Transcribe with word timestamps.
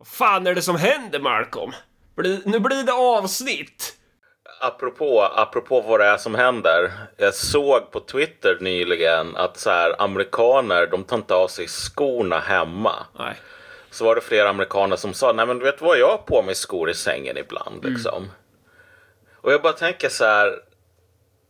Vad 0.00 0.08
fan 0.08 0.46
är 0.46 0.54
det 0.54 0.62
som 0.62 0.76
händer, 0.76 1.20
Malcolm? 1.20 1.72
Nu 2.44 2.60
blir 2.60 2.84
det 2.84 2.92
avsnitt! 2.92 3.96
Apropå, 4.60 5.22
apropå 5.22 5.80
vad 5.80 6.00
det 6.00 6.06
är 6.06 6.16
som 6.16 6.34
händer. 6.34 6.92
Jag 7.16 7.34
såg 7.34 7.90
på 7.90 8.00
Twitter 8.00 8.58
nyligen 8.60 9.36
att 9.36 9.56
så 9.58 9.70
här, 9.70 10.02
amerikaner, 10.02 10.86
de 10.86 11.04
tar 11.04 11.16
inte 11.16 11.34
av 11.34 11.48
sig 11.48 11.68
skorna 11.68 12.38
hemma. 12.38 12.94
Nej. 13.18 13.34
Så 13.90 14.04
var 14.04 14.14
det 14.14 14.20
flera 14.20 14.48
amerikaner 14.48 14.96
som 14.96 15.14
sa, 15.14 15.32
nej 15.32 15.46
men 15.46 15.58
du 15.58 15.64
vet 15.64 15.80
vad, 15.80 15.98
jag 15.98 16.08
har 16.08 16.18
på 16.18 16.42
mig 16.42 16.54
skor 16.54 16.90
i 16.90 16.94
sängen 16.94 17.36
ibland 17.36 17.84
liksom. 17.84 18.30
Och 19.34 19.52
jag 19.52 19.62
bara 19.62 19.72
tänker 19.72 20.08
så 20.08 20.24
här, 20.24 20.58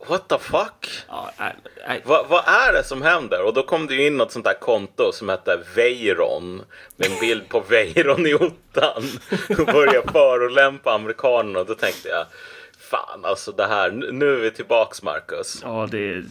what 0.09 0.29
the 0.29 0.39
fuck? 0.39 0.89
Ja, 1.09 1.31
nej, 1.39 1.55
nej. 1.89 2.03
Vad, 2.05 2.45
är 2.49 2.73
det 2.73 2.85
som 2.85 3.03
händer? 3.03 3.43
Och 3.43 3.55
då 3.55 3.63
kom 3.63 3.87
det 3.87 3.95
ju 3.95 4.07
in 4.07 4.17
något 4.17 4.33
sånt 4.33 4.45
där 4.45 4.55
konto 4.61 5.13
som 5.13 5.29
hette 5.29 5.61
Veyron. 5.75 6.63
Med 6.97 7.11
en 7.13 7.21
bild 7.21 7.49
på 7.49 7.61
Veyron 7.61 8.27
i 8.27 8.35
ottan. 8.35 9.03
Och 9.59 9.67
började 9.67 10.13
förolämpa 10.13 10.93
amerikanerna. 10.95 11.59
Och 11.61 11.67
då 11.67 11.75
tänkte 11.75 12.09
jag, 12.09 12.27
fan 12.79 13.25
alltså 13.25 13.53
det 13.53 13.67
här, 13.67 13.91
nu- 13.91 14.37
är 14.37 14.41
vi 14.41 14.51
tillbaks 14.51 15.03
Marcus. 15.03 15.61
Ja, 15.63 15.89
det 15.91 15.99
är... 15.99 16.25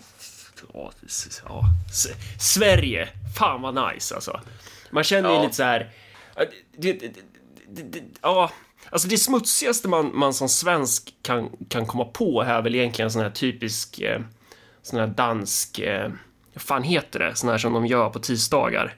Ja, 0.74 0.92
Sverige! 2.40 3.10
Fan 3.40 3.62
vad 3.62 3.94
nice 3.94 4.16
alltså. 4.16 4.40
Man 4.90 5.04
känner 5.04 5.30
ju 5.30 5.36
Ja. 5.36 5.42
lite 5.42 5.56
så 5.56 5.64
här... 5.64 5.90
ja, 8.22 8.52
Alltså 8.92 9.08
det 9.08 9.18
smutsigaste 9.18 9.88
man, 9.88 10.12
man 10.14 10.34
som 10.34 10.50
svensk 10.50 11.14
kan, 11.22 11.50
kan 11.70 11.86
komma 11.86 12.06
på 12.06 12.42
är 12.42 12.62
väl 12.62 12.76
egentligen 12.76 13.08
en 13.08 13.12
sån 13.12 13.22
här 13.22 13.30
typisk... 13.30 14.00
Eh, 14.00 14.22
sån 14.82 15.00
här 15.00 15.08
dansk... 15.08 15.80
Eh, 15.80 16.10
vad 16.54 16.62
fan 16.62 16.84
heter 16.84 17.20
det? 17.20 17.36
Sån 17.36 17.50
här 17.50 17.58
som 17.58 17.74
de 17.74 17.86
gör 17.86 18.10
på 18.10 18.20
tisdagar. 18.20 18.96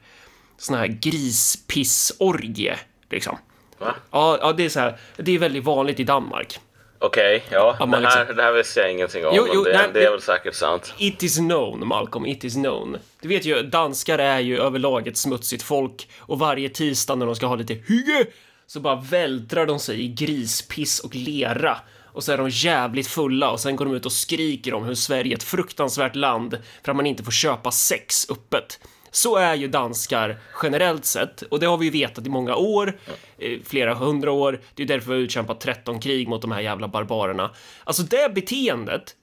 Sån 0.58 0.78
här 0.78 0.88
grispissorgie, 0.88 2.76
liksom. 3.10 3.38
Va? 3.78 3.96
Ja, 4.12 4.38
ja, 4.42 4.54
det 4.54 4.66
är 4.66 4.70
så 4.70 4.80
här. 4.80 4.98
Det 5.18 5.32
är 5.32 5.40
väldigt 5.40 5.64
vanligt 5.64 6.00
i 6.00 6.04
Danmark. 6.04 6.60
Okej, 7.00 7.44
ja. 7.50 7.76
Ja, 7.80 7.86
det, 7.86 7.92
här, 7.92 8.02
liksom- 8.02 8.36
det 8.36 8.44
här 8.44 8.52
visste 8.52 8.80
jag 8.80 8.92
ingenting 8.92 9.26
om. 9.26 9.34
Jo, 9.36 9.44
men 9.44 9.52
jo, 9.56 9.64
det, 9.64 9.78
nej, 9.78 9.90
det 9.94 10.06
är 10.06 10.12
väl 10.12 10.22
säkert 10.22 10.56
sant. 10.56 10.94
It 10.98 11.24
is 11.24 11.38
known, 11.38 11.88
Malcolm, 11.88 12.26
it 12.26 12.44
is 12.44 12.54
known. 12.54 12.98
Du 13.22 13.28
vet 13.28 13.46
ju, 13.46 13.64
danskar 13.64 14.20
är 14.20 14.40
ju 14.40 14.60
överlag 14.60 15.08
ett 15.08 15.18
smutsigt 15.18 15.64
folk 15.64 16.10
och 16.20 16.40
varje 16.40 16.70
tisdag 16.70 17.16
när 17.16 17.26
de 17.26 17.36
ska 17.36 17.46
ha 17.46 17.56
lite 17.56 17.74
hygge 17.74 18.26
så 18.72 18.80
bara 18.80 18.96
vältrar 18.96 19.66
de 19.66 19.80
sig 19.80 20.02
i 20.02 20.08
grispiss 20.08 21.00
och 21.00 21.16
lera 21.16 21.78
och 22.06 22.24
så 22.24 22.32
är 22.32 22.38
de 22.38 22.50
jävligt 22.50 23.08
fulla 23.08 23.52
och 23.52 23.60
sen 23.60 23.76
går 23.76 23.86
de 23.86 23.96
ut 23.96 24.06
och 24.06 24.12
skriker 24.12 24.74
om 24.74 24.84
hur 24.84 24.96
Sverige 24.96 25.34
är 25.34 25.38
ett 25.38 25.44
fruktansvärt 25.44 26.16
land 26.16 26.58
för 26.84 26.92
att 26.92 26.96
man 26.96 27.06
inte 27.06 27.24
får 27.24 27.32
köpa 27.32 27.72
sex 27.72 28.30
öppet. 28.30 28.80
Så 29.12 29.36
är 29.36 29.56
ju 29.56 29.68
danskar 29.68 30.38
generellt 30.64 31.06
sett 31.06 31.42
och 31.42 31.60
det 31.60 31.66
har 31.66 31.78
vi 31.78 31.86
ju 31.86 31.92
vetat 31.92 32.26
i 32.26 32.30
många 32.30 32.56
år, 32.56 33.00
eh, 33.38 33.60
flera 33.66 33.94
hundra 33.94 34.32
år. 34.32 34.62
Det 34.76 34.84
är 34.84 34.88
därför 34.88 35.08
vi 35.08 35.14
har 35.14 35.22
utkämpat 35.22 35.62
13 35.62 36.00
krig 36.00 36.28
mot 36.28 36.42
de 36.42 36.52
här 36.52 36.62
jävla 36.62 36.88
barbarerna. 36.88 37.52
Alltså 37.84 38.04
det 38.04 38.34
beteendet 38.34 39.16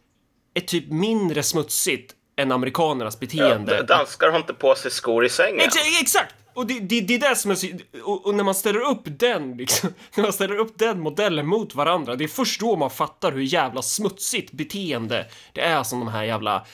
är 0.55 0.61
typ 0.61 0.91
mindre 0.91 1.43
smutsigt 1.43 2.15
än 2.37 2.53
amerikanernas 2.53 3.21
beteende. 3.21 3.83
Danskar 3.83 4.31
har 4.31 4.39
inte 4.39 4.55
på 4.55 4.75
sig 4.75 4.91
skor 4.91 5.25
i 5.25 5.29
sängen. 5.29 5.61
Ex 5.61 5.75
exakt! 6.01 6.35
Och 6.59 6.67
det, 6.67 6.81
det, 6.81 7.01
det 7.01 7.15
är 7.15 7.19
det 7.19 7.37
som 7.37 7.51
är 7.51 7.55
så, 7.55 7.67
och, 8.05 8.27
och 8.27 8.35
när 8.35 8.45
man 8.45 8.55
ställer 8.55 8.81
upp 8.81 9.03
den 9.05 9.57
liksom, 9.57 9.95
när 10.15 10.23
man 10.23 10.33
ställer 10.33 10.57
upp 10.57 10.79
den 10.79 11.01
modellen 11.01 11.47
mot 11.47 11.75
varandra, 11.75 12.17
det 12.17 12.25
är 12.25 12.29
först 12.29 12.61
då 12.61 12.77
man 12.77 12.91
fattar 12.91 13.33
hur 13.33 13.43
jävla 13.43 13.83
smutsigt 13.83 14.53
beteende 14.53 15.27
det 15.53 15.61
är 15.61 15.83
som 15.83 15.99
de 15.99 16.09
här 16.09 16.25
jävla 16.25 16.67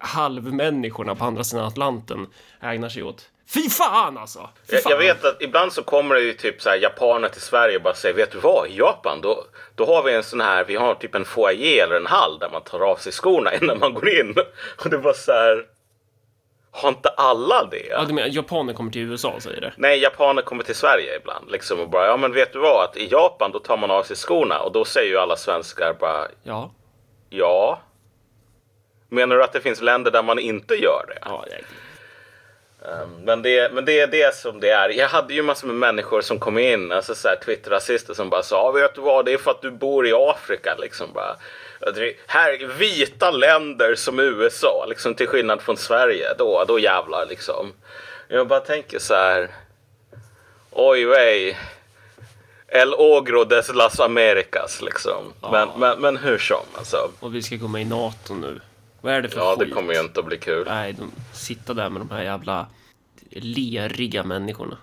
halvmänniskorna 0.00 1.14
på 1.14 1.24
andra 1.24 1.44
sidan 1.44 1.64
Atlanten 1.64 2.26
ägnar 2.60 2.88
sig 2.88 3.02
åt. 3.02 3.30
Fy 3.54 3.70
fan 3.70 4.18
alltså! 4.18 4.50
Fy 4.70 4.74
Jag, 4.74 4.82
fan. 4.82 4.92
jag 4.92 4.98
vet 4.98 5.24
att 5.24 5.42
ibland 5.42 5.72
så 5.72 5.82
kommer 5.82 6.14
det 6.14 6.20
ju 6.20 6.32
typ 6.32 6.62
så 6.62 6.68
här 6.68 6.76
japaner 6.76 7.28
till 7.28 7.40
Sverige 7.40 7.76
och 7.76 7.82
bara 7.82 7.94
säger 7.94 8.14
vet 8.14 8.32
du 8.32 8.38
vad, 8.38 8.68
i 8.68 8.76
Japan 8.76 9.20
då, 9.20 9.44
då 9.74 9.86
har 9.86 10.02
vi 10.02 10.14
en 10.14 10.22
sån 10.22 10.40
här, 10.40 10.64
vi 10.64 10.76
har 10.76 10.94
typ 10.94 11.14
en 11.14 11.24
foyer 11.24 11.84
eller 11.84 11.96
en 11.96 12.06
hall 12.06 12.38
där 12.38 12.50
man 12.52 12.62
tar 12.62 12.80
av 12.80 12.96
sig 12.96 13.12
skorna 13.12 13.54
innan 13.62 13.78
man 13.78 13.94
går 13.94 14.08
in. 14.08 14.34
Och 14.84 14.90
det 14.90 14.98
var 14.98 15.12
så 15.12 15.32
här, 15.32 15.64
har 16.78 16.88
inte 16.88 17.08
alla 17.08 17.64
det? 17.64 17.86
Ja, 17.90 18.04
du 18.04 18.14
menar, 18.14 18.28
japaner 18.28 18.72
kommer 18.72 18.90
till 18.90 19.02
USA 19.02 19.28
och 19.28 19.42
säger 19.42 19.60
det? 19.60 19.72
Nej, 19.76 19.98
japaner 20.02 20.42
kommer 20.42 20.62
till 20.62 20.74
Sverige 20.74 21.16
ibland 21.16 21.50
liksom 21.50 21.80
och 21.80 21.88
bara, 21.90 22.06
ja 22.06 22.16
men 22.16 22.32
vet 22.32 22.52
du 22.52 22.58
vad, 22.58 22.84
att 22.84 22.96
i 22.96 23.08
Japan 23.10 23.52
då 23.52 23.58
tar 23.58 23.76
man 23.76 23.90
av 23.90 24.02
sig 24.02 24.16
skorna 24.16 24.58
och 24.60 24.72
då 24.72 24.84
säger 24.84 25.08
ju 25.10 25.18
alla 25.18 25.36
svenskar 25.36 25.96
bara, 26.00 26.26
Ja. 26.42 26.70
ja. 27.30 27.78
Menar 29.08 29.36
du 29.36 29.42
att 29.44 29.52
det 29.52 29.60
finns 29.60 29.80
länder 29.80 30.10
där 30.10 30.22
man 30.22 30.38
inte 30.38 30.74
gör 30.74 31.04
det? 31.08 31.18
Ja, 31.24 31.44
jag... 31.50 31.60
Men 33.24 33.42
det, 33.42 33.72
men 33.72 33.84
det 33.84 34.00
är 34.00 34.06
det 34.06 34.34
som 34.34 34.60
det 34.60 34.70
är. 34.70 34.88
Jag 34.88 35.08
hade 35.08 35.34
ju 35.34 35.42
massor 35.42 35.66
med 35.66 35.76
människor 35.76 36.20
som 36.20 36.38
kom 36.38 36.58
in, 36.58 36.92
alltså 36.92 37.14
så 37.14 37.28
här 37.28 37.36
Twitter-rasister 37.36 38.14
som 38.14 38.30
bara 38.30 38.42
sa, 38.42 38.70
vet 38.72 38.94
du 38.94 39.00
vad, 39.00 39.24
det 39.24 39.32
är 39.32 39.38
för 39.38 39.50
att 39.50 39.62
du 39.62 39.70
bor 39.70 40.06
i 40.06 40.12
Afrika 40.12 40.74
liksom 40.78 41.12
bara. 41.12 41.36
Det- 41.80 42.14
Här, 42.26 42.66
vita 42.78 43.30
länder 43.30 43.94
som 43.94 44.18
USA, 44.20 44.86
liksom 44.88 45.14
till 45.14 45.26
skillnad 45.26 45.62
från 45.62 45.76
Sverige, 45.76 46.34
då, 46.38 46.64
då 46.68 46.78
jävlar 46.78 47.26
liksom. 47.26 47.72
Jag 48.28 48.48
bara 48.48 48.60
tänker 48.60 48.98
så 48.98 49.14
här, 49.14 49.50
oj 50.70 51.04
vej. 51.04 51.58
El 52.68 52.94
Ogro 52.94 53.44
des 53.44 53.74
las 53.74 54.00
Americas 54.00 54.82
liksom. 54.82 55.32
Men, 55.52 55.68
men, 55.76 56.00
men 56.00 56.16
hur 56.16 56.38
som 56.38 56.64
alltså. 56.74 57.10
Och 57.20 57.34
vi 57.34 57.42
ska 57.42 57.56
gå 57.56 57.68
med 57.68 57.82
i 57.82 57.84
NATO 57.84 58.34
nu. 58.34 58.60
Vad 59.00 59.12
är 59.14 59.22
det 59.22 59.28
för 59.28 59.40
Ja, 59.40 59.56
det 59.58 59.64
skit? 59.64 59.74
kommer 59.74 59.94
ju 59.94 60.00
inte 60.00 60.20
att 60.20 60.26
bli 60.26 60.38
kul. 60.38 60.64
Nej, 60.68 60.92
de 60.92 61.12
sitta 61.34 61.74
där 61.74 61.88
med 61.90 62.00
de 62.00 62.10
här 62.10 62.22
jävla 62.22 62.66
leriga 63.30 64.22
människorna. 64.24 64.76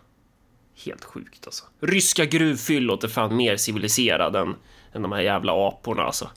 Helt 0.86 1.04
sjukt 1.04 1.46
alltså. 1.46 1.66
Ryska 1.82 2.26
gruvfyllot 2.26 3.04
är 3.04 3.08
fan 3.08 3.36
mer 3.36 3.58
civiliserad 3.58 4.36
än, 4.36 4.56
än 4.94 5.02
de 5.02 5.12
här 5.12 5.22
jävla 5.22 5.68
aporna 5.68 6.04
alltså. 6.04 6.30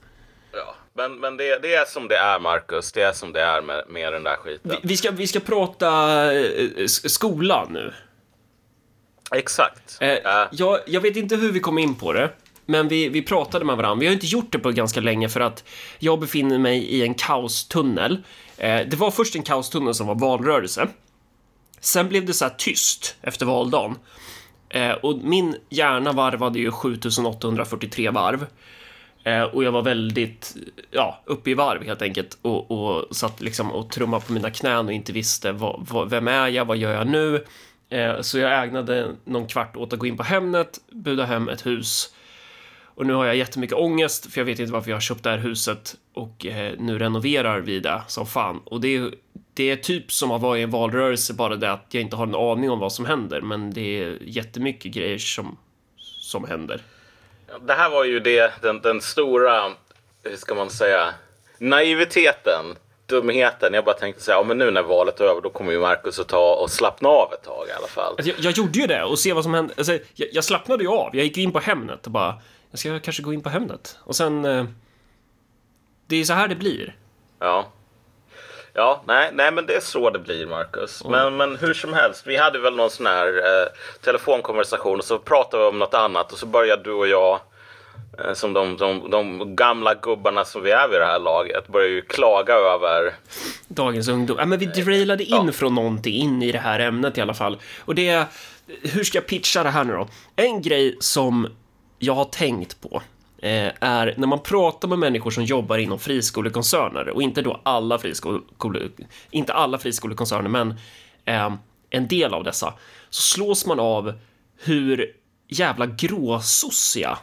Men, 0.99 1.21
men 1.21 1.37
det, 1.37 1.59
det 1.63 1.75
är 1.75 1.85
som 1.85 2.09
det 2.09 2.17
är 2.17 2.41
Marcus, 2.41 2.93
det 2.93 3.03
är 3.03 3.13
som 3.13 3.33
det 3.33 3.43
är 3.43 3.63
med, 3.63 3.85
med 3.89 4.13
den 4.13 4.23
där 4.23 4.37
skiten. 4.37 4.71
Vi, 4.71 4.77
vi, 4.83 4.97
ska, 4.97 5.11
vi 5.11 5.27
ska 5.27 5.41
prata 5.41 5.89
eh, 6.35 6.87
skolan 6.87 7.73
nu. 7.73 7.93
Exakt. 9.35 9.99
Eh, 10.01 10.09
Ja. 10.25 10.49
jag, 10.53 10.79
jag 10.87 11.01
vet 11.01 11.17
inte 11.17 11.37
hur 11.37 11.53
vi 11.53 11.61
kom 11.61 11.79
in 11.79 11.95
på 11.95 12.13
det, 12.13 12.31
men 12.67 12.89
vi, 12.89 13.09
vi 13.09 13.23
pratade 13.23 13.65
med 13.65 13.77
varandra. 13.77 14.01
Vi 14.01 14.07
har 14.07 14.15
inte 14.15 14.27
gjort 14.27 14.53
det 14.53 14.59
på 14.59 14.71
ganska 14.71 15.01
länge 15.01 15.29
för 15.29 15.41
att 15.41 15.65
jag 15.99 16.21
befinner 16.21 16.59
mig 16.59 16.79
i 16.79 17.03
en 17.03 17.15
kaostunnel. 17.15 18.23
Eh, 18.57 18.81
det 18.87 18.97
var 18.97 19.11
först 19.11 19.35
en 19.37 19.43
kaostunnel 19.43 19.95
som 19.95 20.07
var 20.07 20.15
valrörelse. 20.15 20.89
Sen 21.81 22.09
blev 22.09 22.27
det 22.27 22.33
så 22.33 22.45
här 22.45 22.55
tyst 22.59 23.17
efter 23.23 23.47
valdagen. 23.47 23.95
Eh, 24.69 24.93
och 24.93 25.19
min 25.19 25.57
hjärna 25.69 26.13
varvade 26.13 26.59
ju 26.59 26.71
7843 26.71 28.11
varv. 28.11 28.47
Eh, 29.25 29.43
och 29.43 29.65
jag 29.65 29.73
var 29.73 29.83
väldigt, 29.83 30.57
ja, 30.91 31.23
uppe 31.25 31.51
i 31.51 31.55
varv 31.55 31.85
helt 31.85 32.03
enkelt. 32.03 32.39
Och, 32.43 32.71
och 32.71 33.17
satt 33.17 33.41
liksom 33.41 33.73
och 33.73 33.91
trummade 33.91 34.25
på 34.27 34.33
mina 34.33 34.51
knän 34.51 34.87
och 34.87 34.93
inte 34.93 35.13
visste 35.13 35.53
vad, 35.53 35.87
vad, 35.91 36.11
vem 36.11 36.29
är 36.29 36.49
jag, 36.49 36.65
vad 36.65 36.77
gör 36.77 36.93
jag 36.93 37.07
nu? 37.07 37.45
Eh, 37.89 38.21
så 38.21 38.39
jag 38.39 38.65
ägnade 38.65 39.15
någon 39.25 39.47
kvart 39.47 39.77
åt 39.77 39.93
att 39.93 39.99
gå 39.99 40.07
in 40.07 40.17
på 40.17 40.23
Hemnet, 40.23 40.81
buda 40.91 41.25
hem 41.25 41.49
ett 41.49 41.67
hus. 41.67 42.15
Och 42.99 43.07
nu 43.07 43.13
har 43.13 43.25
jag 43.25 43.37
jättemycket 43.37 43.77
ångest 43.77 44.33
för 44.33 44.41
jag 44.41 44.47
vet 44.47 44.59
inte 44.59 44.73
varför 44.73 44.91
jag 44.91 44.97
har 44.97 45.01
köpt 45.01 45.23
det 45.23 45.31
här 45.31 45.39
huset 45.39 45.97
och 46.15 46.47
eh, 46.47 46.75
nu 46.79 46.99
renoverar 46.99 47.61
vi 47.61 47.81
det 47.81 48.03
som 48.07 48.27
fan. 48.27 48.61
Och 48.65 48.81
det 48.81 48.97
är, 48.97 49.15
det 49.55 49.71
är 49.71 49.77
typ 49.77 50.13
som 50.13 50.31
att 50.31 50.43
vara 50.43 50.59
i 50.59 50.63
en 50.63 50.71
valrörelse, 50.71 51.35
bara 51.35 51.57
det 51.57 51.73
att 51.73 51.87
jag 51.91 52.03
inte 52.03 52.17
har 52.17 52.27
en 52.27 52.35
aning 52.35 52.71
om 52.71 52.79
vad 52.79 52.93
som 52.93 53.07
händer. 53.07 53.41
Men 53.41 53.73
det 53.73 54.03
är 54.03 54.19
jättemycket 54.23 54.93
grejer 54.93 55.19
som, 55.19 55.57
som 56.21 56.45
händer. 56.45 56.83
Det 57.61 57.73
här 57.73 57.91
var 57.91 58.05
ju 58.05 58.21
det, 58.21 58.53
den, 58.63 58.81
den 58.81 59.01
stora, 59.01 59.73
hur 60.23 60.37
ska 60.37 60.55
man 60.55 60.71
säga, 60.71 61.15
naiviteten, 61.59 62.77
dumheten. 63.07 63.75
Jag 63.75 63.85
bara 63.85 63.97
tänkte 63.97 64.23
säga, 64.23 64.37
ja 64.37 64.43
men 64.43 64.59
nu 64.59 64.71
när 64.71 64.83
valet 64.83 65.21
är 65.21 65.25
över 65.25 65.41
då 65.41 65.51
kommer 65.51 65.73
ju 65.73 65.81
Marcus 65.81 66.19
att 66.19 66.29
ta 66.29 66.55
och 66.55 66.71
slappna 66.71 67.09
av 67.09 67.33
ett 67.33 67.43
tag 67.43 67.69
i 67.69 67.73
alla 67.73 67.87
fall. 67.87 68.15
Alltså, 68.19 68.33
jag, 68.33 68.39
jag 68.41 68.53
gjorde 68.53 68.79
ju 68.79 68.87
det 68.87 69.05
och 69.05 69.19
se 69.19 69.33
vad 69.33 69.43
som 69.43 69.55
hände. 69.55 69.75
Alltså, 69.77 69.93
jag, 69.93 70.29
jag 70.33 70.45
slappnade 70.45 70.83
ju 70.83 70.91
av. 70.91 71.17
Jag 71.17 71.25
gick 71.25 71.39
in 71.39 71.53
på 71.53 71.59
Hemnet 71.59 72.07
och 72.07 72.13
bara, 72.13 72.35
jag 72.71 72.81
ska 72.81 73.01
kanske 73.01 73.23
gå 73.23 73.33
in 73.33 73.43
på 73.43 73.49
Hemnet. 73.49 73.99
Och 74.05 74.17
sen, 74.17 74.45
eh, 74.45 74.65
det 76.07 76.17
är 76.17 76.25
så 76.25 76.33
här 76.33 76.49
det 76.49 76.57
blir. 76.57 76.97
Ja. 77.39 77.67
Ja, 78.79 79.03
nej, 79.07 79.31
nej 79.33 79.53
men 79.53 79.67
det 79.67 79.75
är 79.75 79.81
så 79.81 80.11
det 80.11 80.19
blir 80.19 80.47
Marcus. 80.47 81.05
Men, 81.05 81.37
men 81.37 81.57
hur 81.57 81.75
som 81.75 81.93
helst, 81.93 82.27
vi 82.27 82.37
hade 82.37 82.59
väl 82.59 82.77
någon 82.77 82.91
sån 82.91 83.07
här 83.07 83.27
eh, 83.27 83.69
telefonkonversation 84.05 84.99
och 84.99 85.05
så 85.05 85.19
pratade 85.19 85.63
vi 85.63 85.69
om 85.69 85.79
något 85.79 85.95
annat 85.95 86.33
och 86.33 86.39
så 86.39 86.47
började 86.47 86.83
du 86.83 86.93
och 86.93 87.09
jag 87.09 87.41
eh, 88.19 88.35
som 88.35 88.53
de, 88.53 88.77
de, 88.77 89.11
de 89.11 89.57
gamla 89.57 89.95
gubbarna 89.95 90.45
som 90.45 90.63
vi 90.63 90.71
är 90.71 90.89
vid 90.89 91.01
det 91.01 91.07
här 91.07 91.19
laget, 91.19 91.69
började 91.69 91.95
ju 91.95 92.03
klaga 92.03 92.55
över 92.55 93.15
Dagens 93.69 94.09
ungdom. 94.09 94.37
Ja, 94.39 94.47
men 94.47 94.59
vi 94.59 94.67
derailade 94.67 95.25
in 95.25 95.53
från 95.53 95.75
någonting 95.75 96.15
in 96.15 96.43
i 96.43 96.53
det 96.53 96.59
här 96.59 96.81
ämnet 96.81 97.19
i 97.19 97.21
alla 97.21 97.35
fall. 97.35 97.59
Och 97.85 97.95
det 97.95 98.09
är, 98.09 98.25
hur 98.83 99.05
ska 99.05 99.19
jag 99.19 99.27
pitcha 99.27 99.63
det 99.63 99.71
här 99.71 99.85
nu 99.85 99.93
då? 99.93 100.09
En 100.37 100.63
grej 100.63 100.97
som 101.01 101.49
jag 101.99 102.15
har 102.15 102.25
tänkt 102.25 102.81
på 102.81 103.03
Eh, 103.43 103.73
är 103.81 104.15
när 104.17 104.27
man 104.27 104.43
pratar 104.43 104.89
med 104.89 104.99
människor 104.99 105.31
som 105.31 105.45
jobbar 105.45 105.79
inom 105.79 105.99
friskolekoncerner 105.99 107.09
och 107.09 107.23
inte 107.23 107.43
då 107.43 107.61
alla 107.63 107.99
friskole, 107.99 108.41
inte 109.31 109.53
alla 109.53 109.79
friskolekoncerner, 109.79 110.49
men 110.49 110.75
eh, 111.25 111.55
en 111.91 112.09
del 112.09 112.35
av 112.35 112.45
dessa, 112.45 112.75
så 113.11 113.23
slås 113.23 113.67
man 113.67 113.81
av 113.81 114.13
hur 114.57 115.13
jävla 115.49 115.87
gråsossiga 115.87 117.19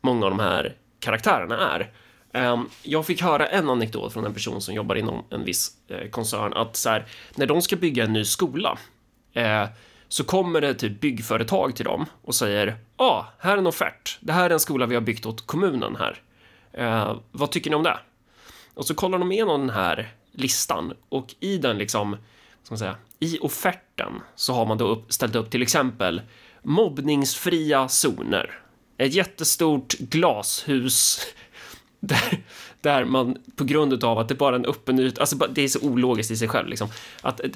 många 0.00 0.26
av 0.26 0.30
de 0.30 0.40
här 0.40 0.76
karaktärerna 1.00 1.74
är. 1.74 1.92
Ehm, 2.32 2.68
jag 2.82 3.06
fick 3.06 3.22
höra 3.22 3.46
en 3.46 3.70
anekdot 3.70 4.12
från 4.12 4.24
en 4.24 4.34
person 4.34 4.60
som 4.60 4.74
jobbar 4.74 4.94
inom 4.94 5.24
en 5.30 5.44
viss 5.44 5.70
eh, 5.88 6.10
koncern 6.10 6.52
att 6.52 6.76
så 6.76 6.88
här, 6.88 7.06
när 7.34 7.46
de 7.46 7.62
ska 7.62 7.76
bygga 7.76 8.04
en 8.04 8.12
ny 8.12 8.24
skola 8.24 8.78
eh, 9.32 9.64
så 10.08 10.24
kommer 10.24 10.60
det 10.60 10.74
typ 10.74 11.00
byggföretag 11.00 11.76
till 11.76 11.84
dem 11.84 12.06
och 12.22 12.34
säger 12.34 12.66
ja, 12.96 13.04
ah, 13.04 13.26
här 13.38 13.52
är 13.52 13.58
en 13.58 13.66
offert. 13.66 14.18
Det 14.20 14.32
här 14.32 14.50
är 14.50 14.54
en 14.54 14.60
skola 14.60 14.86
vi 14.86 14.94
har 14.94 15.02
byggt 15.02 15.26
åt 15.26 15.46
kommunen 15.46 15.96
här. 15.96 16.22
Eh, 16.72 17.16
vad 17.32 17.50
tycker 17.50 17.70
ni 17.70 17.76
om 17.76 17.82
det? 17.82 17.98
Och 18.74 18.86
så 18.86 18.94
kollar 18.94 19.18
de 19.18 19.32
igenom 19.32 19.60
den 19.60 19.70
här 19.70 20.12
listan 20.32 20.92
och 21.08 21.34
i 21.40 21.58
den 21.58 21.78
liksom, 21.78 22.16
ska 22.62 22.72
man 22.72 22.78
säga, 22.78 22.96
i 23.18 23.38
offerten 23.38 24.12
så 24.34 24.52
har 24.54 24.66
man 24.66 24.78
då 24.78 24.86
upp, 24.88 25.12
ställt 25.12 25.34
upp 25.34 25.50
till 25.50 25.62
exempel 25.62 26.22
mobbningsfria 26.62 27.88
zoner. 27.88 28.60
Ett 28.96 29.14
jättestort 29.14 29.98
glashus 29.98 31.20
där, 32.00 32.42
där 32.80 33.04
man 33.04 33.36
på 33.56 33.64
grund 33.64 34.04
av 34.04 34.18
att 34.18 34.28
det 34.28 34.34
bara 34.34 34.54
är 34.54 34.58
en 34.58 34.66
öppen 34.66 34.98
yta, 34.98 35.20
alltså 35.20 35.36
det 35.36 35.62
är 35.62 35.68
så 35.68 35.80
ologiskt 35.80 36.30
i 36.30 36.36
sig 36.36 36.48
själv 36.48 36.68
liksom, 36.68 36.88
att 37.20 37.40
eh, 37.40 37.50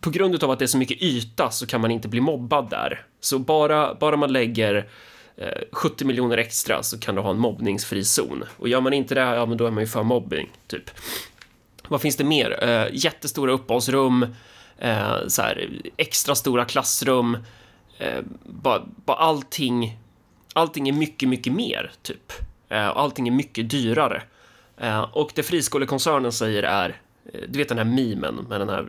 på 0.00 0.10
grund 0.10 0.44
av 0.44 0.50
att 0.50 0.58
det 0.58 0.64
är 0.64 0.66
så 0.66 0.78
mycket 0.78 1.02
yta 1.02 1.50
så 1.50 1.66
kan 1.66 1.80
man 1.80 1.90
inte 1.90 2.08
bli 2.08 2.20
mobbad 2.20 2.70
där. 2.70 3.06
Så 3.20 3.38
bara, 3.38 3.94
bara 3.94 4.16
man 4.16 4.32
lägger 4.32 4.88
eh, 5.36 5.48
70 5.72 6.04
miljoner 6.04 6.38
extra 6.38 6.82
så 6.82 6.98
kan 6.98 7.14
du 7.14 7.20
ha 7.20 7.30
en 7.30 7.38
mobbningsfri 7.38 8.04
zon. 8.04 8.44
Och 8.58 8.68
gör 8.68 8.80
man 8.80 8.92
inte 8.92 9.14
det, 9.14 9.20
ja 9.20 9.46
men 9.46 9.58
då 9.58 9.66
är 9.66 9.70
man 9.70 9.82
ju 9.82 9.86
för 9.86 10.02
mobbing, 10.02 10.50
typ. 10.66 10.90
Vad 11.88 12.00
finns 12.00 12.16
det 12.16 12.24
mer? 12.24 12.64
Eh, 12.64 12.86
jättestora 12.92 13.52
uppehållsrum, 13.52 14.26
så 15.26 15.42
här, 15.42 15.68
extra 15.96 16.34
stora 16.34 16.64
klassrum, 16.64 17.36
bara, 18.44 18.82
bara 19.04 19.16
allting, 19.16 19.98
allting 20.52 20.88
är 20.88 20.92
mycket, 20.92 21.28
mycket 21.28 21.52
mer, 21.52 21.92
typ. 22.02 22.32
Allting 22.68 23.28
är 23.28 23.32
mycket 23.32 23.70
dyrare 23.70 24.22
och 25.12 25.30
det 25.34 25.42
friskolekoncernen 25.42 26.32
säger 26.32 26.62
är, 26.62 27.00
du 27.48 27.58
vet 27.58 27.68
den 27.68 27.78
här 27.78 27.84
memen 27.84 28.46
med 28.48 28.60
den 28.60 28.68
här 28.68 28.86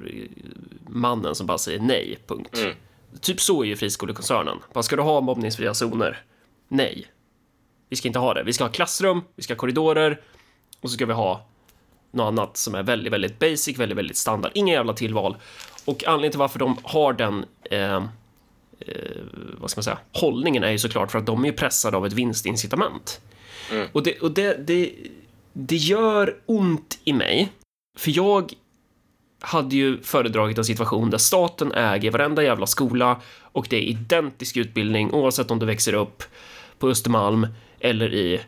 mannen 0.88 1.36
som 1.36 1.48
bara 1.48 1.58
säger 1.58 1.80
nej, 1.80 2.18
punkt. 2.28 2.58
Mm. 2.58 2.76
Typ 3.22 3.42
så 3.42 3.64
är 3.64 3.68
ju 3.68 3.76
friskolekoncernen. 3.76 4.58
Bara, 4.74 4.84
ska 4.84 4.96
du 4.96 5.02
ha 5.02 5.22
mobbningsfria 5.22 5.74
zoner? 5.74 6.22
Nej. 6.68 7.06
Vi 7.90 7.96
ska 7.96 8.08
inte 8.08 8.20
ha 8.20 8.34
det. 8.34 8.44
Vi 8.44 8.54
ska 8.54 8.64
ha 8.64 8.72
klassrum, 8.72 9.22
vi 9.36 9.44
ska 9.44 9.54
ha 9.54 9.60
korridorer 9.60 10.22
och 10.82 10.90
så 10.90 10.94
ska 10.94 11.06
vi 11.06 11.14
ha 11.14 11.46
något 12.12 12.28
annat 12.28 12.58
som 12.58 12.76
är 12.76 12.84
väldigt, 12.84 13.14
väldigt 13.14 13.40
basic, 13.40 13.78
väldigt, 13.78 13.98
väldigt 13.98 14.18
standard. 14.18 14.52
Inga 14.56 14.74
jävla 14.74 14.94
tillval. 14.94 15.38
Och 15.86 16.04
anledningen 16.08 16.32
till 16.32 16.40
varför 16.40 16.60
de 16.60 16.78
har 16.84 17.14
den 17.14 17.46
eh, 17.64 17.96
eh, 18.80 19.22
vad 19.58 19.70
ska 19.70 19.80
man 19.80 19.84
säga, 19.84 19.98
hållningen 20.14 20.64
är 20.64 20.72
ju 20.72 20.80
såklart 20.80 21.12
för 21.12 21.20
att 21.20 21.26
de 21.26 21.46
är 21.46 21.52
pressade 21.52 21.98
av 21.98 22.06
ett 22.06 22.14
vinstincitament. 22.14 23.22
Mm. 23.72 23.88
Och, 23.92 24.04
det, 24.04 24.20
och 24.20 24.32
det, 24.32 24.68
det, 24.68 24.94
det 25.68 25.76
gör 25.76 26.36
ont 26.46 27.00
i 27.04 27.14
mig, 27.14 27.52
för 27.98 28.12
jag 28.18 28.54
hade 29.40 29.76
ju 29.76 30.02
föredragit 30.02 30.58
en 30.58 30.66
situation 30.66 31.10
där 31.10 31.18
staten 31.18 31.72
äger 31.72 32.12
varenda 32.12 32.44
jävla 32.44 32.68
skola 32.68 33.22
och 33.42 33.68
det 33.70 33.78
är 33.78 33.82
identisk 33.82 34.58
utbildning 34.58 35.12
oavsett 35.12 35.52
om 35.52 35.60
du 35.60 35.66
växer 35.66 35.94
upp 35.94 36.24
på 36.80 36.90
Östermalm 36.90 37.48
eller 37.80 38.14
i 38.14 38.42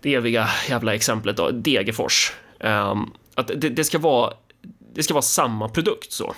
det 0.00 0.14
eviga 0.14 0.48
jävla 0.68 0.94
exemplet 0.94 1.36
då, 1.36 1.50
Degerfors. 1.50 2.32
Um, 2.60 3.12
att 3.34 3.46
det, 3.46 3.68
det, 3.68 3.84
ska 3.84 3.98
vara, 3.98 4.34
det 4.94 5.02
ska 5.02 5.14
vara 5.14 5.22
samma 5.22 5.68
produkt 5.68 6.12
så. 6.12 6.34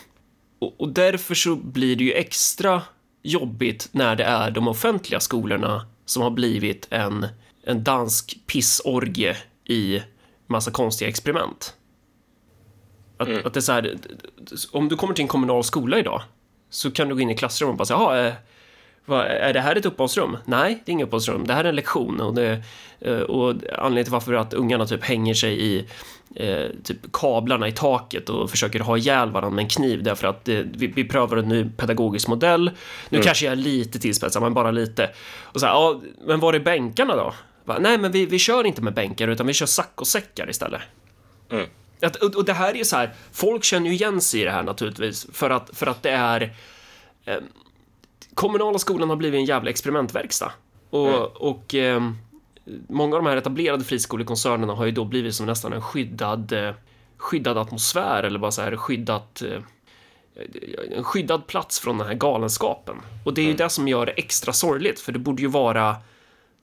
Och, 0.59 0.81
och 0.81 0.89
därför 0.89 1.35
så 1.35 1.57
blir 1.57 1.97
det 1.97 2.05
ju 2.05 2.13
extra 2.13 2.83
jobbigt 3.23 3.89
när 3.93 4.17
det 4.17 4.25
är 4.25 4.51
de 4.51 4.69
offentliga 4.69 5.21
skolorna 5.21 5.87
som 6.05 6.23
har 6.23 6.31
blivit 6.31 6.87
en, 6.91 7.27
en 7.65 7.85
dansk 7.85 8.39
pissorgie 8.47 9.37
i 9.65 10.03
massa 10.47 10.71
konstiga 10.71 11.09
experiment. 11.09 11.75
Att, 13.17 13.29
mm. 13.29 13.47
att 13.47 13.55
det 13.55 13.59
är 13.59 13.63
så 13.63 13.73
här, 13.73 13.99
om 14.73 14.89
du 14.89 14.97
kommer 14.97 15.15
till 15.15 15.23
en 15.23 15.29
kommunal 15.29 15.65
skola 15.65 15.99
idag 15.99 16.23
så 16.71 16.91
kan 16.91 17.09
du 17.09 17.15
gå 17.15 17.21
in 17.21 17.31
i 17.31 17.37
klassrummet 17.37 17.73
och 17.73 17.79
bara 17.79 17.85
säga, 17.85 17.99
jaha, 17.99 18.27
eh, 18.27 18.35
vad, 19.07 19.27
är 19.27 19.53
det 19.53 19.61
här 19.61 19.77
ett 19.77 19.87
uppehållsrum? 19.87 20.37
Nej, 20.45 20.83
det 20.85 20.91
är 20.91 20.93
inget 20.93 21.07
uppehållsrum. 21.07 21.47
Det 21.47 21.53
här 21.53 21.65
är 21.65 21.69
en 21.69 21.77
lektion 21.77 22.21
och, 22.21 22.35
det, 22.35 22.63
eh, 23.01 23.19
och 23.19 23.51
anledningen 23.51 24.05
till 24.05 24.13
varför 24.13 24.33
att 24.33 24.55
ungarna 24.55 24.87
typ 24.87 25.05
hänger 25.05 25.35
sig 25.35 25.61
i 25.61 25.87
eh, 26.35 26.67
typ 26.85 27.13
kablarna 27.13 27.69
i 27.69 27.73
taket 27.73 28.29
och 28.29 28.51
försöker 28.51 28.81
ha 28.81 28.97
ihjäl 28.97 29.31
varandra 29.31 29.57
med 29.57 29.63
en 29.63 29.69
kniv 29.69 30.03
därför 30.03 30.29
att 30.29 30.45
det, 30.45 30.63
vi, 30.63 30.87
vi 30.87 31.05
prövar 31.05 31.37
en 31.37 31.49
ny 31.49 31.65
pedagogisk 31.77 32.29
modell. 32.29 32.71
Nu 33.09 33.17
mm. 33.17 33.25
kanske 33.25 33.45
jag 33.45 33.53
är 33.53 33.57
lite 33.57 33.99
tillspetsad, 33.99 34.43
men 34.43 34.55
bara 34.55 34.71
lite. 34.71 35.11
Och 35.43 35.61
så 35.61 35.67
här, 35.67 35.73
ja, 35.73 36.01
men 36.27 36.41
var 36.41 36.53
är 36.53 36.61
bänkarna 36.61 37.17
då? 37.17 37.35
Bara, 37.65 37.79
Nej, 37.79 37.99
men 37.99 38.13
vi, 38.13 38.27
vi 38.27 38.39
kör 38.39 38.67
inte 38.67 38.83
med 38.83 38.95
bänkar 38.95 39.29
utan 39.29 39.47
vi 39.47 39.53
kör 39.53 39.67
saccosäckar 39.67 40.51
istället. 40.51 40.83
Mm. 41.51 41.67
Att, 42.03 42.17
och, 42.17 42.37
och 42.37 42.45
det 42.45 42.53
här 42.53 42.71
är 42.71 42.75
ju 42.75 42.85
så 42.85 42.97
här, 42.97 43.15
folk 43.33 43.65
känner 43.65 43.87
ju 43.87 43.95
igen 43.95 44.21
sig 44.21 44.41
i 44.41 44.45
det 44.45 44.51
här 44.51 44.63
naturligtvis 44.63 45.27
för 45.33 45.51
att, 45.51 45.71
för 45.73 45.87
att 45.87 46.03
det 46.03 46.11
är 46.11 46.55
eh, 47.25 47.37
kommunala 48.35 48.79
skolan 48.79 49.09
har 49.09 49.17
blivit 49.17 49.39
en 49.39 49.45
jävla 49.45 49.71
experimentverkstad. 49.71 50.53
Och, 50.91 51.09
mm. 51.09 51.29
och 51.35 51.75
eh, 51.75 52.03
många 52.89 53.17
av 53.17 53.23
de 53.23 53.29
här 53.29 53.37
etablerade 53.37 53.85
friskolekoncernerna 53.85 54.75
har 54.75 54.85
ju 54.85 54.93
då 54.93 55.05
blivit 55.05 55.35
som 55.35 55.47
nästan 55.47 55.73
en 55.73 55.83
skyddad, 55.83 56.53
eh, 56.53 56.75
skyddad 57.17 57.59
atmosfär 57.59 58.23
eller 58.23 58.39
bara 58.39 58.51
så 58.51 58.63
här 58.63 58.77
skyddat 58.77 59.43
eh, 59.43 59.61
en 60.97 61.05
skyddad 61.05 61.47
plats 61.47 61.81
från 61.81 61.99
den 61.99 62.07
här 62.07 62.15
galenskapen. 62.15 62.97
Och 63.25 63.35
det 63.35 63.41
är 63.41 63.45
ju 63.45 63.51
mm. 63.51 63.57
det 63.57 63.69
som 63.69 63.89
gör 63.89 64.07
det 64.07 64.13
extra 64.13 64.53
sorgligt, 64.53 65.01
för 65.01 65.13
det 65.13 65.19
borde 65.19 65.43
ju 65.43 65.49
vara 65.49 65.97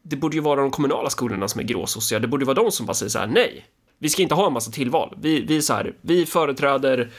det 0.03 0.15
borde 0.15 0.35
ju 0.35 0.41
vara 0.41 0.61
de 0.61 0.71
kommunala 0.71 1.09
skolorna 1.09 1.47
som 1.47 1.61
är 1.61 1.65
gråsossiga. 1.65 2.19
Det 2.19 2.27
borde 2.27 2.45
vara 2.45 2.55
de 2.55 2.71
som 2.71 2.85
bara 2.85 2.93
säger 2.93 3.09
så 3.09 3.19
här, 3.19 3.27
nej, 3.27 3.65
vi 3.99 4.09
ska 4.09 4.21
inte 4.21 4.35
ha 4.35 4.47
en 4.47 4.53
massa 4.53 4.71
tillval. 4.71 5.17
Vi, 5.21 5.41
vi, 5.41 5.61
så 5.61 5.73
här, 5.73 5.93
vi 6.01 6.25
företräder 6.25 7.09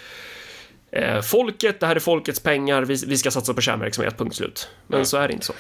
eh, 0.91 1.21
folket, 1.21 1.81
det 1.81 1.87
här 1.87 1.97
är 1.97 2.01
folkets 2.01 2.41
pengar, 2.41 2.83
vi, 2.83 2.97
vi 3.07 3.19
ska 3.19 3.31
satsa 3.31 3.55
på 3.55 3.61
kärnverksamhet, 3.61 4.19
punkt 4.19 4.37
slut. 4.37 4.69
Men 4.87 4.97
mm. 4.97 5.07
så 5.07 5.17
är 5.17 5.29
det 5.29 5.35
inte 5.35 5.47
så. 5.47 5.53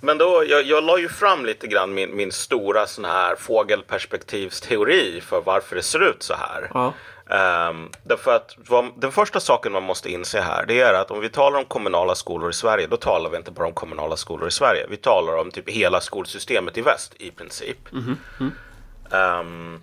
Men 0.00 0.18
då, 0.18 0.44
jag, 0.48 0.62
jag 0.66 0.84
la 0.84 0.98
ju 0.98 1.08
fram 1.08 1.46
lite 1.46 1.66
grann 1.66 1.94
min, 1.94 2.16
min 2.16 2.32
stora 2.32 2.86
sån 2.86 3.04
här 3.04 3.36
fågelperspektivsteori 3.36 5.20
för 5.20 5.40
varför 5.40 5.76
det 5.76 5.82
ser 5.82 6.10
ut 6.10 6.22
så 6.22 6.34
här. 6.34 6.70
Ja. 6.74 6.94
Um, 7.30 7.90
därför 8.02 8.36
att 8.36 8.54
vad, 8.68 9.00
den 9.00 9.12
första 9.12 9.40
saken 9.40 9.72
man 9.72 9.82
måste 9.82 10.12
inse 10.12 10.40
här 10.40 10.66
det 10.66 10.80
är 10.80 10.94
att 10.94 11.10
om 11.10 11.20
vi 11.20 11.28
talar 11.28 11.58
om 11.58 11.64
kommunala 11.64 12.14
skolor 12.14 12.50
i 12.50 12.52
Sverige 12.52 12.86
då 12.86 12.96
talar 12.96 13.30
vi 13.30 13.36
inte 13.36 13.50
bara 13.50 13.66
om 13.66 13.72
kommunala 13.72 14.16
skolor 14.16 14.48
i 14.48 14.50
Sverige. 14.50 14.86
Vi 14.90 14.96
talar 14.96 15.36
om 15.36 15.50
typ 15.50 15.70
hela 15.70 16.00
skolsystemet 16.00 16.78
i 16.78 16.82
väst 16.82 17.14
i 17.18 17.30
princip. 17.30 17.92
Mm 17.92 18.16
-hmm. 18.38 19.40
um, 19.40 19.82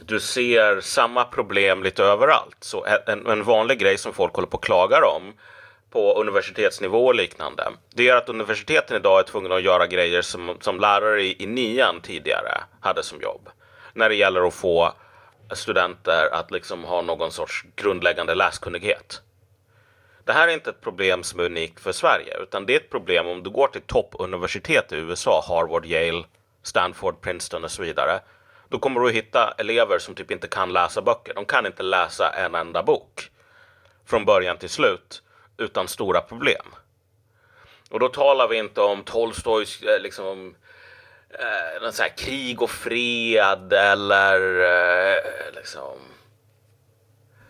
du 0.00 0.20
ser 0.20 0.80
samma 0.80 1.24
problem 1.24 1.82
lite 1.82 2.04
överallt. 2.04 2.56
Så 2.60 2.86
en, 3.06 3.26
en 3.26 3.44
vanlig 3.44 3.78
grej 3.78 3.98
som 3.98 4.12
folk 4.12 4.34
håller 4.34 4.48
på 4.48 4.56
och 4.56 4.64
klagar 4.64 5.02
om 5.16 5.32
på 5.90 6.20
universitetsnivå 6.20 7.06
och 7.06 7.14
liknande. 7.14 7.64
Det 7.94 8.08
är 8.08 8.16
att 8.16 8.28
universiteten 8.28 8.96
idag 8.96 9.18
är 9.20 9.22
tvungna 9.22 9.54
att 9.54 9.62
göra 9.62 9.86
grejer 9.86 10.22
som, 10.22 10.56
som 10.60 10.80
lärare 10.80 11.22
i, 11.22 11.42
i 11.42 11.46
nian 11.46 12.00
tidigare 12.00 12.60
hade 12.80 13.02
som 13.02 13.20
jobb. 13.20 13.48
När 13.92 14.08
det 14.08 14.14
gäller 14.14 14.46
att 14.46 14.54
få 14.54 14.92
studenter 15.52 16.34
att 16.34 16.50
liksom 16.50 16.84
ha 16.84 17.02
någon 17.02 17.32
sorts 17.32 17.64
grundläggande 17.76 18.34
läskunnighet. 18.34 19.22
Det 20.24 20.32
här 20.32 20.48
är 20.48 20.52
inte 20.52 20.70
ett 20.70 20.80
problem 20.80 21.22
som 21.22 21.40
är 21.40 21.44
unikt 21.44 21.80
för 21.80 21.92
Sverige, 21.92 22.38
utan 22.42 22.66
det 22.66 22.72
är 22.74 22.80
ett 22.80 22.90
problem 22.90 23.26
om 23.26 23.42
du 23.42 23.50
går 23.50 23.68
till 23.68 23.82
toppuniversitet 23.82 24.92
i 24.92 24.96
USA, 24.96 25.44
Harvard, 25.48 25.86
Yale, 25.86 26.24
Stanford, 26.62 27.20
Princeton 27.20 27.64
och 27.64 27.70
så 27.70 27.82
vidare 27.82 28.20
då 28.74 28.78
kommer 28.78 29.00
du 29.00 29.10
hitta 29.10 29.54
elever 29.58 29.98
som 29.98 30.14
typ 30.14 30.30
inte 30.30 30.48
kan 30.48 30.72
läsa 30.72 31.02
böcker. 31.02 31.34
De 31.34 31.44
kan 31.44 31.66
inte 31.66 31.82
läsa 31.82 32.30
en 32.30 32.54
enda 32.54 32.82
bok 32.82 33.30
från 34.06 34.24
början 34.24 34.56
till 34.56 34.68
slut 34.68 35.22
utan 35.56 35.88
stora 35.88 36.20
problem. 36.20 36.66
Och 37.90 38.00
då 38.00 38.08
talar 38.08 38.48
vi 38.48 38.58
inte 38.58 38.80
om 38.80 39.02
Tolstojs 39.02 39.82
eh, 39.82 40.02
liksom, 40.02 40.54
eh, 41.38 41.90
så 41.90 42.02
här, 42.02 42.16
krig 42.16 42.62
och 42.62 42.70
fred 42.70 43.72
eller 43.72 44.60
eh, 44.60 45.54
liksom, 45.56 45.98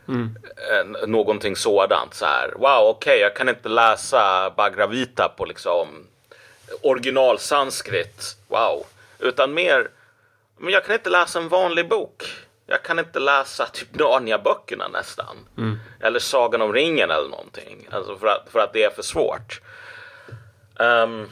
mm. 0.08 0.36
eh, 0.70 1.06
någonting 1.08 1.56
sådant. 1.56 2.14
Så 2.14 2.26
här, 2.26 2.52
wow, 2.56 2.88
okej, 2.88 2.90
okay, 2.90 3.18
jag 3.18 3.36
kan 3.36 3.48
inte 3.48 3.68
läsa 3.68 4.50
Bhagravita 4.56 5.34
på 5.36 5.44
liksom 5.44 6.06
original 6.82 7.38
sanskrit. 7.38 8.36
Wow. 8.48 8.86
Utan 9.18 9.54
mer 9.54 9.88
men 10.56 10.72
jag 10.72 10.84
kan 10.84 10.94
inte 10.94 11.10
läsa 11.10 11.38
en 11.38 11.48
vanlig 11.48 11.88
bok. 11.88 12.24
Jag 12.66 12.82
kan 12.82 12.98
inte 12.98 13.18
läsa 13.18 13.66
typ 13.66 13.94
Narnia-böckerna 13.94 14.88
nästan. 14.88 15.36
Mm. 15.58 15.78
Eller 16.00 16.18
Sagan 16.18 16.62
om 16.62 16.72
ringen 16.72 17.10
eller 17.10 17.28
någonting. 17.28 17.88
Alltså 17.90 18.16
för 18.16 18.26
att, 18.26 18.48
för 18.50 18.58
att 18.58 18.72
det 18.72 18.84
är 18.84 18.90
för 18.90 19.02
svårt. 19.02 19.60
Um, 20.76 21.28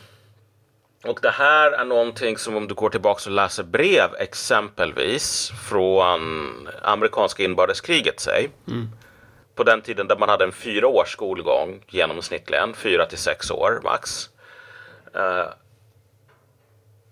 och 1.04 1.18
det 1.22 1.30
här 1.30 1.72
är 1.72 1.84
någonting 1.84 2.38
som 2.38 2.56
om 2.56 2.68
du 2.68 2.74
går 2.74 2.90
tillbaka 2.90 3.30
och 3.30 3.34
läser 3.34 3.62
brev 3.62 4.14
exempelvis 4.18 5.52
från 5.68 6.68
amerikanska 6.82 7.42
inbördeskriget 7.42 8.20
säg. 8.20 8.50
Mm. 8.68 8.88
På 9.54 9.64
den 9.64 9.80
tiden 9.80 10.06
där 10.06 10.16
man 10.16 10.28
hade 10.28 10.44
en 10.44 10.52
fyra 10.52 10.86
års 10.86 11.12
skolgång 11.12 11.84
genomsnittligen, 11.88 12.74
fyra 12.74 13.06
till 13.06 13.18
sex 13.18 13.50
år 13.50 13.80
max. 13.84 14.30
Uh, 15.16 15.52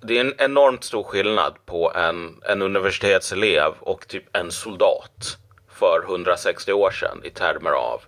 det 0.03 0.17
är 0.17 0.21
en 0.21 0.35
enormt 0.39 0.85
stor 0.85 1.03
skillnad 1.03 1.67
på 1.67 1.93
en, 1.95 2.41
en 2.43 2.63
universitetselev 2.63 3.73
och 3.81 4.09
typ 4.09 4.37
en 4.37 4.51
soldat 4.51 5.39
för 5.69 6.05
160 6.09 6.73
år 6.73 6.91
sedan 6.91 7.21
i 7.25 7.31
termer 7.31 7.71
av 7.71 8.03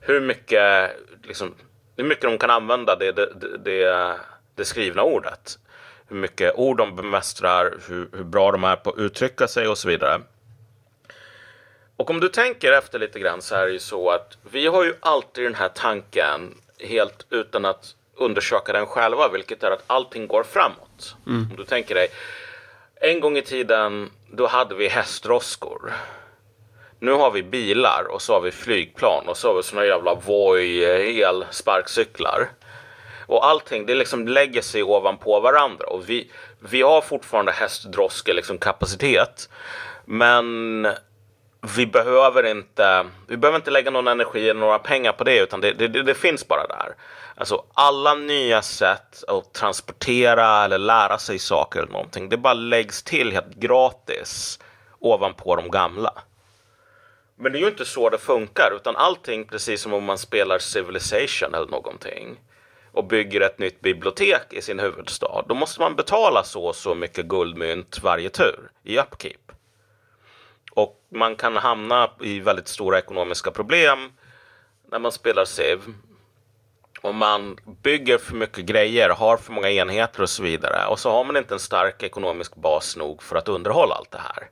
hur 0.00 0.20
mycket, 0.20 0.90
liksom, 1.22 1.54
hur 1.96 2.04
mycket 2.04 2.22
de 2.22 2.38
kan 2.38 2.50
använda 2.50 2.96
det, 2.96 3.12
det, 3.12 3.58
det, 3.64 4.16
det 4.58 4.64
skrivna 4.64 5.02
ordet. 5.02 5.58
Hur 6.08 6.16
mycket 6.16 6.54
ord 6.54 6.76
de 6.76 6.96
bemästrar, 6.96 7.78
hur, 7.88 8.08
hur 8.12 8.24
bra 8.24 8.52
de 8.52 8.64
är 8.64 8.76
på 8.76 8.90
att 8.90 8.98
uttrycka 8.98 9.48
sig 9.48 9.68
och 9.68 9.78
så 9.78 9.88
vidare. 9.88 10.20
Och 11.96 12.10
om 12.10 12.20
du 12.20 12.28
tänker 12.28 12.72
efter 12.72 12.98
lite 12.98 13.18
grann 13.18 13.42
så 13.42 13.54
är 13.54 13.66
det 13.66 13.72
ju 13.72 13.78
så 13.78 14.10
att 14.10 14.38
vi 14.50 14.66
har 14.66 14.84
ju 14.84 14.94
alltid 15.00 15.44
den 15.44 15.54
här 15.54 15.68
tanken 15.68 16.54
helt 16.80 17.26
utan 17.30 17.64
att 17.64 17.94
undersöka 18.16 18.72
den 18.72 18.86
själva, 18.86 19.28
vilket 19.28 19.62
är 19.62 19.70
att 19.70 19.84
allting 19.86 20.26
går 20.26 20.42
framåt. 20.42 21.16
Mm. 21.26 21.46
Om 21.50 21.56
du 21.56 21.64
tänker 21.64 21.94
dig, 21.94 22.08
en 23.00 23.20
gång 23.20 23.36
i 23.36 23.42
tiden 23.42 24.10
då 24.32 24.46
hade 24.46 24.74
vi 24.74 24.88
hästdroskor. 24.88 25.92
Nu 26.98 27.12
har 27.12 27.30
vi 27.30 27.42
bilar 27.42 28.06
och 28.10 28.22
så 28.22 28.32
har 28.32 28.40
vi 28.40 28.50
flygplan 28.50 29.28
och 29.28 29.36
så 29.36 29.48
har 29.48 29.54
vi 29.54 29.62
såna 29.62 29.84
jävla 29.84 30.14
Voi 30.14 30.84
elsparkcyklar. 31.22 32.48
Och 33.28 33.46
allting 33.46 33.86
det 33.86 33.94
liksom 33.94 34.28
lägger 34.28 34.62
sig 34.62 34.82
ovanpå 34.82 35.40
varandra 35.40 35.86
och 35.86 36.10
vi, 36.10 36.30
vi 36.58 36.82
har 36.82 37.00
fortfarande 37.00 37.52
hästdroske 37.52 38.32
liksom 38.32 38.58
kapacitet. 38.58 39.48
Men 40.04 40.86
vi 41.76 41.86
behöver 41.86 42.46
inte, 42.46 43.06
vi 43.26 43.36
behöver 43.36 43.58
inte 43.58 43.70
lägga 43.70 43.90
någon 43.90 44.08
energi 44.08 44.48
eller 44.48 44.60
några 44.60 44.78
pengar 44.78 45.12
på 45.12 45.24
det 45.24 45.38
utan 45.38 45.60
det, 45.60 45.72
det, 45.72 45.88
det 45.88 46.14
finns 46.14 46.48
bara 46.48 46.66
där. 46.66 46.94
Alltså 47.34 47.64
alla 47.74 48.14
nya 48.14 48.62
sätt 48.62 49.24
att 49.28 49.54
transportera 49.54 50.64
eller 50.64 50.78
lära 50.78 51.18
sig 51.18 51.38
saker 51.38 51.80
eller 51.80 51.92
någonting, 51.92 52.28
det 52.28 52.36
bara 52.36 52.54
läggs 52.54 53.02
till 53.02 53.32
helt 53.32 53.54
gratis 53.54 54.58
ovanpå 54.98 55.56
de 55.56 55.70
gamla. 55.70 56.12
Men 57.36 57.52
det 57.52 57.58
är 57.58 57.60
ju 57.60 57.68
inte 57.68 57.84
så 57.84 58.10
det 58.10 58.18
funkar, 58.18 58.72
utan 58.76 58.96
allting 58.96 59.46
precis 59.46 59.82
som 59.82 59.92
om 59.92 60.04
man 60.04 60.18
spelar 60.18 60.58
Civilization 60.58 61.54
eller 61.54 61.66
någonting 61.66 62.38
och 62.98 63.04
bygger 63.04 63.40
ett 63.40 63.58
nytt 63.58 63.80
bibliotek 63.80 64.52
i 64.52 64.62
sin 64.62 64.78
huvudstad. 64.78 65.44
Då 65.48 65.54
måste 65.54 65.80
man 65.80 65.96
betala 65.96 66.44
så 66.44 66.64
och 66.64 66.76
så 66.76 66.94
mycket 66.94 67.26
guldmynt 67.26 68.02
varje 68.02 68.28
tur 68.28 68.70
i 68.84 68.98
upkeep. 68.98 69.52
Och 70.72 71.00
man 71.14 71.36
kan 71.36 71.56
hamna 71.56 72.10
i 72.20 72.40
väldigt 72.40 72.68
stora 72.68 72.98
ekonomiska 72.98 73.50
problem 73.50 73.98
när 74.90 74.98
man 74.98 75.12
spelar 75.12 75.44
SIV. 75.44 75.78
Om 77.02 77.16
man 77.16 77.56
bygger 77.82 78.18
för 78.18 78.34
mycket 78.34 78.64
grejer, 78.64 79.08
har 79.08 79.36
för 79.36 79.52
många 79.52 79.70
enheter 79.70 80.22
och 80.22 80.30
så 80.30 80.42
vidare 80.42 80.86
och 80.86 80.98
så 80.98 81.10
har 81.10 81.24
man 81.24 81.36
inte 81.36 81.54
en 81.54 81.60
stark 81.60 82.02
ekonomisk 82.02 82.56
bas 82.56 82.96
nog 82.96 83.22
för 83.22 83.36
att 83.36 83.48
underhålla 83.48 83.94
allt 83.94 84.10
det 84.10 84.18
här 84.18 84.48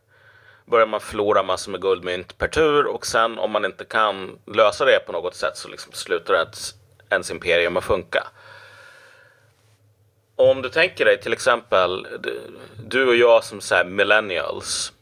börjar 0.66 0.86
man 0.86 1.00
förlora 1.00 1.42
massor 1.42 1.72
med 1.72 1.80
guldmynt 1.80 2.38
per 2.38 2.48
tur 2.48 2.86
och 2.86 3.06
sen 3.06 3.38
om 3.38 3.50
man 3.50 3.64
inte 3.64 3.84
kan 3.84 4.38
lösa 4.46 4.84
det 4.84 5.06
på 5.06 5.12
något 5.12 5.34
sätt 5.34 5.56
så 5.56 5.68
liksom 5.68 5.92
slutar 5.92 6.34
ens, 6.34 6.74
ens 7.10 7.30
imperium 7.30 7.76
att 7.76 7.84
funka. 7.84 8.26
Om 10.36 10.62
du 10.62 10.68
tänker 10.68 11.04
dig 11.04 11.20
till 11.20 11.32
exempel 11.32 12.06
du 12.86 13.08
och 13.08 13.16
jag 13.16 13.44
som 13.44 13.60
så 13.60 13.84
millennials. 13.84 14.92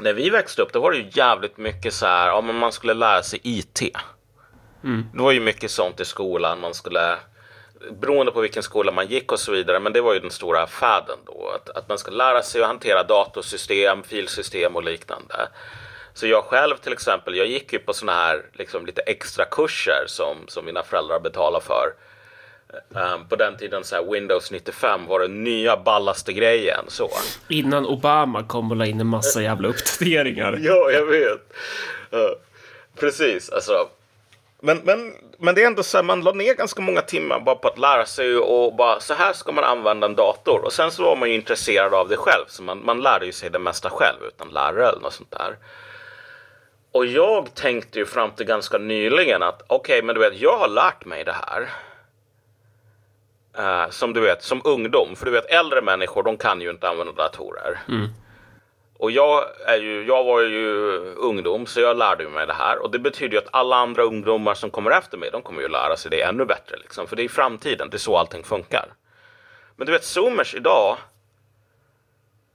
När 0.00 0.12
vi 0.12 0.30
växte 0.30 0.62
upp 0.62 0.72
då 0.72 0.80
var 0.80 0.92
det 0.92 0.98
ju 0.98 1.10
jävligt 1.12 1.56
mycket 1.56 1.94
så 1.94 2.06
här, 2.06 2.26
ja 2.26 2.40
men 2.40 2.56
man 2.56 2.72
skulle 2.72 2.94
lära 2.94 3.22
sig 3.22 3.40
IT. 3.42 3.80
Mm. 4.84 5.06
Det 5.12 5.22
var 5.22 5.32
ju 5.32 5.40
mycket 5.40 5.70
sånt 5.70 6.00
i 6.00 6.04
skolan, 6.04 6.60
man 6.60 6.74
skulle 6.74 7.16
beroende 7.90 8.32
på 8.32 8.40
vilken 8.40 8.62
skola 8.62 8.92
man 8.92 9.06
gick 9.06 9.32
och 9.32 9.40
så 9.40 9.52
vidare. 9.52 9.80
Men 9.80 9.92
det 9.92 10.00
var 10.00 10.14
ju 10.14 10.20
den 10.20 10.30
stora 10.30 10.66
fäden 10.66 11.18
då. 11.26 11.52
Att, 11.54 11.68
att 11.68 11.88
man 11.88 11.98
ska 11.98 12.10
lära 12.10 12.42
sig 12.42 12.62
att 12.62 12.68
hantera 12.68 13.02
datorsystem, 13.02 14.02
filsystem 14.02 14.76
och 14.76 14.82
liknande. 14.82 15.48
Så 16.18 16.26
jag 16.26 16.44
själv 16.44 16.76
till 16.76 16.92
exempel, 16.92 17.36
jag 17.36 17.46
gick 17.46 17.72
ju 17.72 17.78
på 17.78 17.92
sådana 17.92 18.18
här 18.18 18.42
liksom, 18.52 18.86
lite 18.86 19.00
extra 19.00 19.44
kurser 19.44 20.04
som, 20.06 20.36
som 20.48 20.64
mina 20.64 20.82
föräldrar 20.82 21.20
betalade 21.20 21.64
för. 21.64 21.92
Um, 22.88 23.28
på 23.28 23.36
den 23.36 23.56
tiden 23.56 23.84
så 23.84 23.96
här, 23.96 24.12
Windows 24.12 24.50
95 24.50 25.06
var 25.06 25.20
den 25.20 25.44
nya 25.44 25.76
ballaste 25.76 26.32
grejen. 26.32 26.84
Så. 26.88 27.10
Innan 27.48 27.86
Obama 27.86 28.42
kom 28.42 28.70
och 28.70 28.76
la 28.76 28.86
in 28.86 29.00
en 29.00 29.06
massa 29.06 29.42
jävla 29.42 29.68
uppdateringar. 29.68 30.58
ja, 30.60 30.90
jag 30.90 31.06
vet. 31.06 31.52
Uh, 32.12 32.30
precis, 33.00 33.50
alltså 33.50 33.88
men, 34.60 34.78
men, 34.84 35.14
men 35.38 35.54
det 35.54 35.62
är 35.62 35.66
ändå 35.66 35.82
så 35.82 35.98
här, 35.98 36.04
man 36.04 36.20
la 36.20 36.32
ner 36.32 36.54
ganska 36.54 36.82
många 36.82 37.00
timmar 37.00 37.40
bara 37.40 37.54
på 37.54 37.68
att 37.68 37.78
lära 37.78 38.06
sig 38.06 38.36
och 38.36 38.76
bara 38.76 39.00
så 39.00 39.14
här 39.14 39.32
ska 39.32 39.52
man 39.52 39.64
använda 39.64 40.06
en 40.06 40.14
dator. 40.14 40.64
Och 40.64 40.72
sen 40.72 40.90
så 40.90 41.02
var 41.02 41.16
man 41.16 41.28
ju 41.28 41.34
intresserad 41.34 41.94
av 41.94 42.08
det 42.08 42.16
själv, 42.16 42.44
så 42.46 42.62
man, 42.62 42.84
man 42.84 43.00
lärde 43.00 43.26
ju 43.26 43.32
sig 43.32 43.50
det 43.50 43.58
mesta 43.58 43.90
själv 43.90 44.18
utan 44.28 44.48
lärare 44.48 44.88
eller 44.88 45.00
något 45.00 45.14
sånt 45.14 45.30
där. 45.30 45.56
Och 46.92 47.06
jag 47.06 47.54
tänkte 47.54 47.98
ju 47.98 48.06
fram 48.06 48.30
till 48.30 48.46
ganska 48.46 48.78
nyligen 48.78 49.42
att 49.42 49.62
okej, 49.66 49.98
okay, 49.98 50.02
men 50.02 50.14
du 50.14 50.20
vet, 50.20 50.40
jag 50.40 50.58
har 50.58 50.68
lärt 50.68 51.04
mig 51.04 51.24
det 51.24 51.36
här. 51.46 51.68
Uh, 53.58 53.90
som 53.90 54.12
du 54.12 54.20
vet, 54.20 54.42
som 54.42 54.60
ungdom. 54.64 55.16
För 55.16 55.24
du 55.24 55.30
vet, 55.30 55.50
äldre 55.50 55.82
människor, 55.82 56.22
de 56.22 56.36
kan 56.36 56.60
ju 56.60 56.70
inte 56.70 56.88
använda 56.88 57.12
datorer. 57.12 57.78
Mm. 57.88 58.08
Och 58.98 59.10
jag, 59.10 59.44
är 59.66 59.76
ju, 59.76 60.06
jag 60.06 60.24
var 60.24 60.40
ju 60.40 60.74
ungdom 61.14 61.66
så 61.66 61.80
jag 61.80 61.96
lärde 61.96 62.28
mig 62.28 62.46
det 62.46 62.52
här 62.52 62.82
och 62.82 62.90
det 62.90 62.98
betyder 62.98 63.32
ju 63.32 63.38
att 63.38 63.48
alla 63.50 63.76
andra 63.76 64.02
ungdomar 64.02 64.54
som 64.54 64.70
kommer 64.70 64.90
efter 64.90 65.18
mig 65.18 65.30
de 65.30 65.42
kommer 65.42 65.62
ju 65.62 65.68
lära 65.68 65.96
sig 65.96 66.10
det 66.10 66.22
ännu 66.22 66.44
bättre 66.44 66.76
liksom. 66.76 67.06
För 67.06 67.16
det 67.16 67.24
är 67.24 67.28
framtiden, 67.28 67.90
det 67.90 67.96
är 67.96 67.98
så 67.98 68.16
allting 68.16 68.44
funkar. 68.44 68.86
Men 69.76 69.86
du 69.86 69.92
vet 69.92 70.04
zoomers 70.04 70.54
idag. 70.54 70.96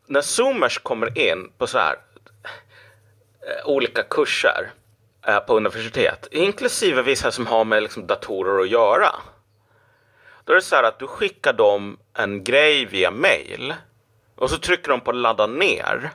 När 0.06 0.22
zoomers 0.22 0.78
kommer 0.78 1.18
in 1.18 1.52
på 1.58 1.68
så 1.68 1.78
här 1.78 1.96
Eh, 3.48 3.70
olika 3.70 4.04
kurser 4.04 4.72
eh, 5.28 5.40
på 5.40 5.58
universitet, 5.58 6.28
inklusive 6.32 7.02
vissa 7.02 7.32
som 7.32 7.48
har 7.48 7.66
med 7.66 7.84
liksom, 7.84 8.08
datorer 8.08 8.62
att 8.62 8.70
göra. 8.70 9.16
Då 10.44 10.52
är 10.54 10.56
det 10.56 10.62
så 10.62 10.76
här 10.76 10.84
att 10.84 11.00
du 11.00 11.08
skickar 11.08 11.54
dem 11.54 11.98
en 12.14 12.44
grej 12.44 12.86
via 12.86 13.12
mail 13.12 13.74
och 14.36 14.50
så 14.50 14.58
trycker 14.58 14.90
de 14.90 15.02
på 15.02 15.12
ladda 15.12 15.48
ner 15.48 16.12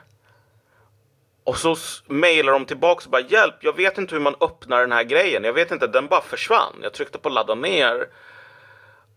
och 1.43 1.57
så 1.57 1.75
mejlar 2.05 2.53
de 2.53 2.65
tillbaka 2.65 3.05
och 3.05 3.11
bara 3.11 3.21
hjälp, 3.21 3.55
jag 3.59 3.75
vet 3.75 3.97
inte 3.97 4.15
hur 4.15 4.21
man 4.21 4.35
öppnar 4.41 4.81
den 4.81 4.91
här 4.91 5.03
grejen. 5.03 5.43
Jag 5.43 5.53
vet 5.53 5.71
inte, 5.71 5.87
den 5.87 6.07
bara 6.07 6.21
försvann. 6.21 6.75
Jag 6.81 6.93
tryckte 6.93 7.17
på 7.17 7.29
ladda 7.29 7.55
ner 7.55 8.07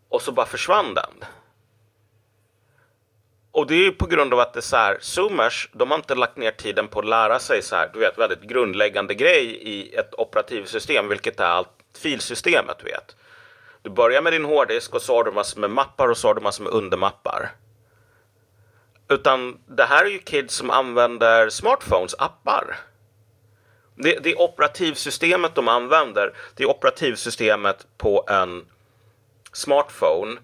och 0.09 0.23
så 0.23 0.33
bara 0.33 0.47
försvann 0.47 0.95
den. 0.95 1.25
Och 3.53 3.67
det 3.67 3.87
är 3.87 3.91
på 3.91 4.07
grund 4.07 4.35
av 4.35 4.41
att 4.41 4.53
det 4.53 4.59
är 4.59 4.63
så 4.63 4.77
här, 4.77 4.99
Zoomers, 5.01 5.69
de 5.73 5.91
har 5.91 5.99
inte 5.99 6.15
lagt 6.15 6.37
ner 6.37 6.51
tiden 6.51 6.89
på 6.89 6.99
att 6.99 7.09
lära 7.09 7.39
sig 7.39 7.63
så 7.63 7.77
här, 7.77 7.91
du 7.93 7.99
vet, 7.99 8.19
väldigt 8.19 8.43
grundläggande 8.43 9.15
grej 9.15 9.45
i 9.45 9.95
ett 9.95 10.15
operativsystem, 10.15 11.09
vilket 11.09 11.41
är 11.41 11.45
allt 11.45 11.69
filsystemet, 11.99 12.79
du 12.79 12.85
vet. 12.85 13.17
Du 13.83 13.91
börjar 13.91 14.23
med 14.23 14.33
din 14.33 14.45
hårddisk 14.45 14.95
och 14.95 15.03
så 15.03 15.17
har 15.17 15.25
du 15.25 15.33
massor 15.33 15.61
med 15.61 15.71
mappar 15.71 16.09
och 16.09 16.17
så 16.17 16.29
har 16.29 16.35
du 16.35 16.41
massor 16.41 16.65
med 16.65 16.73
undermappar. 16.73 17.51
Utan 19.09 19.59
det 19.67 19.85
här 19.85 20.05
är 20.05 20.11
ju 20.11 20.19
kids 20.19 20.55
som 20.55 20.71
använder 20.71 21.49
smartphones 21.49 22.15
appar. 22.19 22.77
Det, 23.95 24.19
det 24.23 24.35
operativsystemet 24.35 25.55
de 25.55 25.69
använder, 25.69 26.33
det 26.57 26.63
är 26.63 26.71
operativsystemet 26.71 27.87
på 27.97 28.25
en 28.29 28.67
smartphone 29.53 30.37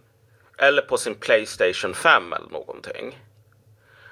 eller 0.59 0.83
på 0.83 0.97
sin 0.97 1.15
Playstation 1.15 1.95
5 1.95 2.33
eller 2.33 2.51
någonting. 2.51 3.19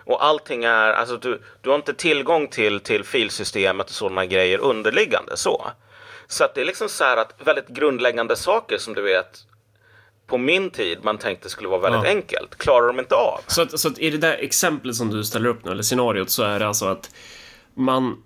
Och 0.05 0.25
allting 0.25 0.65
är, 0.65 0.93
alltså 0.93 1.17
du, 1.17 1.43
du 1.61 1.71
har 1.71 1.77
inte 1.77 1.95
tillgång 1.95 2.49
till, 2.49 2.81
till 2.81 3.05
filsystemet 3.05 3.87
och 3.87 3.93
sådana 3.93 4.27
grejer 4.27 4.59
underliggande 4.59 5.37
så. 5.37 5.71
Så 6.27 6.45
att 6.45 6.55
det 6.55 6.61
är 6.61 6.65
liksom 6.65 6.89
så 6.89 7.05
här 7.05 7.17
att 7.17 7.35
väldigt 7.45 7.69
grundläggande 7.69 8.37
saker 8.37 8.79
som 8.79 8.95
du 8.95 9.03
vet 9.03 9.47
på 10.27 10.39
min 10.39 10.71
tid 10.71 10.99
man 11.03 11.19
tänkte 11.19 11.49
skulle 11.49 11.69
vara 11.69 11.81
väldigt 11.81 12.05
ja. 12.05 12.17
enkelt, 12.17 12.59
klarar 12.59 12.87
de 12.87 12.99
inte 12.99 13.15
av. 13.15 13.41
Så, 13.47 13.63
att, 13.63 13.81
så 13.81 13.89
att 13.89 13.99
i 13.99 14.11
det 14.11 14.19
där 14.19 14.33
exemplet 14.33 14.97
som 14.97 15.11
du 15.11 15.25
ställer 15.25 15.49
upp 15.49 15.65
nu, 15.65 15.71
eller 15.71 15.83
scenariot, 15.83 16.31
så 16.31 16.43
är 16.43 16.59
det 16.59 16.69
alltså 16.69 16.87
att 16.87 17.11
man... 17.75 18.23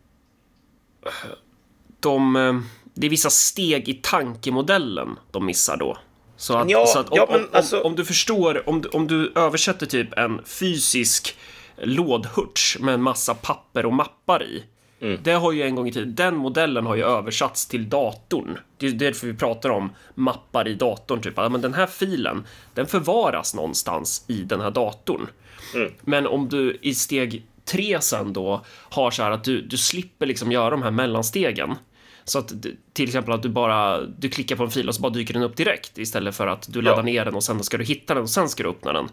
De... 2.00 2.68
Det 2.94 3.06
är 3.06 3.10
vissa 3.10 3.30
steg 3.30 3.88
i 3.88 3.94
tankemodellen 3.94 5.18
de 5.30 5.46
missar 5.46 5.76
då. 5.76 5.98
Så 6.40 6.56
att, 6.56 6.70
ja, 6.70 6.87
så 6.87 6.99
att 6.99 7.09
om, 7.09 7.16
ja, 7.16 7.26
men, 7.30 7.49
alltså... 7.52 7.80
om, 7.80 7.87
om, 7.87 7.97
du 7.97 8.04
förstår, 8.04 8.68
om, 8.68 8.85
om 8.92 9.06
du 9.06 9.32
översätter 9.35 9.87
typ 9.87 10.18
en 10.18 10.44
fysisk 10.44 11.37
lådhurts 11.76 12.78
med 12.78 12.94
en 12.94 13.02
massa 13.02 13.35
papper 13.35 13.87
och 13.87 13.92
mappar 13.92 14.42
i 14.42 14.64
Mm. 15.02 15.18
Det 15.23 15.32
har 15.32 15.52
ju 15.52 15.62
en 15.62 15.75
gång 15.75 15.88
i 15.88 15.92
tiden, 15.92 16.14
den 16.14 16.37
modellen 16.37 16.87
har 16.87 16.97
ju 16.97 17.04
översatts 17.04 17.66
till 17.66 17.88
datorn. 17.88 18.59
Det 18.76 18.87
är 18.87 18.92
därför 18.92 19.26
vi 19.26 19.35
pratar 19.35 19.70
om 19.70 19.90
mappar 20.14 20.68
i 20.68 20.75
datorn, 20.75 21.23
typ. 21.23 21.37
men 21.37 21.61
den 21.61 21.75
här 21.75 21.87
filen, 21.87 22.47
den 22.75 22.87
förvaras 22.87 23.54
någonstans 23.54 24.25
i 24.28 24.42
den 24.42 24.61
här 24.61 24.70
datorn. 24.70 25.26
Mm. 25.75 25.92
Men 26.00 26.26
om 26.26 26.49
du 26.49 26.78
i 26.82 26.94
steg 26.94 27.47
tre 27.64 28.00
sen 28.00 28.32
då 28.32 28.64
har 28.68 29.11
så 29.11 29.23
här 29.23 29.30
att 29.30 29.44
du, 29.44 29.61
du 29.61 29.76
slipper 29.76 30.26
liksom 30.26 30.52
göra 30.52 30.70
de 30.70 30.82
här 30.82 30.90
mellanstegen. 30.90 31.75
Så 32.24 32.38
att 32.38 32.52
till 32.92 33.04
exempel 33.08 33.34
att 33.34 33.42
du 33.42 33.48
bara 33.48 34.00
du 34.00 34.28
klickar 34.28 34.56
på 34.56 34.62
en 34.62 34.70
fil 34.70 34.88
och 34.88 34.94
så 34.94 35.02
bara 35.02 35.12
dyker 35.12 35.34
den 35.34 35.42
upp 35.42 35.56
direkt 35.56 35.98
istället 35.98 36.36
för 36.36 36.46
att 36.46 36.66
du 36.72 36.82
laddar 36.82 36.98
Ja. 36.98 37.02
ner 37.02 37.24
den 37.24 37.34
och 37.34 37.44
sen 37.44 37.62
ska 37.64 37.76
du 37.78 37.84
hitta 37.84 38.14
den 38.14 38.22
och 38.22 38.30
sen 38.30 38.48
ska 38.48 38.62
du 38.62 38.68
öppna 38.68 38.92
den. 38.92 39.08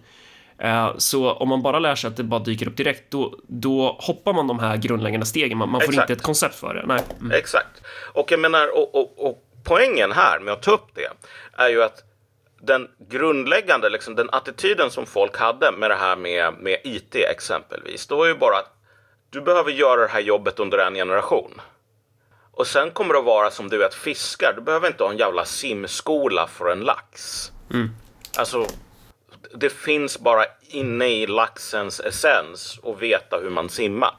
Eh, 0.60 0.94
Så 0.98 1.32
om 1.32 1.50
man 1.50 1.62
bara 1.62 1.80
lär 1.80 1.96
sig 1.96 2.08
att 2.08 2.18
det 2.18 2.24
bara 2.24 2.40
dyker 2.40 2.68
upp 2.68 2.78
direkt, 2.78 3.12
då, 3.12 3.40
då 3.48 3.96
hoppar 4.00 4.34
man 4.34 4.48
de 4.48 4.60
här 4.60 4.78
grundläggande 4.78 5.26
stegen. 5.26 5.58
Man, 5.58 5.70
man 5.70 5.82
får 5.82 5.94
inte 5.94 6.14
ett 6.14 6.22
koncept 6.22 6.56
för 6.56 6.74
det. 6.74 6.84
Nej. 6.86 7.02
Mm. 7.20 7.32
Exakt. 7.32 7.82
Och 8.14 8.32
jag 8.32 8.40
menar, 8.40 8.78
och, 8.78 8.96
och, 8.96 9.28
och 9.30 9.44
poängen 9.64 10.12
här 10.12 10.40
med 10.40 10.54
att 10.54 10.62
ta 10.64 10.72
upp 10.72 10.88
det 10.96 11.08
är 11.64 11.70
ju 11.70 11.84
att 11.84 12.04
den 12.62 12.88
grundläggande, 13.10 13.90
liksom, 13.90 14.16
den 14.16 14.30
attityden 14.32 14.92
som 14.92 15.06
folk 15.06 15.38
hade 15.38 15.72
med 15.72 15.90
det 15.92 15.96
här 15.96 16.16
med, 16.16 16.54
med 16.60 16.78
IT 16.84 17.16
exempelvis, 17.16 18.08
då 18.08 18.24
är 18.24 18.28
ju 18.28 18.36
bara 18.36 18.58
att 18.58 18.74
du 19.30 19.42
behöver 19.42 19.72
göra 19.72 20.02
det 20.02 20.08
här 20.08 20.20
jobbet 20.20 20.60
under 20.60 20.78
en 20.78 20.94
generation. 20.96 21.52
Och 22.58 22.68
sen 22.68 22.92
kommer 22.92 23.14
det 23.14 23.20
att 23.20 23.26
vara 23.26 23.52
som 23.52 23.70
du 23.70 23.78
vet 23.78 23.94
fiskar. 23.94 24.54
Du 24.56 24.62
behöver 24.62 24.88
inte 24.88 25.04
ha 25.04 25.12
en 25.12 25.18
jävla 25.18 25.46
simskola 25.46 26.48
för 26.48 26.72
en 26.72 26.80
lax. 26.80 27.52
Alltså, 28.38 28.68
det 29.56 29.70
finns 29.70 30.20
bara 30.20 30.46
inne 30.62 31.08
i 31.08 31.28
laxens 31.28 32.00
essens 32.00 32.80
att 32.84 33.02
veta 33.02 33.38
hur 33.38 33.50
man 33.50 33.70
simmar. 33.70 34.16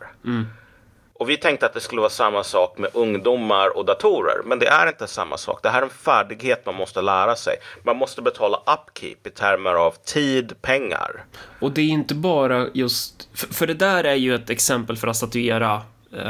Och 1.13 1.31
vi 1.31 1.37
tänkte 1.37 1.67
att 1.67 1.75
det 1.75 1.81
skulle 1.81 2.01
vara 2.01 2.11
samma 2.11 2.45
sak 2.45 2.79
med 2.79 2.91
ungdomar 2.95 3.77
och 3.77 3.85
datorer. 3.85 4.43
Men 4.45 4.59
det 4.59 4.67
är 4.67 4.87
inte 4.87 5.07
samma 5.07 5.37
sak. 5.37 5.63
Det 5.63 5.69
här 5.69 5.79
är 5.79 5.85
en 5.85 5.91
färdighet 5.91 6.67
man 6.67 6.75
måste 6.75 7.03
lära 7.03 7.37
sig. 7.37 7.57
Man 7.83 7.97
måste 7.97 8.23
betala 8.23 8.63
upkeep 8.67 9.27
i 9.27 9.31
termer 9.31 9.75
av 9.75 9.95
tid, 10.05 10.63
pengar. 10.63 11.25
Och 11.61 11.73
det 11.73 11.81
är 11.81 11.89
inte 11.89 12.15
bara 12.15 12.69
just, 12.75 13.29
för, 13.35 13.55
för 13.55 13.67
det 13.67 13.75
där 13.75 14.05
är 14.05 14.15
ju 14.15 14.35
ett 14.35 14.51
exempel 14.51 14.97
för 14.97 15.09
att 15.09 15.17
statuera 15.17 15.83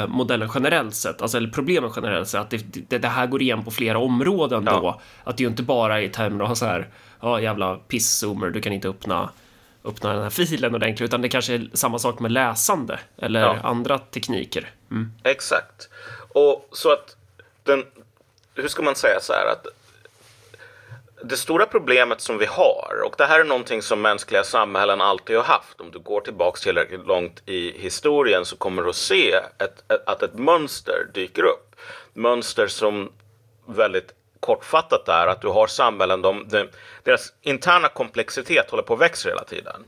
modellen 0.09 0.51
generellt 0.55 0.95
sett, 0.95 1.23
alltså 1.23 1.37
eller 1.37 1.49
problemen 1.51 1.91
generellt 1.97 2.29
sett, 2.29 2.41
att 2.41 2.51
det, 2.51 2.57
det, 2.89 2.99
det 2.99 3.09
här 3.09 3.27
går 3.27 3.43
igen 3.43 3.65
på 3.65 3.71
flera 3.71 3.99
områden 3.99 4.63
Ja. 4.67 4.73
då. 4.73 5.01
Att 5.25 5.37
det 5.37 5.43
ju 5.43 5.49
inte 5.49 5.63
bara 5.63 5.99
är 6.01 6.03
i 6.03 6.09
termer 6.09 6.45
av 6.45 6.55
så 6.55 6.67
här, 6.67 6.89
ja 7.21 7.41
jävla 7.41 7.75
piss-zoomer, 7.89 8.51
du 8.51 8.61
kan 8.61 8.73
inte 8.73 8.89
öppna 8.89 9.31
öppna 9.85 10.13
den 10.13 10.23
här 10.23 10.31
filen 10.31 10.75
ordentligt, 10.75 11.07
utan 11.09 11.23
det 11.23 11.29
kanske 11.29 11.55
är 11.55 11.69
samma 11.73 11.99
sak 11.99 12.19
med 12.21 12.33
läsande 12.33 12.99
eller 13.17 13.41
Ja. 13.41 13.57
andra 13.63 13.99
tekniker. 13.99 14.71
Mm. 14.91 15.13
Exakt. 15.23 15.89
Och 16.29 16.69
så 16.73 16.93
att 16.93 17.17
den, 17.65 17.85
hur 18.55 18.69
ska 18.69 18.83
man 18.83 18.95
säga 18.95 19.21
så 19.21 19.33
här 19.33 19.53
att 19.53 19.67
det 21.23 21.37
stora 21.37 21.67
problemet 21.67 22.21
som 22.21 22.39
vi 22.39 22.47
har, 22.47 23.03
och 23.05 23.15
det 23.19 23.25
här 23.25 23.41
är 23.41 23.45
någonting 23.45 23.83
som 23.83 24.03
mänskliga 24.03 24.45
samhällen 24.45 25.01
alltid 25.01 25.37
har 25.37 25.45
haft. 25.45 25.81
Om 25.81 25.91
du 25.91 25.99
går 25.99 26.21
tillbaks 26.21 26.61
tillräckligt 26.61 27.07
långt 27.07 27.43
i 27.47 27.79
historien 27.79 28.45
så 28.45 28.57
kommer 28.57 28.83
du 28.83 28.89
att 28.89 28.97
se 28.97 29.33
ett, 29.33 29.93
ett, 29.93 30.09
att 30.09 30.23
ett 30.23 30.35
mönster 30.35 31.07
dyker 31.15 31.43
upp. 31.43 31.77
Mönster 32.13 32.67
som 32.67 33.13
väldigt 33.67 34.15
kortfattat 34.41 35.09
är 35.09 35.27
att 35.27 35.41
du 35.41 35.49
har 35.49 35.67
samhällen, 35.67 36.23
de, 36.23 36.49
de, 36.49 36.69
deras 37.03 37.33
interna 37.43 37.89
komplexitet 37.89 38.71
håller 38.71 38.83
på 38.83 38.95
att 38.95 39.01
växa 39.01 39.29
hela 39.29 39.45
tiden. 39.45 39.85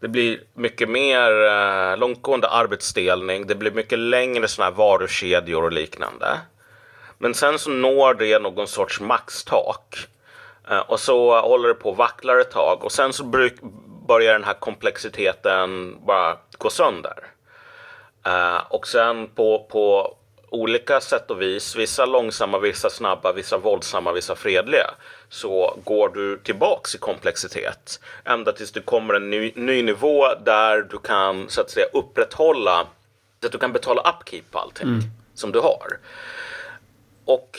Det 0.00 0.08
blir 0.08 0.40
mycket 0.54 0.88
mer 0.88 1.44
eh, 1.44 1.96
långtgående 1.96 2.48
arbetsdelning. 2.48 3.46
Det 3.46 3.54
blir 3.54 3.70
mycket 3.70 3.98
längre 3.98 4.48
såna 4.48 4.64
här 4.64 4.72
varukedjor 4.72 5.64
och 5.64 5.72
liknande. 5.72 6.38
Men 7.24 7.34
sen 7.34 7.58
så 7.58 7.70
når 7.70 8.14
det 8.14 8.38
någon 8.38 8.68
sorts 8.68 9.00
maxtak. 9.00 9.96
Eh, 10.70 10.78
och 10.78 11.00
så 11.00 11.40
håller 11.40 11.68
det 11.68 11.74
på 11.74 11.90
och 11.90 11.96
vacklar 11.96 12.38
ett 12.38 12.50
tag. 12.50 12.84
Och 12.84 12.92
sen 12.92 13.12
så 13.12 13.24
börjar 14.06 14.32
den 14.32 14.44
här 14.44 14.54
komplexiteten 14.54 15.96
bara 16.06 16.36
gå 16.58 16.70
sönder. 16.70 17.18
Eh, 18.26 18.56
och 18.68 18.88
sen 18.88 19.26
på, 19.26 19.66
på 19.70 20.14
olika 20.50 21.00
sätt 21.00 21.30
och 21.30 21.42
vis, 21.42 21.76
vissa 21.76 22.06
långsamma, 22.06 22.58
vissa 22.58 22.90
snabba, 22.90 23.32
vissa 23.32 23.58
våldsamma, 23.58 24.12
vissa 24.12 24.34
fredliga, 24.34 24.90
så 25.28 25.78
går 25.84 26.08
du 26.08 26.38
tillbaks 26.38 26.94
i 26.94 26.98
komplexitet. 26.98 28.00
Ända 28.24 28.52
tills 28.52 28.72
du 28.72 28.80
kommer 28.80 29.14
en 29.14 29.30
ny, 29.30 29.52
ny 29.56 29.82
nivå 29.82 30.34
där 30.44 30.82
du 30.82 30.98
kan 30.98 31.48
så 31.48 31.60
att 31.60 31.70
säga 31.70 31.86
upprätthålla, 31.92 32.86
så 33.40 33.46
att 33.46 33.52
du 33.52 33.58
kan 33.58 33.72
betala 33.72 34.00
upkeep 34.00 34.50
på 34.50 34.58
allting 34.58 35.00
som 35.34 35.52
du 35.52 35.60
har. 35.60 35.98
Och 37.24 37.58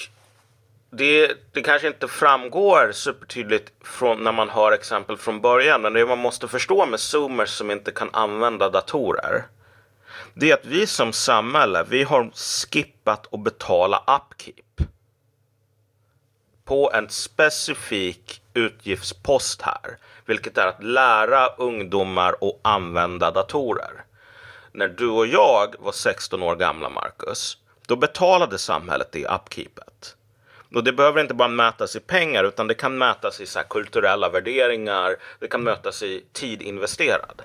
det, 0.90 1.38
det 1.52 1.62
kanske 1.62 1.88
inte 1.88 2.08
framgår 2.08 2.92
supertydligt 2.92 3.72
från 3.84 4.24
när 4.24 4.32
man 4.32 4.50
hör 4.50 4.72
exempel 4.72 5.18
från 5.18 5.42
början, 5.42 5.82
men 5.82 5.94
det 5.94 6.06
man 6.06 6.20
måste 6.20 6.48
förstå 6.48 6.86
med 6.86 7.00
zoomers 7.00 7.50
som 7.50 7.72
inte 7.72 7.92
kan 7.92 8.10
använda 8.14 8.70
datorer, 8.70 9.46
det 10.34 10.52
är 10.52 10.54
att 10.54 10.66
vi 10.66 10.88
som 10.88 11.14
samhälle, 11.14 11.86
vi 11.90 12.04
har 12.04 12.32
skippat 12.34 13.34
att 13.34 13.44
betala 13.44 13.98
upkeep 13.98 14.90
på 16.66 16.92
en 16.94 17.10
specifik 17.10 18.42
utgiftspost 18.54 19.62
här, 19.62 19.98
vilket 20.26 20.58
är 20.58 20.68
att 20.68 20.84
lära 20.84 21.48
ungdomar 21.48 22.32
att 22.32 22.60
använda 22.62 23.32
datorer. 23.32 24.04
När 24.72 24.88
du 24.88 25.08
och 25.08 25.28
jag 25.28 25.76
var 25.80 25.92
16 25.92 26.44
år 26.44 26.56
gamla, 26.56 26.90
Marcus, 26.90 27.58
då 27.88 27.96
betalade 27.96 28.58
samhället 28.58 29.10
det 29.12 29.26
upkeepet. 29.26 30.16
Och 30.76 30.84
det 30.84 30.94
behöver 30.94 31.22
inte 31.22 31.34
bara 31.34 31.48
mätas 31.48 31.96
i 31.96 32.00
pengar, 32.00 32.44
utan 32.44 32.68
det 32.68 32.74
kan 32.74 32.98
mätas 32.98 33.42
i 33.42 33.46
så 33.46 33.60
här 33.60 33.66
kulturella 33.70 34.30
värderingar, 34.30 35.16
det 35.40 35.48
kan 35.48 35.64
mätas 35.64 36.04
i 36.04 36.24
tid 36.34 36.62
investerad. 36.62 37.42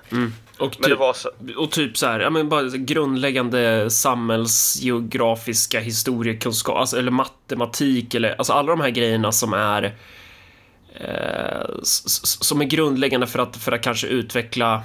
Och, 0.57 0.77
Men 0.79 0.89
det 0.89 0.95
typ, 0.95 1.15
så, 1.15 1.29
och 1.57 1.71
typ 1.71 1.97
så 1.97 2.05
här, 2.05 2.19
ja 2.19 2.29
men 2.29 2.49
bara 2.49 2.63
grundläggande 2.63 3.89
samhällsgeografiska 3.89 5.79
historiekunskap, 5.79 6.77
alltså, 6.77 6.97
eller 6.97 7.11
matematik 7.11 8.15
eller 8.15 8.35
alltså 8.37 8.53
alla 8.53 8.69
de 8.69 8.81
här 8.81 8.89
grejerna 8.89 9.31
som 9.31 9.53
är 9.53 9.95
eh, 10.93 11.79
som 11.83 12.61
är 12.61 12.65
grundläggande 12.65 13.27
för 13.27 13.39
att, 13.39 13.57
för 13.57 13.71
att 13.71 13.81
kanske 13.81 14.07
utveckla 14.07 14.83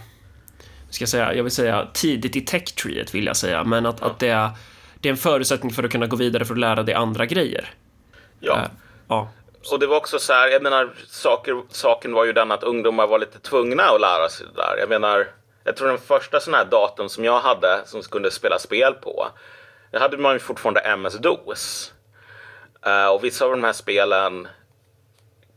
ska 0.90 1.02
jag 1.02 1.08
säga, 1.08 1.34
jag 1.34 1.42
vill 1.42 1.52
säga 1.52 1.88
tidigt 1.92 2.36
i 2.36 2.40
tech-treet 2.40 3.14
vill 3.14 3.26
jag 3.26 3.36
säga, 3.36 3.64
men 3.64 3.86
att, 3.86 4.02
att 4.02 4.18
det, 4.18 4.28
är, 4.28 4.50
det 5.00 5.08
är 5.08 5.10
en 5.10 5.16
förutsättning 5.16 5.72
för 5.72 5.84
att 5.84 5.92
kunna 5.92 6.06
gå 6.06 6.16
vidare 6.16 6.44
för 6.44 6.54
att 6.54 6.60
lära 6.60 6.82
dig 6.82 6.94
andra 6.94 7.26
grejer. 7.26 7.70
ja. 8.40 8.56
Eh, 8.56 8.68
ja. 9.08 9.28
Och 9.72 9.78
det 9.78 9.86
var 9.86 9.96
också 9.96 10.18
så 10.18 10.32
här, 10.32 10.48
jag 10.48 10.62
menar, 10.62 10.90
saker, 11.08 11.62
saken 11.68 12.12
var 12.12 12.24
ju 12.24 12.32
den 12.32 12.52
att 12.52 12.62
ungdomar 12.62 13.06
var 13.06 13.18
lite 13.18 13.38
tvungna 13.38 13.82
att 13.82 14.00
lära 14.00 14.28
sig 14.28 14.46
det 14.46 14.62
där. 14.62 14.76
Jag 14.78 14.88
menar, 14.88 15.26
jag 15.64 15.76
tror 15.76 15.88
den 15.88 15.98
första 15.98 16.40
sån 16.40 16.54
här 16.54 16.64
datorn 16.64 17.08
som 17.08 17.24
jag 17.24 17.40
hade 17.40 17.82
som 17.86 18.02
kunde 18.02 18.30
spela 18.30 18.58
spel 18.58 18.94
på, 18.94 19.28
det 19.90 19.98
hade 19.98 20.16
man 20.16 20.32
ju 20.32 20.38
fortfarande 20.38 20.80
MS-DOS. 20.80 21.92
Eh, 22.86 23.06
och 23.06 23.24
vissa 23.24 23.44
av 23.44 23.50
de 23.50 23.64
här 23.64 23.72
spelen 23.72 24.48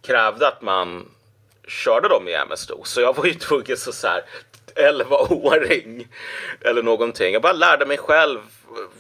krävde 0.02 0.48
att 0.48 0.62
man 0.62 1.06
körde 1.68 2.08
dem 2.08 2.28
i 2.28 2.34
MS-DOS. 2.34 2.90
Så 2.90 3.02
jag 3.02 3.16
var 3.16 3.26
ju 3.26 3.34
tvungen 3.48 3.78
så, 3.78 3.92
så 3.92 4.08
här 4.08 4.24
11-åring 4.76 6.08
eller 6.62 6.84
någonting. 6.84 7.34
Jag 7.34 7.42
bara 7.42 7.54
lärde 7.54 7.86
mig 7.86 7.98
själv 7.98 8.40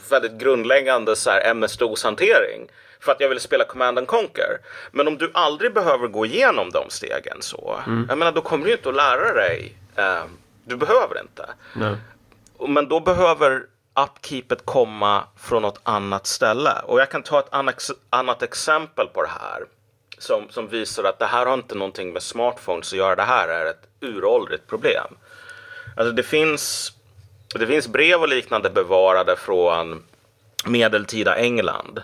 väldigt 0.10 0.32
grundläggande 0.41 1.15
så 1.15 1.29
här 1.29 1.51
MS-DOS-hantering 1.51 2.67
för 2.99 3.12
att 3.12 3.19
jag 3.19 3.29
ville 3.29 3.41
spela 3.41 3.63
Command 3.63 3.97
and 3.97 4.08
Conquer. 4.08 4.58
Men 4.91 5.08
om 5.08 5.17
du 5.17 5.32
aldrig 5.34 5.73
behöver 5.73 6.08
gå 6.08 6.25
igenom 6.25 6.69
de 6.69 6.89
stegen 6.89 7.41
så, 7.41 7.79
jag 8.10 8.17
menar 8.17 8.32
då 8.32 8.41
kommer 8.41 8.65
du 8.65 8.71
inte 8.71 8.89
att 8.89 8.95
lära 8.95 9.34
dig. 9.34 9.75
Eh, 9.95 10.23
du 10.65 10.75
behöver 10.75 11.21
inte. 11.21 11.49
Nej. 11.73 11.95
Men 12.67 12.88
då 12.88 12.99
behöver 12.99 13.63
upkeepet 14.03 14.65
komma 14.65 15.23
från 15.38 15.62
något 15.62 15.79
annat 15.84 16.27
ställe. 16.27 16.73
Och 16.84 16.99
jag 16.99 17.10
kan 17.10 17.23
ta 17.23 17.39
ett 17.39 17.53
annat, 17.53 17.89
annat 18.10 18.43
exempel 18.43 19.08
på 19.08 19.21
det 19.21 19.29
här. 19.41 19.65
Som, 20.17 20.49
som 20.49 20.67
visar 20.67 21.03
att 21.03 21.19
det 21.19 21.25
här 21.25 21.45
har 21.45 21.53
inte 21.53 21.75
någonting 21.75 22.13
med 22.13 22.23
smartphones 22.23 22.93
att 22.93 22.97
göra. 22.97 23.15
Det 23.15 23.23
här 23.23 23.47
är 23.47 23.65
ett 23.65 23.88
uråldrigt 24.01 24.67
problem. 24.67 25.17
Alltså 25.99 26.13
det 26.13 26.23
finns, 26.23 26.93
det 27.55 27.67
finns 27.67 27.88
brev 27.88 28.21
och 28.21 28.27
liknande 28.27 28.69
bevarade 28.69 29.35
från 29.35 30.03
medeltida 30.65 31.35
England. 31.35 32.03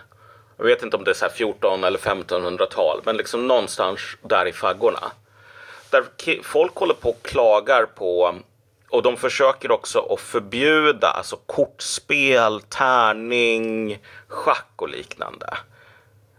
Jag 0.58 0.66
vet 0.66 0.84
inte 0.84 0.98
om 0.98 1.04
det 1.04 1.12
är 1.12 1.16
så 1.16 1.26
här 1.26 1.32
14 1.32 1.84
eller 1.84 2.00
1500-tal, 2.00 3.02
men 3.04 3.18
liksom 3.18 3.48
någonstans 3.48 4.00
där 4.22 4.46
i 4.46 4.54
faggorna. 4.54 5.12
Där 5.90 6.04
folk 6.44 6.76
håller 6.76 6.94
på 6.94 7.10
och 7.10 7.24
klagar 7.24 7.86
på 7.86 8.36
och 8.90 9.04
de 9.04 9.18
försöker 9.18 9.72
också 9.72 10.00
att 10.00 10.20
förbjuda 10.20 11.08
alltså 11.08 11.36
kortspel, 11.46 12.62
tärning, 12.62 14.00
schack 14.28 14.72
och 14.76 14.90
liknande. 14.90 15.58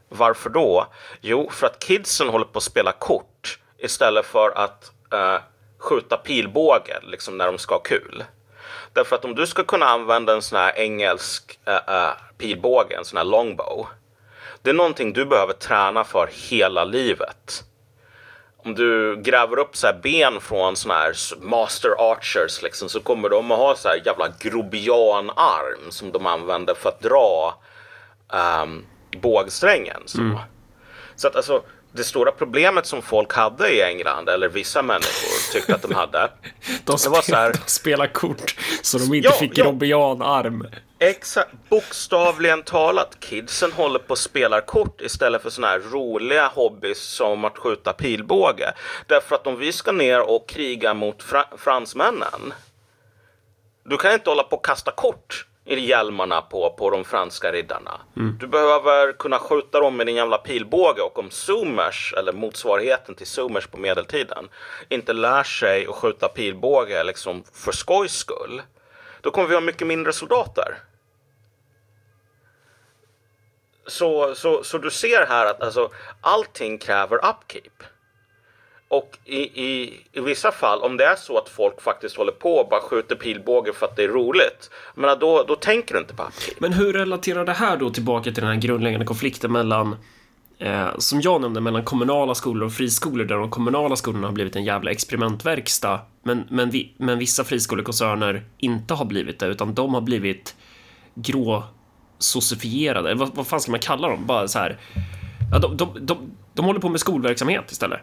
Varför 0.09 0.51
då? 0.51 0.87
Jo, 1.21 1.51
för 1.51 1.67
att 1.67 1.79
kidsen 1.79 2.29
håller 2.29 2.47
på 2.47 2.59
att 2.59 2.63
spela 2.63 2.93
kort 2.93 3.59
istället 3.79 4.27
för 4.27 4.59
att 4.59 4.93
eh, 5.13 5.39
skjuta 5.79 6.17
pilbåge 6.17 7.01
liksom 7.03 7.39
när 7.39 7.47
de 7.47 7.59
ska 7.59 7.75
ha 7.75 7.83
kul. 7.83 8.25
Därför 8.93 9.17
att 9.17 9.25
om 9.25 9.35
du 9.35 9.47
ska 9.47 9.65
kunna 9.65 9.87
använda 9.87 10.33
en 10.33 10.43
sån 10.43 10.59
här 10.59 10.79
engelsk 10.79 11.59
eh, 11.65 11.75
eh, 11.75 12.13
pilbåge, 12.39 12.97
en 12.97 13.05
sån 13.05 13.17
här 13.17 13.25
longbow. 13.25 13.87
Det 14.63 14.71
är 14.71 14.75
någonting 14.75 15.13
du 15.13 15.25
behöver 15.25 15.53
träna 15.53 16.05
för 16.05 16.29
hela 16.51 16.85
livet. 16.85 17.65
Om 18.57 18.75
du 18.75 19.17
gräver 19.17 19.59
upp 19.59 19.77
så 19.77 19.87
här 19.87 19.99
ben 20.03 20.41
från 20.41 20.77
såna 20.77 20.95
här 20.95 21.15
master 21.41 21.91
archers 22.13 22.63
liksom, 22.63 22.89
så 22.89 23.01
kommer 23.01 23.29
de 23.29 23.51
att 23.51 23.59
ha 23.59 23.77
så 23.77 23.89
här 23.89 24.03
jävla 24.05 24.29
grobianarm 24.41 25.91
som 25.91 26.13
de 26.13 26.27
använder 26.27 26.75
för 26.75 26.89
att 26.89 27.01
dra 27.01 27.55
um, 28.63 28.87
bågsträngen. 29.21 30.03
Så. 30.07 30.21
Mm. 30.21 30.39
så 31.17 31.29
att 31.29 31.37
alltså 31.37 31.63
det 31.97 32.05
stora 32.05 32.33
problemet 32.33 32.87
som 32.87 33.03
folk 33.03 33.33
hade 33.33 33.69
i 33.71 33.83
England, 33.83 34.29
eller 34.29 34.49
vissa 34.49 34.83
människor 34.83 35.53
tyckte 35.53 35.75
att 35.75 35.83
de 35.83 35.95
hade. 35.95 36.31
De, 36.85 36.93
var 37.11 37.23
så 37.23 37.35
här, 37.37 37.53
de 37.53 37.59
spelar 37.71 38.07
kort 38.07 38.57
så 38.83 38.99
de 38.99 39.15
inte 39.15 39.29
Ja, 39.29 39.33
fick 39.33 39.59
ja. 39.59 39.65
Robbian-arm. 39.65 40.67
Exakt, 40.99 41.51
bokstavligen 41.69 42.63
talat. 42.63 43.17
Kidsen 43.21 43.73
håller 43.73 43.99
på 43.99 44.13
att 44.13 44.19
spela 44.19 44.61
kort 44.61 45.01
istället 45.01 45.43
för 45.43 45.51
såna 45.51 45.67
här 45.67 45.79
roliga 45.79 46.47
hobbys 46.55 46.99
som 46.99 47.45
att 47.45 47.59
skjuta 47.59 47.93
pilbåge. 47.93 48.73
Därför 49.07 49.35
att 49.37 49.47
om 49.47 49.59
vi 49.59 49.73
ska 49.73 49.93
ner 49.93 50.21
och 50.31 50.49
kriga 50.49 50.95
mot 50.95 51.23
fra- 51.23 51.57
fransmännen. 51.59 52.55
Du 53.85 53.97
kan 53.97 54.13
inte 54.13 54.31
hålla 54.31 54.43
på 54.43 54.57
och 54.57 54.65
kasta 54.65 54.91
kort 54.91 55.47
hjälmarna 55.67 56.43
på, 56.43 56.71
på 56.71 56.91
de 56.91 57.05
franska 57.05 57.53
riddarna. 57.53 58.01
Du 58.41 58.47
behöver 58.47 59.13
kunna 59.13 59.39
skjuta 59.39 59.81
dem 59.81 59.97
med 59.97 60.07
din 60.07 60.17
jävla 60.17 60.39
pilbåge 60.39 61.03
och 61.03 61.19
om 61.19 61.31
Zoomers, 61.31 62.15
eller 62.17 62.33
motsvarigheten 62.33 63.15
till 63.15 63.27
Zoomers 63.27 63.67
på 63.67 63.77
medeltiden, 63.77 64.49
inte 64.89 65.13
lär 65.13 65.43
sig 65.43 65.87
att 65.87 65.95
skjuta 65.95 66.29
pilbåge 66.29 67.05
liksom 67.05 67.45
för 67.53 67.73
skojs 67.73 68.13
skull. 68.13 68.63
Då 69.21 69.31
kommer 69.31 69.49
vi 69.49 69.55
ha 69.55 69.61
mycket 69.61 69.87
mindre 69.87 70.13
soldater. 70.13 70.79
Så, 73.87 74.35
så, 74.35 74.65
så 74.65 74.79
du 74.79 74.91
ser 74.91 75.27
här 75.27 75.47
att 75.47 75.63
alltså, 75.63 75.91
allting 76.21 76.79
kräver 76.79 77.17
upkeep. 77.17 77.83
Och 78.89 79.19
i, 79.25 79.39
i, 79.39 80.01
i 80.13 80.21
vissa 80.21 80.53
fall, 80.53 80.83
om 80.83 80.97
det 80.97 81.05
är 81.05 81.17
så 81.17 81.39
att 81.39 81.49
folk 81.49 81.83
faktiskt 81.83 82.17
håller 82.17 82.33
på 82.33 82.57
och 82.57 82.69
bara 82.69 82.81
skjuter 82.81 83.17
pilbåge 83.17 83.73
för 83.73 83.87
att 83.87 83.97
det 83.97 84.05
är 84.05 84.09
roligt, 84.09 84.71
men 84.95 85.19
då, 85.19 85.45
då 85.49 85.57
tänker 85.57 85.95
du 85.95 86.01
inte 86.01 86.15
på 86.15 86.23
upkeep. 86.23 86.61
Men 86.61 86.73
hur 86.73 86.93
relaterar 86.93 87.45
det 87.45 87.53
här 87.53 87.77
då 87.77 87.91
tillbaka 87.91 88.25
till 88.25 88.43
den 88.43 88.53
här 88.53 88.61
grundläggande 88.61 89.07
konflikten 89.07 89.53
mellan 89.53 89.97
Eh, 90.59 90.99
som 90.99 91.21
jag 91.21 91.41
nämnde, 91.41 91.61
mellan 91.61 91.85
kommunala 91.85 92.35
skolor 92.35 92.67
och 92.67 92.73
friskolor 92.73 93.25
där 93.25 93.37
de 93.37 93.51
kommunala 93.51 93.97
skolorna 93.97 94.27
har 94.27 94.33
blivit 94.33 94.57
en 94.57 94.65
jävla 94.65 94.91
experimentverkstad 94.91 96.01
men, 96.23 96.45
men, 96.51 96.71
vi, 96.71 96.95
men 96.97 97.19
vissa 97.19 97.45
friskolekoncerner 97.45 98.45
inte 98.59 98.95
har 98.95 99.05
blivit 99.05 99.39
det 99.39 99.47
utan 99.47 99.75
de 99.75 99.95
har 99.95 100.01
blivit 100.01 100.57
gråsocifierade. 101.15 103.15
Vad, 103.15 103.35
vad 103.35 103.47
fan 103.47 103.61
ska 103.61 103.71
man 103.71 103.81
kalla 103.81 104.09
dem? 104.09 104.27
Bara 104.27 104.49
så 104.49 104.59
här. 104.59 104.79
Ja, 105.53 105.59
de, 105.59 105.77
de, 105.77 105.99
de, 106.01 106.19
de 106.55 106.65
håller 106.65 106.81
på 106.81 106.89
med 106.89 107.01
skolverksamhet 107.01 107.71
istället. 107.71 108.01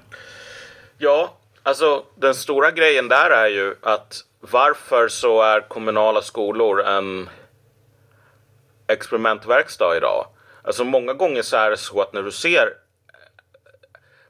Ja, 0.97 1.37
alltså 1.63 2.03
den 2.15 2.35
stora 2.35 2.71
grejen 2.71 3.07
där 3.07 3.29
är 3.29 3.47
ju 3.47 3.75
att 3.81 4.25
varför 4.39 5.07
så 5.07 5.41
är 5.41 5.61
kommunala 5.61 6.21
skolor 6.21 6.81
en 6.81 7.29
experimentverkstad 8.87 9.97
idag? 9.97 10.27
Alltså 10.63 10.83
många 10.83 11.13
gånger 11.13 11.41
så 11.41 11.57
är 11.57 11.69
det 11.69 11.77
så 11.77 12.01
att 12.01 12.13
när 12.13 12.23
du 12.23 12.31
ser 12.31 12.73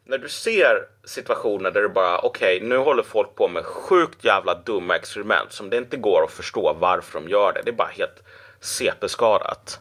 när 0.06 0.17
du 0.17 0.30
ser 0.30 0.88
situationer 1.04 1.71
där 1.71 1.82
det 1.82 1.89
bara 1.89 2.19
okej, 2.19 2.60
nu 2.62 2.78
håller 2.78 3.04
folk 3.04 3.36
på 3.36 3.47
med 3.47 3.65
sjukt 3.65 4.26
jävla 4.26 4.56
dumma 4.56 4.95
experiment 4.95 5.52
som 5.52 5.69
det 5.69 5.78
inte 5.78 5.97
går 5.97 6.23
att 6.23 6.32
förstå 6.32 6.73
varför 6.73 7.19
de 7.19 7.30
gör 7.30 7.54
det. 7.54 7.62
Det 7.65 7.69
är 7.71 7.76
bara 7.76 7.91
helt 7.91 8.23
CP-skadat. 8.60 9.80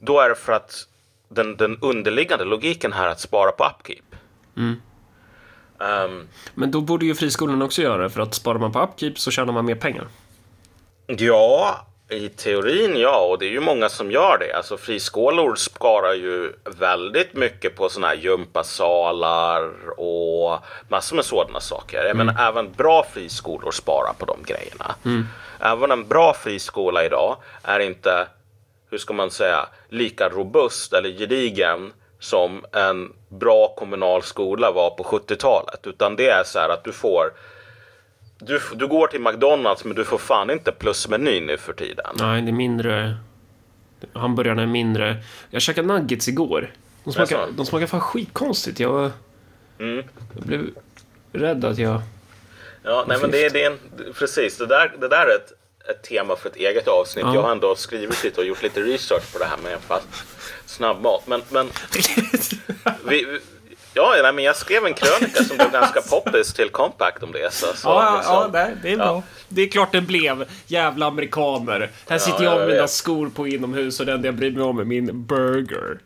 Då 0.00 0.20
är 0.20 0.28
det 0.28 0.34
för 0.34 0.52
att 0.52 0.88
den, 1.28 1.56
den 1.56 1.78
underliggande 1.82 2.44
logiken 2.44 2.92
här 2.92 3.06
är 3.06 3.10
att 3.10 3.20
spara 3.20 3.52
på 3.52 3.64
upkeep. 3.64 4.04
Ehm, 5.80 6.28
Men 6.54 6.70
då 6.70 6.80
borde 6.80 7.06
ju 7.06 7.14
friskolorna 7.14 7.64
också 7.64 7.82
göra 7.82 8.02
det 8.02 8.10
för 8.10 8.20
att 8.20 8.34
sparar 8.34 8.58
man 8.58 8.72
på 8.72 8.80
upkeep 8.82 9.18
så 9.18 9.30
tjänar 9.30 9.52
man 9.52 9.64
mer 9.64 9.74
pengar. 9.74 10.06
Ja, 11.06 11.86
i 12.10 12.28
teorin 12.28 12.96
ja, 12.96 13.20
och 13.20 13.38
det 13.38 13.46
är 13.46 13.50
ju 13.50 13.60
många 13.60 13.88
som 13.88 14.10
gör 14.10 14.38
det. 14.38 14.56
Alltså 14.56 14.76
friskolor 14.76 15.54
sparar 15.54 16.14
ju 16.14 16.52
väldigt 16.78 17.34
mycket 17.34 17.76
på 17.76 17.88
sådana 17.88 18.06
här 18.08 18.14
gympasalar 18.14 19.70
och 20.00 20.58
massor 20.88 21.16
med 21.16 21.24
sådana 21.24 21.60
saker. 21.60 22.04
Jag 22.04 22.16
menar 22.16 22.48
även 22.48 22.72
bra 22.72 23.06
friskolor 23.12 23.70
sparar 23.70 24.12
på 24.18 24.24
de 24.26 24.36
grejerna. 24.46 24.94
Även 25.60 25.90
en 25.90 26.08
bra 26.08 26.34
friskola 26.34 27.04
idag 27.04 27.36
är 27.62 27.80
inte, 27.80 28.26
hur 28.90 28.98
ska 28.98 29.14
man 29.14 29.30
säga, 29.30 29.66
lika 29.88 30.28
robust 30.28 30.92
eller 30.92 31.10
gedigen 31.10 31.92
som 32.20 32.64
en 32.72 33.12
bra 33.28 33.74
kommunal 33.76 34.22
skola 34.22 34.70
var 34.70 34.90
på 34.90 35.02
70-talet. 35.02 35.86
Utan 35.86 36.16
det 36.16 36.28
är 36.28 36.44
så 36.44 36.58
här 36.58 36.68
att 36.68 36.84
du 36.84 36.92
får 36.92 37.32
du, 38.38 38.60
du 38.74 38.86
går 38.86 39.06
till 39.06 39.20
McDonalds 39.20 39.84
men 39.84 39.96
du 39.96 40.04
får 40.04 40.18
fan 40.18 40.50
inte 40.50 40.72
plusmeny 40.72 41.40
nu 41.40 41.56
för 41.56 41.72
tiden. 41.72 42.06
Nej, 42.18 42.42
det 42.42 42.50
är 42.50 42.52
mindre... 42.52 43.16
Hamburgarna 44.12 44.62
är 44.62 44.66
mindre. 44.66 45.16
Jag 45.50 45.62
käkade 45.62 45.88
nuggets 45.88 46.28
igår. 46.28 46.72
De 47.04 47.12
smakar, 47.12 47.46
de 47.56 47.66
smakar 47.66 47.86
fan 47.86 48.00
skitkonstigt. 48.00 48.80
Jag, 48.80 49.10
Mm. 49.78 50.04
jag 50.34 50.42
blev 50.46 50.70
rädd 51.32 51.64
att 51.64 51.78
jag... 51.78 52.00
Ja, 52.82 53.04
nej 53.08 53.18
men 53.20 53.30
det 53.30 53.44
är, 53.44 53.50
det 53.50 53.62
är 53.62 53.70
en, 53.70 53.78
precis, 54.14 54.58
det 54.58 54.66
där, 54.66 54.92
det 55.00 55.08
där 55.08 55.26
är 55.26 55.34
ett, 55.36 55.52
ett 55.90 56.02
tema 56.02 56.36
för 56.36 56.48
ett 56.48 56.56
eget 56.56 56.88
avsnitt. 56.88 57.24
Ja. 57.26 57.34
Jag 57.34 57.42
har 57.42 57.52
ändå 57.52 57.74
skrivit 57.74 58.24
lite 58.24 58.40
och 58.40 58.46
gjort 58.46 58.62
lite 58.62 58.80
research 58.80 59.32
på 59.32 59.38
det 59.38 59.44
här 59.44 59.56
med 59.56 59.78
fast 59.80 60.06
snabbmat. 60.68 61.26
Men, 61.26 61.42
men 61.50 61.66
vi, 63.04 63.24
vi, 63.24 63.40
ja, 63.94 64.14
nej, 64.22 64.32
men 64.32 64.44
jag 64.44 64.56
skrev 64.56 64.86
en 64.86 64.94
krönika 64.94 65.44
som 65.44 65.56
blev 65.56 65.72
ganska 65.72 66.00
poppis 66.00 66.52
till 66.54 66.70
Compact 66.70 67.22
om 67.22 67.32
det. 67.32 67.52
Så, 67.52 67.66
så 67.66 67.88
Ja, 67.88 68.04
ja, 68.04 68.16
liksom. 68.16 68.34
ja 68.34 68.48
det, 68.48 68.76
det 68.82 68.92
är 68.92 68.96
bra. 68.96 69.06
Ja. 69.06 69.22
Det 69.48 69.62
är 69.62 69.68
klart 69.68 69.92
det 69.92 70.00
blev. 70.00 70.44
Jävla 70.66 71.06
amerikaner. 71.06 71.90
Här 72.08 72.18
sitter 72.18 72.44
jag 72.44 72.58
med 72.58 72.68
mina 72.68 72.80
vet. 72.80 72.90
skor 72.90 73.28
på 73.28 73.48
inomhus 73.48 74.00
och 74.00 74.08
enda 74.08 74.28
jag 74.28 74.34
bryr 74.34 74.50
mig 74.50 74.62
om 74.62 74.78
är 74.78 74.84
min 74.84 75.26
burger. 75.26 75.98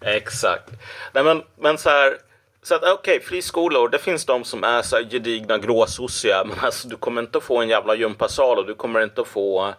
Exakt. 0.00 0.70
Nej, 1.12 1.24
men, 1.24 1.42
men 1.60 1.78
så 1.78 1.88
här. 1.90 2.16
Så 2.62 2.74
att 2.74 2.82
okej, 2.84 3.22
friskolor, 3.22 3.88
det 3.88 3.98
finns 3.98 4.26
de 4.26 4.44
som 4.44 4.64
är 4.64 4.82
så 4.82 4.96
här 4.96 5.04
gedigna 5.10 5.58
gråsossiga, 5.58 6.44
men 6.44 6.58
alltså 6.60 6.88
du 6.88 6.96
kommer 6.96 7.22
inte 7.22 7.38
att 7.38 7.44
få 7.44 7.62
en 7.62 7.68
jävla 7.68 7.94
gympasal 7.94 8.58
och 8.58 8.66
du 8.66 8.74
kommer 8.74 9.00
inte 9.02 9.20
att 9.20 9.28
få 9.28 9.74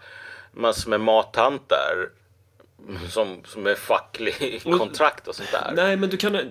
massor 0.51 0.89
med 0.89 0.99
mattanter 1.01 2.09
som, 3.09 3.37
som 3.45 3.67
är 3.67 3.75
facklig 3.75 4.61
kontrakt 4.77 5.27
och 5.27 5.35
sånt 5.35 5.51
där. 5.51 5.73
Nej, 5.75 5.97
men 5.97 6.09
du 6.09 6.17
kan... 6.17 6.35
eh, 6.35 6.41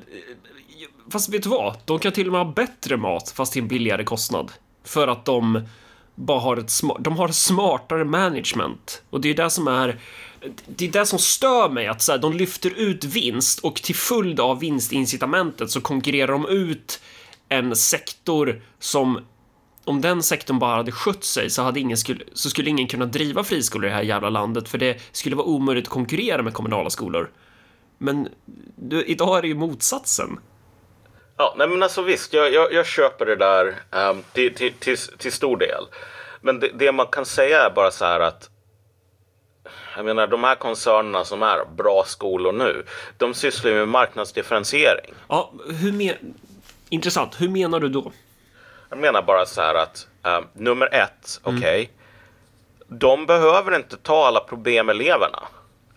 Fast 1.12 1.28
vet 1.28 1.42
du 1.42 1.48
vad? 1.48 1.76
De 1.84 1.98
kan 1.98 2.12
till 2.12 2.26
och 2.26 2.32
med 2.32 2.40
ha 2.46 2.52
bättre 2.52 2.96
mat 2.96 3.30
fast 3.30 3.52
till 3.52 3.62
en 3.62 3.68
billigare 3.68 4.04
kostnad. 4.04 4.52
För 4.84 5.08
att 5.08 5.24
de 5.24 5.62
bara 6.14 6.40
har 6.40 6.56
ett 6.56 6.70
smart, 6.70 6.96
de 7.00 7.16
har 7.16 7.28
smartare 7.28 8.04
management. 8.04 9.02
Och 9.10 9.20
det 9.20 9.28
är 9.30 9.34
det 9.34 9.50
som 9.50 9.68
är 9.68 9.98
det 10.66 10.84
är 10.84 10.92
det 10.92 11.06
som 11.06 11.18
stör 11.18 11.68
mig, 11.68 11.86
att 11.86 12.02
så 12.02 12.12
här, 12.12 12.18
de 12.18 12.32
lyfter 12.32 12.70
ut 12.78 13.04
vinst 13.04 13.58
och 13.60 13.74
till 13.76 13.94
följd 13.94 14.40
av 14.40 14.60
vinstincitamentet 14.60 15.70
så 15.70 15.80
konkurrerar 15.80 16.32
de 16.32 16.46
ut 16.48 17.00
en 17.48 17.76
sektor 17.76 18.62
som 18.78 19.20
om 19.84 20.00
den 20.00 20.22
sektorn 20.22 20.58
bara 20.58 20.76
hade 20.76 20.92
skött 20.92 21.24
sig 21.24 21.50
så, 21.50 21.62
hade 21.62 21.80
ingen 21.80 21.96
skulle, 21.96 22.24
så 22.32 22.50
skulle 22.50 22.70
ingen 22.70 22.88
kunna 22.88 23.06
driva 23.06 23.44
friskolor 23.44 23.86
i 23.86 23.88
det 23.88 23.94
här 23.94 24.02
jävla 24.02 24.30
landet 24.30 24.68
för 24.68 24.78
det 24.78 25.00
skulle 25.12 25.36
vara 25.36 25.46
omöjligt 25.46 25.84
att 25.84 25.92
konkurrera 25.92 26.42
med 26.42 26.54
kommunala 26.54 26.90
skolor. 26.90 27.30
Men 27.98 28.28
du, 28.76 29.04
idag 29.04 29.38
är 29.38 29.42
det 29.42 29.48
ju 29.48 29.54
motsatsen. 29.54 30.40
Ja, 31.36 31.54
nej 31.58 31.68
men 31.68 31.82
alltså 31.82 32.02
visst, 32.02 32.32
jag, 32.32 32.52
jag, 32.52 32.72
jag 32.72 32.86
köper 32.86 33.26
det 33.26 33.36
där 33.36 33.74
ehm, 33.90 34.22
till, 34.32 34.54
till, 34.54 34.72
till, 34.72 34.96
till 34.96 35.32
stor 35.32 35.56
del. 35.56 35.84
Men 36.40 36.60
det, 36.60 36.70
det 36.74 36.92
man 36.92 37.06
kan 37.06 37.26
säga 37.26 37.66
är 37.66 37.70
bara 37.70 37.90
så 37.90 38.04
här 38.04 38.20
att 38.20 38.50
jag 39.96 40.04
menar 40.04 40.26
de 40.26 40.44
här 40.44 40.54
koncernerna 40.54 41.24
som 41.24 41.42
är 41.42 41.64
bra 41.76 42.04
skolor 42.06 42.52
nu, 42.52 42.84
de 43.18 43.34
sysslar 43.34 43.70
ju 43.70 43.76
med 43.76 43.88
marknadsdifferentiering. 43.88 45.14
Ja, 45.28 45.52
hur 45.80 45.92
men... 45.92 46.34
Intressant. 46.88 47.40
Hur 47.40 47.48
menar 47.48 47.80
du 47.80 47.88
då? 47.88 48.12
Jag 48.94 49.00
menar 49.00 49.22
bara 49.22 49.46
så 49.46 49.60
här 49.62 49.74
att 49.74 50.06
ehm, 50.22 50.44
nummer 50.52 50.94
ett, 50.94 51.40
okej, 51.42 51.90
de 52.88 53.26
behöver 53.26 53.76
inte 53.76 53.96
ta 53.96 54.26
alla 54.26 54.40
problem 54.40 54.86
med 54.86 54.94
eleverna. 54.96 55.42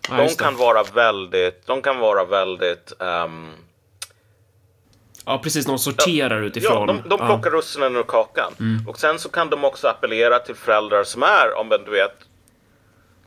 Ja, 0.08 0.16
De 0.16 0.22
just 0.22 0.38
det. 0.38 0.44
kan 0.44 0.56
vara 0.56 0.82
väldigt, 0.82 1.66
de 1.66 1.82
kan 1.82 1.98
vara 1.98 2.24
väldigt 2.24 2.92
ehm, 3.00 3.52
Ja, 5.26 5.38
precis. 5.42 5.66
De 5.66 5.78
sorterar 5.78 6.42
utifrån. 6.42 6.88
Ja, 6.88 6.94
de, 7.02 7.08
de 7.08 7.18
plockar 7.26 7.50
russinen 7.50 7.96
ur 7.96 8.02
kakan. 8.02 8.52
Och 8.88 8.98
sen 9.00 9.18
så 9.18 9.28
kan 9.28 9.50
de 9.50 9.64
också 9.64 9.88
appellera 9.88 10.38
till 10.38 10.54
föräldrar 10.54 11.04
som 11.04 11.22
är, 11.22 11.54
om 11.56 11.68
du 11.68 11.90
vet, 11.90 12.14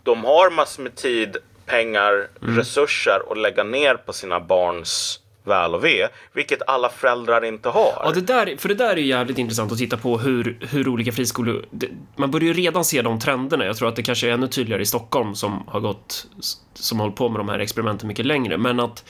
de 0.03 0.23
har 0.25 0.49
massor 0.49 0.83
med 0.83 0.95
tid, 0.95 1.37
pengar, 1.65 2.27
resurser 2.39 3.21
att 3.31 3.37
lägga 3.37 3.63
ner 3.63 3.95
på 3.95 4.13
sina 4.13 4.39
barns 4.39 5.19
väl 5.43 5.75
och 5.75 5.85
ve, 5.85 6.07
vilket 6.33 6.61
alla 6.67 6.89
föräldrar 6.89 7.45
inte 7.45 7.69
har. 7.69 8.01
Ja, 8.03 8.11
det 8.11 8.21
där, 8.21 8.55
för 8.57 8.69
det 8.69 8.75
där 8.75 8.89
är 8.89 8.97
ju 8.97 9.05
jävligt 9.05 9.37
intressant 9.37 9.71
att 9.71 9.77
titta 9.77 9.97
på 9.97 10.17
hur, 10.17 10.57
hur 10.69 10.87
olika 10.87 11.11
friskolor... 11.11 11.65
Det, 11.71 11.87
man 12.15 12.31
börjar 12.31 12.47
ju 12.47 12.53
redan 12.53 12.85
se 12.85 13.01
de 13.01 13.19
trenderna. 13.19 13.65
Jag 13.65 13.77
tror 13.77 13.89
att 13.89 13.95
det 13.95 14.03
kanske 14.03 14.29
är 14.29 14.31
ännu 14.31 14.47
tydligare 14.47 14.81
i 14.81 14.85
Stockholm 14.85 15.35
som 15.35 15.63
har 15.67 15.79
gått... 15.79 16.27
Som 16.73 16.99
har 16.99 17.05
hållit 17.05 17.17
på 17.17 17.29
med 17.29 17.39
de 17.39 17.49
här 17.49 17.59
experimenten 17.59 18.07
mycket 18.07 18.25
längre. 18.25 18.57
Men 18.57 18.79
att... 18.79 19.05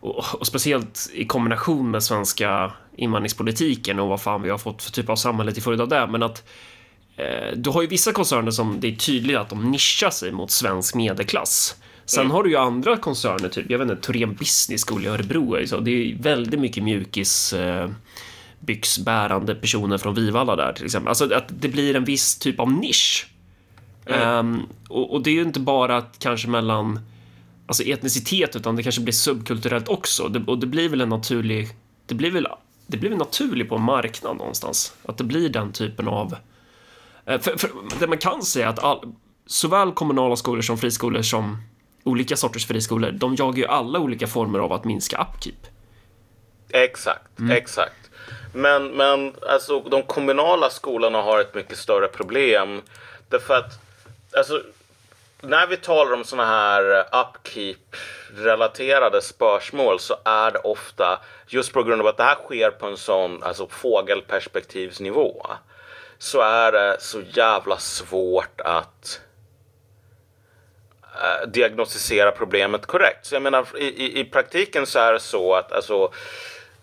Och, 0.00 0.24
och 0.34 0.46
speciellt 0.46 1.10
i 1.12 1.24
kombination 1.24 1.90
med 1.90 2.02
svenska 2.02 2.72
invandringspolitiken 2.96 3.98
och 3.98 4.08
vad 4.08 4.20
fan 4.20 4.42
vi 4.42 4.50
har 4.50 4.58
fått 4.58 4.82
för 4.82 4.90
typ 4.90 5.08
av 5.08 5.16
samhälle 5.16 5.52
till 5.52 5.62
följd 5.62 5.80
av 5.80 5.88
det. 5.88 6.06
Men 6.06 6.22
att 6.22 6.48
eh, 7.16 7.56
du 7.56 7.70
har 7.70 7.82
ju 7.82 7.88
vissa 7.88 8.12
koncerner 8.12 8.50
som 8.50 8.80
det 8.80 8.88
är 8.88 8.96
tydligt 8.96 9.36
att 9.36 9.48
de 9.48 9.70
nischar 9.70 10.10
sig 10.10 10.32
mot 10.32 10.50
svensk 10.50 10.94
medelklass. 10.94 11.76
Sen 12.10 12.30
har 12.30 12.42
du 12.42 12.50
ju 12.50 12.56
andra 12.56 12.96
koncerner, 12.96 13.48
typ, 13.48 13.70
jag 13.70 13.78
vet 13.78 13.90
inte, 13.90 14.06
Thorén 14.06 14.34
Business 14.34 14.84
School 14.84 15.04
i 15.04 15.08
Örebro 15.08 15.54
är 15.54 15.66
så. 15.66 15.80
Det 15.80 15.90
är 15.90 16.16
väldigt 16.22 16.60
mycket 16.60 16.82
mjukis 16.82 17.52
eh, 17.52 17.90
byxbärande 18.60 19.54
personer 19.54 19.98
från 19.98 20.14
Vivalla 20.14 20.56
där 20.56 20.72
till 20.72 20.84
exempel. 20.84 21.08
Alltså 21.08 21.34
att 21.34 21.44
det 21.48 21.68
blir 21.68 21.96
en 21.96 22.04
viss 22.04 22.38
typ 22.38 22.60
av 22.60 22.72
nisch. 22.72 23.26
Um, 24.06 24.68
och, 24.88 25.12
och, 25.12 25.22
det 25.22 25.30
är 25.30 25.34
ju 25.34 25.42
inte 25.42 25.60
bara 25.60 25.96
att 25.96 26.18
kanske 26.18 26.48
mellan 26.48 27.00
alltså 27.66 27.82
etnicitet, 27.82 28.56
utan 28.56 28.76
det 28.76 28.82
kanske 28.82 29.00
blir 29.00 29.12
subkulturellt 29.12 29.88
också. 29.88 30.28
Det, 30.28 30.44
och 30.46 30.58
det 30.58 30.66
blir 30.66 30.88
väl 30.88 31.00
en 31.00 31.08
naturlig, 31.08 31.68
det 32.06 32.14
blir 32.14 32.30
väl, 32.30 32.46
det 32.86 32.96
blir 32.96 33.10
väl 33.10 33.18
naturligt 33.18 33.68
på 33.68 33.74
en 33.74 33.82
marknad 33.82 34.36
någonstans. 34.36 34.94
Att 35.02 35.18
det 35.18 35.24
blir 35.24 35.48
den 35.48 35.72
typen 35.72 36.08
av, 36.08 36.36
eh, 37.26 37.40
för, 37.40 37.58
för 37.58 37.70
det 38.00 38.06
man 38.06 38.18
kan 38.18 38.42
säga 38.42 38.68
att 38.68 38.78
all, 38.78 39.12
såväl 39.46 39.92
kommunala 39.92 40.36
skolor 40.36 40.62
som 40.62 40.78
friskolor 40.78 41.22
som 41.22 41.58
olika 42.04 42.36
sorters 42.36 42.66
friskolor, 42.66 43.10
de 43.10 43.34
jagar 43.34 43.58
ju 43.58 43.66
alla 43.66 43.98
olika 43.98 44.26
former 44.26 44.58
av 44.58 44.72
att 44.72 44.84
minska 44.84 45.26
upkeep. 45.28 45.66
Exakt, 46.68 47.38
mm. 47.38 47.56
exakt. 47.56 48.10
Men, 48.54 48.88
men 48.88 49.34
alltså, 49.48 49.80
de 49.80 50.02
kommunala 50.02 50.70
skolorna 50.70 51.22
har 51.22 51.40
ett 51.40 51.54
mycket 51.54 51.78
större 51.78 52.08
problem. 52.08 52.82
Därför 53.28 53.54
att 53.54 53.72
alltså, 54.36 54.62
när 55.40 55.66
vi 55.66 55.76
talar 55.76 56.12
om 56.12 56.24
sådana 56.24 56.48
här 56.48 57.04
upkeep-relaterade 57.12 59.20
spörsmål 59.20 60.00
så 60.00 60.16
är 60.24 60.50
det 60.50 60.58
ofta 60.58 61.20
just 61.48 61.72
på 61.72 61.82
grund 61.82 62.00
av 62.00 62.06
att 62.06 62.16
det 62.16 62.22
här 62.22 62.38
sker 62.44 62.70
på 62.70 62.86
en 62.86 62.96
sån 62.96 63.42
alltså, 63.42 63.68
fågelperspektivsnivå 63.68 65.46
så 66.18 66.40
är 66.40 66.72
det 66.72 66.96
så 67.00 67.20
jävla 67.20 67.78
svårt 67.78 68.60
att 68.60 69.20
Eh, 71.14 71.48
diagnostisera 71.48 72.30
problemet 72.30 72.86
korrekt. 72.86 73.26
Så 73.26 73.34
jag 73.34 73.42
menar, 73.42 73.66
i, 73.78 73.84
i, 73.84 74.20
i 74.20 74.24
praktiken 74.24 74.86
så 74.86 74.98
är 74.98 75.12
det 75.12 75.20
så 75.20 75.54
att 75.54 75.72
alltså, 75.72 76.10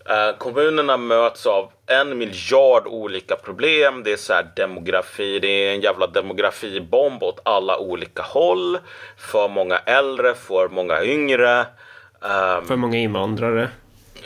Eh, 0.08 0.36
kommunerna 0.38 0.96
möts 0.96 1.46
av 1.46 1.70
en 1.86 2.18
miljard 2.18 2.86
olika 2.86 3.36
problem. 3.36 4.02
Det 4.04 4.12
är 4.12 4.16
så 4.16 4.34
demografi, 4.56 5.38
det 5.38 5.48
är 5.48 5.74
en 5.74 5.80
jävla 5.80 6.06
demografibomb 6.06 7.22
åt 7.22 7.40
alla 7.42 7.78
olika 7.78 8.22
håll. 8.22 8.78
För 9.16 9.48
många 9.48 9.78
äldre, 9.78 10.34
för 10.34 10.68
många 10.68 11.04
yngre. 11.04 11.60
Um, 12.20 12.66
för 12.66 12.76
många 12.76 12.98
invandrare. 12.98 13.68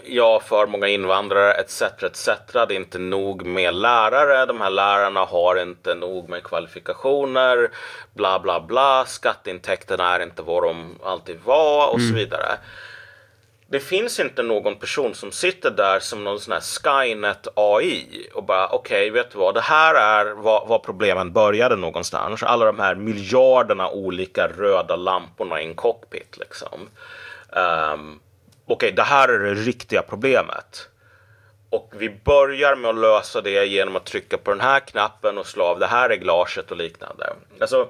Ja, 0.05 0.41
för 0.41 0.67
många 0.67 0.89
invandrare 0.89 1.53
etc. 1.53 1.83
etc. 1.83 2.29
Det 2.53 2.59
är 2.59 2.73
inte 2.73 2.99
nog 2.99 3.47
med 3.47 3.75
lärare. 3.75 4.47
De 4.47 4.61
här 4.61 4.71
lärarna 4.71 5.25
har 5.25 5.63
inte 5.63 5.95
nog 5.95 6.29
med 6.29 6.43
kvalifikationer. 6.43 7.71
Bla, 8.15 8.39
bla, 8.39 8.61
bla. 8.61 9.05
Skatteintäkterna 9.07 10.15
är 10.15 10.21
inte 10.21 10.43
vad 10.43 10.63
de 10.63 10.99
alltid 11.05 11.41
var 11.45 11.89
och 11.89 11.99
mm. 11.99 12.09
så 12.09 12.15
vidare 12.15 12.59
det 13.73 13.81
finns 13.81 14.21
inte 14.21 14.43
någon 14.43 14.77
person 14.77 15.15
som 15.15 15.33
sitter 15.33 15.71
där 15.71 16.01
som 16.01 16.25
någon 16.25 16.41
sån 16.41 16.53
här 16.53 16.61
Skynet 16.61 17.49
AI 17.55 18.29
och 18.35 18.45
bara 18.45 18.69
okej, 18.69 19.11
okay, 19.11 19.23
vet 19.23 19.31
du 19.31 19.39
vad, 19.39 19.55
det 19.55 19.61
här 19.61 19.95
är 19.95 20.35
var, 20.35 20.67
var 20.67 20.79
problemen 20.79 21.33
började 21.33 21.77
någonstans. 21.77 22.43
Alla 22.43 22.65
de 22.65 22.79
här 22.79 22.95
miljarderna 22.95 23.91
olika 23.91 24.49
röda 24.49 24.97
lamporna 24.97 25.63
i 25.63 25.67
en 25.67 25.75
cockpit 25.75 26.37
liksom. 26.37 26.89
Um, 27.49 28.21
okej, 28.67 28.75
okay, 28.75 28.91
det 28.91 29.03
här 29.03 29.29
är 29.29 29.39
det 29.39 29.55
riktiga 29.55 30.03
problemet. 30.03 30.89
Och 31.71 31.93
vi 31.97 32.11
börjar 32.25 32.77
med 32.77 32.91
att 32.91 32.99
lösa 32.99 33.41
det 33.41 33.65
genom 33.65 33.97
att 33.97 34.05
trycka 34.05 34.39
på 34.39 34.51
den 34.51 34.61
här 34.61 34.81
knappen 34.81 35.39
och 35.39 35.47
slå 35.47 35.65
av 35.65 35.79
det 35.79 35.87
här 35.87 36.09
reglaget 36.09 36.71
och 36.71 36.77
liknande. 36.77 37.33
Alltså, 37.61 37.89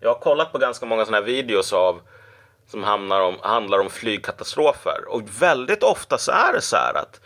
jag 0.00 0.08
har 0.08 0.20
kollat 0.20 0.52
på 0.52 0.58
ganska 0.58 0.86
många 0.86 1.04
sådana 1.04 1.16
här 1.16 1.32
videos 1.32 1.72
av 1.72 2.00
som 2.66 2.84
handlar 2.84 3.20
om, 3.20 3.36
handlar 3.42 3.78
om 3.78 3.90
flygkatastrofer. 3.90 5.04
Och 5.08 5.22
väldigt 5.40 5.82
ofta 5.82 6.18
så 6.18 6.32
är 6.32 6.52
det 6.52 6.60
så 6.60 6.76
här 6.76 6.94
att 6.94 7.20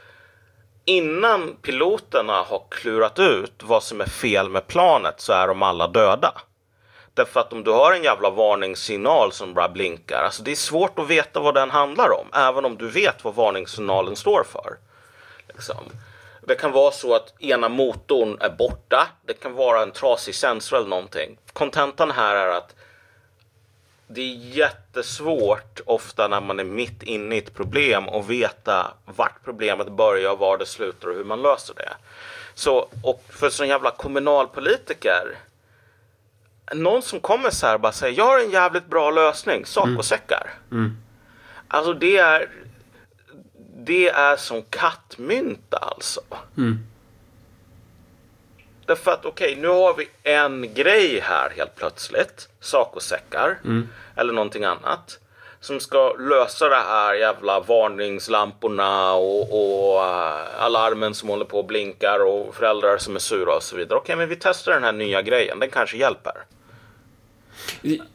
innan 0.85 1.57
piloterna 1.63 2.43
har 2.43 2.63
klurat 2.71 3.19
ut 3.19 3.63
vad 3.63 3.83
som 3.83 4.01
är 4.01 4.07
fel 4.07 4.49
med 4.49 4.67
planet 4.67 5.21
så 5.21 5.33
är 5.33 5.49
de 5.49 5.63
alla 5.63 5.89
döda. 5.89 6.33
Därför 7.17 7.41
att 7.41 7.53
om 7.53 7.65
du 7.65 7.71
har 7.71 7.93
en 7.93 8.03
jävla 8.03 8.31
varningssignal 8.31 9.33
som 9.33 9.55
bara 9.55 9.69
blinkar, 9.69 10.23
alltså 10.23 10.43
det 10.43 10.51
är 10.51 10.57
svårt 10.57 10.99
att 10.99 11.09
veta 11.09 11.41
vad 11.41 11.55
den 11.55 11.71
handlar 11.71 12.11
om, 12.21 12.27
även 12.33 12.65
om 12.65 12.77
du 12.77 12.89
vet 12.89 13.25
vad 13.25 13.35
varningssignalen 13.35 14.17
står 14.17 14.45
för. 14.45 14.77
Liksom. 15.49 15.85
Det 16.47 16.55
kan 16.55 16.73
vara 16.73 16.91
så 16.91 17.15
att 17.15 17.43
ena 17.43 17.69
motorn 17.69 18.39
är 18.41 18.51
borta, 18.51 19.09
det 19.27 19.33
kan 19.33 19.55
vara 19.55 19.83
en 19.83 19.91
trasig 19.91 20.35
sensor 20.35 20.77
eller 20.77 20.89
någonting. 20.89 21.39
Kontentan 21.53 22.11
här 22.11 22.37
är 22.37 22.49
att 22.49 22.75
det 24.07 24.21
är 24.21 24.35
jättesvårt 24.35 25.81
ofta 25.87 26.29
när 26.29 26.41
man 26.41 26.61
är 26.61 26.65
mitt 26.65 27.03
inne 27.03 27.35
i 27.35 27.39
ett 27.39 27.55
problem 27.55 28.09
och 28.09 28.31
veta 28.31 28.95
vart 29.05 29.45
problemet 29.45 29.89
börjar, 29.89 30.37
var 30.37 30.59
det 30.59 30.67
slutar 30.67 31.09
och 31.09 31.15
hur 31.15 31.25
man 31.25 31.43
löser 31.43 31.75
det. 31.75 31.93
Så, 32.55 32.89
och 33.03 33.23
för 33.29 33.51
sån 33.51 33.69
jävla 33.69 33.91
kommunalpolitiker 33.91 35.37
någon 36.75 37.03
som 37.03 37.21
kommer 37.21 37.51
så 37.51 37.67
här 37.67 37.79
bara 37.79 37.93
säger 37.93 38.19
jag 38.19 38.25
har 38.25 38.39
en 38.39 38.51
jävligt 38.51 38.87
bra 38.87 39.11
lösning, 39.11 39.67
sacosäckar. 39.67 40.51
Mm. 40.71 40.85
Mm. 40.85 40.97
Alltså 41.69 41.93
det 41.93 42.17
är 42.17 42.49
det 43.79 44.09
är 44.09 44.37
som 44.37 44.63
kattmynta 44.63 45.77
alltså. 45.77 46.21
Mm. 46.57 46.79
Därför 48.87 49.11
att 49.11 49.25
okej, 49.25 49.51
okay, 49.51 49.63
nu 49.63 49.69
har 49.69 49.95
vi 49.95 50.09
en 50.23 50.75
grej 50.75 51.21
här 51.21 51.53
helt 51.57 51.75
plötsligt. 51.75 52.49
Sacosäckar. 52.61 53.59
Mm. 53.65 53.89
Eller 54.17 54.33
någonting 54.33 54.65
annat. 54.65 55.19
Som 55.61 55.81
ska 55.81 56.13
lösa 56.13 56.69
det 56.69 56.77
här 56.77 57.15
jävla 57.15 57.61
varningslamporna 57.61 59.13
och, 59.13 59.41
och 59.41 60.01
uh, 60.01 60.63
alarmen 60.63 61.15
som 61.15 61.29
håller 61.29 61.45
på 61.45 61.59
och 61.59 61.65
blinkar 61.65 62.25
och 62.25 62.55
föräldrar 62.55 62.99
som 62.99 63.15
är 63.15 63.21
sura 63.21 63.57
och 63.57 63.63
så 63.63 63.77
vidare. 63.77 63.99
Okej, 63.99 64.05
okay, 64.05 64.17
men 64.17 64.29
vi 64.29 64.37
testar 64.37 64.73
den 64.73 64.85
här 64.85 64.93
nya 64.93 65.23
grejen. 65.23 65.59
Den 65.59 65.71
kanske 65.71 65.97
hjälper. 65.97 66.35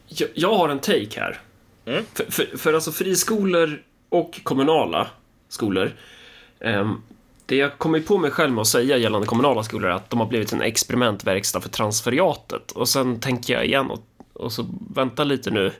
Jag, 0.07 0.29
jag 0.33 0.53
har 0.53 0.69
en 0.69 0.79
take 0.79 1.19
här. 1.19 1.41
Mm. 1.85 2.05
För, 2.13 2.31
för, 2.31 2.57
för 2.57 2.73
alltså 2.73 2.91
friskolor 2.91 3.81
och 4.09 4.39
kommunala 4.43 5.07
skolor 5.49 5.91
um, 6.59 7.03
det 7.45 7.55
jag 7.55 7.77
kommer 7.77 7.99
på 7.99 8.17
mig 8.17 8.31
själv 8.31 8.53
med 8.53 8.61
att 8.61 8.67
säga 8.67 8.97
gällande 8.97 9.27
kommunala 9.27 9.63
skolor 9.63 9.89
är 9.89 9.93
att 9.93 10.09
de 10.09 10.19
har 10.19 10.27
blivit 10.27 10.53
en 10.53 10.61
experimentverkstad 10.61 11.61
för 11.61 11.69
transferiatet. 11.69 12.71
Och 12.71 12.89
sen 12.89 13.19
tänker 13.19 13.53
jag 13.53 13.65
igen 13.65 13.91
och, 13.91 13.99
och 14.33 14.51
så 14.51 14.65
vänta 14.89 15.23
lite 15.23 15.51
nu. 15.51 15.71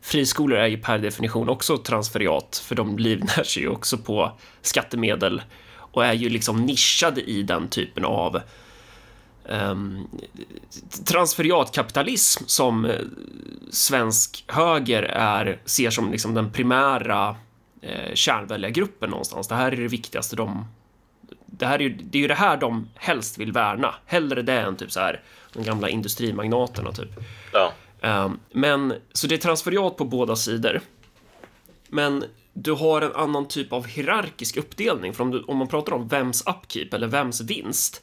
Friskolor 0.00 0.58
är 0.58 0.66
ju 0.66 0.78
per 0.78 0.98
definition 0.98 1.48
också 1.48 1.78
transferiat, 1.78 2.62
för 2.64 2.74
de 2.74 2.98
livnär 2.98 3.42
sig 3.42 3.62
ju 3.62 3.68
också 3.68 3.98
på 3.98 4.32
skattemedel 4.62 5.42
och 5.76 6.04
är 6.04 6.12
ju 6.12 6.28
liksom 6.28 6.66
nischade 6.66 7.20
i 7.20 7.42
den 7.42 7.68
typen 7.68 8.04
av 8.04 8.40
transferiatkapitalism 11.04 12.44
som 12.46 12.84
eh, 12.84 13.00
svensk 13.70 14.44
höger 14.46 15.02
är, 15.02 15.60
ser 15.64 15.90
som 15.90 16.12
liksom 16.12 16.34
den 16.34 16.52
primära 16.52 17.36
eh, 17.82 18.14
kärnväljargruppen 18.14 19.10
någonstans. 19.10 19.48
Det 19.48 19.54
här 19.54 19.72
är 19.72 19.76
det 19.76 19.88
viktigaste 19.88 20.36
de 20.36 20.64
det, 21.58 21.66
här 21.66 21.78
är 21.78 21.82
ju, 21.82 21.88
det 21.88 22.18
är 22.18 22.22
ju 22.22 22.28
det 22.28 22.34
här 22.34 22.56
de 22.56 22.88
helst 22.94 23.38
vill 23.38 23.52
värna. 23.52 23.94
Hellre 24.06 24.42
det 24.42 24.60
än 24.60 24.76
typ 24.76 24.92
så 24.92 25.00
här 25.00 25.22
de 25.52 25.64
gamla 25.64 25.88
industrimagnaterna 25.88 26.92
typ. 26.92 27.10
Ja. 27.52 27.72
Um, 28.24 28.40
men 28.52 28.94
så 29.12 29.26
det 29.26 29.34
är 29.34 29.38
transferiat 29.38 29.96
på 29.96 30.04
båda 30.04 30.36
sidor. 30.36 30.80
Men 31.88 32.24
du 32.52 32.72
har 32.72 33.02
en 33.02 33.12
annan 33.12 33.48
typ 33.48 33.72
av 33.72 33.86
hierarkisk 33.86 34.56
uppdelning. 34.56 35.14
För 35.14 35.24
om, 35.24 35.30
du, 35.30 35.42
om 35.42 35.56
man 35.56 35.68
pratar 35.68 35.92
om 35.92 36.08
vems 36.08 36.44
upkeep 36.46 36.94
eller 36.94 37.06
vems 37.06 37.40
vinst. 37.40 38.02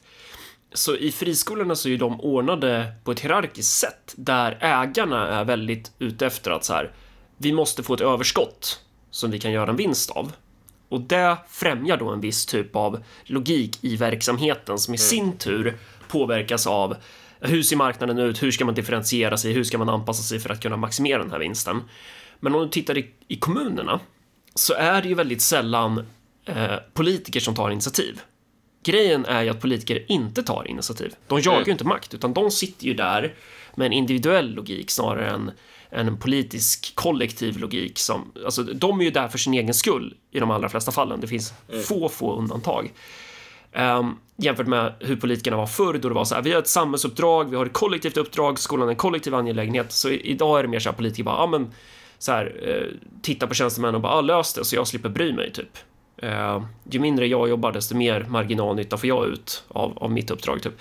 Så 0.74 0.96
i 0.96 1.12
friskolorna 1.12 1.74
så 1.74 1.88
är 1.88 1.98
de 1.98 2.20
ordnade 2.20 2.92
på 3.04 3.12
ett 3.12 3.20
hierarkiskt 3.20 3.78
sätt 3.78 4.14
där 4.16 4.58
ägarna 4.60 5.28
är 5.28 5.44
väldigt 5.44 5.92
ute 5.98 6.26
efter 6.26 6.50
att 6.50 6.64
så 6.64 6.72
här. 6.72 6.92
Vi 7.36 7.52
måste 7.52 7.82
få 7.82 7.94
ett 7.94 8.00
överskott 8.00 8.80
som 9.10 9.30
vi 9.30 9.38
kan 9.38 9.52
göra 9.52 9.70
en 9.70 9.76
vinst 9.76 10.10
av. 10.10 10.32
Och 10.88 11.00
det 11.00 11.36
främjar 11.48 11.96
då 11.96 12.08
en 12.08 12.20
viss 12.20 12.46
typ 12.46 12.76
av 12.76 13.02
logik 13.24 13.78
i 13.84 13.96
verksamheten 13.96 14.78
som 14.78 14.94
i 14.94 14.96
mm. 14.96 15.08
sin 15.08 15.38
tur 15.38 15.78
påverkas 16.08 16.66
av 16.66 16.96
hur 17.40 17.62
ser 17.62 17.76
marknaden 17.76 18.18
ut? 18.18 18.42
Hur 18.42 18.50
ska 18.50 18.64
man 18.64 18.74
differentiera 18.74 19.36
sig? 19.36 19.52
Hur 19.52 19.64
ska 19.64 19.78
man 19.78 19.88
anpassa 19.88 20.22
sig 20.22 20.38
för 20.38 20.50
att 20.50 20.62
kunna 20.62 20.76
maximera 20.76 21.18
den 21.18 21.30
här 21.30 21.38
vinsten? 21.38 21.82
Men 22.40 22.54
om 22.54 22.62
du 22.62 22.68
tittar 22.68 22.98
i, 22.98 23.10
i 23.28 23.36
kommunerna 23.36 24.00
så 24.54 24.74
är 24.74 25.02
det 25.02 25.08
ju 25.08 25.14
väldigt 25.14 25.42
sällan 25.42 26.06
eh, 26.44 26.76
politiker 26.92 27.40
som 27.40 27.54
tar 27.54 27.70
initiativ. 27.70 28.20
Grejen 28.86 29.24
är 29.24 29.42
ju 29.42 29.48
att 29.48 29.60
politiker 29.60 30.04
inte 30.08 30.42
tar 30.42 30.68
initiativ. 30.68 31.14
De 31.26 31.40
jagar 31.40 31.56
mm. 31.56 31.66
ju 31.66 31.72
inte 31.72 31.84
makt, 31.84 32.14
utan 32.14 32.34
de 32.34 32.50
sitter 32.50 32.86
ju 32.86 32.94
där 32.94 33.34
med 33.74 33.86
en 33.86 33.92
individuell 33.92 34.54
logik 34.54 34.90
snarare 34.90 35.30
än 35.30 35.50
en 35.90 36.16
politisk 36.16 36.94
kollektiv 36.94 37.58
logik 37.58 37.98
som, 37.98 38.32
alltså 38.44 38.62
de 38.62 39.00
är 39.00 39.04
ju 39.04 39.10
där 39.10 39.28
för 39.28 39.38
sin 39.38 39.54
egen 39.54 39.74
skull 39.74 40.14
i 40.30 40.40
de 40.40 40.50
allra 40.50 40.68
flesta 40.68 40.92
fallen. 40.92 41.20
Det 41.20 41.26
finns 41.26 41.54
mm. 41.68 41.82
få, 41.82 42.08
få 42.08 42.36
undantag. 42.36 42.92
Um, 43.72 44.18
jämfört 44.36 44.66
med 44.66 44.94
hur 45.00 45.16
politikerna 45.16 45.56
var 45.56 45.66
förr 45.66 45.98
då 45.98 46.08
det 46.08 46.14
var 46.14 46.24
så 46.24 46.34
här, 46.34 46.42
vi 46.42 46.52
har 46.52 46.58
ett 46.58 46.68
samhällsuppdrag, 46.68 47.50
vi 47.50 47.56
har 47.56 47.66
ett 47.66 47.72
kollektivt 47.72 48.16
uppdrag, 48.16 48.58
skolan 48.58 48.88
är 48.88 48.92
en 48.92 48.96
kollektiv 48.96 49.34
angelägenhet. 49.34 49.92
Så 49.92 50.08
i, 50.08 50.20
idag 50.20 50.58
är 50.58 50.62
det 50.62 50.68
mer 50.68 50.78
så 50.78 50.88
här 50.88 50.96
politiker 50.96 51.24
bara, 51.24 51.36
ja 51.36 51.46
men 51.46 51.70
så 52.18 52.32
här, 52.32 52.60
eh, 52.62 53.10
titta 53.22 53.46
på 53.46 53.54
tjänstemän 53.54 53.94
och 53.94 54.00
bara 54.00 54.12
ah, 54.12 54.20
lös 54.20 54.54
det 54.54 54.64
så 54.64 54.76
jag 54.76 54.86
slipper 54.86 55.08
bry 55.08 55.32
mig 55.32 55.52
typ. 55.52 55.78
Eh, 56.16 56.62
ju 56.90 56.98
mindre 56.98 57.26
jag 57.26 57.48
jobbar 57.48 57.72
desto 57.72 57.96
mer 57.96 58.26
marginalnytta 58.28 58.96
får 58.96 59.08
jag 59.08 59.26
ut 59.26 59.64
av, 59.68 59.98
av 59.98 60.10
mitt 60.10 60.30
uppdrag 60.30 60.62
typ. 60.62 60.80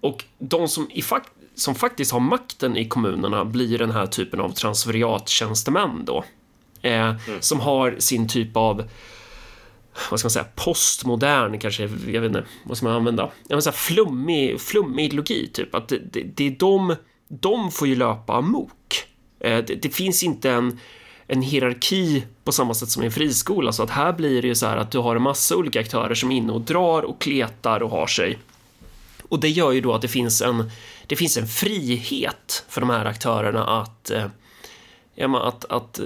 Och 0.00 0.24
de 0.38 0.68
som, 0.68 0.90
i 0.90 1.02
fakt 1.02 1.28
som 1.54 1.74
faktiskt 1.74 2.12
har 2.12 2.20
makten 2.20 2.76
i 2.76 2.88
kommunerna 2.88 3.44
blir 3.44 3.78
den 3.78 3.90
här 3.90 4.06
typen 4.06 4.40
av 4.40 4.48
transferiattjänstemän 4.50 6.04
då. 6.04 6.24
Eh, 6.82 7.08
mm. 7.08 7.18
Som 7.40 7.60
har 7.60 7.96
sin 7.98 8.28
typ 8.28 8.56
av 8.56 8.84
vad 10.10 10.20
ska 10.20 10.26
man 10.26 10.30
säga, 10.30 10.46
postmodern 10.54 11.58
kanske, 11.58 11.82
jag 11.82 12.20
vet 12.20 12.28
inte, 12.28 12.44
vad 12.64 12.76
ska 12.76 12.86
man 12.86 12.96
använda? 12.96 13.30
Jag 13.48 13.56
vill 13.56 13.62
säga 13.62 13.72
flummig, 13.72 14.60
flummig 14.60 15.04
ideologi, 15.04 15.50
typ. 15.52 15.74
Att 15.74 15.88
det, 15.88 15.98
det, 16.12 16.22
det 16.22 16.46
är 16.46 16.50
de, 16.50 16.96
de 17.28 17.70
får 17.70 17.88
ju 17.88 17.94
löpa 17.94 18.32
amok. 18.32 19.06
Eh, 19.40 19.64
det, 19.64 19.82
det, 19.82 19.88
finns 19.88 20.22
inte 20.22 20.50
en, 20.50 20.78
en 21.32 21.42
hierarki 21.42 22.24
på 22.44 22.52
samma 22.52 22.74
sätt 22.74 22.88
som 22.88 23.02
i 23.02 23.06
en 23.06 23.12
friskola, 23.12 23.72
så 23.72 23.82
att 23.82 23.90
här 23.90 24.12
blir 24.12 24.42
det 24.42 24.48
ju 24.48 24.54
så 24.54 24.66
här 24.66 24.76
att 24.76 24.90
du 24.90 24.98
har 24.98 25.16
en 25.16 25.22
massa 25.22 25.56
olika 25.56 25.80
aktörer 25.80 26.14
som 26.14 26.32
är 26.32 26.36
inne 26.36 26.52
och 26.52 26.60
drar 26.60 27.02
och 27.02 27.20
kletar 27.20 27.82
och 27.82 27.90
har 27.90 28.06
sig. 28.06 28.38
Och 29.28 29.40
det 29.40 29.48
gör 29.48 29.72
ju 29.72 29.80
då 29.80 29.94
att 29.94 30.02
det 30.02 30.08
finns 30.08 30.42
en, 30.42 30.70
det 31.06 31.16
finns 31.16 31.36
en 31.36 31.46
frihet 31.46 32.64
för 32.68 32.80
de 32.80 32.90
här 32.90 33.04
aktörerna 33.04 33.80
att, 33.80 34.10
eh, 34.10 35.34
att, 35.34 35.64
att 35.64 35.98
eh, 35.98 36.04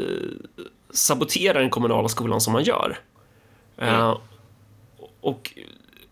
sabotera 0.91 1.61
den 1.61 1.71
kommunala 1.71 2.09
skolan 2.09 2.41
som 2.41 2.53
man 2.53 2.65
gör. 2.65 2.99
Mm. 3.79 3.95
Uh, 3.95 4.19
och, 5.21 5.53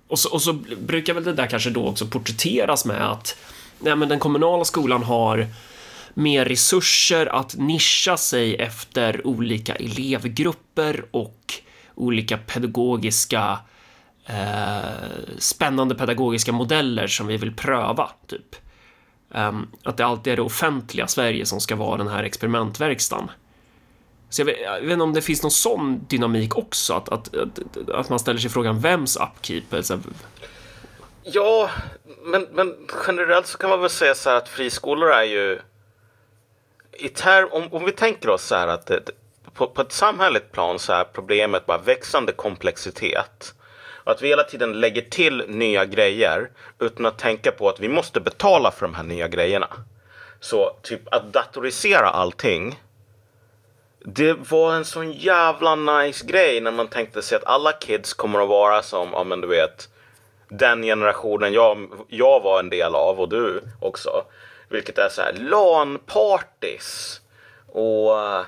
och, 0.09 0.19
så, 0.19 0.33
och 0.33 0.43
så 0.43 0.53
brukar 0.81 1.15
väl 1.15 1.25
det 1.25 1.33
där 1.33 1.47
kanske 1.47 1.71
då 1.71 1.89
också 1.89 2.07
porträtteras 2.07 2.85
med 2.85 3.11
att 3.11 3.37
nej, 3.79 3.97
men 3.97 4.09
den 4.09 4.19
kommunala 4.19 4.65
skolan 4.65 5.03
har 5.03 5.49
mer 6.15 6.45
resurser 6.45 7.27
att 7.27 7.57
nischa 7.57 8.17
sig 8.17 8.55
efter 8.57 9.27
olika 9.27 9.75
elevgrupper 9.75 11.05
och 11.11 11.55
olika 11.95 12.39
pedagogiska 12.39 13.59
eh, 14.27 14.85
spännande 15.39 15.95
pedagogiska 15.95 16.53
modeller 16.53 17.07
som 17.07 17.27
vi 17.27 17.37
vill 17.37 17.57
pröva, 17.57 18.11
typ. 18.27 18.57
Um, 19.29 19.71
att 19.85 19.97
det 19.97 20.07
alltid 20.07 20.33
är 20.33 20.37
det 20.37 20.43
offentliga 20.43 21.07
Sverige 21.07 21.47
som 21.47 21.61
ska 21.61 21.77
vara 21.77 21.97
den 21.97 22.09
här 22.09 22.25
experimentverkstaden. 22.25 23.31
Så 24.31 24.41
jag 24.41 24.47
vet, 24.47 24.61
jag 24.61 24.81
vet, 24.81 24.91
inte 24.91 25.03
om 25.03 25.13
det 25.13 25.23
finns 25.23 25.43
någon 25.43 25.51
sån 25.51 26.07
dynamik 26.09 26.59
också, 26.59 26.95
att, 26.95 27.09
att, 27.09 27.37
att, 27.37 27.89
att 27.89 28.09
man 28.09 28.19
ställer 28.19 28.41
sig 28.41 28.51
frågan 28.51 28.81
vems 28.81 29.17
upkeep? 29.17 29.75
Alltså... 29.75 30.01
Ja, 31.23 31.71
men, 32.25 32.47
men 32.53 32.75
generellt 33.07 33.47
så 33.47 33.59
kan 33.59 33.71
man 33.71 33.81
väl 33.81 33.91
säga 33.91 34.15
så 34.15 34.31
här 34.31 34.37
att 34.37 34.49
friskolor 34.49 35.11
är 35.11 35.23
ju 35.23 35.61
i 36.97 37.09
ter, 37.09 37.55
om, 37.55 37.69
om 37.71 37.85
vi 37.85 37.93
tänker 37.93 38.31
oss 38.31 38.43
så 38.43 38.55
här 38.55 38.69
att 38.69 38.87
det, 38.87 39.11
på, 39.55 39.67
på 39.67 39.83
ett 39.83 39.93
samhälleligt 39.93 40.53
plan 40.53 40.79
så 40.79 40.93
är 40.93 41.05
problemet 41.05 41.67
bara 41.67 41.79
växande 41.79 42.33
komplexitet. 42.33 43.55
Och 44.05 44.13
att 44.13 44.23
vi 44.23 44.29
hela 44.29 44.45
tiden 44.45 44.81
lägger 44.81 45.03
till 45.03 45.45
nya 45.49 45.85
grejer 45.85 46.51
utan 46.79 47.07
att 47.07 47.19
tänka 47.19 47.53
på 47.53 47.69
att 47.69 47.81
vi 47.81 47.89
måste 47.89 48.21
betala 48.21 48.71
för 48.71 48.87
de 48.87 48.95
här 48.95 49.03
nya 49.03 49.29
grejerna. 49.29 49.69
Så 50.41 50.77
typ 50.83 51.15
att 51.15 51.33
datorisera 51.33 52.09
allting 52.09 52.77
det 54.07 54.33
var 54.51 54.75
en 54.75 54.85
sån 54.85 55.13
jävla 55.13 55.75
nice 55.75 56.27
grej 56.27 56.61
när 56.61 56.71
man 56.71 56.89
tänkte 56.89 57.23
sig 57.23 57.37
att 57.37 57.45
alla 57.45 57.73
kids 57.73 58.15
kommer 58.15 58.41
att 58.41 58.49
vara 58.49 58.83
som, 58.83 59.09
ja 59.13 59.25
men 59.25 59.41
du 59.41 59.47
vet, 59.47 59.89
den 60.49 60.83
generationen 60.83 61.53
jag, 61.53 61.89
jag 62.09 62.41
var 62.41 62.61
en 62.61 62.71
del 62.71 62.95
av 62.95 63.21
och 63.21 63.29
du 63.29 63.63
också. 63.81 64.25
Vilket 64.75 64.99
är 64.99 65.09
så 65.09 65.23
här 65.23 65.33
LAN-parties 65.33 67.21
och 67.67 68.11
uh, 68.11 68.41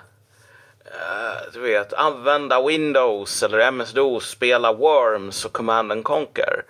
du 1.53 1.61
vet, 1.61 1.93
använda 1.93 2.63
Windows 2.63 3.43
eller 3.43 3.59
MS-DOS, 3.59 4.29
spela 4.29 4.73
Worms 4.73 5.45
och 5.45 5.53
Command 5.53 5.93
and 5.93 6.05
Conquer. 6.05 6.65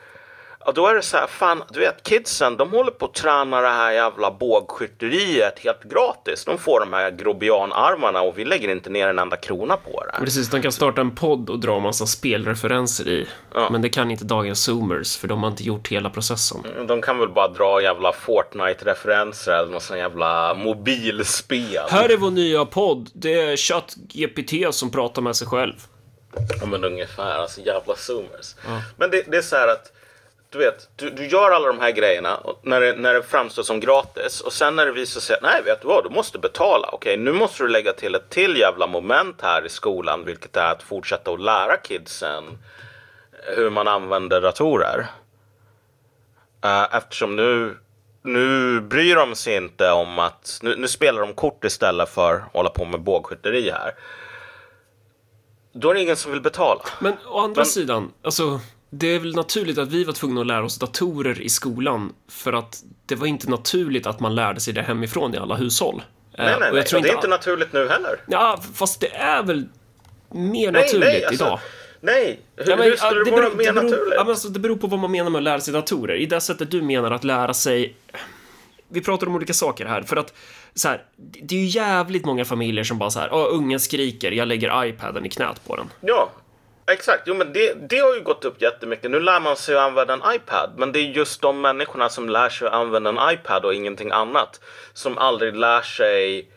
Och 0.66 0.74
då 0.74 0.86
är 0.86 0.94
det 0.94 1.02
så 1.02 1.16
här, 1.16 1.26
fan, 1.26 1.62
du 1.70 1.80
vet 1.80 2.02
kidsen, 2.02 2.56
de 2.56 2.70
håller 2.70 2.90
på 2.90 3.04
att 3.04 3.14
träna 3.14 3.60
det 3.60 3.68
här 3.68 3.92
jävla 3.92 4.30
bågskytteriet 4.30 5.58
helt 5.58 5.82
gratis. 5.82 6.44
De 6.44 6.58
får 6.58 6.80
de 6.80 6.92
här 6.92 7.10
grobianarmarna 7.10 8.20
och 8.20 8.38
vi 8.38 8.44
lägger 8.44 8.68
inte 8.68 8.90
ner 8.90 9.08
en 9.08 9.18
enda 9.18 9.36
krona 9.36 9.76
på 9.76 10.04
det. 10.04 10.24
Precis, 10.24 10.50
de 10.50 10.62
kan 10.62 10.72
starta 10.72 11.00
en 11.00 11.14
podd 11.14 11.50
och 11.50 11.58
dra 11.58 11.76
en 11.76 11.82
massa 11.82 12.06
spelreferenser 12.06 13.08
i. 13.08 13.28
Ja. 13.54 13.68
Men 13.70 13.82
det 13.82 13.88
kan 13.88 14.10
inte 14.10 14.24
dagens 14.24 14.64
zoomers, 14.64 15.16
för 15.16 15.28
de 15.28 15.42
har 15.42 15.50
inte 15.50 15.64
gjort 15.64 15.88
hela 15.88 16.10
processen. 16.10 16.64
Mm, 16.74 16.86
de 16.86 17.02
kan 17.02 17.18
väl 17.18 17.28
bara 17.28 17.48
dra 17.48 17.82
jävla 17.82 18.12
Fortnite-referenser 18.12 19.52
eller 19.52 19.72
något 19.72 19.82
sånt 19.82 19.98
jävla 19.98 20.54
mobilspel. 20.54 21.86
Här 21.88 22.08
är 22.08 22.16
vår 22.16 22.30
nya 22.30 22.64
podd. 22.64 23.10
Det 23.14 23.40
är 23.40 23.56
ChatGPT 23.56 24.74
som 24.74 24.90
pratar 24.90 25.22
med 25.22 25.36
sig 25.36 25.48
själv. 25.48 25.74
Ja 26.60 26.66
men 26.66 26.84
ungefär, 26.84 27.38
alltså 27.38 27.60
jävla 27.60 27.96
zoomers. 27.96 28.54
Ja. 28.66 28.82
Men 28.96 29.10
det, 29.10 29.22
det 29.30 29.36
är 29.36 29.42
så 29.42 29.56
här 29.56 29.68
att 29.68 29.92
du 30.56 30.64
vet, 30.64 30.88
du, 30.96 31.10
du 31.10 31.26
gör 31.26 31.50
alla 31.50 31.66
de 31.66 31.80
här 31.80 31.90
grejerna 31.90 32.40
när 32.62 32.80
det, 32.80 32.92
när 32.92 33.14
det 33.14 33.22
framstår 33.22 33.62
som 33.62 33.80
gratis 33.80 34.40
och 34.40 34.52
sen 34.52 34.76
när 34.76 34.86
det 34.86 34.92
visar 34.92 35.20
sig 35.20 35.36
att 35.36 35.42
nej, 35.42 35.62
vet 35.62 35.80
du 35.80 35.88
vad, 35.88 36.04
du 36.04 36.10
måste 36.10 36.38
betala. 36.38 36.88
Okej, 36.92 37.12
okay, 37.12 37.24
nu 37.24 37.32
måste 37.32 37.62
du 37.62 37.68
lägga 37.68 37.92
till 37.92 38.14
ett 38.14 38.30
till 38.30 38.56
jävla 38.56 38.86
moment 38.86 39.42
här 39.42 39.66
i 39.66 39.68
skolan, 39.68 40.24
vilket 40.24 40.56
är 40.56 40.72
att 40.72 40.82
fortsätta 40.82 41.30
att 41.30 41.40
lära 41.40 41.76
kidsen 41.76 42.44
hur 43.56 43.70
man 43.70 43.88
använder 43.88 44.40
datorer. 44.40 45.06
Uh, 46.64 46.96
eftersom 46.96 47.36
nu, 47.36 47.76
nu 48.22 48.80
bryr 48.80 49.16
de 49.16 49.34
sig 49.34 49.56
inte 49.56 49.90
om 49.90 50.18
att, 50.18 50.58
nu, 50.62 50.76
nu 50.76 50.88
spelar 50.88 51.20
de 51.20 51.34
kort 51.34 51.64
istället 51.64 52.08
för 52.08 52.34
att 52.34 52.52
hålla 52.52 52.70
på 52.70 52.84
med 52.84 53.00
bågskytteri 53.00 53.70
här. 53.70 53.94
Då 55.72 55.90
är 55.90 55.94
det 55.94 56.02
ingen 56.02 56.16
som 56.16 56.32
vill 56.32 56.40
betala. 56.40 56.80
Men 57.00 57.12
å 57.26 57.38
andra 57.38 57.60
Men, 57.60 57.66
sidan, 57.66 58.12
alltså 58.22 58.60
det 58.90 59.06
är 59.06 59.18
väl 59.18 59.34
naturligt 59.34 59.78
att 59.78 59.88
vi 59.88 60.04
var 60.04 60.12
tvungna 60.12 60.40
att 60.40 60.46
lära 60.46 60.64
oss 60.64 60.78
datorer 60.78 61.40
i 61.40 61.48
skolan 61.48 62.12
för 62.28 62.52
att 62.52 62.82
det 63.06 63.14
var 63.14 63.26
inte 63.26 63.50
naturligt 63.50 64.06
att 64.06 64.20
man 64.20 64.34
lärde 64.34 64.60
sig 64.60 64.74
det 64.74 64.82
hemifrån 64.82 65.34
i 65.34 65.38
alla 65.38 65.54
hushåll. 65.54 66.02
Nej, 66.38 66.46
nej, 66.46 66.56
nej. 66.60 66.70
Och, 66.70 66.94
och 66.94 67.02
det 67.02 67.08
är 67.08 67.14
inte 67.14 67.28
naturligt 67.28 67.72
nu 67.72 67.88
heller. 67.88 68.20
Ja, 68.26 68.60
fast 68.74 69.00
det 69.00 69.14
är 69.14 69.42
väl 69.42 69.68
mer 70.30 70.72
nej, 70.72 70.82
naturligt 70.82 71.08
nej, 71.08 71.24
alltså, 71.24 71.44
idag. 71.44 71.60
Nej, 72.00 72.40
hur, 72.56 72.70
ja, 72.70 72.76
men, 72.76 72.86
hur 72.86 72.96
skulle 72.96 73.24
det, 73.24 73.30
det 73.30 73.30
vara 73.30 73.48
mer 73.48 73.66
det 73.66 73.72
beror, 73.72 73.82
naturligt? 73.82 74.14
Ja, 74.16 74.24
men 74.24 74.30
alltså, 74.30 74.48
det 74.48 74.58
beror 74.58 74.76
på 74.76 74.86
vad 74.86 75.00
man 75.00 75.10
menar 75.10 75.30
med 75.30 75.38
att 75.38 75.44
lära 75.44 75.60
sig 75.60 75.74
datorer. 75.74 76.14
I 76.14 76.26
det 76.26 76.40
sättet 76.40 76.70
du 76.70 76.82
menar 76.82 77.10
att 77.10 77.24
lära 77.24 77.54
sig... 77.54 77.96
Vi 78.88 79.00
pratar 79.00 79.26
om 79.26 79.34
olika 79.34 79.52
saker 79.52 79.86
här, 79.86 80.02
för 80.02 80.16
att 80.16 80.34
så 80.74 80.88
här, 80.88 81.02
det 81.16 81.54
är 81.54 81.58
ju 81.58 81.66
jävligt 81.66 82.24
många 82.24 82.44
familjer 82.44 82.84
som 82.84 82.98
bara 82.98 83.10
så 83.10 83.20
här, 83.20 83.34
ungen 83.34 83.80
skriker, 83.80 84.32
jag 84.32 84.48
lägger 84.48 84.84
iPaden 84.84 85.26
i 85.26 85.28
knät 85.28 85.66
på 85.66 85.76
den. 85.76 85.90
Ja, 86.00 86.30
Exakt, 86.90 87.22
jo 87.26 87.34
men 87.34 87.52
det, 87.52 87.72
det 87.90 87.98
har 87.98 88.14
ju 88.14 88.22
gått 88.22 88.44
upp 88.44 88.62
jättemycket. 88.62 89.10
Nu 89.10 89.20
lär 89.20 89.40
man 89.40 89.56
sig 89.56 89.76
att 89.76 89.82
använda 89.82 90.12
en 90.14 90.34
iPad, 90.34 90.70
men 90.76 90.92
det 90.92 90.98
är 90.98 91.02
just 91.02 91.42
de 91.42 91.60
människorna 91.60 92.08
som 92.08 92.28
lär 92.28 92.48
sig 92.48 92.68
att 92.68 92.74
använda 92.74 93.10
en 93.10 93.34
iPad 93.34 93.64
och 93.64 93.74
ingenting 93.74 94.10
annat 94.10 94.60
som 94.92 95.18
aldrig 95.18 95.56
lär 95.56 95.82
sig 95.82 96.50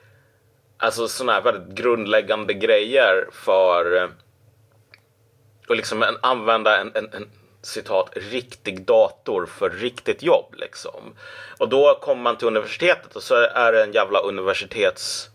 alltså 0.77 1.07
sådana 1.07 1.33
här 1.33 1.41
väldigt 1.41 1.77
grundläggande 1.77 2.53
grejer 2.53 3.27
för 3.31 3.97
eh, 3.97 4.09
att 5.67 5.77
liksom 5.77 6.03
en, 6.03 6.17
använda 6.21 6.77
en, 6.77 6.91
en, 6.95 7.09
en 7.13 7.29
citat 7.61 8.09
riktig 8.15 8.85
dator 8.85 9.45
för 9.45 9.69
riktigt 9.69 10.23
jobb 10.23 10.55
liksom. 10.57 11.15
Och 11.57 11.69
då 11.69 11.99
kommer 12.01 12.21
man 12.21 12.37
till 12.37 12.47
universitetet 12.47 13.15
och 13.15 13.23
så 13.23 13.35
är 13.35 13.71
det 13.71 13.83
en 13.83 13.91
jävla 13.91 14.19
universitets 14.19 15.29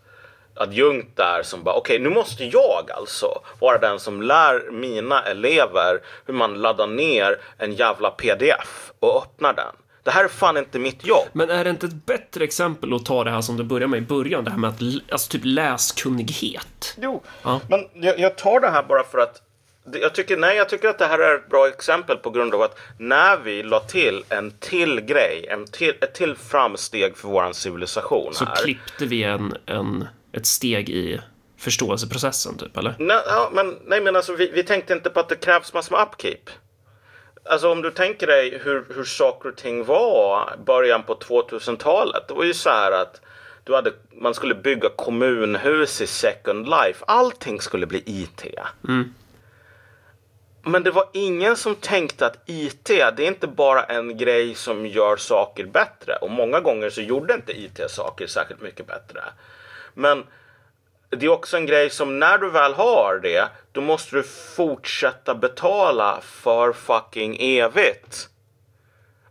adjunkt 0.55 1.17
där 1.17 1.43
som 1.43 1.63
bara 1.63 1.75
okej, 1.75 1.95
okay, 1.95 2.09
nu 2.09 2.15
måste 2.15 2.45
jag 2.45 2.91
alltså 2.91 3.41
vara 3.59 3.77
den 3.77 3.99
som 3.99 4.21
lär 4.21 4.71
mina 4.71 5.23
elever 5.23 5.99
hur 6.25 6.33
man 6.33 6.53
laddar 6.53 6.87
ner 6.87 7.39
en 7.57 7.73
jävla 7.73 8.09
pdf 8.09 8.91
och 8.99 9.23
öppnar 9.23 9.53
den. 9.53 9.75
Det 10.03 10.11
här 10.11 10.23
är 10.23 10.27
fan 10.27 10.57
inte 10.57 10.79
mitt 10.79 11.05
jobb. 11.05 11.27
Men 11.33 11.49
är 11.49 11.63
det 11.63 11.69
inte 11.69 11.85
ett 11.85 12.05
bättre 12.05 12.43
exempel 12.43 12.93
att 12.93 13.05
ta 13.05 13.23
det 13.23 13.31
här 13.31 13.41
som 13.41 13.57
du 13.57 13.63
började 13.63 13.87
med 13.87 13.97
i 13.97 14.01
början, 14.01 14.43
det 14.43 14.51
här 14.51 14.57
med 14.57 14.69
att, 14.69 14.81
alltså 15.11 15.31
typ 15.31 15.41
läskunnighet? 15.43 16.95
Jo, 17.01 17.23
ja. 17.43 17.61
men 17.69 17.87
jag, 17.93 18.19
jag 18.19 18.37
tar 18.37 18.59
det 18.59 18.69
här 18.69 18.83
bara 18.83 19.03
för 19.03 19.17
att 19.17 19.41
jag 19.93 20.15
tycker, 20.15 20.37
nej, 20.37 20.57
jag 20.57 20.69
tycker 20.69 20.87
att 20.87 20.99
det 20.99 21.05
här 21.05 21.19
är 21.19 21.35
ett 21.35 21.49
bra 21.49 21.67
exempel 21.67 22.17
på 22.17 22.29
grund 22.29 22.53
av 22.53 22.61
att 22.61 22.79
när 22.97 23.37
vi 23.37 23.63
la 23.63 23.79
till 23.79 24.23
en 24.29 24.51
till 24.51 25.01
grej, 25.01 25.47
en 25.49 25.65
till, 25.65 25.93
ett 26.01 26.13
till 26.13 26.35
framsteg 26.35 27.17
för 27.17 27.27
våran 27.27 27.53
civilisation 27.53 28.33
Så 28.33 28.45
här, 28.45 28.55
klippte 28.55 29.05
vi 29.05 29.23
en, 29.23 29.57
en 29.65 30.07
ett 30.35 30.45
steg 30.45 30.89
i 30.89 31.21
förståelseprocessen, 31.57 32.57
typ, 32.57 32.77
eller? 32.77 32.95
Nej, 32.99 33.21
ja, 33.25 33.49
men, 33.53 33.79
nej, 33.85 34.01
men 34.01 34.15
alltså 34.15 34.35
vi, 34.35 34.51
vi 34.51 34.63
tänkte 34.63 34.93
inte 34.93 35.09
på 35.09 35.19
att 35.19 35.29
det 35.29 35.35
krävs 35.35 35.73
massor 35.73 35.95
med 35.95 36.07
upkeep. 36.07 36.49
Alltså 37.49 37.71
om 37.71 37.81
du 37.81 37.91
tänker 37.91 38.27
dig 38.27 38.59
hur, 38.63 38.85
hur 38.95 39.03
saker 39.03 39.49
och 39.49 39.55
ting 39.55 39.85
var 39.85 40.55
början 40.65 41.03
på 41.03 41.15
2000-talet. 41.15 42.27
Det 42.27 42.33
var 42.33 42.43
ju 42.43 42.53
så 42.53 42.69
här 42.69 42.91
att 42.91 43.21
du 43.63 43.75
hade, 43.75 43.93
man 44.11 44.33
skulle 44.33 44.55
bygga 44.55 44.89
kommunhus 44.89 46.01
i 46.01 46.07
Second 46.07 46.69
Life. 46.69 47.05
Allting 47.07 47.61
skulle 47.61 47.85
bli 47.85 48.03
IT. 48.05 48.45
Mm. 48.87 49.13
Men 50.63 50.83
det 50.83 50.91
var 50.91 51.09
ingen 51.13 51.55
som 51.55 51.75
tänkte 51.75 52.25
att 52.25 52.43
IT, 52.45 52.85
det 52.85 52.99
är 52.99 53.27
inte 53.27 53.47
bara 53.47 53.83
en 53.83 54.17
grej 54.17 54.55
som 54.55 54.85
gör 54.85 55.17
saker 55.17 55.65
bättre. 55.65 56.15
Och 56.15 56.31
många 56.31 56.59
gånger 56.59 56.89
så 56.89 57.01
gjorde 57.01 57.33
inte 57.33 57.59
IT 57.59 57.79
saker 57.87 58.27
särskilt 58.27 58.61
mycket 58.61 58.87
bättre. 58.87 59.23
Men 59.95 60.23
det 61.09 61.25
är 61.25 61.29
också 61.29 61.57
en 61.57 61.65
grej 61.65 61.89
som 61.89 62.19
när 62.19 62.37
du 62.37 62.49
väl 62.49 62.73
har 62.73 63.19
det, 63.23 63.49
då 63.71 63.81
måste 63.81 64.15
du 64.15 64.23
fortsätta 64.55 65.35
betala 65.35 66.19
för 66.21 66.73
fucking 66.73 67.37
evigt. 67.39 68.29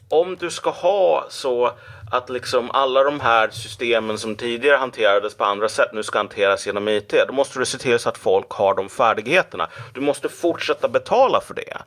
Om 0.09 0.37
du 0.37 0.51
ska 0.51 0.71
ha 0.71 1.27
så 1.29 1.73
att 2.13 2.31
liksom 2.31 2.71
alla 2.71 3.03
de 3.03 3.21
här 3.21 3.51
systemen 3.51 4.19
som 4.19 4.37
tidigare 4.37 4.77
hanterades 4.77 5.35
på 5.35 5.45
andra 5.45 5.69
sätt 5.69 5.89
nu 5.93 6.03
ska 6.03 6.19
hanteras 6.19 6.67
genom 6.67 6.89
IT, 6.89 7.15
då 7.29 7.33
måste 7.33 7.59
du 7.59 7.67
se 7.67 7.79
till 7.79 7.99
så 7.99 8.09
att 8.09 8.19
folk 8.19 8.51
har 8.51 8.75
de 8.75 8.89
färdigheterna. 8.89 9.69
Du 9.95 10.01
måste 10.01 10.29
fortsätta 10.29 10.89
betala 10.89 11.41
för 11.41 11.55
det. 11.55 11.79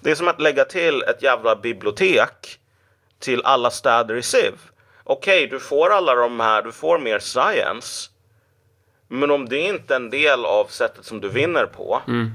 Det 0.00 0.10
är 0.10 0.14
som 0.14 0.28
att 0.28 0.40
lägga 0.40 0.64
till 0.64 1.02
ett 1.02 1.22
jävla 1.22 1.56
bibliotek 1.56 2.58
till 3.18 3.42
alla 3.44 3.70
städer 3.70 4.14
i 4.14 4.22
SIV. 4.22 4.54
Okej, 5.10 5.44
okay, 5.44 5.58
du 5.58 5.60
får 5.60 5.90
alla 5.90 6.14
de 6.14 6.40
här, 6.40 6.62
du 6.62 6.72
får 6.72 6.98
mer 6.98 7.18
science. 7.18 8.10
Men 9.08 9.30
om 9.30 9.48
det 9.48 9.58
inte 9.58 9.94
är 9.94 9.96
en 9.96 10.10
del 10.10 10.44
av 10.44 10.64
sättet 10.64 11.04
som 11.04 11.20
du 11.20 11.28
vinner 11.28 11.66
på. 11.66 12.02
Mm. 12.08 12.30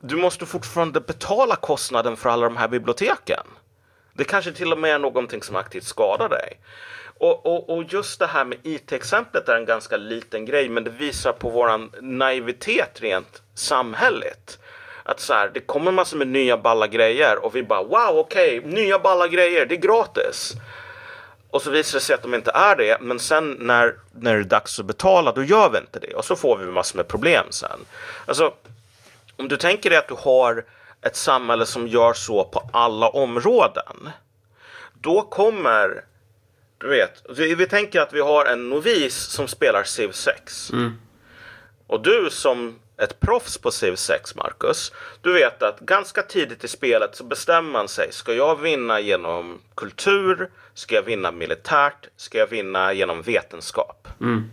Du 0.00 0.16
måste 0.16 0.46
fortfarande 0.46 1.00
betala 1.00 1.56
kostnaden 1.56 2.16
för 2.16 2.30
alla 2.30 2.44
de 2.44 2.56
här 2.56 2.68
biblioteken. 2.68 3.46
Det 4.12 4.24
kanske 4.24 4.52
till 4.52 4.72
och 4.72 4.78
med 4.78 4.94
är 4.94 4.98
någonting 4.98 5.42
som 5.42 5.56
aktivt 5.56 5.84
skadar 5.84 6.28
dig. 6.28 6.60
Och, 7.18 7.46
och, 7.46 7.76
och 7.76 7.84
just 7.88 8.18
det 8.18 8.26
här 8.26 8.44
med 8.44 8.58
IT-exemplet 8.62 9.48
är 9.48 9.56
en 9.56 9.64
ganska 9.64 9.96
liten 9.96 10.44
grej, 10.44 10.68
men 10.68 10.84
det 10.84 10.90
visar 10.90 11.32
på 11.32 11.50
våran 11.50 11.90
naivitet 12.00 13.00
rent 13.00 13.42
samhälleligt. 13.54 14.58
Att 15.04 15.20
så 15.20 15.34
här, 15.34 15.50
det 15.54 15.60
kommer 15.60 15.92
massor 15.92 16.18
med 16.18 16.28
nya 16.28 16.56
balla 16.56 16.86
grejer 16.86 17.44
och 17.44 17.56
vi 17.56 17.62
bara 17.62 17.82
wow, 17.82 18.18
okej, 18.18 18.58
okay, 18.58 18.70
nya 18.72 18.98
balla 18.98 19.28
grejer, 19.28 19.66
det 19.66 19.74
är 19.74 19.80
gratis. 19.80 20.54
Och 21.52 21.62
så 21.62 21.70
visar 21.70 21.98
det 21.98 22.04
sig 22.04 22.14
att 22.14 22.22
de 22.22 22.34
inte 22.34 22.50
är 22.50 22.76
det, 22.76 22.98
men 23.00 23.18
sen 23.18 23.56
när, 23.60 23.94
när 24.12 24.34
det 24.34 24.40
är 24.40 24.44
dags 24.44 24.80
att 24.80 24.86
betala, 24.86 25.32
då 25.32 25.44
gör 25.44 25.70
vi 25.70 25.78
inte 25.78 25.98
det. 25.98 26.14
Och 26.14 26.24
så 26.24 26.36
får 26.36 26.58
vi 26.58 26.66
massor 26.66 26.96
med 26.96 27.08
problem 27.08 27.46
sen. 27.50 27.80
Alltså, 28.26 28.54
om 29.36 29.48
du 29.48 29.56
tänker 29.56 29.90
dig 29.90 29.98
att 29.98 30.08
du 30.08 30.14
har 30.18 30.64
ett 31.02 31.16
samhälle 31.16 31.66
som 31.66 31.88
gör 31.88 32.12
så 32.12 32.44
på 32.44 32.70
alla 32.72 33.08
områden. 33.08 34.10
Då 35.00 35.22
kommer, 35.22 36.04
du 36.78 36.88
vet, 36.88 37.22
vi, 37.36 37.54
vi 37.54 37.66
tänker 37.66 38.00
att 38.00 38.12
vi 38.12 38.20
har 38.20 38.44
en 38.44 38.70
novis 38.70 39.14
som 39.14 39.48
spelar 39.48 39.84
Civ 39.84 40.12
6. 40.12 40.70
Mm. 40.72 40.98
Och 41.86 42.02
du 42.02 42.28
som 42.30 42.78
ett 42.96 43.20
proffs 43.20 43.58
på 43.58 43.70
Civ 43.70 43.96
6, 43.96 44.34
Marcus. 44.34 44.92
Du 45.20 45.32
vet 45.32 45.62
att 45.62 45.80
ganska 45.80 46.22
tidigt 46.22 46.64
i 46.64 46.68
spelet 46.68 47.16
så 47.16 47.24
bestämmer 47.24 47.70
man 47.70 47.88
sig. 47.88 48.12
Ska 48.12 48.34
jag 48.34 48.60
vinna 48.60 49.00
genom 49.00 49.60
kultur? 49.74 50.50
Ska 50.74 50.94
jag 50.94 51.02
vinna 51.02 51.32
militärt? 51.32 52.08
Ska 52.16 52.38
jag 52.38 52.46
vinna 52.46 52.92
genom 52.92 53.22
vetenskap? 53.22 54.08
Mm 54.20 54.50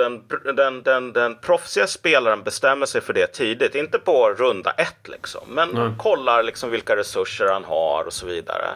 den, 0.00 0.22
den, 0.56 0.82
den, 0.82 1.12
den 1.12 1.36
proffsiga 1.36 1.86
spelaren 1.86 2.42
bestämmer 2.42 2.86
sig 2.86 3.00
för 3.00 3.12
det 3.12 3.26
tidigt. 3.26 3.74
Inte 3.74 3.98
på 3.98 4.34
runda 4.38 4.70
ett 4.70 5.08
liksom. 5.08 5.40
Men 5.48 5.70
mm. 5.70 5.98
kollar 5.98 6.42
liksom 6.42 6.70
vilka 6.70 6.96
resurser 6.96 7.46
han 7.52 7.64
har 7.64 8.04
och 8.04 8.12
så 8.12 8.26
vidare. 8.26 8.68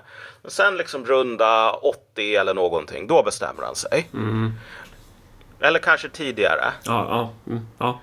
Men 0.43 0.51
sen 0.51 0.77
liksom 0.77 1.07
runda 1.07 1.73
80 1.73 2.37
eller 2.37 2.55
någonting. 2.55 3.07
Då 3.07 3.23
bestämmer 3.23 3.63
han 3.63 3.75
sig. 3.75 4.09
Mm. 4.13 4.53
Eller 5.61 5.79
kanske 5.79 6.09
tidigare. 6.09 6.73
Ja, 6.85 7.07
ja, 7.09 7.53
mm, 7.53 7.67
ja. 7.79 8.01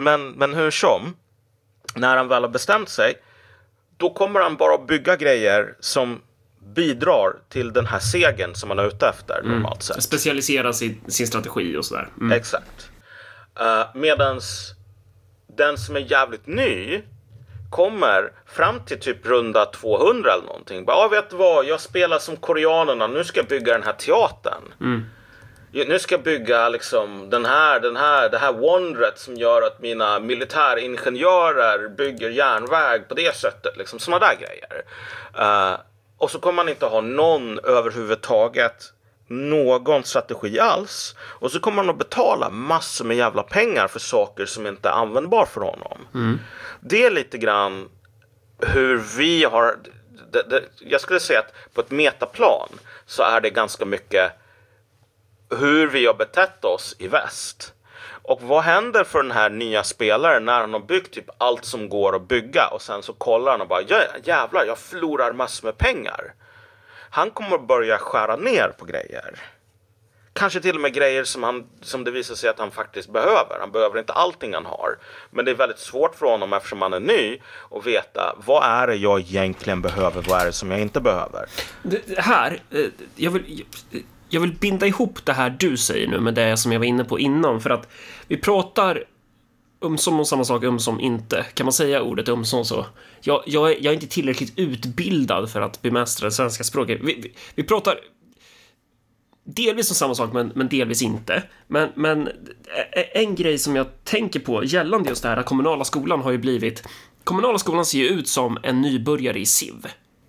Men, 0.00 0.30
men 0.30 0.54
hur 0.54 0.70
som. 0.70 1.16
När 1.94 2.16
han 2.16 2.28
väl 2.28 2.42
har 2.42 2.50
bestämt 2.50 2.88
sig. 2.88 3.14
Då 3.96 4.10
kommer 4.10 4.40
han 4.40 4.56
bara 4.56 4.78
bygga 4.78 5.16
grejer 5.16 5.74
som 5.80 6.20
bidrar 6.74 7.36
till 7.48 7.72
den 7.72 7.86
här 7.86 7.98
segern 7.98 8.54
som 8.54 8.68
man 8.68 8.78
är 8.78 8.86
ute 8.86 9.08
efter 9.08 9.38
mm. 9.40 9.52
normalt 9.52 9.82
sett. 9.82 10.02
Specialisera 10.02 10.72
sin, 10.72 11.00
sin 11.06 11.26
strategi 11.26 11.76
och 11.76 11.84
sådär. 11.84 12.08
Mm. 12.20 12.32
Exakt. 12.32 12.90
Uh, 13.60 14.00
medans 14.00 14.74
den 15.56 15.78
som 15.78 15.96
är 15.96 16.00
jävligt 16.00 16.46
ny 16.46 17.02
kommer 17.70 18.32
fram 18.46 18.80
till 18.80 19.00
typ 19.00 19.26
runda 19.26 19.66
200 19.66 20.32
eller 20.32 20.46
någonting. 20.46 20.84
Ja, 20.86 20.94
ah, 20.94 21.08
vet 21.08 21.30
du 21.30 21.36
vad? 21.36 21.64
Jag 21.64 21.80
spelar 21.80 22.18
som 22.18 22.36
koreanerna. 22.36 23.06
Nu 23.06 23.24
ska 23.24 23.40
jag 23.40 23.46
bygga 23.46 23.72
den 23.72 23.82
här 23.82 23.92
teatern. 23.92 24.62
Mm. 24.80 25.04
Nu 25.72 25.98
ska 25.98 26.14
jag 26.14 26.22
bygga 26.22 26.68
liksom 26.68 27.30
den 27.30 27.44
här, 27.44 27.80
den 27.80 27.96
här, 27.96 28.28
det 28.28 28.38
här 28.38 28.52
wondret 28.52 29.18
som 29.18 29.36
gör 29.36 29.62
att 29.62 29.80
mina 29.80 30.20
militäringenjörer 30.20 31.88
bygger 31.88 32.30
järnväg 32.30 33.08
på 33.08 33.14
det 33.14 33.36
sättet. 33.36 33.76
Liksom 33.76 33.98
sådana 33.98 34.26
där 34.26 34.34
grejer. 34.34 34.82
Uh, 35.38 35.80
och 36.18 36.30
så 36.30 36.38
kommer 36.38 36.56
man 36.56 36.68
inte 36.68 36.86
ha 36.86 37.00
någon 37.00 37.58
överhuvudtaget 37.58 38.92
någon 39.30 40.04
strategi 40.04 40.60
alls. 40.60 41.14
Och 41.20 41.50
så 41.52 41.60
kommer 41.60 41.76
man 41.76 41.90
att 41.90 41.98
betala 41.98 42.50
massor 42.50 43.04
med 43.04 43.16
jävla 43.16 43.42
pengar 43.42 43.88
för 43.88 43.98
saker 43.98 44.46
som 44.46 44.66
inte 44.66 44.88
är 44.88 44.92
användbar 44.92 45.46
för 45.46 45.60
honom. 45.60 45.98
Mm. 46.14 46.38
Det 46.80 47.04
är 47.04 47.10
lite 47.10 47.38
grann 47.38 47.88
hur 48.58 48.96
vi 49.18 49.44
har... 49.44 49.76
Det, 50.32 50.42
det, 50.42 50.62
jag 50.78 51.00
skulle 51.00 51.20
säga 51.20 51.38
att 51.38 51.74
på 51.74 51.80
ett 51.80 51.90
metaplan 51.90 52.68
så 53.06 53.22
är 53.22 53.40
det 53.40 53.50
ganska 53.50 53.84
mycket 53.84 54.32
hur 55.58 55.86
vi 55.86 56.06
har 56.06 56.14
betett 56.14 56.64
oss 56.64 56.96
i 56.98 57.08
väst. 57.08 57.74
Och 58.22 58.42
vad 58.42 58.62
händer 58.62 59.04
för 59.04 59.22
den 59.22 59.32
här 59.32 59.50
nya 59.50 59.82
spelaren 59.82 60.44
när 60.44 60.60
han 60.60 60.72
har 60.72 60.80
byggt 60.80 61.14
typ 61.14 61.30
allt 61.38 61.64
som 61.64 61.88
går 61.88 62.16
att 62.16 62.28
bygga 62.28 62.66
och 62.66 62.82
sen 62.82 63.02
så 63.02 63.12
kollar 63.12 63.52
han 63.52 63.60
och 63.60 63.68
bara 63.68 63.82
jävlar, 64.24 64.64
jag 64.66 64.78
förlorar 64.78 65.32
massor 65.32 65.66
med 65.66 65.78
pengar. 65.78 66.34
Han 67.10 67.30
kommer 67.30 67.58
börja 67.58 67.98
skära 67.98 68.36
ner 68.36 68.72
på 68.78 68.84
grejer. 68.84 69.34
Kanske 70.32 70.60
till 70.60 70.74
och 70.74 70.80
med 70.80 70.94
grejer 70.94 71.24
som, 71.24 71.42
han, 71.42 71.66
som 71.82 72.04
det 72.04 72.10
visar 72.10 72.34
sig 72.34 72.50
att 72.50 72.58
han 72.58 72.70
faktiskt 72.70 73.12
behöver. 73.12 73.58
Han 73.60 73.72
behöver 73.72 73.98
inte 73.98 74.12
allting 74.12 74.54
han 74.54 74.66
har. 74.66 74.98
Men 75.30 75.44
det 75.44 75.50
är 75.50 75.54
väldigt 75.54 75.78
svårt 75.78 76.14
för 76.14 76.26
honom 76.26 76.52
eftersom 76.52 76.82
han 76.82 76.92
är 76.92 77.00
ny 77.00 77.40
att 77.70 77.86
veta 77.86 78.36
vad 78.46 78.64
är 78.64 78.86
det 78.86 78.94
jag 78.94 79.20
egentligen 79.20 79.82
behöver, 79.82 80.22
vad 80.28 80.40
är 80.40 80.46
det 80.46 80.52
som 80.52 80.70
jag 80.70 80.80
inte 80.80 81.00
behöver. 81.00 81.48
Det 81.82 82.18
här, 82.18 82.62
eh, 82.70 82.86
jag 83.16 83.30
vill, 83.30 83.64
jag 84.30 84.40
vill 84.40 84.52
binda 84.52 84.86
ihop 84.86 85.24
det 85.24 85.32
här 85.32 85.50
du 85.50 85.76
säger 85.76 86.08
nu 86.08 86.20
med 86.20 86.34
det 86.34 86.56
som 86.56 86.72
jag 86.72 86.78
var 86.78 86.86
inne 86.86 87.04
på 87.04 87.18
innan, 87.18 87.60
för 87.60 87.70
att 87.70 87.88
vi 88.28 88.36
pratar 88.36 89.04
ömsom 89.82 90.18
om 90.18 90.24
samma 90.24 90.44
sak, 90.44 90.64
ömsom 90.64 91.00
inte. 91.00 91.46
Kan 91.54 91.66
man 91.66 91.72
säga 91.72 92.02
ordet 92.02 92.28
ömsom 92.28 92.64
så? 92.64 92.86
Jag, 93.20 93.42
jag, 93.46 93.70
jag 93.70 93.86
är 93.86 93.92
inte 93.92 94.06
tillräckligt 94.06 94.52
utbildad 94.56 95.50
för 95.50 95.60
att 95.60 95.82
bemästra 95.82 96.24
det 96.24 96.32
svenska 96.32 96.64
språket. 96.64 97.00
Vi, 97.02 97.14
vi, 97.14 97.32
vi 97.54 97.62
pratar 97.62 97.98
delvis 99.44 99.90
om 99.90 99.94
samma 99.94 100.14
sak, 100.14 100.32
men, 100.32 100.52
men 100.54 100.68
delvis 100.68 101.02
inte. 101.02 101.42
Men, 101.66 101.88
men 101.94 102.28
en 103.14 103.34
grej 103.34 103.58
som 103.58 103.76
jag 103.76 103.86
tänker 104.04 104.40
på 104.40 104.64
gällande 104.64 105.08
just 105.08 105.22
det 105.22 105.28
här, 105.28 105.42
kommunala 105.42 105.84
skolan 105.84 106.20
har 106.20 106.30
ju 106.30 106.38
blivit... 106.38 106.82
Kommunala 107.24 107.58
skolan 107.58 107.84
ser 107.84 107.98
ju 107.98 108.08
ut 108.08 108.28
som 108.28 108.58
en 108.62 108.80
nybörjare 108.80 109.38
i 109.38 109.46
SIV. 109.46 109.86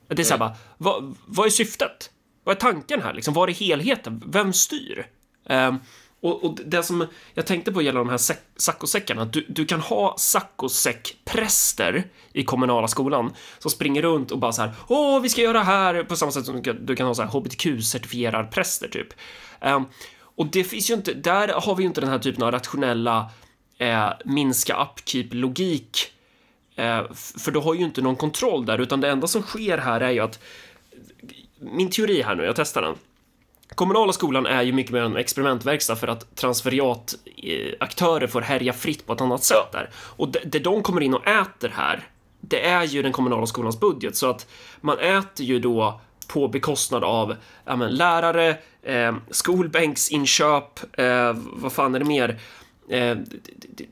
Det 0.07 0.21
är 0.21 0.23
så 0.23 0.33
här 0.33 0.39
bara, 0.39 0.55
vad, 0.77 1.15
vad 1.25 1.45
är 1.45 1.49
syftet? 1.49 2.09
Vad 2.43 2.55
är 2.55 2.59
tanken 2.59 3.01
här? 3.01 3.13
Liksom, 3.13 3.33
Var 3.33 3.47
är 3.47 3.53
helheten? 3.53 4.23
Vem 4.25 4.53
styr? 4.53 5.07
Um, 5.49 5.79
och, 6.21 6.43
och, 6.43 6.57
det 6.65 6.83
som 6.83 7.07
jag 7.33 7.45
tänkte 7.45 7.71
på 7.71 7.81
gäller 7.81 7.99
de 7.99 8.09
här 8.09 8.19
saccosäckarna, 8.57 9.25
du, 9.25 9.45
du 9.49 9.65
kan 9.65 9.79
ha 9.79 10.15
saccosäckpräster 10.17 12.03
i 12.33 12.43
kommunala 12.43 12.87
skolan 12.87 13.33
som 13.59 13.71
springer 13.71 14.01
runt 14.01 14.31
och 14.31 14.39
bara 14.39 14.51
så 14.51 14.61
här, 14.61 14.71
åh, 14.87 15.21
vi 15.21 15.29
ska 15.29 15.41
göra 15.41 15.57
det 15.57 15.63
här, 15.63 16.03
på 16.03 16.15
samma 16.15 16.31
sätt 16.31 16.45
som 16.45 16.55
du 16.55 16.61
kan, 16.61 16.85
du 16.85 16.95
kan 16.95 17.07
ha 17.07 17.15
så 17.15 17.21
här 17.21 17.29
hbtq-certifierad 17.29 18.51
präster 18.51 18.87
typ. 18.87 19.07
Um, 19.61 19.85
och 20.35 20.47
det 20.47 20.63
finns 20.63 20.89
ju 20.89 20.93
inte, 20.93 21.13
där 21.13 21.47
har 21.47 21.75
vi 21.75 21.83
ju 21.83 21.87
inte 21.87 22.01
den 22.01 22.09
här 22.09 22.19
typen 22.19 22.43
av 22.43 22.51
rationella 22.51 23.31
eh, 23.77 24.09
minska 24.25 24.73
upkeep-logik, 24.75 25.97
eh, 26.75 27.03
för 27.13 27.51
du 27.51 27.59
har 27.59 27.73
ju 27.73 27.81
inte 27.83 28.01
någon 28.01 28.15
kontroll 28.15 28.65
där, 28.65 28.81
utan 28.81 29.01
det 29.01 29.09
enda 29.09 29.27
som 29.27 29.41
sker 29.41 29.77
här 29.77 30.01
är 30.01 30.11
ju 30.11 30.19
att 30.19 30.39
min 31.61 31.89
teori 31.89 32.21
här 32.21 32.35
nu, 32.35 32.43
jag 32.43 32.55
testar 32.55 32.81
den. 32.81 32.95
Kommunala 33.75 34.13
skolan 34.13 34.45
är 34.45 34.61
ju 34.61 34.73
mycket 34.73 34.91
mer 34.91 35.01
en 35.01 35.17
experimentverkstad 35.17 35.95
för 35.95 36.07
att 36.07 36.35
transferiataktörer 36.35 38.27
får 38.27 38.41
härja 38.41 38.73
fritt 38.73 39.05
på 39.05 39.13
ett 39.13 39.21
annat 39.21 39.43
sätt 39.43 39.71
där. 39.71 39.89
Och 39.93 40.29
det, 40.29 40.39
det 40.45 40.59
de 40.59 40.83
kommer 40.83 41.01
in 41.01 41.13
och 41.13 41.27
äter 41.27 41.69
här, 41.69 42.07
det 42.41 42.65
är 42.67 42.83
ju 42.83 43.01
den 43.01 43.11
kommunala 43.11 43.45
skolans 43.45 43.79
budget, 43.79 44.15
så 44.15 44.29
att 44.29 44.47
man 44.81 44.99
äter 44.99 45.45
ju 45.45 45.59
då 45.59 46.01
på 46.27 46.47
bekostnad 46.47 47.03
av 47.03 47.35
ja, 47.65 47.75
men, 47.75 47.91
lärare, 47.91 48.57
eh, 48.83 49.15
skolbänksinköp, 49.29 50.99
eh, 50.99 51.33
vad 51.35 51.71
fan 51.71 51.95
är 51.95 51.99
det 51.99 52.05
mer? 52.05 52.39
Eh, 52.89 53.17
det, 53.57 53.85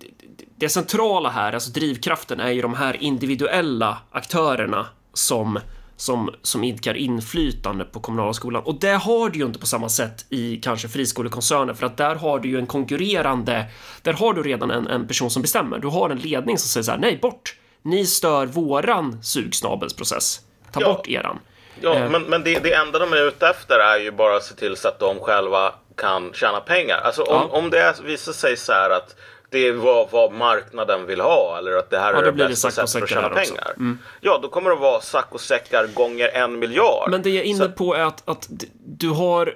det 0.55 0.70
centrala 0.70 1.30
här, 1.30 1.53
alltså 1.53 1.72
drivkraften, 1.72 2.39
är 2.39 2.51
ju 2.51 2.61
de 2.61 2.74
här 2.74 3.03
individuella 3.03 3.97
aktörerna 4.11 4.88
som 5.13 5.59
som, 6.00 6.36
som 6.41 6.64
idkar 6.64 6.93
inflytande 6.93 7.86
på 7.86 8.00
kommunala 8.00 8.34
skolan. 8.34 8.64
Och 8.64 8.80
det 8.80 8.93
har 8.93 9.30
du 9.30 9.39
ju 9.39 9.45
inte 9.45 9.60
på 9.60 9.66
samma 9.66 9.89
sätt 9.89 10.26
i 10.30 10.58
kanske 10.58 10.88
friskolekoncerner 10.88 11.74
för 11.74 11.86
att 11.86 11.97
där 11.97 12.16
har 12.16 12.39
du 12.39 12.50
ju 12.50 12.58
en 12.58 12.68
konkurrerande, 12.68 13.66
där 14.02 14.14
har 14.14 14.34
du 14.34 14.43
redan 14.43 14.72
en, 14.72 14.88
en 14.88 15.08
person 15.08 15.30
som 15.30 15.41
bestämmer. 15.41 15.80
Du 15.80 15.88
har 15.88 16.10
en 16.10 16.18
ledning 16.18 16.58
som 16.58 16.68
säger 16.68 16.84
så 16.84 16.91
här, 16.91 16.97
nej 16.97 17.20
bort, 17.22 17.56
ni 17.82 18.06
stör 18.06 18.45
våran 18.45 19.24
sugsnabelsprocess, 19.24 20.39
ta 20.72 20.82
ja. 20.82 20.93
bort 20.93 21.08
eran. 21.08 21.39
Ja, 21.82 21.95
eh. 21.95 22.10
men, 22.10 22.24
men 22.24 22.43
det, 22.43 22.60
det 22.60 22.74
enda 22.74 23.00
de 23.00 23.14
är 23.14 23.28
ute 23.28 23.47
efter 23.47 23.80
är 23.80 24.00
ju 24.00 24.12
bara 24.12 24.36
att 24.36 24.43
se 24.43 24.56
till 24.56 24.76
så 24.78 24.88
att 24.88 25.00
de 25.00 25.20
själva 25.20 25.74
kan 25.97 26.34
tjäna 26.34 26.60
pengar. 26.60 26.97
Alltså 26.97 27.22
om, 27.22 27.47
Ja. 27.52 27.58
om 27.58 27.70
det 27.70 27.95
visar 28.04 28.34
sig 28.34 28.58
så 28.58 28.72
här 28.72 28.89
att 28.89 29.16
det 29.52 29.68
är 29.68 29.74
vad, 29.74 30.12
vad 30.12 30.34
marknaden 30.34 31.06
vill 31.06 31.22
ha 31.22 31.58
eller 31.58 31.72
att 31.78 31.89
det 31.89 32.00
här 32.00 32.14
Ja, 32.14 32.20
är 32.20 32.26
det 32.26 32.32
bästa 32.32 32.72
sättet 32.72 33.04
att 33.04 33.10
tjäna 33.10 33.28
också. 33.28 33.54
Mm. 33.54 33.56
pengar. 33.76 33.97
Ja, 34.22 34.39
då 34.41 34.47
kommer 34.50 34.70
det 34.70 34.76
vara 34.76 35.02
sack 35.02 35.28
och 35.32 35.41
säckar 35.41 35.88
gånger 35.88 36.28
en 36.28 36.60
miljard. 36.60 37.10
Men 37.12 37.22
det 37.22 37.30
jag 37.30 37.45
är 37.45 37.47
inne 37.50 37.60
Så- 37.66 37.72
på 37.72 37.93
är 37.95 38.02
att, 38.04 38.30
att 38.30 38.47
du 38.86 39.10
har 39.10 39.54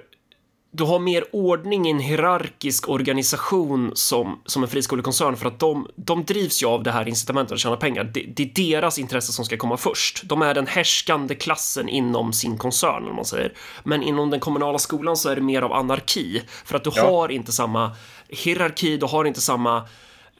du 0.76 0.84
har 0.84 0.98
mer 0.98 1.24
ordning 1.32 1.86
i 1.86 1.90
en 1.90 1.98
hierarkisk 1.98 2.88
organisation 2.88 3.90
som, 3.94 4.42
som 4.46 4.62
en 4.62 4.68
friskolekoncern 4.68 5.36
för 5.36 5.46
att 5.48 5.58
de, 5.58 5.88
de 5.96 6.24
drivs 6.24 6.62
ju 6.62 6.66
av 6.66 6.82
det 6.82 6.90
här 6.90 7.08
incitamentet 7.08 7.52
att 7.52 7.58
tjäna 7.58 7.76
pengar. 7.76 8.04
Det, 8.04 8.20
det 8.36 8.42
är 8.42 8.70
deras 8.70 8.98
intresse 8.98 9.32
som 9.32 9.44
ska 9.44 9.56
komma 9.56 9.76
först. 9.76 10.22
De 10.24 10.42
är 10.42 10.54
den 10.54 10.66
härskande 10.66 11.34
klassen 11.34 11.88
inom 11.88 12.32
sin 12.32 12.58
koncern, 12.58 13.08
om 13.08 13.16
man 13.16 13.24
säger. 13.24 13.52
Men 13.84 14.02
inom 14.02 14.30
den 14.30 14.40
kommunala 14.40 14.78
skolan 14.78 15.16
så 15.16 15.28
är 15.28 15.34
det 15.34 15.40
mer 15.42 15.62
av 15.62 15.72
anarki 15.72 16.42
för 16.64 16.76
att 16.76 16.84
du 16.84 16.90
Ja. 16.94 17.02
har 17.10 17.28
inte 17.28 17.52
samma 17.52 17.90
hierarki, 18.34 18.96
du 18.96 19.06
har 19.06 19.24
inte 19.24 19.40
samma 19.40 19.88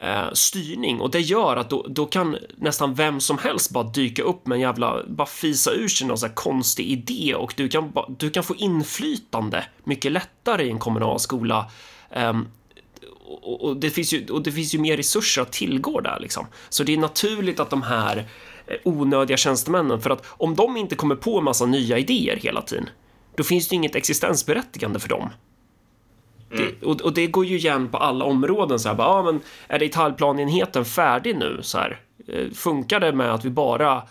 eh, 0.00 0.32
styrning 0.32 1.00
och 1.00 1.10
det 1.10 1.20
gör 1.20 1.56
att 1.56 1.70
då, 1.70 1.86
då 1.88 2.06
kan 2.06 2.36
nästan 2.56 2.94
vem 2.94 3.20
som 3.20 3.38
helst 3.38 3.70
bara 3.70 3.84
dyka 3.84 4.22
upp 4.22 4.46
med 4.46 4.56
en 4.56 4.60
jävla, 4.60 5.02
bara 5.06 5.26
fisa 5.26 5.72
ur 5.72 5.88
sig 5.88 6.06
någon 6.06 6.18
sån 6.18 6.28
här 6.28 6.34
konstig 6.34 6.86
idé 6.86 7.34
och 7.34 7.54
du 7.56 7.68
kan, 7.68 7.90
ba, 7.90 8.06
du 8.18 8.30
kan 8.30 8.44
få 8.44 8.54
inflytande 8.54 9.64
mycket 9.84 10.12
lättare 10.12 10.64
i 10.64 10.70
en 10.70 10.78
kommunal 10.78 11.20
skola. 11.20 11.70
Eh, 12.10 12.32
och, 13.26 13.64
och, 13.64 13.76
det 13.76 13.90
finns 13.90 14.12
ju, 14.12 14.28
och 14.28 14.42
det 14.42 14.52
finns 14.52 14.74
ju 14.74 14.78
mer 14.78 14.96
resurser 14.96 15.42
att 15.42 15.52
tillgå 15.52 16.00
där 16.00 16.20
liksom. 16.20 16.46
Så 16.68 16.84
det 16.84 16.92
är 16.92 16.98
naturligt 16.98 17.60
att 17.60 17.70
de 17.70 17.82
här 17.82 18.16
eh, 18.66 18.76
onödiga 18.84 19.36
tjänstemännen, 19.36 20.00
för 20.00 20.10
att 20.10 20.24
om 20.26 20.54
de 20.54 20.76
inte 20.76 20.96
kommer 20.96 21.16
på 21.16 21.38
en 21.38 21.44
massa 21.44 21.66
nya 21.66 21.98
idéer 21.98 22.36
hela 22.36 22.62
tiden, 22.62 22.88
då 23.36 23.42
finns 23.44 23.68
det 23.68 23.74
inget 23.74 23.94
existensberättigande 23.94 25.00
för 25.00 25.08
dem. 25.08 25.30
Mm. 26.54 26.74
Det, 26.80 26.86
och, 26.86 27.00
och 27.00 27.14
det 27.14 27.26
går 27.26 27.44
ju 27.44 27.56
igen 27.56 27.88
på 27.88 27.98
alla 27.98 28.24
områden. 28.24 28.78
Så 28.78 28.88
här, 28.88 28.96
bara, 28.96 29.08
ja, 29.08 29.22
men 29.22 29.40
är 29.68 29.78
detaljplanenheten 29.78 30.84
färdig 30.84 31.36
nu? 31.36 31.58
Så 31.62 31.78
här, 31.78 32.00
eh, 32.28 32.50
funkar 32.50 33.00
det 33.00 33.12
med 33.12 33.34
att 33.34 33.44
vi 33.44 33.50
bara 33.50 34.02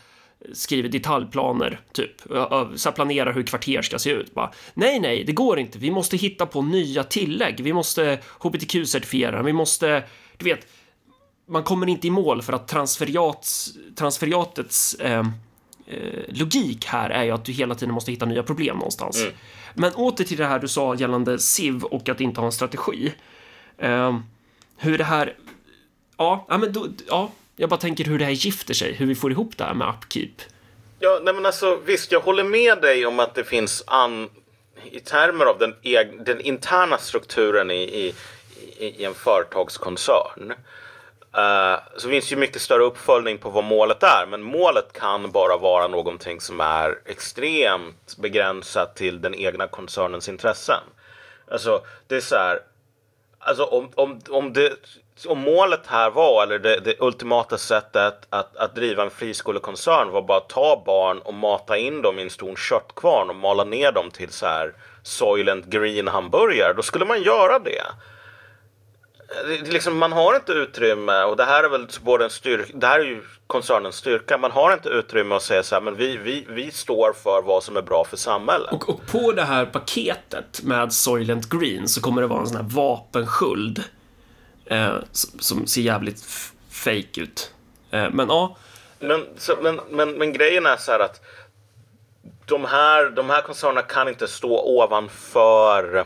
skriver 0.54 0.89
detaljplaner, 0.89 1.80
typ? 1.91 2.22
Så 2.22 2.89
här, 2.89 2.91
planerar 2.91 3.34
hur 3.34 3.44
kvarter 3.44 3.82
ska 3.82 4.00
se 4.00 4.10
ut? 4.10 4.34
Bara, 4.34 4.52
nej, 4.74 5.00
nej, 5.00 5.24
det 5.24 5.32
går 5.32 5.60
inte. 5.60 5.78
Vi 5.78 5.91
måste 5.91 6.18
hitta 6.18 6.46
på 6.46 6.62
nya 6.62 7.04
tillägg. 7.04 7.60
Vi 7.64 7.74
måste 7.74 8.20
hbtq-certifiera. 8.39 9.44
Vi 9.44 9.54
måste, 9.54 10.04
du 10.38 10.46
vet, 10.46 10.68
man 11.48 11.64
kommer 11.64 11.89
inte 11.89 12.08
i 12.08 12.10
mål 12.10 12.41
för 12.41 12.54
att 12.54 12.68
transferiats, 12.68 13.74
transferiatets 13.96 14.94
eh, 14.94 15.24
logik 16.28 16.86
här 16.86 17.10
är 17.10 17.24
ju 17.24 17.32
att 17.32 17.46
du 17.46 17.52
hela 17.52 17.76
tiden 17.76 17.94
måste 17.94 18.12
hitta 18.12 18.26
nya 18.26 18.44
problem 18.44 18.78
någonstans. 18.78 19.26
Men 19.74 19.94
åter 19.94 20.24
till 20.24 20.38
det 20.38 20.46
här 20.46 20.60
du 20.60 20.68
sa 20.68 20.96
gällande 20.96 21.40
SIV 21.40 21.84
och 21.84 22.10
att 22.10 22.22
inte 22.22 22.40
ha 22.40 22.46
en 22.46 22.52
strategi. 22.52 23.14
Eh, 23.78 24.20
hur 24.78 24.98
det 24.98 25.04
här... 25.04 25.36
Ja, 26.18 26.46
ja, 26.50 26.58
men 26.58 26.74
då, 26.74 26.88
ja, 27.08 27.32
jag 27.56 27.70
bara 27.70 27.80
tänker 27.80 28.06
hur 28.06 28.20
det 28.20 28.26
här 28.26 28.32
gifter 28.32 28.74
sig, 28.74 28.94
hur 28.94 29.06
vi 29.06 29.16
får 29.16 29.32
ihop 29.32 29.58
det 29.58 29.64
här 29.64 29.74
med 29.74 29.90
upkeep. 29.90 30.42
Ja, 31.00 31.22
nej 31.24 31.34
men 31.34 31.46
alltså 31.46 31.80
visst, 31.86 32.12
jag 32.12 32.20
håller 32.20 32.44
med 32.44 32.82
dig 32.82 33.06
om 33.06 33.20
att 33.20 33.36
det 33.36 33.44
finns 33.44 33.84
an, 33.88 34.30
i 34.92 35.00
termer 35.00 35.46
av 35.46 35.60
den, 35.60 35.76
den 36.26 36.42
interna 36.42 36.98
strukturen 36.98 37.72
i, 37.72 37.84
i, 37.84 38.14
i, 38.78 38.86
i 38.86 39.04
en 39.04 39.14
företagskoncern. 39.14 40.54
Eh, 41.38 41.80
så 41.98 42.10
finns 42.10 42.32
ju 42.32 42.36
mycket 42.36 42.62
större 42.62 42.84
uppföljning 42.84 43.38
på 43.38 43.50
vad 43.50 43.64
målet 43.64 44.04
är, 44.04 44.26
men 44.30 44.42
målet 44.42 44.94
kan 44.94 45.32
bara 45.32 45.58
vara 45.58 45.88
någonting 45.88 46.42
som 46.42 46.60
är 46.60 47.00
extremt 47.06 48.18
begränsat 48.18 48.96
till 48.96 49.22
den 49.22 49.36
egna 49.36 49.68
koncernens 49.68 50.30
intressen. 50.30 50.84
Alltså, 51.52 51.82
det 52.08 52.16
är 52.16 52.22
så 52.22 52.36
här, 52.36 52.60
Alltså 53.46 53.64
om, 53.64 53.90
om, 53.96 54.20
om, 54.30 54.54
det, 54.54 54.74
om 55.28 55.40
målet 55.40 55.88
här 55.88 56.10
var, 56.10 56.44
eller 56.44 56.60
det, 56.60 56.80
det 56.80 57.02
ultimata 57.02 57.58
sättet 57.58 58.28
att, 58.30 58.58
att 58.58 58.76
driva 58.76 59.04
en 59.04 59.10
friskolekoncern 59.10 60.10
var 60.10 60.22
bara 60.22 60.38
att 60.38 60.50
ta 60.50 60.84
barn 60.86 61.20
och 61.20 61.34
mata 61.34 61.78
in 61.78 62.02
dem 62.02 62.20
i 62.20 62.22
en 62.22 62.30
stor 62.30 62.56
köttkvarn 62.56 63.30
och 63.30 63.36
mala 63.36 63.64
ner 63.64 63.92
dem 63.92 64.12
till 64.12 64.30
så 64.30 64.46
här 64.46 64.74
Soylent 65.04 65.66
Green 65.66 66.08
hamburgare, 66.08 66.74
då 66.74 66.82
skulle 66.82 67.06
man 67.06 67.22
göra 67.22 67.60
det. 67.60 67.84
Det, 69.48 69.72
liksom, 69.72 69.98
man 69.98 70.12
har 70.12 70.36
inte 70.36 70.52
utrymme, 70.52 71.24
och 71.24 71.38
det 71.38 71.44
här 71.44 71.64
är 71.64 71.70
väl 71.70 71.88
både 72.02 72.24
en 72.24 72.30
styrka, 72.30 72.78
det 72.78 72.88
här 72.88 73.00
är 73.00 73.04
ju 73.04 73.22
koncernens 73.48 73.96
styrka, 73.96 74.38
man 74.38 74.52
har 74.52 74.74
inte 74.74 74.90
utrymme 74.90 75.36
att 75.36 75.44
säga 75.44 75.64
så 75.64 75.76
här, 75.76 75.82
men 75.82 75.96
vi, 75.96 76.18
vi, 76.18 76.46
vi 76.50 76.72
står 76.72 77.14
för 77.14 77.42
vad 77.42 77.64
som 77.64 77.78
är 77.78 77.82
bra 77.82 78.04
för 78.04 78.18
samhället. 78.18 78.74
Och, 78.74 78.90
och 78.90 79.08
på 79.08 79.32
det 79.32 79.42
här 79.44 79.66
paketet 79.66 80.64
med 80.64 80.94
Soylent 80.94 81.50
Green 81.50 81.88
så 81.88 82.02
kommer 82.02 82.22
det 82.22 82.28
vara 82.28 82.40
en 82.40 82.48
sån 82.48 82.58
här 82.58 82.70
vapensköld 82.70 83.84
eh, 84.66 84.96
som, 85.12 85.40
som 85.40 85.68
ser 85.68 85.82
jävligt 85.82 86.22
fake 86.70 87.22
ut. 87.22 87.54
Eh, 87.92 88.10
men 88.12 88.30
ja, 88.30 88.56
Men, 89.00 89.26
så, 89.38 89.58
men, 89.62 89.80
men, 89.90 90.12
men 90.12 90.34
grejen 90.34 90.66
är 90.66 90.78
så 90.78 90.92
här 90.92 91.00
att 91.00 91.22
de 92.46 92.66
här, 92.66 93.10
de 93.10 93.30
här 93.30 93.42
koncernerna 93.42 93.82
kan 93.82 94.08
inte 94.08 94.28
stå 94.28 94.60
ovanför 94.60 96.06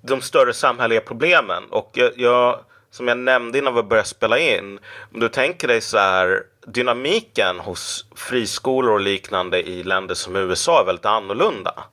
de 0.00 0.20
större 0.20 0.52
samhälleliga 0.52 1.00
problemen. 1.00 1.64
Och 1.70 1.90
jag, 1.94 2.12
jag, 2.16 2.60
som 2.90 3.08
jag 3.08 3.18
nämnde 3.18 3.58
innan 3.58 3.74
vi 3.74 3.82
började 3.82 4.08
spela 4.08 4.38
in, 4.38 4.78
om 5.14 5.20
du 5.20 5.28
tänker 5.28 5.68
dig 5.68 5.80
så 5.80 5.98
här, 5.98 6.42
dynamiken 6.66 7.60
hos 7.60 8.06
friskolor 8.16 8.92
och 8.92 9.00
liknande 9.00 9.68
i 9.68 9.82
länder 9.82 10.14
som 10.14 10.36
USA 10.36 10.80
är 10.80 10.84
väldigt 10.84 11.06
annorlunda. 11.06 11.84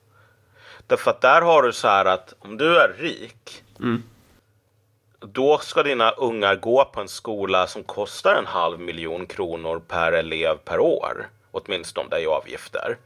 Därför 0.86 1.10
att 1.10 1.20
där 1.20 1.42
har 1.42 1.62
du 1.62 1.72
så 1.72 1.88
här 1.88 2.04
att 2.04 2.34
om 2.38 2.56
du 2.56 2.76
är 2.76 2.88
rik 2.98 3.62
då 5.26 5.58
ska 5.58 5.82
dina 5.82 6.10
ungar 6.10 6.56
gå 6.56 6.84
på 6.84 7.00
en 7.00 7.08
skola 7.08 7.66
som 7.66 7.82
kostar 7.82 8.34
en 8.34 8.46
halv 8.46 8.80
miljon 8.80 9.26
kronor 9.26 9.82
per 9.88 10.12
elev 10.12 10.56
per 10.56 10.80
år. 10.80 11.28
Åtminstone 11.50 12.08
det 12.10 12.22
är 12.22 12.26
avgifter. 12.26 12.98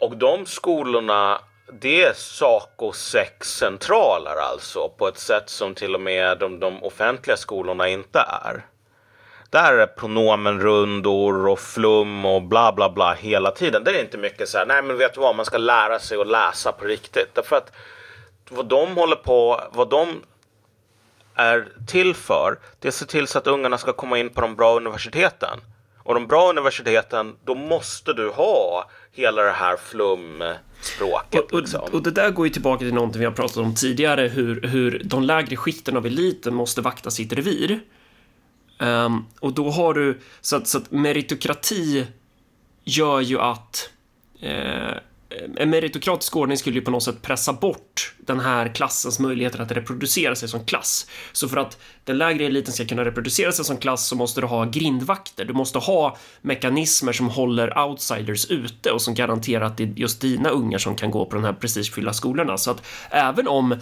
Och 0.00 0.16
de 0.16 0.46
skolorna, 0.46 1.40
det 1.80 2.02
är 2.02 2.12
Saco 2.12 2.90
6-centraler 2.92 4.36
alltså 4.36 4.88
på 4.88 5.08
ett 5.08 5.18
sätt 5.18 5.48
som 5.50 5.74
till 5.74 5.94
och 5.94 6.00
med 6.00 6.38
de, 6.38 6.60
de 6.60 6.82
offentliga 6.82 7.36
skolorna 7.36 7.88
inte 7.88 8.18
är. 8.18 8.66
Där 9.50 9.72
är 9.72 9.78
det 9.78 9.86
pronomenrundor 9.86 11.48
och 11.48 11.60
flum 11.60 12.24
och 12.24 12.42
bla 12.42 12.72
bla 12.72 12.90
bla 12.90 13.12
hela 13.12 13.50
tiden. 13.50 13.84
Det 13.84 13.90
är 13.90 14.00
inte 14.00 14.18
mycket 14.18 14.48
så 14.48 14.58
här, 14.58 14.66
nej 14.66 14.82
men 14.82 14.98
vet 14.98 15.14
du 15.14 15.20
vad, 15.20 15.36
man 15.36 15.44
ska 15.44 15.58
lära 15.58 15.98
sig 15.98 16.20
att 16.20 16.26
läsa 16.26 16.72
på 16.72 16.84
riktigt. 16.84 17.34
Därför 17.34 17.56
att 17.56 17.72
vad 18.48 18.66
de 18.66 18.96
håller 18.96 19.16
på, 19.16 19.60
vad 19.72 19.90
de 19.90 20.22
är 21.34 21.68
till 21.86 22.14
för, 22.14 22.58
det 22.80 22.88
är 22.88 22.90
att 22.90 22.94
se 22.94 23.06
till 23.06 23.28
så 23.28 23.38
att 23.38 23.46
ungarna 23.46 23.78
ska 23.78 23.92
komma 23.92 24.18
in 24.18 24.30
på 24.30 24.40
de 24.40 24.56
bra 24.56 24.76
universiteten. 24.76 25.60
Och 26.04 26.14
de 26.14 26.26
bra 26.26 26.50
universiteten, 26.50 27.36
då 27.44 27.54
måste 27.54 28.12
du 28.12 28.28
ha 28.28 28.90
hela 29.12 29.42
det 29.42 29.52
här 29.52 29.76
flumspråket. 29.76 31.44
Och, 31.44 31.52
och, 31.52 31.60
liksom. 31.60 31.80
och 31.92 32.02
det 32.02 32.10
där 32.10 32.30
går 32.30 32.46
ju 32.46 32.52
tillbaka 32.52 32.78
till 32.78 32.94
någonting 32.94 33.18
vi 33.18 33.24
har 33.24 33.32
pratat 33.32 33.56
om 33.56 33.74
tidigare, 33.74 34.28
hur, 34.28 34.62
hur 34.62 35.02
de 35.04 35.22
lägre 35.22 35.56
skikten 35.56 35.96
av 35.96 36.06
eliten 36.06 36.54
måste 36.54 36.80
vakta 36.80 37.10
sitt 37.10 37.32
revir. 37.32 37.80
Ehm, 38.78 39.24
och 39.40 39.52
då 39.52 39.70
har 39.70 39.94
du, 39.94 40.18
så 40.40 40.56
att, 40.56 40.68
så 40.68 40.78
att 40.78 40.90
meritokrati 40.90 42.06
gör 42.84 43.20
ju 43.20 43.40
att 43.40 43.90
eh, 44.40 44.96
Eh, 45.36 45.50
en 45.56 45.70
meritokratisk 45.70 46.36
ordning 46.36 46.58
skulle 46.58 46.76
ju 46.76 46.84
på 46.84 46.90
något 46.90 47.02
sätt 47.02 47.22
pressa 47.22 47.52
bort 47.52 48.14
den 48.18 48.40
här 48.40 48.74
klassens 48.74 49.18
möjligheter 49.18 49.58
att 49.58 49.72
reproducera 49.72 50.34
sig 50.34 50.48
som 50.48 50.64
klass. 50.64 51.06
Så 51.32 51.48
för 51.48 51.56
att 51.56 51.78
den 52.04 52.18
lägre 52.18 52.44
eliten 52.44 52.72
ska 52.72 52.84
kunna 52.84 53.04
reproducera 53.04 53.52
sig 53.52 53.64
som 53.64 53.76
klass 53.76 54.06
så 54.06 54.16
måste 54.16 54.40
du 54.40 54.46
ha 54.46 54.64
grindvakter. 54.64 55.44
Du 55.44 55.52
måste 55.52 55.78
ha 55.78 56.16
mekanismer 56.40 57.12
som 57.12 57.28
håller 57.28 57.78
outsiders 57.78 58.50
ute 58.50 58.90
och 58.90 59.02
som 59.02 59.14
garanterar 59.14 59.64
att 59.64 59.76
det 59.76 59.82
är 59.82 59.92
just 59.96 60.20
dina 60.20 60.48
ungar 60.48 60.78
som 60.78 60.96
kan 60.96 61.10
gå 61.10 61.26
på 61.26 61.34
de 61.34 61.44
här 61.44 61.52
prestigefyllda 61.52 62.12
skolorna. 62.12 62.58
Så 62.58 62.70
att 62.70 62.86
även 63.10 63.48
om 63.48 63.76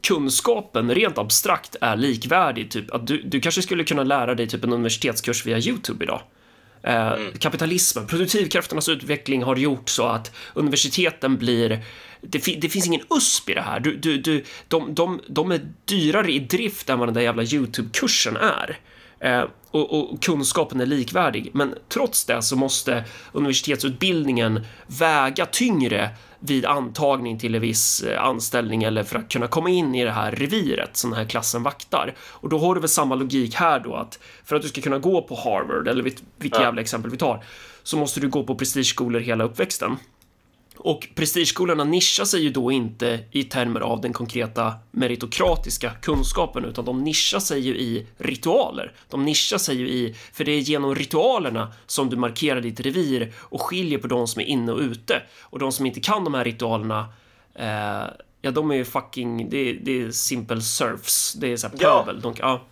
kunskapen 0.00 0.94
rent 0.94 1.18
abstrakt 1.18 1.76
är 1.80 1.96
likvärdig, 1.96 2.70
typ 2.70 2.94
att 2.94 3.06
du, 3.06 3.22
du 3.22 3.40
kanske 3.40 3.62
skulle 3.62 3.84
kunna 3.84 4.04
lära 4.04 4.34
dig 4.34 4.48
typ 4.48 4.64
en 4.64 4.72
universitetskurs 4.72 5.46
via 5.46 5.58
YouTube 5.58 6.04
idag. 6.04 6.20
Eh, 6.88 7.14
Kapitalismen, 7.38 8.06
produktivkrafternas 8.06 8.88
utveckling 8.88 9.42
har 9.42 9.56
gjort 9.56 9.88
så 9.88 10.06
att 10.06 10.32
universiteten 10.54 11.36
blir 11.36 11.84
det, 12.20 12.40
fi, 12.40 12.56
det 12.56 12.68
finns 12.68 12.86
ingen 12.86 13.00
USP 13.10 13.50
i 13.50 13.54
det 13.54 13.60
här. 13.60 13.80
Du, 13.80 13.96
du, 13.96 14.18
du, 14.18 14.44
de, 14.68 14.94
de, 14.94 15.20
de 15.28 15.50
är 15.50 15.60
dyrare 15.84 16.32
i 16.32 16.38
drift 16.38 16.90
än 16.90 16.98
vad 16.98 17.08
den 17.08 17.14
där 17.14 17.20
jävla 17.20 17.42
YouTube-kursen 17.42 18.36
är. 18.36 18.78
Eh, 19.20 19.44
och, 19.70 20.12
och 20.12 20.22
kunskapen 20.22 20.80
är 20.80 20.86
likvärdig. 20.86 21.50
Men 21.54 21.74
trots 21.88 22.24
det 22.24 22.42
så 22.42 22.56
måste 22.56 23.04
universitetsutbildningen 23.32 24.60
väga 24.86 25.46
tyngre 25.46 26.10
vid 26.40 26.64
antagning 26.66 27.38
till 27.38 27.54
en 27.54 27.60
viss 27.60 28.02
eh, 28.02 28.24
anställning 28.24 28.82
eller 28.82 29.02
för 29.02 29.18
att 29.18 29.28
kunna 29.28 29.46
komma 29.46 29.70
in 29.70 29.94
i 29.94 30.04
det 30.04 30.10
här 30.10 30.32
reviret 30.32 30.96
som 30.96 31.10
den 31.10 31.18
här 31.18 31.26
klassen 31.26 31.62
vaktar. 31.62 32.14
Och 32.20 32.48
då 32.48 32.58
har 32.58 32.74
du 32.74 32.80
väl 32.80 32.88
samma 32.88 33.14
logik 33.14 33.54
här 33.54 33.80
då 33.80 33.94
att 33.94 34.18
för 34.44 34.56
att 34.56 34.62
du 34.62 34.68
ska 34.68 34.80
kunna 34.80 34.98
gå 34.98 35.22
på 35.22 35.34
Harvard 35.34 35.88
eller 35.88 36.02
vilket, 36.02 36.22
vilket 36.36 36.58
Ja. 36.60 36.64
jävla 36.64 36.80
exempel 36.80 37.10
vi 37.10 37.16
tar 37.16 37.44
så 37.82 37.96
måste 37.96 38.20
du 38.20 38.28
gå 38.28 38.44
på 38.44 38.54
prestigeskolor 38.54 39.20
hela 39.20 39.44
uppväxten. 39.44 39.96
Och 40.80 41.08
prestigeskolorna 41.14 41.84
nischar 41.84 42.24
sig 42.24 42.40
ju 42.42 42.50
då 42.50 42.72
inte 42.72 43.20
i 43.30 43.44
termer 43.44 43.80
av 43.80 44.00
den 44.00 44.12
konkreta 44.12 44.74
meritokratiska 44.90 45.90
kunskapen, 46.02 46.64
utan 46.64 46.84
de 46.84 47.04
nischar 47.04 47.38
sig 47.40 47.60
ju 47.60 47.76
i 47.76 48.06
ritualer. 48.18 48.92
De 49.08 49.24
nischar 49.24 49.58
sig 49.58 49.76
ju 49.76 49.88
i, 49.88 50.14
för 50.32 50.44
det 50.44 50.52
är 50.52 50.58
genom 50.60 50.94
ritualerna 50.94 51.72
som 51.86 52.10
du 52.10 52.16
markerar 52.16 52.60
ditt 52.60 52.80
revir 52.80 53.32
och 53.38 53.62
skiljer 53.62 53.98
på 53.98 54.06
de 54.06 54.28
som 54.28 54.40
är 54.42 54.46
inne 54.46 54.72
och 54.72 54.80
ute. 54.80 55.22
Och 55.40 55.58
de 55.58 55.72
som 55.72 55.86
inte 55.86 56.00
kan 56.00 56.24
de 56.24 56.34
här 56.34 56.44
ritualerna, 56.44 57.08
eh, 57.54 58.10
ja, 58.42 58.50
de 58.50 58.70
är 58.70 58.74
ju 58.74 58.84
fucking, 58.84 59.50
det, 59.50 59.72
det 59.72 60.02
är 60.02 60.10
simple 60.10 60.60
surfs, 60.60 61.32
det 61.32 61.52
är 61.52 61.56
såhär 61.56 61.74
Ja. 61.80 62.02
pöbel. 62.06 62.20
De, 62.20 62.34
ja. 62.38 62.62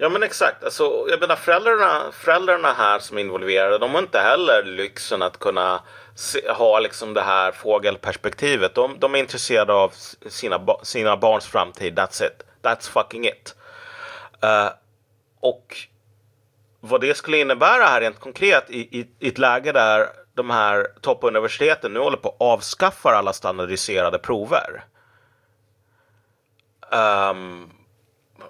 Ja 0.00 0.08
men 0.08 0.22
exakt. 0.22 0.64
Alltså, 0.64 1.06
jag 1.10 1.20
menar 1.20 1.36
föräldrarna, 1.36 2.12
föräldrarna 2.12 2.72
här 2.72 2.98
som 2.98 3.18
är 3.18 3.22
involverade, 3.22 3.78
de 3.78 3.90
har 3.90 3.98
inte 3.98 4.18
heller 4.18 4.62
lyxen 4.64 5.22
att 5.22 5.38
kunna 5.38 5.82
se, 6.14 6.50
ha 6.50 6.80
liksom 6.80 7.14
det 7.14 7.22
här 7.22 7.52
fågelperspektivet. 7.52 8.74
De, 8.74 8.98
de 8.98 9.14
är 9.14 9.18
intresserade 9.18 9.72
av 9.72 9.92
sina, 10.28 10.66
sina 10.82 11.16
barns 11.16 11.46
framtid. 11.46 11.98
That's 11.98 12.26
it. 12.26 12.42
That's 12.62 12.90
fucking 12.90 13.26
it. 13.26 13.54
Uh, 14.44 14.70
och 15.40 15.76
vad 16.80 17.00
det 17.00 17.16
skulle 17.16 17.38
innebära 17.38 17.84
här 17.84 18.00
rent 18.00 18.20
konkret 18.20 18.70
i, 18.70 19.00
i, 19.00 19.08
i 19.18 19.28
ett 19.28 19.38
läge 19.38 19.72
där 19.72 20.06
de 20.34 20.50
här 20.50 20.86
toppuniversiteten 21.00 21.92
nu 21.92 22.00
håller 22.00 22.16
på 22.16 22.28
att 22.28 22.36
avskaffa 22.40 23.10
alla 23.10 23.32
standardiserade 23.32 24.18
prover. 24.18 24.84
Um, 26.92 27.70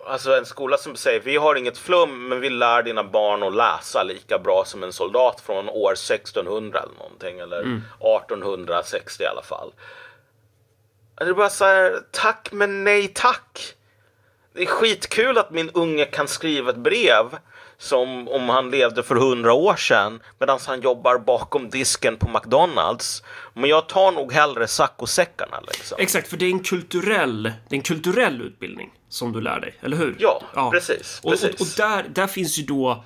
Alltså 0.09 0.36
en 0.36 0.46
skola 0.46 0.76
som 0.78 0.96
säger 0.96 1.20
vi 1.20 1.36
har 1.36 1.54
inget 1.54 1.78
flum 1.78 2.28
men 2.28 2.40
vi 2.40 2.50
lär 2.50 2.82
dina 2.82 3.04
barn 3.04 3.42
att 3.42 3.54
läsa 3.54 4.02
lika 4.02 4.38
bra 4.38 4.62
som 4.66 4.82
en 4.82 4.92
soldat 4.92 5.40
från 5.40 5.68
år 5.68 5.92
1600 5.92 6.82
eller 6.82 6.94
någonting 6.94 7.38
eller 7.38 7.61
1860 7.61 9.22
i 9.22 9.26
alla 9.26 9.42
fall. 9.42 9.72
Det 11.18 11.24
är 11.24 11.32
bara 11.32 11.50
så 11.50 11.64
här, 11.64 12.00
tack 12.11 12.48
men 12.52 12.84
nej 12.84 13.09
tack. 13.09 13.74
Det 14.52 14.62
är 14.62 14.66
skitkul 14.66 15.38
att 15.38 15.50
min 15.50 15.70
unge 15.70 16.04
kan 16.04 16.28
skriva 16.28 16.70
ett 16.70 16.76
brev 16.76 17.38
som 17.79 18.29
om 18.29 18.49
han 18.49 18.70
levde 18.70 19.03
för 19.03 19.16
hundra 19.16 19.53
år 19.53 19.76
sedan 19.76 20.20
medan 20.39 20.59
han 20.66 20.81
jobbar 20.81 21.18
bakom 21.18 21.70
disken 21.70 22.16
på 22.16 22.29
McDonalds. 22.29 23.22
Men 23.55 23.70
jag 23.70 23.89
tar 23.89 24.12
nog 24.12 24.33
hellre 24.33 24.68
saccosäckarna 24.68 25.61
liksom. 25.61 25.99
Exakt, 26.01 26.29
för 26.29 26.37
det 26.37 26.45
är 26.47 26.51
en 26.51 26.61
kulturell, 26.62 27.43
det 27.43 27.74
är 27.74 27.76
en 27.76 27.83
kulturell 27.83 28.41
utbildning 28.43 28.91
som 29.09 29.33
du 29.33 29.41
lär 29.41 29.61
dig, 29.61 29.74
eller 29.81 29.97
hur? 29.97 30.16
Ja, 30.55 30.70
precis, 30.70 31.20
Och, 31.22 31.31
precis. 31.31 31.55
och, 31.55 31.61
och 31.61 31.66
där, 31.76 32.05
där 32.09 32.26
finns 32.26 32.59
ju 32.59 32.62
då, 32.62 33.05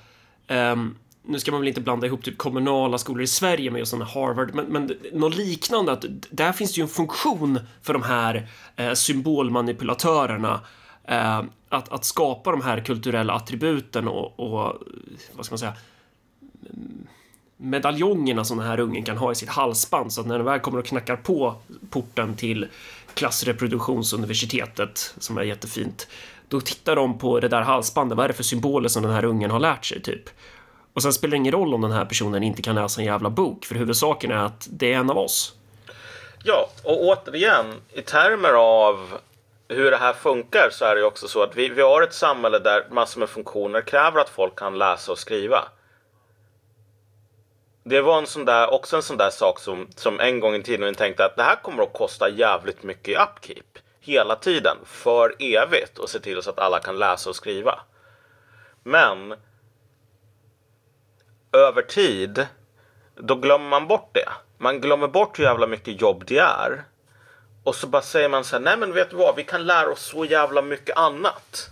ehm, 0.49 0.97
nu 1.25 1.39
ska 1.39 1.51
man 1.51 1.61
väl 1.61 1.68
inte 1.68 1.81
blanda 1.81 2.07
ihop 2.07 2.25
typ 2.25 2.39
kommunala 2.39 2.99
skolor 2.99 3.23
i 3.23 3.27
Sverige 3.27 3.70
med 3.70 3.79
just 3.79 3.91
sådana 3.91 4.11
Harvard, 4.11 4.55
men, 4.55 4.64
men 4.66 4.97
något 5.12 5.37
liknande, 5.37 5.93
att 5.93 6.05
där 6.31 6.53
finns 6.53 6.75
det 6.75 6.79
ju 6.79 6.83
en 6.83 6.89
funktion 6.89 7.61
för 7.83 7.93
de 7.93 8.03
här 8.03 8.49
eh, 8.77 8.93
symbolmanipulatörerna 8.93 10.61
eh, 11.09 11.43
att, 11.73 11.93
att 11.93 12.05
skapa 12.05 12.51
de 12.51 12.62
här 12.62 12.81
kulturella 12.81 13.33
attributen 13.33 14.09
och, 14.09 14.41
och 14.41 14.83
vad 15.33 15.47
ska 15.47 15.53
man 15.53 15.59
säga, 15.59 15.75
medaljongerna 17.57 18.45
som 18.45 18.59
den 18.59 18.66
här 18.66 18.81
ungen 18.81 19.05
kan 19.05 19.16
ha 19.16 19.33
i 19.33 19.35
sitt 19.35 19.49
halsband 19.49 20.12
så 20.12 20.20
att 20.20 20.27
när 20.27 20.39
den 20.39 20.45
väl 20.45 20.61
kommer 20.61 20.79
och 20.79 20.87
knackar 20.87 21.16
på 21.16 21.55
porten 21.91 22.37
till 22.37 22.68
klassreproduktionsuniversitetet 23.14 25.14
som 25.18 25.39
är 25.39 25.43
jättefint 25.43 26.09
då 26.49 26.61
tittar 26.61 26.97
de 26.97 27.18
på 27.18 27.41
det 27.41 27.49
där 27.49 27.62
halsbandet, 27.62 28.16
vad 28.16 28.25
är 28.25 28.29
det 28.29 28.35
för 28.35 28.43
symboler 28.43 28.89
som 28.89 29.03
den 29.03 29.12
här 29.12 29.25
ungen 29.25 29.51
har 29.51 29.61
lärt 29.61 29.85
sig 29.85 30.03
typ? 30.03 30.31
Och 30.93 31.03
sen 31.03 31.12
spelar 31.12 31.31
det 31.31 31.37
ingen 31.37 31.53
roll 31.53 31.75
om 31.75 31.81
den 31.81 31.93
här 31.93 32.05
personen 32.05 32.43
inte 32.43 32.62
kan 32.62 32.75
läsa 32.75 33.01
en 33.01 33.07
jävla 33.07 33.31
bok 33.31 33.64
för 33.64 33.75
huvudsaken 33.75 34.31
är 34.31 34.37
att 34.37 34.68
det 34.70 34.93
är 34.93 34.99
en 34.99 35.11
av 35.11 35.18
oss. 35.18 35.55
Ja, 36.45 36.70
och 36.85 37.05
återigen 37.05 37.66
i 37.93 38.03
termer 38.03 38.53
av 38.53 39.18
hur 39.73 39.91
det 39.91 39.97
här 39.97 40.12
funkar 40.12 40.70
så 40.70 40.85
är 40.85 40.95
det 40.95 41.01
ju 41.01 41.07
också 41.07 41.29
så 41.29 41.43
att 41.43 41.57
vi, 41.57 41.68
vi 41.68 41.83
har 41.83 42.03
ett 42.03 42.14
samhälle 42.14 42.59
där 42.59 42.87
massor 42.91 43.20
med 43.20 43.29
funktioner 43.29 43.81
kräver 43.81 44.20
att 44.20 44.29
folk 44.29 44.59
kan 44.59 44.79
läsa 44.79 45.12
och 45.12 45.18
skriva. 45.18 45.68
Det 47.85 48.01
var 48.01 48.18
en 48.18 48.27
sån 48.27 48.45
där, 48.45 48.73
också 48.73 48.97
en 48.97 49.03
sån 49.03 49.16
där 49.16 49.31
sak 49.31 49.59
som, 49.59 49.89
som 49.97 50.20
en 50.20 50.41
gång 50.41 50.55
i 50.55 50.62
tiden 50.62 50.95
tänkte 50.95 51.25
att 51.25 51.37
det 51.37 51.43
här 51.43 51.57
kommer 51.62 51.83
att 51.83 51.93
kosta 51.93 52.29
jävligt 52.29 52.83
mycket 52.83 53.09
i 53.09 53.16
upkeep. 53.16 53.79
Hela 54.01 54.37
tiden, 54.37 54.77
för 54.85 55.35
evigt 55.39 55.99
och 55.99 56.09
se 56.09 56.18
till 56.18 56.43
så 56.43 56.51
att 56.51 56.59
alla 56.59 56.81
kan 56.81 56.99
läsa 56.99 57.31
och 57.31 57.37
skriva. 57.37 57.81
Men 58.83 59.35
över 61.53 61.83
tid, 61.83 62.47
då 63.14 63.35
glömmer 63.35 63.68
man 63.68 63.89
bort 63.89 64.11
det. 64.12 64.29
Man 64.59 64.81
glömmer 64.81 65.09
bort 65.09 65.39
hur 65.39 65.45
jävla 65.45 65.66
mycket 65.66 66.01
jobb 66.01 66.25
det 66.27 66.39
är. 66.39 66.85
Och 67.65 67.75
så 67.75 67.87
bara 67.87 68.03
säger 68.03 68.29
man 68.29 68.45
så 68.45 68.57
här, 68.57 68.61
nej 68.61 68.77
men 68.77 68.93
vet 68.93 69.11
du 69.11 69.17
vad, 69.17 69.37
vi 69.37 69.45
kan 69.45 69.67
lära 69.67 69.91
oss 69.91 70.03
så 70.03 70.25
jävla 70.25 70.63
mycket 70.63 70.97
annat. 70.97 71.71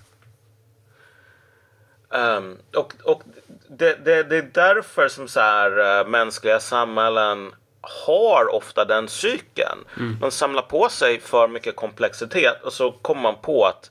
Ehm, 2.13 2.59
och 2.77 2.93
och 3.05 3.23
det, 3.69 4.05
det, 4.05 4.23
det 4.23 4.37
är 4.37 4.51
därför 4.53 5.09
som 5.09 5.29
så 5.29 5.41
här, 5.41 6.01
eh, 6.01 6.07
mänskliga 6.07 6.61
samhällen 6.61 7.55
har 7.81 8.55
ofta 8.55 8.85
den 8.85 9.09
cykeln. 9.09 9.85
Man 10.21 10.31
samlar 10.31 10.63
på 10.63 10.89
sig 10.89 11.21
för 11.21 11.49
mycket 11.49 11.77
komplexitet 11.77 12.63
och 12.63 12.73
så 12.73 12.93
kommer 12.93 13.23
man 13.23 13.37
på 13.43 13.67
att 13.67 13.91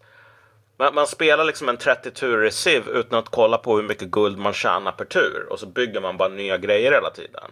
man, 0.77 0.95
man 0.95 1.07
spelar 1.07 1.43
liksom 1.43 1.69
en 1.69 1.77
30 1.77 2.11
turer 2.11 2.49
civ 2.49 2.89
utan 2.89 3.19
att 3.19 3.29
kolla 3.29 3.57
på 3.57 3.75
hur 3.75 3.83
mycket 3.83 4.07
guld 4.07 4.37
man 4.37 4.53
tjänar 4.53 4.91
per 4.91 5.05
tur. 5.05 5.47
Och 5.49 5.59
så 5.59 5.65
bygger 5.65 6.01
man 6.01 6.17
bara 6.17 6.29
nya 6.29 6.57
grejer 6.57 6.91
hela 6.91 7.09
tiden. 7.09 7.51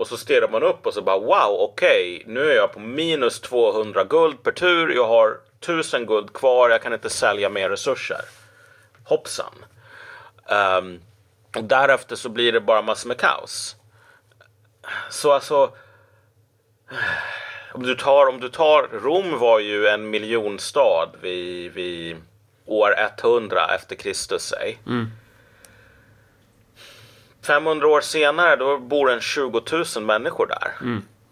Och 0.00 0.06
så 0.06 0.16
stirrar 0.16 0.48
man 0.48 0.62
upp 0.62 0.86
och 0.86 0.94
så 0.94 1.02
bara 1.02 1.18
wow, 1.18 1.56
okej, 1.60 2.22
nu 2.26 2.50
är 2.50 2.56
jag 2.56 2.72
på 2.72 2.80
minus 2.80 3.40
200 3.40 4.04
guld 4.04 4.42
per 4.42 4.52
tur. 4.52 4.94
Jag 4.94 5.06
har 5.06 5.38
1000 5.60 6.06
guld 6.06 6.32
kvar, 6.32 6.70
jag 6.70 6.82
kan 6.82 6.92
inte 6.92 7.10
sälja 7.10 7.48
mer 7.48 7.70
resurser. 7.70 8.20
Hoppsan. 9.04 9.54
Um, 10.78 11.00
och 11.56 11.64
därefter 11.64 12.16
så 12.16 12.28
blir 12.28 12.52
det 12.52 12.60
bara 12.60 12.82
massor 12.82 13.08
med 13.08 13.18
kaos. 13.18 13.76
Så 15.10 15.32
alltså, 15.32 15.72
om 17.72 17.82
du 17.82 17.94
tar, 17.94 18.26
om 18.26 18.40
du 18.40 18.48
tar 18.48 18.88
Rom 18.92 19.38
var 19.38 19.58
ju 19.58 19.86
en 19.86 20.10
miljonstad 20.10 21.10
vid, 21.20 21.72
vid 21.72 22.16
år 22.66 22.94
100 23.22 23.74
efter 23.74 23.96
Kristus 23.96 24.42
säg. 24.42 24.78
Mm. 24.86 25.10
500 27.46 27.88
år 27.88 28.00
senare 28.00 28.56
då 28.56 28.78
bor 28.78 29.10
en 29.10 29.20
20 29.20 29.62
000 29.96 30.04
människor 30.04 30.46
där. 30.46 30.72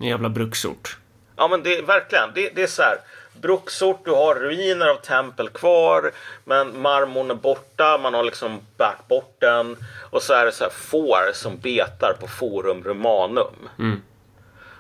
En 0.01 0.07
jävla 0.07 0.29
bruksort. 0.29 0.97
Ja 1.37 1.49
men 1.49 1.63
det 1.63 1.79
är 1.79 1.83
verkligen, 1.83 2.31
det, 2.35 2.51
det 2.55 2.63
är 2.63 2.67
så 2.67 2.83
här. 2.83 2.99
Bruksort, 3.41 4.05
du 4.05 4.11
har 4.11 4.35
ruiner 4.35 4.87
av 4.87 4.97
tempel 4.97 5.49
kvar 5.49 6.11
men 6.45 6.81
marmorn 6.81 7.31
är 7.31 7.35
borta, 7.35 7.99
man 7.99 8.15
har 8.15 8.25
liksom 8.25 8.61
bärt 8.77 9.09
bort 9.09 9.37
den. 9.41 9.77
Och 10.11 10.23
så 10.23 10.33
är 10.33 10.45
det 10.47 10.53
så 10.53 10.65
här 10.65 10.71
får 10.71 11.33
som 11.35 11.59
betar 11.59 12.17
på 12.21 12.27
Forum 12.29 12.85
Romanum. 12.85 13.55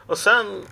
Och 0.07 0.19
sen 0.19 0.63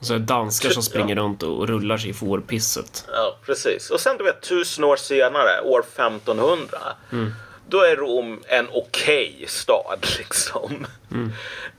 Och 0.00 0.06
så 0.06 0.14
är 0.14 0.18
danskar 0.18 0.68
som 0.68 0.78
Ja. 0.80 0.82
springer 0.82 1.16
runt 1.16 1.42
och 1.42 1.68
rullar 1.68 1.96
sig 1.98 2.10
i 2.10 2.14
fårpisset. 2.14 3.04
Ja, 3.12 3.38
precis. 3.46 3.90
Och 3.90 4.00
sen 4.00 4.16
du 4.16 4.24
vet 4.24 4.42
tusen 4.42 4.84
år 4.84 4.96
senare, 4.96 5.60
år 5.60 5.80
1500. 5.80 6.78
Då 7.74 7.80
är 7.80 7.96
Rom 7.96 8.42
en 8.46 8.68
okej 8.72 9.44
stad 9.48 10.06
liksom. 10.18 10.86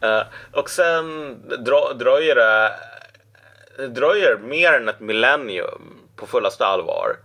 Eh, 0.02 0.22
och 0.52 0.70
sen 0.70 1.38
dra, 1.66 1.94
dröjer 1.94 2.36
det 2.36 2.72
dröjer 3.88 4.38
mer 4.38 4.74
än 4.74 4.90
ett 4.90 5.00
millennium 5.00 5.98
på 6.16 6.28
fullaste 6.28 6.66
allvar 6.66 7.16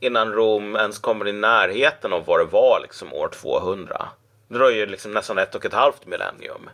innan 0.00 0.32
Rom 0.32 0.76
ens 0.76 0.98
kommer 0.98 1.28
i 1.28 1.32
närheten 1.32 2.12
av 2.12 2.24
vad 2.24 2.40
det 2.40 2.44
var 2.44 2.80
liksom 2.82 3.12
år 3.12 3.28
200. 3.28 4.08
Det 4.48 4.58
dröjer 4.58 4.86
liksom 4.86 5.12
nästan 5.12 5.38
ett 5.38 5.54
och 5.54 5.64
ett 5.64 5.72
halvt 5.72 6.06
millennium. 6.06 6.70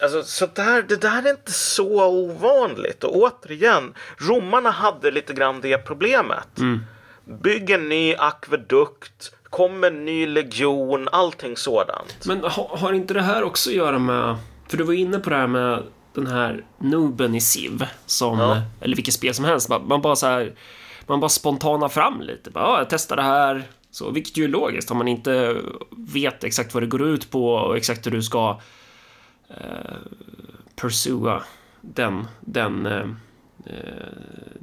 Alltså, 0.00 0.22
så 0.22 0.46
där, 0.46 0.82
det 0.82 0.96
där 0.96 1.26
är 1.26 1.30
inte 1.30 1.52
så 1.52 2.06
ovanligt. 2.06 3.04
Och 3.04 3.16
återigen, 3.16 3.94
romarna 4.16 4.70
hade 4.70 5.10
lite 5.10 5.32
grann 5.32 5.60
det 5.60 5.78
problemet. 5.78 6.48
Bygg 7.24 7.70
en 7.70 7.88
ny 7.88 8.14
akvedukt, 8.14 9.32
kom 9.56 9.84
en 9.84 10.04
ny 10.04 10.26
legion, 10.26 11.08
allting 11.12 11.56
sådant. 11.56 12.16
Men 12.26 12.40
ha, 12.44 12.76
har 12.76 12.92
inte 12.92 13.14
det 13.14 13.22
här 13.22 13.42
också 13.42 13.70
att 13.70 13.76
göra 13.76 13.98
med... 13.98 14.36
För 14.68 14.76
du 14.76 14.84
var 14.84 14.92
inne 14.94 15.18
på 15.18 15.30
det 15.30 15.36
här 15.36 15.46
med 15.46 15.82
den 16.14 16.26
här 16.26 16.64
nuben 16.78 17.34
i 17.34 17.40
Civ, 17.40 17.84
som, 18.06 18.38
Ja. 18.38 18.62
eller 18.80 18.96
vilket 18.96 19.14
spel 19.14 19.34
som 19.34 19.44
helst. 19.44 19.68
Man, 19.68 19.88
man 19.88 20.02
bara 20.02 20.16
så 20.16 20.26
här, 20.26 20.54
man 21.06 21.20
bara 21.20 21.28
spontana 21.28 21.88
fram 21.88 22.20
lite. 22.20 22.50
Bara, 22.50 22.64
ja, 22.64 22.78
jag 22.78 22.90
testar 22.90 23.16
det 23.16 23.22
här. 23.22 23.62
Så, 23.90 24.10
vilket 24.10 24.36
ju 24.36 24.44
är 24.44 24.48
logiskt 24.48 24.90
om 24.90 24.96
man 24.96 25.08
inte 25.08 25.56
vet 25.90 26.44
exakt 26.44 26.74
vad 26.74 26.82
det 26.82 26.86
går 26.86 27.02
ut 27.02 27.30
på 27.30 27.48
och 27.54 27.76
exakt 27.76 28.06
hur 28.06 28.10
du 28.10 28.22
ska 28.22 28.60
eh, 29.48 29.96
pursua 30.80 31.42
den, 31.80 32.26
den 32.40 32.86
eh, 32.86 33.06
eh, 33.66 34.06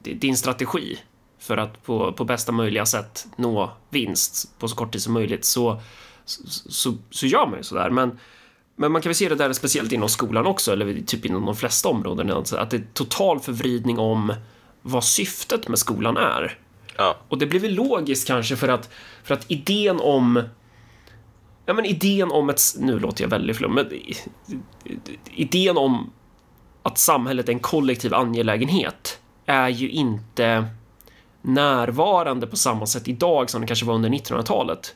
di- 0.03 0.13
din 0.13 0.37
strategi 0.37 0.99
för 1.43 1.57
att 1.57 1.83
på, 1.83 2.13
på 2.13 2.25
bästa 2.25 2.51
möjliga 2.51 2.85
sätt 2.85 3.27
nå 3.35 3.71
vinst 3.89 4.59
på 4.59 4.67
så 4.67 4.75
kort 4.75 4.91
tid 4.91 5.01
som 5.01 5.13
möjligt 5.13 5.45
så, 5.45 5.81
så, 6.25 6.43
så, 6.71 6.93
så 7.09 7.25
gör 7.25 7.47
man 7.47 7.57
ju 7.57 7.63
sådär. 7.63 7.89
Men 7.89 8.19
men 8.75 8.91
man 8.91 9.01
kan 9.01 9.09
väl 9.09 9.15
se 9.15 9.29
det 9.29 9.35
där 9.35 9.53
speciellt 9.53 9.91
inom 9.91 10.09
skolan 10.09 10.45
också, 10.45 10.71
eller 10.71 11.01
typ 11.01 11.25
inom 11.25 11.45
de 11.45 11.55
flesta 11.55 11.89
områden, 11.89 12.31
alltså 12.31 12.57
att 12.57 12.69
det 12.69 12.77
är 12.77 12.83
total 12.93 13.39
förvridning 13.39 13.99
om 13.99 14.33
vad 14.81 15.03
syftet 15.03 15.67
med 15.67 15.79
skolan 15.79 16.17
är. 16.17 16.57
Ja. 16.97 17.17
Och 17.27 17.37
det 17.37 17.45
blir 17.45 17.59
väl 17.59 17.73
logiskt 17.73 18.27
kanske 18.27 18.55
för 18.55 18.67
att, 18.67 18.89
för 19.23 19.33
att 19.33 19.51
idén 19.51 19.99
om 19.99 20.43
Ja, 21.65 21.73
men 21.73 21.85
idén 21.85 22.31
om 22.31 22.49
ett... 22.49 22.61
Nu 22.79 22.99
låter 22.99 23.23
jag 23.23 23.29
väldigt 23.29 23.57
flum, 23.57 23.73
men 23.73 23.89
idén 25.31 25.77
om 25.77 26.11
att 26.83 26.97
samhället 26.97 27.49
är 27.49 27.53
en 27.53 27.59
kollektiv 27.59 28.13
angelägenhet 28.13 29.19
är 29.45 29.69
ju 29.69 29.89
inte 29.89 30.65
närvarande 31.43 32.47
på 32.47 32.57
samma 32.57 32.85
sätt 32.85 33.07
idag 33.07 33.49
som 33.49 33.61
det 33.61 33.67
kanske 33.67 33.85
var 33.85 33.93
under 33.93 34.09
1900-talet. 34.09 34.95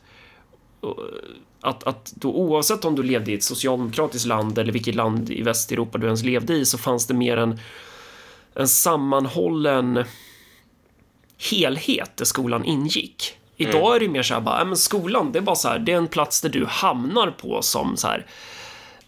Att, 1.62 1.84
att 1.84 2.14
då 2.16 2.34
oavsett 2.34 2.86
om 2.86 2.96
du 2.96 3.04
levde 3.04 3.32
i 3.32 3.36
ett 3.36 3.44
socialdemokratiskt 3.44 4.28
land 4.28 4.58
eller 4.58 4.74
vilket 4.74 4.96
land 4.96 5.30
i 5.30 5.42
Västeuropa 5.42 5.98
du 5.98 6.06
ens 6.06 6.24
levde 6.24 6.54
i 6.54 6.66
så 6.66 6.78
fanns 6.78 7.08
det 7.08 7.14
mer 7.14 7.38
en, 7.38 7.60
en 8.54 8.68
sammanhållen 8.68 10.04
helhet 11.52 12.18
där 12.18 12.26
skolan 12.26 12.66
ingick. 12.66 13.38
Idag 13.58 13.96
är 13.96 14.00
det 14.00 14.08
mer 14.08 14.24
så 14.24 14.34
här 14.34 14.42
bara, 14.42 14.62
äh, 14.62 14.68
men 14.68 14.78
skolan, 14.78 15.32
det 15.32 15.40
är 15.40 15.44
bara 15.44 15.56
så 15.56 15.68
här, 15.68 15.80
det 15.80 15.92
är 15.92 15.98
en 15.98 16.08
plats 16.08 16.42
där 16.42 16.50
du 16.50 16.66
hamnar 16.66 17.32
på 17.32 17.62
som 17.62 17.98
så 17.98 18.08
här 18.08 18.26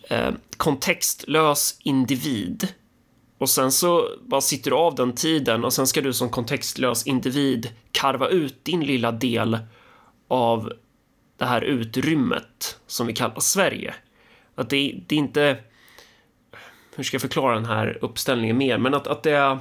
eh, 0.10 0.32
kontextlös 0.58 1.78
individ. 1.80 2.68
Och 3.40 3.50
sen 3.50 3.72
så 3.72 4.10
bara 4.22 4.42
sitter 4.42 4.72
du 4.72 4.78
av 4.78 4.96
den 4.96 5.16
tiden 5.16 5.66
och 5.66 5.74
sen 5.74 5.88
ska 5.88 6.02
du 6.02 6.14
som 6.14 6.30
kontextlös 6.30 7.08
individ 7.08 7.70
karva 7.92 8.28
ut 8.28 8.66
din 8.66 8.86
lilla 8.86 9.12
del 9.12 9.60
av 10.28 10.74
det 11.38 11.46
här 11.46 11.62
utrymmet 11.62 12.80
som 12.88 13.08
vi 13.08 13.14
kallar 13.14 13.40
Sverige. 13.40 13.94
Att 14.56 14.70
det, 14.70 14.96
det 15.08 15.16
är 15.16 15.20
inte... 15.20 15.58
Hur 16.96 17.04
ska 17.04 17.16
jag 17.16 17.22
förklara 17.22 17.56
den 17.56 17.66
här 17.66 17.98
uppställningen 18.02 18.58
mer? 18.58 18.78
Men 18.78 18.94
att, 18.94 19.08
att 19.08 19.24
det 19.24 19.32
är... 19.32 19.60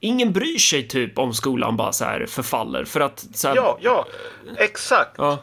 Ingen 0.00 0.32
bryr 0.32 0.58
sig 0.58 0.88
typ 0.88 1.18
om 1.18 1.34
skolan 1.34 1.76
bara 1.76 1.92
så 1.92 2.04
här 2.04 2.26
förfaller 2.26 2.84
för 2.84 3.00
att 3.00 3.26
så 3.34 3.48
här, 3.48 3.56
Ja, 3.56 3.78
ja, 3.80 4.06
exakt. 4.56 5.14
Ja. 5.18 5.38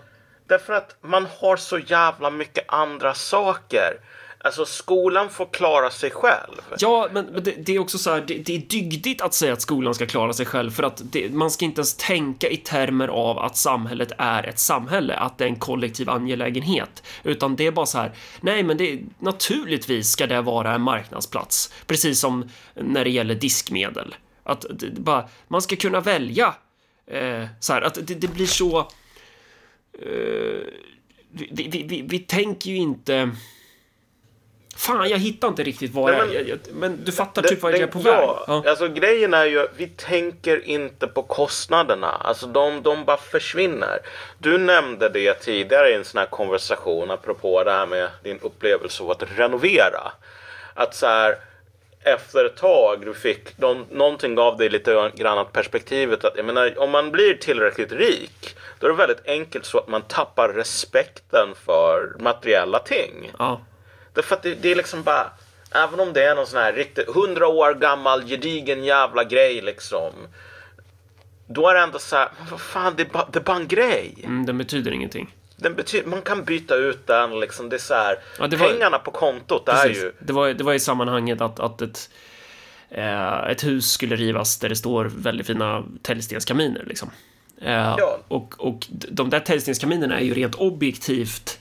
Därför 0.47 0.74
att 0.74 0.97
man 1.01 1.28
har 1.39 1.57
så 1.57 1.80
jävla 1.80 2.30
mycket 2.30 2.66
andra 2.68 3.14
saker. 3.14 3.99
Alltså 4.44 4.66
skolan 4.66 5.30
får 5.30 5.46
klara 5.46 5.89
sig 5.89 6.12
själv. 6.12 6.62
Ja, 6.80 7.10
men, 7.12 7.26
men 7.26 7.44
det, 7.44 7.52
det 7.52 7.76
är 7.76 7.80
också 7.80 7.98
så 7.98 8.12
här, 8.12 8.24
det, 8.28 8.34
det 8.34 8.56
är 8.56 8.60
dygdigt 8.60 9.22
att 9.22 9.34
säga 9.34 9.54
att 9.54 9.62
skolan 9.62 9.96
ska 9.96 10.06
klara 10.06 10.34
sig 10.34 10.46
själv 10.46 10.72
för 10.72 10.84
att 10.84 11.02
det, 11.04 11.34
man 11.34 11.52
ska 11.52 11.66
inte 11.66 11.80
ens 11.80 11.94
tänka 11.98 12.50
i 12.50 12.58
termer 12.58 13.08
av 13.08 13.39
att 13.39 13.58
samhället 13.58 14.12
är 14.18 14.48
ett 14.48 14.60
samhälle, 14.60 15.16
att 15.16 15.38
det 15.38 15.44
är 15.44 15.48
en 15.48 15.60
kollektiv 15.60 16.10
angelägenhet, 16.10 17.04
utan 17.24 17.56
det 17.56 17.68
är 17.68 17.72
bara 17.72 17.86
så 17.86 17.98
här, 17.98 18.12
nej, 18.42 18.64
men 18.64 18.78
det, 18.78 19.00
naturligtvis 19.20 20.12
ska 20.12 20.28
det 20.28 20.42
vara 20.42 20.74
en 20.74 20.82
marknadsplats, 20.82 21.74
precis 21.88 22.20
som 22.20 22.50
när 22.76 23.04
det 23.04 23.10
gäller 23.10 23.36
diskmedel. 23.36 24.16
Att 24.44 24.62
det, 24.62 24.89
det 24.89 25.02
bara, 25.02 25.30
man 25.48 25.62
ska 25.62 25.76
kunna 25.76 26.00
välja, 26.00 26.56
eh, 27.08 27.46
så 27.60 27.74
här, 27.74 27.82
att 27.82 28.08
det, 28.08 28.16
det 28.16 28.28
blir 28.28 28.46
så, 28.46 28.80
eh, 28.80 30.66
vi, 31.32 31.50
vi, 31.52 31.84
vi, 31.88 32.02
vi 32.02 32.20
tänker 32.20 32.70
ju 32.70 32.78
inte 32.78 33.32
Fan, 34.78 35.09
jag 35.09 35.17
hittar 35.17 35.47
inte 35.47 35.63
riktigt 35.63 35.93
vad 35.93 36.11
Nej, 36.11 36.22
men- 36.22 36.34
jag, 36.34 36.47
jag, 36.49 36.59
men 36.74 37.03
du 37.03 37.11
fattar 37.11 37.41
Det- 37.41 37.47
typ 37.47 37.61
vad 37.61 37.74
jag 37.74 37.80
är 37.80 37.88
på 37.88 37.99
väg? 37.99 38.13
Ja. 38.47 38.63
Alltså 38.67 38.88
grejen 38.88 39.34
är 39.34 39.45
ju 39.45 39.59
att 39.59 39.72
vi 39.78 39.88
tänker 39.88 40.65
inte 40.67 41.07
på 41.07 41.24
kostnaderna. 41.24 42.07
Alltså 42.07 42.47
de, 42.47 42.82
de 42.84 43.05
bara 43.05 43.17
försvinner. 43.17 43.99
Du 44.38 44.57
nämnde 44.57 45.09
det 45.09 45.34
tidigare 45.34 45.89
i 45.89 45.93
en 45.93 46.05
sån 46.05 46.19
här 46.19 46.26
konversation 46.26 47.11
apropå 47.11 47.63
det 47.63 47.72
här 47.72 47.86
med 47.86 48.09
din 48.24 48.39
upplevelse 48.41 49.03
av 49.03 49.11
att 49.11 49.24
renovera. 49.38 50.11
Att 50.74 50.95
så 50.95 51.07
här 51.07 51.36
efter 52.03 52.45
ett 52.45 52.57
tag 52.57 53.05
du 53.05 53.13
fick 53.13 53.57
någon, 53.57 53.86
någonting 53.91 54.39
av 54.39 54.57
dig 54.57 54.69
lite 54.69 55.11
grann 55.15 55.38
att 55.38 55.51
perspektivet 55.53 56.26
att 56.26 56.38
jag 56.38 56.45
menar, 56.45 56.80
om 56.80 56.89
man 56.91 57.11
blir 57.11 57.34
tillräckligt 57.34 57.91
rik 57.91 58.55
då 58.80 58.88
är 58.88 58.91
det 58.91 58.97
väldigt 58.97 59.26
enkelt 59.28 59.65
så 59.65 59.78
att 59.78 59.88
man 59.88 60.01
tappar 60.01 60.49
respekten 60.49 61.49
för 61.65 62.15
materiella 62.19 62.80
ting. 62.80 63.32
Ja. 63.39 63.61
Därför 64.14 64.36
att 64.36 64.43
det, 64.43 64.55
det 64.55 64.72
är 64.72 64.76
liksom 64.76 65.03
bara, 65.03 65.30
även 65.72 65.99
om 65.99 66.14
det 66.14 66.24
är 66.24 66.36
någon 66.36 66.47
sån 66.47 66.59
här 66.62 66.74
riktigt 66.74 67.07
hundra 67.09 67.47
år 67.47 67.74
gammal 67.74 68.24
gedigen 68.26 68.84
jävla 68.84 69.24
grej 69.24 69.62
liksom. 69.62 70.12
Då 71.47 71.70
är 71.70 71.74
det 71.74 71.80
ändå 71.80 71.99
så 71.99 72.16
här, 72.16 72.30
men 72.39 72.47
vad 72.51 72.62
fan 72.62 72.93
det 72.97 73.03
är, 73.03 73.07
bara, 73.09 73.28
det 73.34 73.39
är 73.39 73.43
bara 73.43 73.57
en 73.57 73.68
grej. 73.68 74.14
Mm, 74.24 74.45
den 74.45 74.57
betyder 74.57 74.91
ingenting. 74.91 75.36
Den 75.55 75.76
betyder, 75.76 76.07
man 76.09 76.22
kan 76.22 76.43
byta 76.43 76.76
ut 76.76 77.07
den 77.07 77.39
liksom, 77.39 77.70
det 77.70 77.76
är 77.76 77.80
så 77.80 77.93
här, 77.93 78.16
Ja, 78.39 78.47
var- 78.47 78.57
pengarna 78.68 78.99
på 78.99 79.12
kontot 79.12 79.70
är 79.70 79.74
Precis. 79.88 80.03
ju, 80.03 80.12
Det, 80.20 80.34
var, 80.34 80.49
det 80.49 80.64
var 80.64 80.74
i 80.74 80.80
sammanhanget 80.80 81.41
att, 81.41 81.59
att 81.59 81.82
ett, 81.82 82.09
eh, 82.89 83.38
ett 83.49 83.64
hus 83.64 83.91
skulle 83.91 84.16
rivas 84.16 84.59
där 84.59 84.70
det 84.70 84.76
står 84.76 85.05
väldigt 85.16 85.47
fina 85.47 85.84
täljstenskaminer. 86.01 86.84
Liksom. 86.88 87.12
Eh, 87.62 87.95
Ja. 87.97 88.20
och, 88.28 88.53
och 88.57 88.88
de 88.89 89.30
där 89.30 89.39
täljstenskaminerna 89.39 90.20
är 90.20 90.24
ju 90.24 90.34
rent 90.34 90.55
objektivt 90.55 91.59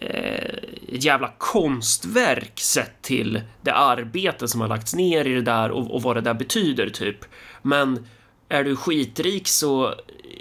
Eh, 0.00 0.54
ett 0.92 1.04
jävla 1.04 1.32
konstverk 1.38 2.60
sett 2.60 3.02
till 3.02 3.40
det 3.62 3.72
arbete 3.72 4.48
som 4.48 4.60
har 4.60 4.68
lagts 4.68 4.94
ner 4.94 5.24
i 5.24 5.34
det 5.34 5.42
där 5.42 5.70
och, 5.70 5.94
och 5.94 6.02
vad 6.02 6.16
det 6.16 6.20
där 6.20 6.34
betyder, 6.34 6.88
typ. 6.88 7.16
Men 7.62 8.06
är 8.48 8.64
du 8.64 8.76
skitrik 8.76 9.48
så 9.48 9.94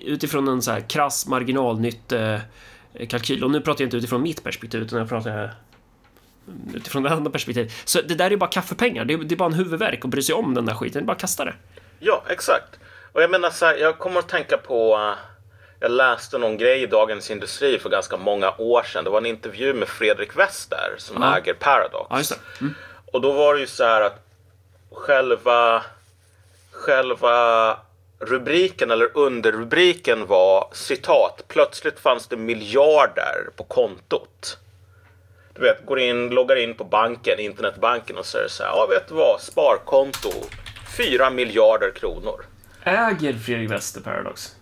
utifrån 0.06 0.48
en 0.48 0.62
så 0.62 0.72
här 0.72 0.90
krass 0.90 1.28
marginalnyttekalkyl, 1.28 3.42
eh, 3.42 3.46
och 3.46 3.52
nu 3.52 3.62
pratar 3.62 3.82
jag 3.82 3.88
inte 3.88 3.98
utifrån 3.98 4.22
mitt 4.22 4.44
perspektiv, 4.44 4.82
utan 4.82 5.00
jag 5.00 5.10
pratar 5.10 5.56
utifrån 6.74 7.04
det 7.04 7.10
andra 7.10 7.32
perspektivet. 7.32 7.72
Så 7.86 8.02
det 8.02 8.16
där 8.16 8.32
är 8.32 8.38
bara 8.38 8.50
kaffepengar. 8.50 9.06
Det 9.06 9.14
är, 9.14 9.18
det 9.18 9.36
är 9.36 9.38
bara 9.38 9.50
en 9.50 9.54
huvudvärk 9.54 10.06
att 10.06 10.12
bry 10.12 10.22
sig 10.22 10.36
om 10.36 10.54
den 10.54 10.66
där 10.66 10.74
skiten. 10.74 11.02
Det 11.02 11.04
är 11.04 11.08
bara 11.08 11.14
att 11.14 11.22
kasta 11.22 11.46
det. 11.46 11.54
ja 12.00 12.24
exakt. 12.30 12.80
Och 13.12 13.22
jag 13.22 13.32
menar 13.32 13.50
så 13.50 13.66
här, 13.66 13.78
jag 13.78 14.00
kommer 14.00 14.20
att 14.20 14.30
tänka 14.30 14.58
på, 14.58 14.98
uh 14.98 15.14
jag 15.80 15.92
läste 15.92 16.38
någon 16.38 16.58
grej 16.58 16.82
i 16.82 16.86
Dagens 16.86 17.32
Industri 17.32 17.80
för 17.80 17.90
ganska 17.90 18.18
många 18.18 18.54
år 18.58 18.84
sedan. 18.84 19.04
Det 19.04 19.10
var 19.10 19.18
en 19.18 19.26
intervju 19.26 19.74
med 19.74 19.88
Fredrik 19.88 20.38
Wester 20.38 20.96
som 20.98 21.22
Ja. 21.24 21.38
äger 21.38 21.54
Paradox. 21.54 22.30
Det. 22.30 22.36
Mm. 22.62 22.74
Och 23.12 23.22
då 23.22 23.32
var 23.32 23.54
det 23.54 23.60
ju 23.60 23.68
så 23.68 23.84
här 23.84 24.02
att 24.02 24.26
själva, 24.92 25.84
själva 26.72 27.78
rubriken 28.20 28.92
eller 28.92 29.18
underrubriken 29.18 30.26
var 30.26 30.70
citat. 30.74 31.44
Plötsligt 31.48 32.00
fanns 32.00 32.28
det 32.28 32.38
miljarder 32.38 33.50
på 33.56 33.64
kontot. 33.64 34.58
Du 35.54 35.62
vet, 35.62 35.86
går 35.86 36.00
in, 36.00 36.30
loggar 36.30 36.56
in 36.56 36.74
på 36.74 36.84
banken, 36.84 37.40
internetbanken 37.40 38.18
och 38.18 38.26
säger 38.26 38.48
så 38.48 38.64
här. 38.64 38.70
Ja, 38.70 38.86
vet 38.90 39.08
du 39.08 39.14
vad? 39.16 39.42
Sparkonto. 39.42 40.32
4 40.98 41.30
miljarder 41.30 41.92
kronor. 41.92 42.46
Äger 42.84 43.34
Fredrik 43.34 43.72
Wester 43.72 44.02
Paradox? 44.02 44.56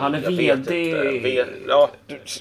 Han 0.00 0.14
är 0.14 0.30
VD. 0.30 0.94
Vet- 1.20 1.46
Ja, 1.68 1.90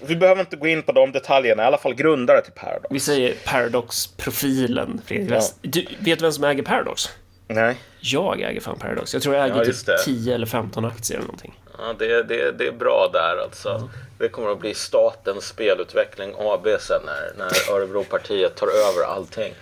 vi 0.06 0.16
behöver 0.16 0.42
inte 0.42 0.56
gå 0.56 0.68
in 0.68 0.84
på 0.84 0.92
de 0.92 1.12
detaljerna. 1.12 1.64
I 1.64 1.66
alla 1.66 1.78
fall 1.78 1.94
grundare 1.94 2.42
till 2.42 2.54
Paradox. 2.54 2.88
Vi 2.92 3.00
säger 3.00 3.34
Paradox-profilen 3.46 5.02
Fredrik 5.06 5.32
Ja. 5.32 5.42
Du, 5.62 5.82
vet 6.00 6.20
du 6.20 6.24
vem 6.26 6.32
som 6.32 6.44
äger 6.44 6.64
Paradox? 6.64 7.10
Nej. 7.48 7.76
Jag 8.00 8.42
äger 8.42 8.62
fan 8.62 8.80
Paradox. 8.80 9.14
Jag 9.14 9.24
tror 9.24 9.36
jag 9.36 9.46
äger 9.46 9.58
Ja, 9.58 9.66
typ 9.66 9.86
det. 9.86 9.98
10 10.06 10.36
eller 10.36 10.46
15 10.46 10.86
aktier 10.86 11.18
eller 11.18 11.28
någonting. 11.28 11.60
Ja, 11.78 11.94
det, 12.00 12.24
det, 12.24 12.52
det 12.52 12.68
är 12.68 12.72
bra 12.72 13.10
där 13.14 13.44
alltså. 13.44 13.90
Det 14.20 14.30
kommer 14.30 14.52
att 14.52 14.60
bli 14.60 14.74
statens 14.74 15.46
spelutveckling 15.48 16.34
AB 16.40 16.68
sen 16.80 17.02
när, 17.06 17.46
när 17.46 17.76
Örebropartiet 17.76 18.56
tar 18.56 18.68
över 18.68 19.16
allting. 19.16 19.54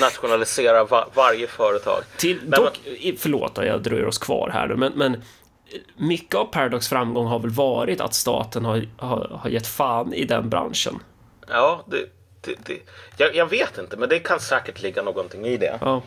Nationalisera 0.00 0.84
va, 0.84 1.08
varje 1.14 1.46
företag. 1.46 2.02
Till, 2.16 2.38
Nej, 2.46 2.60
dock, 2.60 2.80
förlåt 3.18 3.58
att 3.58 3.66
jag 3.66 3.82
dröjer 3.82 4.06
oss 4.06 4.18
kvar 4.18 4.50
här 4.52 4.68
men, 4.68 4.92
men 4.92 5.22
mycket 5.96 6.34
av 6.34 6.44
Paradox 6.44 6.88
framgång 6.88 7.26
har 7.26 7.38
väl 7.38 7.50
varit 7.50 8.00
att 8.00 8.14
staten 8.14 8.64
har, 8.64 8.88
har, 8.96 9.38
har 9.42 9.50
gett 9.50 9.66
fan 9.66 10.14
i 10.14 10.24
den 10.24 10.48
branschen. 10.48 10.98
Ja, 11.48 11.84
det, 11.86 12.04
det, 12.40 12.54
det, 12.64 12.80
jag, 13.16 13.34
jag 13.34 13.50
vet 13.50 13.78
inte, 13.78 13.96
men 13.96 14.08
det 14.08 14.18
kan 14.18 14.40
säkert 14.40 14.82
ligga 14.82 15.02
någonting 15.02 15.46
i 15.46 15.56
det. 15.56 15.78
Ja. 15.80 16.02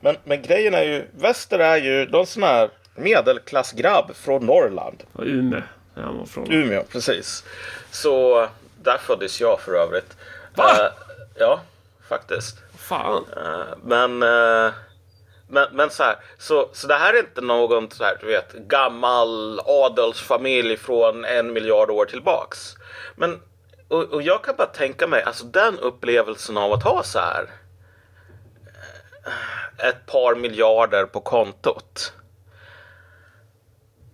Men, 0.00 0.16
men 0.24 0.42
grejen 0.42 0.74
är 0.74 0.82
ju, 0.82 1.06
Väster 1.18 1.58
är 1.58 1.76
ju 1.76 2.08
någon 2.08 2.26
sån 2.26 2.42
här 2.42 2.70
medelklassgrabb 2.94 4.14
från 4.14 4.46
Norrland. 4.46 5.02
Och 5.12 5.24
Umeå. 5.26 5.62
Ja, 5.94 6.12
var 6.12 6.26
från. 6.26 6.52
Umeå, 6.52 6.82
precis. 6.92 7.44
Så 7.90 8.48
där 8.82 8.98
föddes 8.98 9.40
jag 9.40 9.60
för 9.60 9.72
övrigt. 9.72 10.16
Va? 10.54 10.64
Eh, 10.64 10.92
ja, 11.34 11.60
faktiskt. 12.08 12.56
Fan. 12.78 13.24
Eh, 13.36 13.76
men, 13.84 14.22
eh, 14.22 14.72
men, 15.48 15.68
men 15.72 15.90
så 15.90 16.02
här, 16.02 16.16
så, 16.38 16.68
så 16.72 16.86
det 16.86 16.94
här 16.94 17.14
är 17.14 17.18
inte 17.18 17.40
någon 17.40 17.90
så 17.90 18.04
här, 18.04 18.16
du 18.20 18.26
vet, 18.26 18.52
gammal 18.52 19.60
adelsfamilj 19.64 20.76
från 20.76 21.24
en 21.24 21.52
miljard 21.52 21.90
år 21.90 22.04
tillbaks. 22.04 22.74
Men, 23.14 23.40
och, 23.88 24.02
och 24.02 24.22
jag 24.22 24.44
kan 24.44 24.56
bara 24.56 24.66
tänka 24.66 25.06
mig, 25.06 25.22
alltså 25.22 25.44
den 25.44 25.78
upplevelsen 25.78 26.56
av 26.56 26.72
att 26.72 26.82
ha 26.82 27.02
så 27.02 27.18
här 27.18 27.50
eh, 29.26 29.88
ett 29.88 30.06
par 30.06 30.34
miljarder 30.34 31.04
på 31.04 31.20
kontot. 31.20 32.12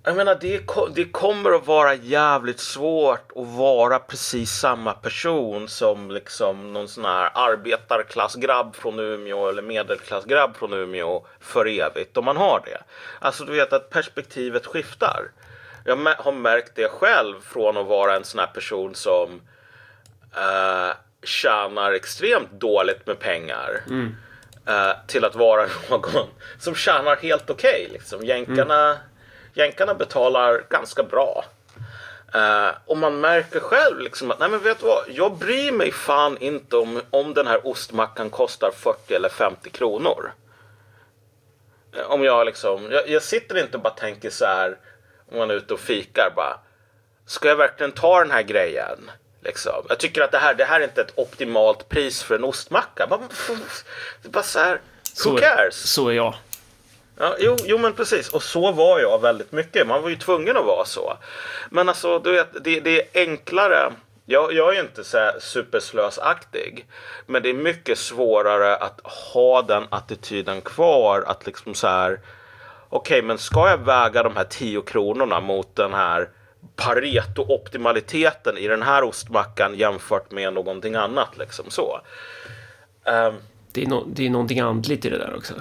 Jag 0.05 0.17
menar, 0.17 0.39
det, 0.41 0.61
det 0.95 1.05
kommer 1.05 1.53
att 1.53 1.67
vara 1.67 1.95
jävligt 1.95 2.61
svårt 2.61 3.33
att 3.37 3.47
vara 3.47 3.99
precis 3.99 4.51
samma 4.51 4.93
person 4.93 5.69
som 5.69 6.11
liksom 6.11 6.73
någon 6.73 6.89
sån 6.89 7.05
här 7.05 7.31
arbetarklassgrabb 7.35 8.77
från 8.77 8.99
Umeå 8.99 9.49
eller 9.49 9.63
medelklassgrabb 9.63 10.57
från 10.57 10.73
Umeå 10.73 11.27
för 11.41 11.67
evigt 11.67 12.17
om 12.17 12.25
man 12.25 12.37
har 12.37 12.63
det. 12.65 12.83
Alltså 13.19 13.45
du 13.45 13.53
vet 13.53 13.73
att 13.73 13.91
perspektivet 13.91 14.67
skiftar. 14.67 15.31
Jag 15.85 15.97
har 16.19 16.33
märkt 16.33 16.73
det 16.75 16.89
själv 16.89 17.35
från 17.41 17.77
att 17.77 17.87
vara 17.87 18.17
en 18.17 18.25
sån 18.25 18.41
här 18.41 18.47
person 18.47 18.95
som 18.95 19.41
eh, 20.37 20.97
tjänar 21.23 21.93
extremt 21.93 22.51
dåligt 22.51 23.07
med 23.07 23.19
pengar 23.19 23.81
eh, 24.67 24.97
till 25.07 25.25
att 25.25 25.35
vara 25.35 25.67
någon 25.91 26.27
som 26.59 26.75
tjänar 26.75 27.17
helt 27.17 27.51
okej. 27.51 27.89
liksom. 27.93 28.25
Jänkarna, 28.25 28.97
jänkarna 29.55 29.95
betalar 29.95 30.65
ganska 30.71 31.03
bra. 31.03 31.45
Eh, 32.35 32.69
och 32.87 32.97
man 32.97 33.21
märker 33.21 33.61
själv 33.61 33.99
liksom 34.01 34.31
att 34.31 34.39
nej 34.39 34.49
men 34.49 34.63
vet 34.63 34.79
du 34.81 34.87
vad, 34.87 35.05
jag 35.09 35.33
bryr 35.37 35.73
mig 35.73 35.93
fan 35.93 36.39
inte 36.39 36.77
om, 36.77 37.03
om 37.11 37.35
den 37.35 37.47
här 37.47 37.67
ostmackan 37.67 38.31
kostar 38.31 38.71
40 38.71 39.15
eller 39.15 39.29
50 39.29 39.71
kronor. 39.71 40.33
Eh, 41.97 42.11
Om 42.11 42.25
jag 42.25 42.47
liksom, 42.47 42.91
jag, 42.93 43.09
jag 43.09 43.23
sitter 43.23 43.59
inte 43.59 43.77
och 43.77 43.83
bara 43.83 43.95
tänker 43.95 44.31
så 44.31 44.45
här 44.45 44.77
om 45.33 45.39
man 45.39 45.51
är 45.51 45.55
ute 45.55 45.75
och 45.75 45.81
fikar 45.81 46.33
bara. 46.37 46.59
Ska 47.27 47.49
jag 47.49 47.57
verkligen 47.57 47.93
ta 47.93 48.19
den 48.19 48.31
här 48.31 48.43
grejen? 48.43 49.11
Liksom. 49.45 49.87
Jag 49.89 49.99
tycker 49.99 50.23
att 50.23 50.33
det 50.33 50.39
här, 50.39 50.55
det 50.55 50.65
här 50.65 50.81
är 50.81 50.85
inte 50.85 51.01
ett 51.01 51.13
optimalt 51.19 51.89
pris 51.89 52.23
för 52.23 52.35
en 52.35 52.45
ostmacka. 52.45 53.07
Bara, 53.07 53.21
bara 54.25 54.43
så 54.43 54.59
här, 54.59 54.73
who 54.75 54.81
Så, 55.15 55.37
cares? 55.39 55.93
så 55.93 56.09
är 56.09 56.13
jag. 56.13 56.35
Ja, 57.19 57.37
jo, 57.39 57.57
jo, 57.65 57.79
men 57.79 57.93
precis. 57.93 58.29
Och 58.29 58.43
så 58.43 58.73
var 58.73 59.01
jag 59.01 59.21
väldigt 59.21 59.53
mycket. 59.53 59.87
Man 59.87 60.03
var 60.03 60.09
ju 60.09 60.17
tvungen 60.17 60.57
att 60.57 60.65
vara 60.65 60.85
så. 60.85 61.17
Men 61.71 61.89
alltså, 61.89 62.19
du 62.19 62.33
vet, 62.33 62.65
det, 62.65 62.81
det 62.81 63.01
är 63.01 63.27
enklare. 63.29 63.93
Jag, 64.25 64.53
jag 64.53 64.77
är 64.77 64.81
inte 64.81 65.05
så 65.05 65.31
superslösaktig. 65.41 66.87
Men 67.27 67.43
det 67.43 67.51
är 67.51 67.55
mycket 67.55 67.99
svårare 67.99 68.77
att 68.77 69.01
ha 69.05 69.63
den 69.63 69.85
attityden 69.91 70.61
kvar. 70.61 71.25
Att 71.27 71.47
liksom 71.47 71.75
så 71.75 71.87
här. 71.87 72.21
Okej, 72.89 73.23
men 73.23 73.39
ska 73.39 73.69
jag 73.69 73.79
väga 73.79 74.23
de 74.23 74.37
här 74.37 74.45
10 74.45 74.83
kronorna 74.83 75.41
mot 75.41 75.77
den 75.77 75.95
här 75.95 76.29
Pareto-optimaliteten 76.77 78.59
i 78.59 78.69
den 78.69 78.83
här 78.83 79.03
ostmackan 79.05 79.75
jämfört 79.75 80.31
med 80.31 80.53
någonting 80.53 80.95
annat 80.95 81.39
liksom 81.39 81.71
så. 81.71 82.01
Um, 83.05 83.35
Det 83.73 83.83
är, 83.83 83.87
no, 83.87 84.05
det 84.07 84.27
är 84.27 84.31
någonting 84.31 84.61
andligt 84.61 85.05
i 85.05 85.11
det 85.11 85.19
där 85.19 85.35
också. 85.37 85.55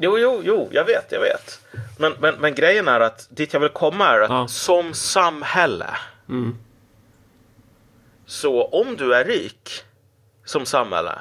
Jo, 0.00 0.18
jo, 0.18 0.40
jo, 0.44 0.68
jag 0.72 0.84
vet, 0.84 1.12
jag 1.12 1.20
vet. 1.20 1.60
Men, 1.98 2.12
men, 2.20 2.34
men 2.34 2.54
grejen 2.54 2.88
är 2.88 3.00
att 3.00 3.26
dit 3.30 3.52
jag 3.52 3.60
vill 3.60 3.68
komma 3.68 4.06
är 4.08 4.20
att 4.20 4.30
Ja. 4.30 4.48
som 4.48 4.94
samhälle. 4.94 5.86
Så 8.26 8.64
om 8.64 8.96
du 8.96 9.14
är 9.14 9.24
rik 9.24 9.70
som 10.44 10.66
samhälle. 10.66 11.18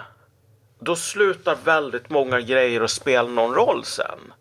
Då 0.79 0.95
slutar 0.95 1.57
väldigt 1.63 2.09
många 2.09 2.41
grejer 2.41 2.81
att 2.81 2.91
spela 2.91 3.29
någon 3.29 3.55
roll 3.55 3.85
sen. 3.85 4.33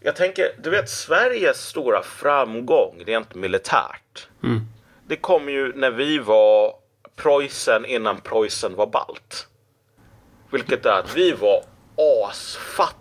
Jag 0.00 0.16
tänker, 0.16 0.46
du 0.62 0.70
vet 0.70 0.90
Sveriges 0.90 1.66
stora 1.66 2.02
framgång 2.02 3.02
rent 3.06 3.34
militärt. 3.34 4.28
Det 5.06 5.16
kom 5.16 5.48
ju 5.48 5.72
när 5.76 5.90
vi 5.90 6.18
var 6.18 6.74
Preussen 7.16 7.84
innan 7.84 8.20
Preussen 8.20 8.74
var 8.76 8.86
balt. 8.86 9.46
Vilket 10.50 10.86
är 10.86 10.90
att 10.92 11.16
vi 11.16 11.32
var 11.32 11.62
asfattiga. 12.30 12.98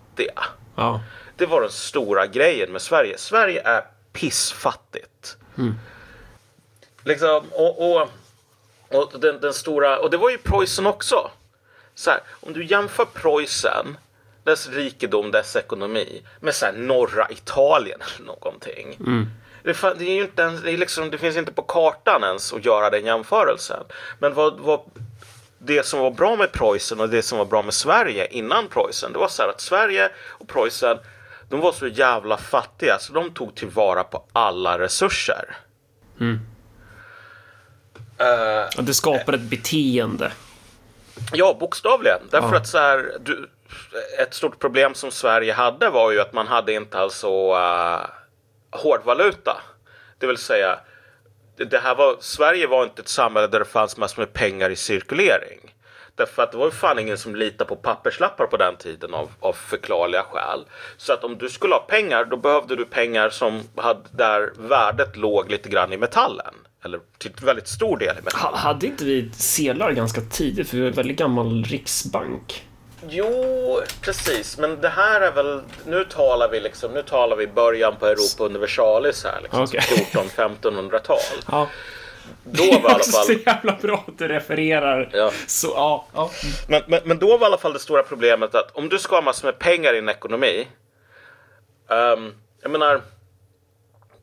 Ja. 0.75 1.01
Det 1.35 1.45
var 1.45 1.61
den 1.61 1.71
stora 1.71 2.27
grejen 2.27 2.71
med 2.71 2.81
Sverige. 2.81 3.17
Sverige 3.17 3.61
är 3.65 3.81
pissfattigt. 4.13 5.37
Liksom, 7.03 7.41
och, 7.51 7.91
och, 8.01 8.09
och 8.91 9.19
den, 9.19 9.39
den 9.41 9.53
stora, 9.53 9.99
och 9.99 10.09
det 10.09 10.17
var 10.17 10.29
ju 10.29 10.37
Preussen 10.37 10.87
också. 10.87 11.31
Så 11.95 12.09
här, 12.11 12.19
om 12.29 12.53
du 12.53 12.65
jämför 12.65 13.05
Preussen, 13.05 13.97
dess 14.43 14.69
rikedom, 14.69 15.31
dess 15.31 15.55
ekonomi 15.55 16.21
med 16.39 16.55
så 16.55 16.65
här, 16.65 16.73
norra 16.73 17.27
Italien 17.31 17.99
eller 18.15 18.27
någonting. 18.27 18.95
Det, 19.63 19.73
fa- 19.73 19.95
det, 19.97 20.05
är 20.05 20.13
ju 20.15 20.21
inte 20.23 20.41
ens, 20.41 20.61
det, 20.61 20.77
liksom, 20.77 21.09
det 21.09 21.17
finns 21.17 21.37
inte 21.37 21.51
på 21.51 21.61
kartan 21.61 22.23
ens 22.23 22.53
att 22.53 22.65
göra 22.65 22.89
den 22.89 23.05
jämförelsen. 23.05 23.83
Men 24.19 24.33
vad, 24.33 24.59
vad, 24.59 24.79
det 25.59 25.85
som 25.85 25.99
var 25.99 26.11
bra 26.11 26.35
med 26.35 26.51
Preussen 26.51 26.99
och 26.99 27.09
det 27.09 27.21
som 27.21 27.37
var 27.37 27.45
bra 27.45 27.61
med 27.61 27.73
Sverige 27.73 28.27
innan 28.27 28.67
Preussen, 28.67 29.13
det 29.13 29.19
var 29.19 29.27
så 29.27 29.41
här 29.41 29.49
att 29.49 29.61
Sverige 29.61 30.09
och 30.27 30.47
Preussen, 30.47 30.97
de 31.49 31.59
var 31.59 31.71
så 31.71 31.87
jävla 31.87 32.37
fattiga 32.37 32.99
så 32.99 33.13
de 33.13 33.31
tog 33.33 33.55
tillvara 33.55 34.03
på 34.03 34.23
alla 34.33 34.79
resurser. 34.79 35.57
Eh, 38.17 38.77
Och 38.77 38.83
det 38.83 38.93
skapar 38.93 39.33
ett 39.33 39.41
beteende. 39.41 40.31
Ja, 41.33 41.57
bokstavligen. 41.59 42.19
Därför 42.31 42.49
Ja. 42.51 42.57
att 42.57 42.67
så 42.67 42.77
här, 42.77 43.11
du, 43.19 43.49
ett 44.19 44.33
stort 44.33 44.59
problem 44.59 44.93
som 44.93 45.11
Sverige 45.11 45.53
hade 45.53 45.89
var 45.89 46.11
ju 46.11 46.21
att 46.21 46.33
man 46.33 46.47
hade 46.47 46.73
inte 46.73 46.99
alltså 46.99 47.53
uh, 47.55 47.99
hårdvaluta. 48.71 49.61
Det 50.19 50.27
vill 50.27 50.37
säga, 50.37 50.79
det, 51.65 51.77
här 51.77 51.95
var, 51.95 52.15
Sverige 52.19 52.67
var 52.67 52.83
inte 52.83 53.01
ett 53.01 53.07
samhälle 53.07 53.47
där 53.47 53.59
det 53.59 53.65
fanns 53.65 53.97
massor 53.97 54.21
med 54.21 54.33
pengar 54.33 54.69
i 54.69 54.75
cirkulering. 54.75 55.73
Därför 56.15 56.43
att 56.43 56.51
det 56.51 56.57
var 56.57 56.65
ju 56.65 56.71
fan 56.71 56.99
ingen 56.99 57.17
som 57.17 57.35
litade 57.35 57.67
på 57.67 57.75
papperslappar 57.75 58.47
på 58.47 58.57
den 58.57 58.75
tiden 58.75 59.13
av, 59.13 59.29
av 59.39 59.53
förklarliga 59.53 60.23
skäl. 60.23 60.65
Så 60.97 61.13
att 61.13 61.23
om 61.23 61.37
du 61.37 61.49
skulle 61.49 61.73
ha 61.73 61.79
pengar, 61.79 62.25
då 62.25 62.37
behövde 62.37 62.75
du 62.75 62.85
pengar 62.85 63.29
som 63.29 63.61
hade, 63.75 63.99
där 64.11 64.53
värdet 64.57 65.17
låg 65.17 65.51
lite 65.51 65.69
grann 65.69 65.93
i 65.93 65.97
metallen. 65.97 66.53
Eller 66.85 66.99
till 67.17 67.31
väldigt 67.41 67.67
stor 67.67 67.97
del 67.97 68.17
i 68.17 68.21
metallen. 68.21 68.59
Hade 68.59 68.87
inte 68.87 69.05
vi 69.05 69.31
sedlar 69.33 69.91
ganska 69.91 70.21
tidigt? 70.21 70.69
För 70.69 70.77
vi 70.77 70.81
var 70.81 70.89
en 70.89 70.95
väldigt 70.95 71.17
gammal 71.17 71.63
riksbank. 71.63 72.67
Jo, 73.09 73.81
precis. 74.01 74.57
Men 74.57 74.81
det 74.81 74.89
här 74.89 75.21
är 75.21 75.31
väl... 75.31 75.61
Nu 75.85 76.03
talar 76.03 76.49
vi 76.49 76.59
liksom... 76.59 76.91
Nu 76.91 77.03
talar 77.03 77.35
vi 77.35 77.47
början 77.47 77.95
på 77.99 78.05
Europa 78.05 78.43
Universalis 78.43 79.23
här. 79.23 79.39
Liksom, 79.41 79.63
Okej. 79.63 79.81
14-1500-tal. 80.13 81.17
Ja. 81.51 81.67
Då 82.43 82.63
var 82.63 82.73
i 82.73 82.83
alla 82.83 82.95
också 82.95 83.11
fall... 83.11 83.25
så 83.25 83.33
jävla 83.33 83.77
bra 83.81 84.03
att 84.07 84.17
du 84.17 84.27
refererar. 84.27 85.09
Ja. 85.13 85.31
Så, 85.47 85.67
ja. 85.67 86.05
ja. 86.13 86.31
Men, 86.67 86.81
men, 86.87 87.01
men 87.05 87.19
då 87.19 87.37
var 87.37 87.45
i 87.45 87.47
alla 87.47 87.57
fall 87.57 87.73
det 87.73 87.79
stora 87.79 88.03
problemet 88.03 88.55
att 88.55 88.71
om 88.73 88.89
du 88.89 88.99
ska 88.99 89.15
ha 89.15 89.21
massor 89.21 89.47
med 89.47 89.59
pengar 89.59 89.93
i 89.93 89.97
en 89.97 90.09
ekonomi. 90.09 90.67
ehm, 91.89 92.33
jag 92.61 92.71
menar. 92.71 93.01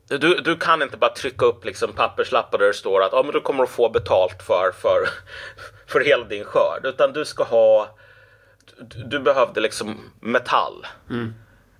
Du, 0.07 0.17
du 0.17 0.57
kan 0.57 0.81
inte 0.81 0.97
bara 0.97 1.13
trycka 1.13 1.45
upp 1.45 1.65
liksom 1.65 1.93
papperslappar 1.93 2.57
där 2.57 2.67
det 2.67 2.73
står 2.73 3.03
att 3.03 3.13
ah, 3.13 3.23
men 3.23 3.31
du 3.31 3.41
kommer 3.41 3.63
att 3.63 3.69
få 3.69 3.89
betalt 3.89 4.43
för, 4.43 4.71
för, 4.81 5.09
för 5.87 5.99
hela 5.99 6.23
din 6.23 6.43
skörd. 6.43 6.85
Utan 6.85 7.13
du 7.13 7.25
ska 7.25 7.43
ha... 7.43 7.87
Du, 9.05 9.19
behövde 9.19 9.61
liksom 9.61 10.11
metall. 10.19 10.87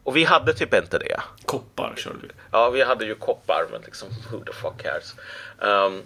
Och 0.04 0.16
vi 0.16 0.24
hade 0.24 0.54
typ 0.54 0.74
inte 0.74 0.98
det. 0.98 1.22
Koppar 1.46 1.94
körde 1.98 2.18
vi. 2.22 2.28
Ja, 2.52 2.70
vi 2.70 2.84
hade 2.84 3.06
ju 3.06 3.16
koppar, 3.16 3.66
men 3.72 3.82
liksom 3.82 4.08
who 4.32 4.40
the 4.40 4.54
fuck 4.54 4.82
cares? 4.84 5.16
Ehm, 5.62 6.02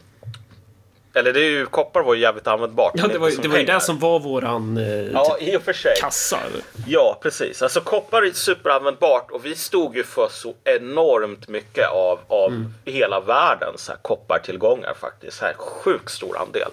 eller 1.13 1.33
det 1.33 1.39
är 1.39 1.49
ju, 1.49 1.65
koppar 1.65 2.03
var 2.03 2.13
ju 2.13 2.21
jävligt 2.21 2.47
användbart. 2.47 2.91
Ja, 2.95 3.07
det 3.07 3.17
var, 3.17 3.41
det 3.41 3.47
var 3.47 3.57
ju 3.57 3.65
det 3.65 3.79
som 3.79 3.99
var 3.99 4.19
våran 4.19 4.77
eh, 4.77 5.11
Ja, 5.11 5.37
i 5.39 5.57
och 5.57 5.61
för 5.61 5.73
sig. 5.73 5.93
kassa. 6.01 6.39
eller? 6.39 6.61
Ja, 6.87 7.19
precis. 7.21 7.61
Alltså 7.61 7.81
koppar 7.81 8.21
är 8.21 8.31
superanvändbart 8.31 9.31
och 9.31 9.45
vi 9.45 9.55
stod 9.55 9.95
ju 9.95 10.03
för 10.03 10.27
så 10.31 10.53
enormt 10.63 11.47
mycket 11.47 11.89
av, 11.89 12.19
av 12.27 12.71
hela 12.85 13.19
världens 13.19 13.89
här, 13.89 13.97
koppartillgångar 14.01 14.93
faktiskt. 14.93 15.37
Så 15.37 15.45
här, 15.45 15.53
sjukt 15.53 16.11
stor 16.11 16.37
andel. 16.37 16.71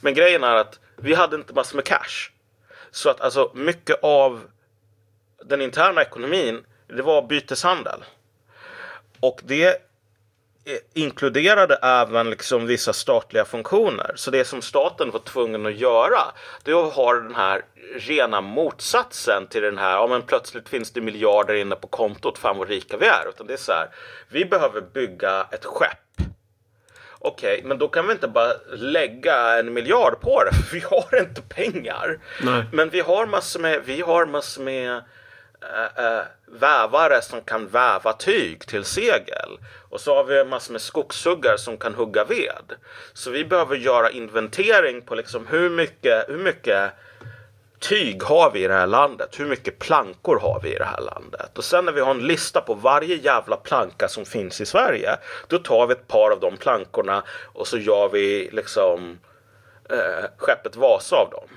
Men 0.00 0.14
grejen 0.14 0.44
är 0.44 0.54
att 0.54 0.78
vi 0.96 1.14
hade 1.14 1.36
inte 1.36 1.52
massor 1.52 1.76
med 1.76 1.84
cash. 1.84 2.30
Så 2.96 3.10
att 3.10 3.20
alltså 3.20 3.50
mycket 3.54 3.98
av 4.02 4.40
den 5.44 5.60
interna 5.60 6.02
ekonomin, 6.02 6.64
det 6.86 7.02
var 7.02 7.22
byteshandel. 7.22 8.04
Och 9.20 9.40
det 9.44 9.66
eh, 9.66 9.74
inkluderade 10.94 11.74
även 11.74 12.30
liksom 12.30 12.66
vissa 12.66 12.92
statliga 12.92 13.44
funktioner. 13.44 14.12
Så 14.16 14.30
det 14.30 14.44
som 14.44 14.62
staten 14.62 15.10
var 15.10 15.20
tvungen 15.20 15.66
att 15.66 15.76
göra, 15.76 16.20
det 16.62 16.74
var 16.74 16.86
att 16.86 16.92
ha 16.92 17.14
den 17.14 17.34
här 17.34 17.64
rena 17.94 18.40
motsatsen 18.40 19.46
till 19.46 19.62
den 19.62 19.78
här, 19.78 19.92
ja 19.92 20.06
men 20.06 20.22
plötsligt 20.22 20.68
finns 20.68 20.90
det 20.90 21.00
miljarder 21.00 21.54
inne 21.54 21.76
på 21.76 21.86
kontot, 21.86 22.38
fan 22.38 22.58
vad 22.58 22.68
rika 22.68 22.96
vi 22.96 23.06
är. 23.06 23.28
Utan 23.28 23.46
det 23.46 23.52
är 23.52 23.56
så 23.56 23.72
här, 23.72 23.88
vi 24.28 24.44
behöver 24.44 24.80
bygga 24.80 25.46
ett 25.50 25.64
skepp. 25.64 26.05
Okej, 27.18 27.62
men 27.64 27.78
då 27.78 27.88
kan 27.88 28.06
vi 28.06 28.12
inte 28.12 28.28
bara 28.28 28.52
lägga 28.72 29.58
en 29.58 29.72
miljard 29.72 30.20
på 30.20 30.44
det, 30.44 30.56
för 30.68 30.74
vi 30.74 30.80
har 30.80 31.20
inte 31.20 31.42
pengar. 31.42 32.18
Nej. 32.42 32.64
Men 32.72 32.90
vi 32.90 33.00
har 33.00 33.26
massor 33.26 33.60
med, 33.60 33.82
vi 33.84 34.00
har 34.00 34.26
massor 34.26 34.62
med 34.62 35.02
äh, 35.62 36.04
äh, 36.06 36.22
vävare 36.46 37.22
som 37.22 37.40
kan 37.40 37.68
väva 37.68 38.12
tyg 38.12 38.66
till 38.66 38.84
segel. 38.84 39.58
Och 39.90 40.00
så 40.00 40.14
har 40.14 40.24
vi 40.24 40.44
massor 40.44 40.72
med 40.72 40.80
skogshuggare 40.80 41.58
som 41.58 41.76
kan 41.76 41.94
hugga 41.94 42.24
ved. 42.24 42.72
Så 43.12 43.30
vi 43.30 43.44
behöver 43.44 43.76
göra 43.76 44.10
inventering 44.10 45.02
på 45.02 45.14
liksom 45.14 45.46
hur 45.46 45.70
mycket, 45.70 46.28
hur 46.28 46.38
mycket 46.38 46.92
tyg 47.88 48.22
har 48.22 48.50
vi 48.50 48.64
i 48.64 48.68
det 48.68 48.74
här 48.74 48.86
landet? 48.86 49.40
Hur 49.40 49.46
mycket 49.46 49.78
plankor 49.78 50.38
har 50.38 50.60
vi 50.62 50.74
i 50.74 50.78
det 50.78 50.84
här 50.84 51.00
landet? 51.00 51.58
Och 51.58 51.64
sen 51.64 51.84
när 51.84 51.92
vi 51.92 52.00
har 52.00 52.10
en 52.10 52.26
lista 52.26 52.60
på 52.60 52.74
varje 52.74 53.16
jävla 53.16 53.56
planka 53.56 54.08
som 54.08 54.24
finns 54.24 54.60
i 54.60 54.66
Sverige. 54.66 55.16
Då 55.48 55.58
tar 55.58 55.86
vi 55.86 55.92
ett 55.92 56.08
par 56.08 56.30
av 56.30 56.40
de 56.40 56.56
plankorna 56.56 57.22
och 57.42 57.66
så 57.66 57.78
gör 57.78 58.08
vi 58.08 58.50
liksom 58.52 59.18
eh, 59.90 60.24
skeppet 60.36 60.76
Vasa 60.76 61.16
av 61.16 61.30
dem. 61.30 61.48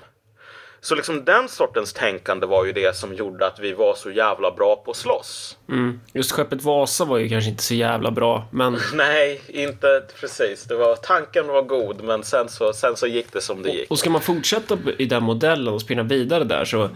Så 0.82 0.94
liksom 0.94 1.24
den 1.24 1.48
sortens 1.48 1.92
tänkande 1.92 2.46
var 2.46 2.64
ju 2.64 2.72
det 2.72 2.96
som 2.96 3.14
gjorde 3.14 3.46
att 3.46 3.58
vi 3.60 3.72
var 3.72 3.94
så 3.94 4.10
jävla 4.10 4.50
bra 4.50 4.76
på 4.76 4.90
att 4.90 4.96
slåss. 4.96 5.56
Mm. 5.68 6.00
Just 6.12 6.32
skeppet 6.32 6.62
Vasa 6.62 7.04
var 7.04 7.18
ju 7.18 7.28
kanske 7.28 7.50
inte 7.50 7.62
så 7.62 7.74
jävla 7.74 8.10
bra, 8.10 8.44
men... 8.50 8.78
Nej, 8.94 9.40
inte 9.48 10.02
precis. 10.20 10.64
Det 10.64 10.76
var, 10.76 10.96
tanken 10.96 11.46
var 11.46 11.62
god, 11.62 12.02
men 12.04 12.24
sen 12.24 12.48
så, 12.48 12.72
sen 12.72 12.96
så 12.96 13.06
gick 13.06 13.32
det 13.32 13.40
som 13.40 13.62
det 13.62 13.70
gick. 13.70 13.90
Och 13.90 13.98
ska 13.98 14.10
man 14.10 14.20
fortsätta 14.20 14.78
i 14.98 15.06
den 15.06 15.22
modellen 15.22 15.74
och 15.74 15.80
spinna 15.80 16.02
vidare 16.02 16.44
där 16.44 16.64
så 16.64 16.90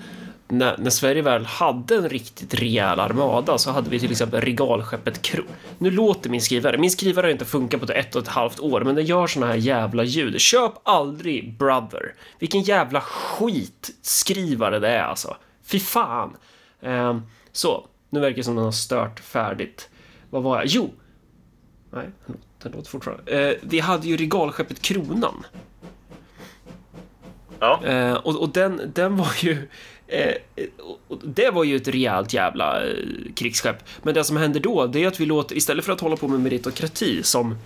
när, 0.58 0.78
när, 0.78 0.90
Sverige 0.90 1.22
väl 1.22 1.44
hade 1.44 1.96
en 1.96 2.08
riktigt 2.08 2.54
rejäl 2.54 3.00
armada 3.00 3.58
så 3.58 3.70
hade 3.70 3.90
vi 3.90 4.00
till 4.00 4.10
exempel 4.10 4.40
regalskeppet 4.40 5.22
Kro. 5.22 5.44
Nu 5.78 5.90
låter 5.90 6.30
min 6.30 6.40
skrivare, 6.40 6.78
min 6.78 6.90
skrivare 6.90 7.24
har 7.26 7.30
inte 7.30 7.44
funkat 7.44 7.80
på 7.80 7.92
ett 7.92 8.16
och 8.16 8.22
ett 8.22 8.28
halvt 8.28 8.60
år, 8.60 8.80
men 8.80 8.94
den 8.94 9.04
gör 9.04 9.26
såna 9.26 9.46
här 9.46 9.54
jävla 9.54 10.04
ljud. 10.04 10.40
Köp 10.40 10.72
aldrig 10.82 11.58
Brother. 11.58 12.14
Vilken 12.38 12.62
jävla 12.62 13.00
skitskrivare 13.00 14.78
det 14.78 14.88
är 14.88 15.02
alltså. 15.02 15.36
Fy 15.64 15.80
fan. 15.80 16.36
Eh, 16.80 17.18
så, 17.52 17.86
nu 18.10 18.20
verkar 18.20 18.36
det 18.36 18.44
som 18.44 18.56
den 18.56 18.64
har 18.64 18.72
stört 18.72 19.20
färdigt. 19.20 19.88
Vad 20.30 20.42
var 20.42 20.56
jag? 20.56 20.66
Jo! 20.66 20.90
Nej, 21.90 22.06
den 22.62 22.72
låter 22.72 22.90
fortfarande. 22.90 23.50
Eh, 23.50 23.56
vi 23.62 23.80
hade 23.80 24.08
ju 24.08 24.16
regalskeppet 24.16 24.82
Kronan. 24.82 25.44
Ja. 27.60 27.84
Eh, 27.84 28.14
och, 28.14 28.36
och 28.36 28.48
den, 28.48 28.92
den 28.94 29.16
var 29.16 29.32
ju 29.40 29.68
Eh, 30.14 30.34
det 31.22 31.50
var 31.50 31.64
ju 31.64 31.76
ett 31.76 31.88
rejält 31.88 32.32
jävla 32.32 32.86
eh, 32.86 32.94
krigsskepp. 33.34 33.76
Men 34.02 34.14
det 34.14 34.24
som 34.24 34.36
händer 34.36 34.60
då, 34.60 34.86
det 34.86 35.04
är 35.04 35.08
att 35.08 35.20
vi 35.20 35.26
låter, 35.26 35.56
istället 35.56 35.84
för 35.84 35.92
att 35.92 36.00
hålla 36.00 36.16
på 36.16 36.28
med 36.28 36.40
meritokrati 36.40 37.22
som 37.22 37.56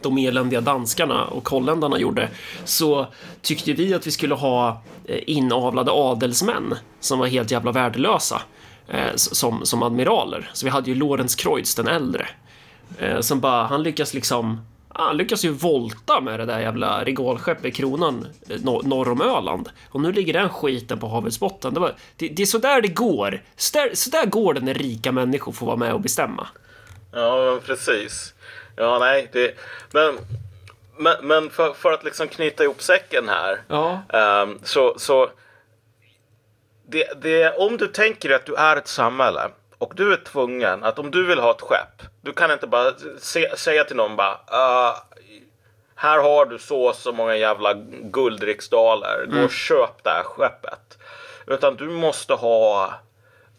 de 0.00 0.18
eländiga 0.18 0.60
danskarna 0.60 1.24
och 1.24 1.48
holländarna 1.48 1.98
gjorde, 1.98 2.28
så 2.64 3.06
tyckte 3.42 3.72
vi 3.72 3.94
att 3.94 4.06
vi 4.06 4.10
skulle 4.10 4.34
ha 4.34 4.82
eh, 5.04 5.20
inavlade 5.26 5.90
adelsmän 5.90 6.74
som 7.00 7.18
var 7.18 7.26
helt 7.26 7.50
jävla 7.50 7.72
värdelösa 7.72 8.42
som, 9.14 9.66
som 9.66 9.82
admiraler. 9.82 10.50
Så 10.52 10.66
vi 10.66 10.70
hade 10.70 10.90
ju 10.90 10.96
Lorenz 10.96 11.34
Kreutz 11.34 11.74
den 11.74 11.88
äldre 11.88 12.28
som 13.20 13.40
bara, 13.40 13.66
han 13.66 13.82
lyckas 13.82 14.14
liksom 14.14 14.60
han 14.94 15.16
lyckas 15.16 15.44
ju 15.44 15.50
volta 15.50 16.20
med 16.20 16.40
det 16.40 16.46
där 16.46 16.60
jävla 16.60 17.04
regalskeppet 17.04 17.74
Kronan 17.74 18.26
eh, 18.48 18.60
norr 18.62 19.08
om 19.08 19.22
Öland. 19.22 19.68
Och 19.90 20.00
nu 20.00 20.12
ligger 20.12 20.32
den 20.32 20.48
skiten 20.48 21.00
på 21.00 21.08
havets 21.08 21.40
botten. 21.40 21.74
Det, 21.74 21.80
var, 21.80 21.94
det, 22.16 22.28
det 22.28 22.42
är 22.42 22.46
sådär 22.46 22.80
det 22.80 22.88
går. 22.88 23.42
Sådär, 23.56 23.90
sådär 23.94 24.26
går 24.26 24.54
det 24.54 24.60
när 24.60 24.74
rika 24.74 25.12
människor 25.12 25.52
får 25.52 25.66
vara 25.66 25.76
med 25.76 25.92
och 25.92 26.00
bestämma. 26.00 26.48
Ja, 27.12 27.60
precis. 27.66 28.34
Ja, 28.76 28.98
nej, 28.98 29.28
det... 29.32 29.54
Men, 29.90 30.18
men, 30.96 31.14
men 31.22 31.50
för, 31.50 31.72
för 31.72 31.92
att 31.92 32.04
liksom 32.04 32.28
knyta 32.28 32.64
ihop 32.64 32.82
säcken 32.82 33.28
här. 33.28 33.60
Ja. 33.68 34.02
Um, 34.42 34.60
så... 34.62 34.94
så 34.98 35.30
det, 36.86 37.22
det, 37.22 37.56
om 37.56 37.76
du 37.76 37.86
tänker 37.86 38.30
att 38.30 38.46
du 38.46 38.54
är 38.54 38.76
ett 38.76 38.88
samhälle 38.88 39.50
och 39.82 39.92
du 39.96 40.12
är 40.12 40.16
tvungen 40.16 40.84
att 40.84 40.98
om 40.98 41.10
du 41.10 41.26
vill 41.26 41.38
ha 41.38 41.50
ett 41.50 41.60
skepp. 41.60 42.02
Du 42.20 42.32
kan 42.32 42.50
inte 42.50 42.66
bara 42.66 42.92
se, 43.18 43.56
säga 43.56 43.84
till 43.84 43.96
någon 43.96 44.16
bara. 44.16 44.32
Uh, 44.32 44.96
här 45.94 46.18
har 46.18 46.46
du 46.46 46.58
så 46.58 46.92
så 46.92 47.12
många 47.12 47.36
jävla 47.36 47.74
guldriksdaler. 48.02 49.24
Gå 49.26 49.32
mm. 49.32 49.44
och 49.44 49.50
köp 49.50 50.04
det 50.04 50.10
här 50.10 50.22
skeppet. 50.22 50.98
Utan 51.46 51.76
du 51.76 51.88
måste 51.88 52.34
ha. 52.34 52.94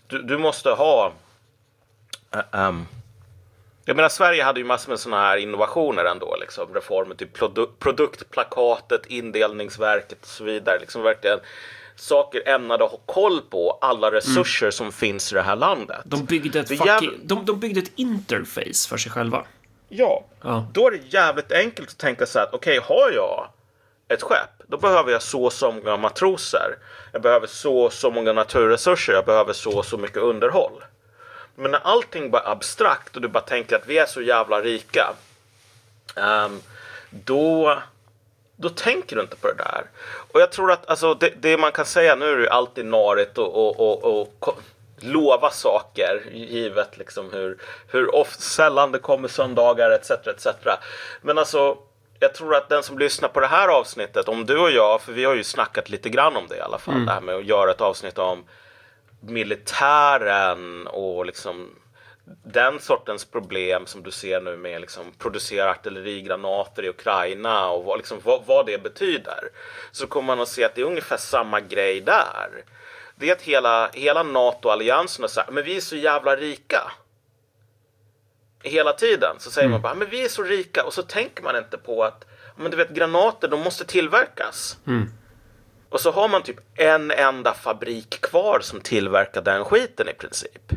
Du, 0.07 0.21
du 0.21 0.37
måste 0.37 0.69
ha. 0.69 1.13
Uh, 2.35 2.67
um, 2.67 2.87
jag 3.85 3.95
menar 3.95 4.09
Sverige 4.09 4.43
hade 4.43 4.59
ju 4.59 4.65
massor 4.65 4.89
med 4.89 4.99
sådana 4.99 5.21
här 5.21 5.37
innovationer 5.37 6.05
ändå. 6.05 6.35
Liksom, 6.39 6.73
reformer 6.73 7.15
till 7.15 7.29
produ 7.29 7.67
produktplakatet, 7.79 9.05
indelningsverket 9.05 10.21
och 10.21 10.27
så 10.27 10.43
vidare. 10.43 10.79
Liksom 10.79 11.01
verkligen 11.01 11.39
saker 11.95 12.47
ämnade 12.47 12.85
att 12.85 12.91
ha 12.91 12.99
koll 13.05 13.41
på 13.41 13.77
alla 13.81 14.11
resurser 14.11 14.65
mm. 14.65 14.71
som 14.71 14.91
finns 14.91 15.31
i 15.31 15.35
det 15.35 15.41
här 15.41 15.55
landet. 15.55 16.01
De 16.05 16.25
byggde 16.25 16.59
ett, 16.59 16.67
fucking, 16.67 17.19
de, 17.23 17.45
de 17.45 17.59
byggde 17.59 17.79
ett 17.79 17.91
interface 17.95 18.89
för 18.89 18.97
sig 18.97 19.11
själva. 19.11 19.45
Ja, 19.89 20.25
ja. 20.41 20.67
då 20.73 20.87
är 20.87 20.91
det 20.91 21.01
jävligt 21.09 21.51
enkelt 21.51 21.89
att 21.89 21.97
tänka 21.97 22.25
så 22.25 22.39
att 22.39 22.53
okej, 22.53 22.79
okay, 22.79 22.97
har 22.97 23.11
jag 23.11 23.47
ett 24.07 24.21
skepp, 24.21 24.63
då 24.67 24.77
behöver 24.77 25.11
jag 25.11 25.21
så 25.21 25.43
och 25.43 25.53
så 25.53 25.71
många 25.71 25.97
matroser. 25.97 26.75
Jag 27.11 27.21
behöver 27.21 27.47
så 27.47 27.77
och 27.77 27.93
så 27.93 28.11
många 28.11 28.33
naturresurser. 28.33 29.13
Jag 29.13 29.25
behöver 29.25 29.53
så 29.53 29.77
och 29.77 29.85
så 29.85 29.97
mycket 29.97 30.17
underhåll. 30.17 30.83
Men 31.55 31.71
när 31.71 31.79
allting 31.79 32.31
bara 32.31 32.41
är 32.41 32.51
abstrakt 32.51 33.15
och 33.15 33.21
du 33.21 33.27
bara 33.27 33.43
tänker 33.43 33.75
att 33.75 33.87
vi 33.87 33.97
är 33.97 34.05
så 34.05 34.21
jävla 34.21 34.61
rika. 34.61 35.13
Um, 36.15 36.61
då 37.09 37.79
då 38.55 38.69
tänker 38.69 39.15
du 39.15 39.21
inte 39.21 39.35
på 39.35 39.47
det 39.47 39.53
där. 39.53 39.83
Och 40.31 40.41
jag 40.41 40.51
tror 40.51 40.71
att 40.71 40.89
alltså, 40.89 41.13
det, 41.13 41.33
det 41.41 41.57
man 41.57 41.71
kan 41.71 41.85
säga, 41.85 42.15
nu 42.15 42.25
är 42.25 42.35
det 42.35 42.41
ju 42.41 42.49
alltid 42.49 42.85
narigt 42.85 43.37
och, 43.37 43.55
och, 43.55 44.03
och, 44.03 44.43
och 44.43 44.59
lova 44.99 45.49
saker 45.49 46.23
givet 46.33 46.97
liksom 46.97 47.33
hur, 47.33 47.57
hur 47.87 48.15
ofta, 48.15 48.41
sällan 48.41 48.91
det 48.91 48.99
kommer 48.99 49.27
söndagar 49.27 49.91
etc. 49.91 50.11
etc. 50.11 50.47
Men 51.21 51.37
alltså 51.37 51.77
jag 52.19 52.33
tror 52.33 52.55
att 52.55 52.69
den 52.69 52.83
som 52.83 52.99
lyssnar 52.99 53.29
på 53.29 53.39
det 53.39 53.47
här 53.47 53.67
avsnittet, 53.67 54.27
om 54.27 54.45
du 54.45 54.57
och 54.57 54.71
jag, 54.71 55.01
för 55.01 55.13
vi 55.13 55.25
har 55.25 55.35
ju 55.35 55.43
snackat 55.43 55.89
lite 55.89 56.09
grann 56.09 56.35
om 56.35 56.47
det 56.47 56.57
i 56.57 56.61
alla 56.61 56.77
fall, 56.77 56.93
mm. 56.93 57.05
det 57.05 57.11
här 57.11 57.21
med 57.21 57.35
att 57.35 57.45
göra 57.45 57.71
ett 57.71 57.81
avsnitt 57.81 58.17
om 58.17 58.43
militären 59.19 60.87
och 60.87 61.25
liksom 61.25 61.69
den 62.25 62.79
sortens 62.79 63.25
problem 63.25 63.85
som 63.85 64.03
du 64.03 64.11
ser 64.11 64.41
nu 64.41 64.57
med 64.57 64.81
liksom 64.81 65.11
producera 65.17 65.71
artillerigranater 65.71 66.85
i 66.85 66.89
Ukraina 66.89 67.69
och 67.69 67.83
vad, 67.83 67.97
liksom, 67.97 68.19
vad, 68.23 68.45
vad, 68.45 68.65
det 68.65 68.83
betyder. 68.83 69.49
Så 69.91 70.07
kommer 70.07 70.27
man 70.27 70.39
att 70.39 70.47
se 70.47 70.63
att 70.63 70.75
det 70.75 70.81
är 70.81 70.85
ungefär 70.85 71.17
samma 71.17 71.59
grej 71.59 72.01
där. 72.01 72.63
Det 73.15 73.29
är 73.29 73.33
att 73.33 73.41
hela, 73.41 73.89
hela 73.93 74.23
NATO-alliansen 74.23 75.29
säger 75.29 75.51
men 75.51 75.63
vi 75.63 75.77
är 75.77 75.81
så 75.81 75.95
jävla 75.95 76.35
rika. 76.35 76.91
Hela 78.63 78.93
tiden 78.93 79.35
så 79.39 79.51
säger 79.51 79.67
mm. 79.67 79.71
man 79.71 79.81
bara, 79.81 79.93
men 79.93 80.09
vi 80.09 80.25
är 80.25 80.29
så 80.29 80.43
rika 80.43 80.83
och 80.83 80.93
så 80.93 81.03
tänker 81.03 81.43
man 81.43 81.57
inte 81.57 81.77
på 81.77 82.03
att 82.03 82.25
men 82.55 82.71
du 82.71 82.77
vet 82.77 82.89
granater, 82.89 83.47
de 83.47 83.59
måste 83.59 83.85
tillverkas. 83.85 84.77
Mm. 84.87 85.09
Och 85.89 85.99
så 85.99 86.11
har 86.11 86.27
man 86.27 86.43
typ 86.43 86.59
en 86.75 87.11
enda 87.11 87.53
fabrik 87.53 88.21
kvar 88.21 88.59
som 88.59 88.81
tillverkar 88.81 89.41
den 89.41 89.65
skiten 89.65 90.09
i 90.09 90.13
princip. 90.13 90.73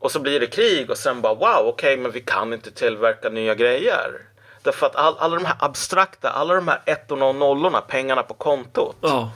Och 0.00 0.12
så 0.12 0.20
blir 0.20 0.40
det 0.40 0.46
krig 0.46 0.90
och 0.90 0.98
sen 0.98 1.20
bara 1.20 1.34
wow, 1.34 1.66
okej, 1.66 1.68
okay, 1.68 1.96
men 1.96 2.10
vi 2.10 2.20
kan 2.20 2.52
inte 2.52 2.70
tillverka 2.70 3.28
nya 3.28 3.54
grejer. 3.54 4.28
Därför 4.62 4.86
att 4.86 4.96
all, 4.96 5.14
alla 5.18 5.34
de 5.36 5.44
här 5.44 5.56
abstrakta, 5.58 6.30
alla 6.30 6.54
de 6.54 6.68
här 6.68 6.82
ettorna 6.86 7.26
och 7.26 7.34
nollorna, 7.34 7.80
pengarna 7.80 8.22
på 8.22 8.34
kontot. 8.34 8.96
Ja, 9.00 9.30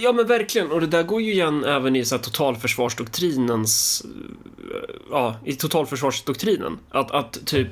ja 0.00 0.12
men 0.12 0.26
verkligen. 0.26 0.72
Och 0.72 0.80
det 0.80 0.86
där 0.86 1.02
går 1.02 1.20
ju 1.20 1.32
igen 1.32 1.64
även 1.64 1.96
i 1.96 2.04
så 2.04 2.16
här, 2.16 2.22
totalförsvarsdoktrinens... 2.22 4.02
Eh, 4.04 4.94
ja, 5.10 5.36
i 5.44 5.54
totalförsvarsdoktrinen. 5.54 6.78
Att, 6.90 7.10
att 7.10 7.46
typ, 7.46 7.68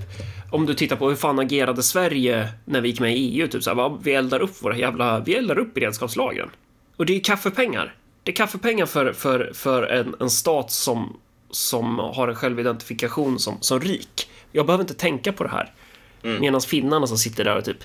om 0.53 0.67
du 0.67 0.75
tittar 0.75 0.97
på 0.97 1.09
hur 1.09 1.17
fan 1.17 1.39
agerade 1.39 1.83
Sverige 1.83 2.49
när 2.65 2.81
vi 2.81 2.89
gick 2.89 3.01
med 3.01 3.17
i 3.17 3.41
EU, 3.41 3.49
typ 3.49 3.63
så 3.63 3.75
här, 3.75 3.99
vi 4.03 4.15
eldar 4.15 4.41
upp 4.41 4.63
våra 4.63 4.77
jävla, 4.77 5.21
vi 5.21 5.35
eldar 5.35 5.59
upp 5.59 5.75
beredskapslagren. 5.75 6.51
Och 6.97 7.07
det 7.07 7.13
är 7.13 7.15
ju 7.15 7.21
kaffepengar. 7.21 7.95
Det 8.23 8.31
är 8.33 8.37
kaffepengar 8.37 8.87
för, 8.87 9.13
för, 9.13 9.51
för 9.55 9.83
en, 9.83 10.15
en 10.21 10.31
stat 10.31 10.71
som 10.71 11.17
som 11.51 11.99
har 11.99 12.29
en 12.29 12.35
självidentifikation 12.35 13.39
som, 13.39 13.57
som 13.61 13.81
rik. 13.81 14.31
Jag 14.53 14.67
behöver 14.67 14.85
inte 14.85 14.95
tänka 14.95 15.33
på 15.33 15.45
det 15.45 15.51
här. 15.51 15.73
Mm. 16.23 16.41
Medan 16.41 16.61
finnarna 16.61 17.07
som 17.07 17.19
sitter 17.19 17.45
där 17.45 17.57
och 17.57 17.65
typ 17.65 17.85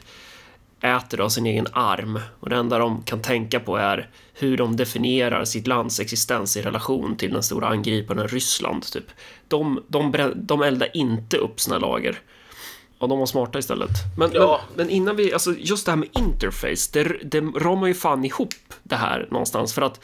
äter 0.82 1.22
av 1.22 1.30
sin 1.30 1.46
egen 1.46 1.68
arm 1.72 2.20
och 2.40 2.50
det 2.50 2.56
enda 2.56 2.78
de 2.78 3.04
kan 3.04 3.22
tänka 3.22 3.60
på 3.60 3.78
är 3.78 4.10
hur 4.34 4.58
de 4.58 4.76
definierar 4.76 5.46
sitt 5.46 5.68
lands 5.68 6.00
existens 6.00 6.58
i 6.58 6.62
relation 6.62 7.16
till 7.16 7.34
den 7.34 7.44
stora 7.44 7.68
angriparen 7.68 8.28
Ryssland. 8.28 8.84
Typ. 8.92 9.06
De, 9.48 9.84
de, 9.88 10.32
de 10.36 10.62
eldar 10.62 10.90
inte 10.94 11.38
upp 11.38 11.60
sina 11.60 11.78
lager. 11.78 12.20
Ja, 13.00 13.08
de 13.08 13.20
var 13.20 13.26
smarta 13.26 13.60
istället. 13.60 13.90
Men, 14.18 14.32
ja. 14.34 14.62
men, 14.68 14.86
men, 14.86 14.96
innan 14.96 15.16
vi, 15.16 15.34
alltså 15.34 15.54
just 15.58 15.86
det 15.86 15.92
här 15.92 15.98
med 15.98 16.10
interface, 16.12 16.90
det, 16.94 17.04
det 17.24 17.42
ramar 17.42 17.88
ju 17.88 17.94
fan 17.94 18.26
ihop 18.26 18.54
det 18.84 18.96
här 18.96 19.28
någonstans 19.32 19.74
för 19.74 19.82
att 19.82 20.00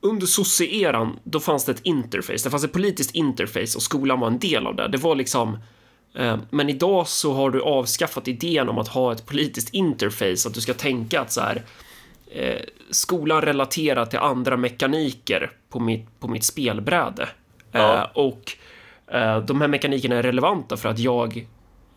under 0.00 0.26
sosse-eran, 0.26 1.18
då 1.24 1.40
fanns 1.40 1.64
det 1.64 1.72
ett 1.72 1.80
interface. 1.82 2.44
Det 2.44 2.50
fanns 2.50 2.64
ett 2.64 2.72
politiskt 2.72 3.14
interface 3.14 3.76
och 3.76 3.82
skolan 3.82 4.20
var 4.20 4.26
en 4.26 4.38
del 4.38 4.66
av 4.66 4.76
det. 4.76 4.88
Det 4.88 4.98
var 4.98 5.14
liksom 5.14 5.58
eh, 6.14 6.36
men 6.50 6.68
idag 6.68 7.08
så 7.08 7.34
har 7.34 7.50
du 7.50 7.62
avskaffat 7.62 8.28
idén 8.28 8.68
om 8.68 8.78
att 8.78 8.88
ha 8.88 9.12
ett 9.12 9.26
politiskt 9.26 9.74
interface, 9.74 10.48
att 10.48 10.54
du 10.54 10.60
ska 10.60 10.74
tänka 10.74 11.20
att 11.20 11.32
så 11.32 11.40
här, 11.40 11.62
eh, 12.30 12.60
skolan 12.90 13.42
relaterar 13.42 14.06
till 14.06 14.18
andra 14.18 14.56
mekaniker 14.56 15.52
på 15.70 15.80
mitt, 15.80 16.20
på 16.20 16.28
mitt 16.28 16.44
spelbräde. 16.44 17.28
Ja. 17.72 17.96
Eh, 17.96 18.02
och 18.14 18.52
de 19.46 19.60
här 19.60 19.68
mekanikerna 19.68 20.16
är 20.16 20.22
relevanta 20.22 20.76
för 20.76 20.88
att 20.88 20.98
jag, 20.98 21.46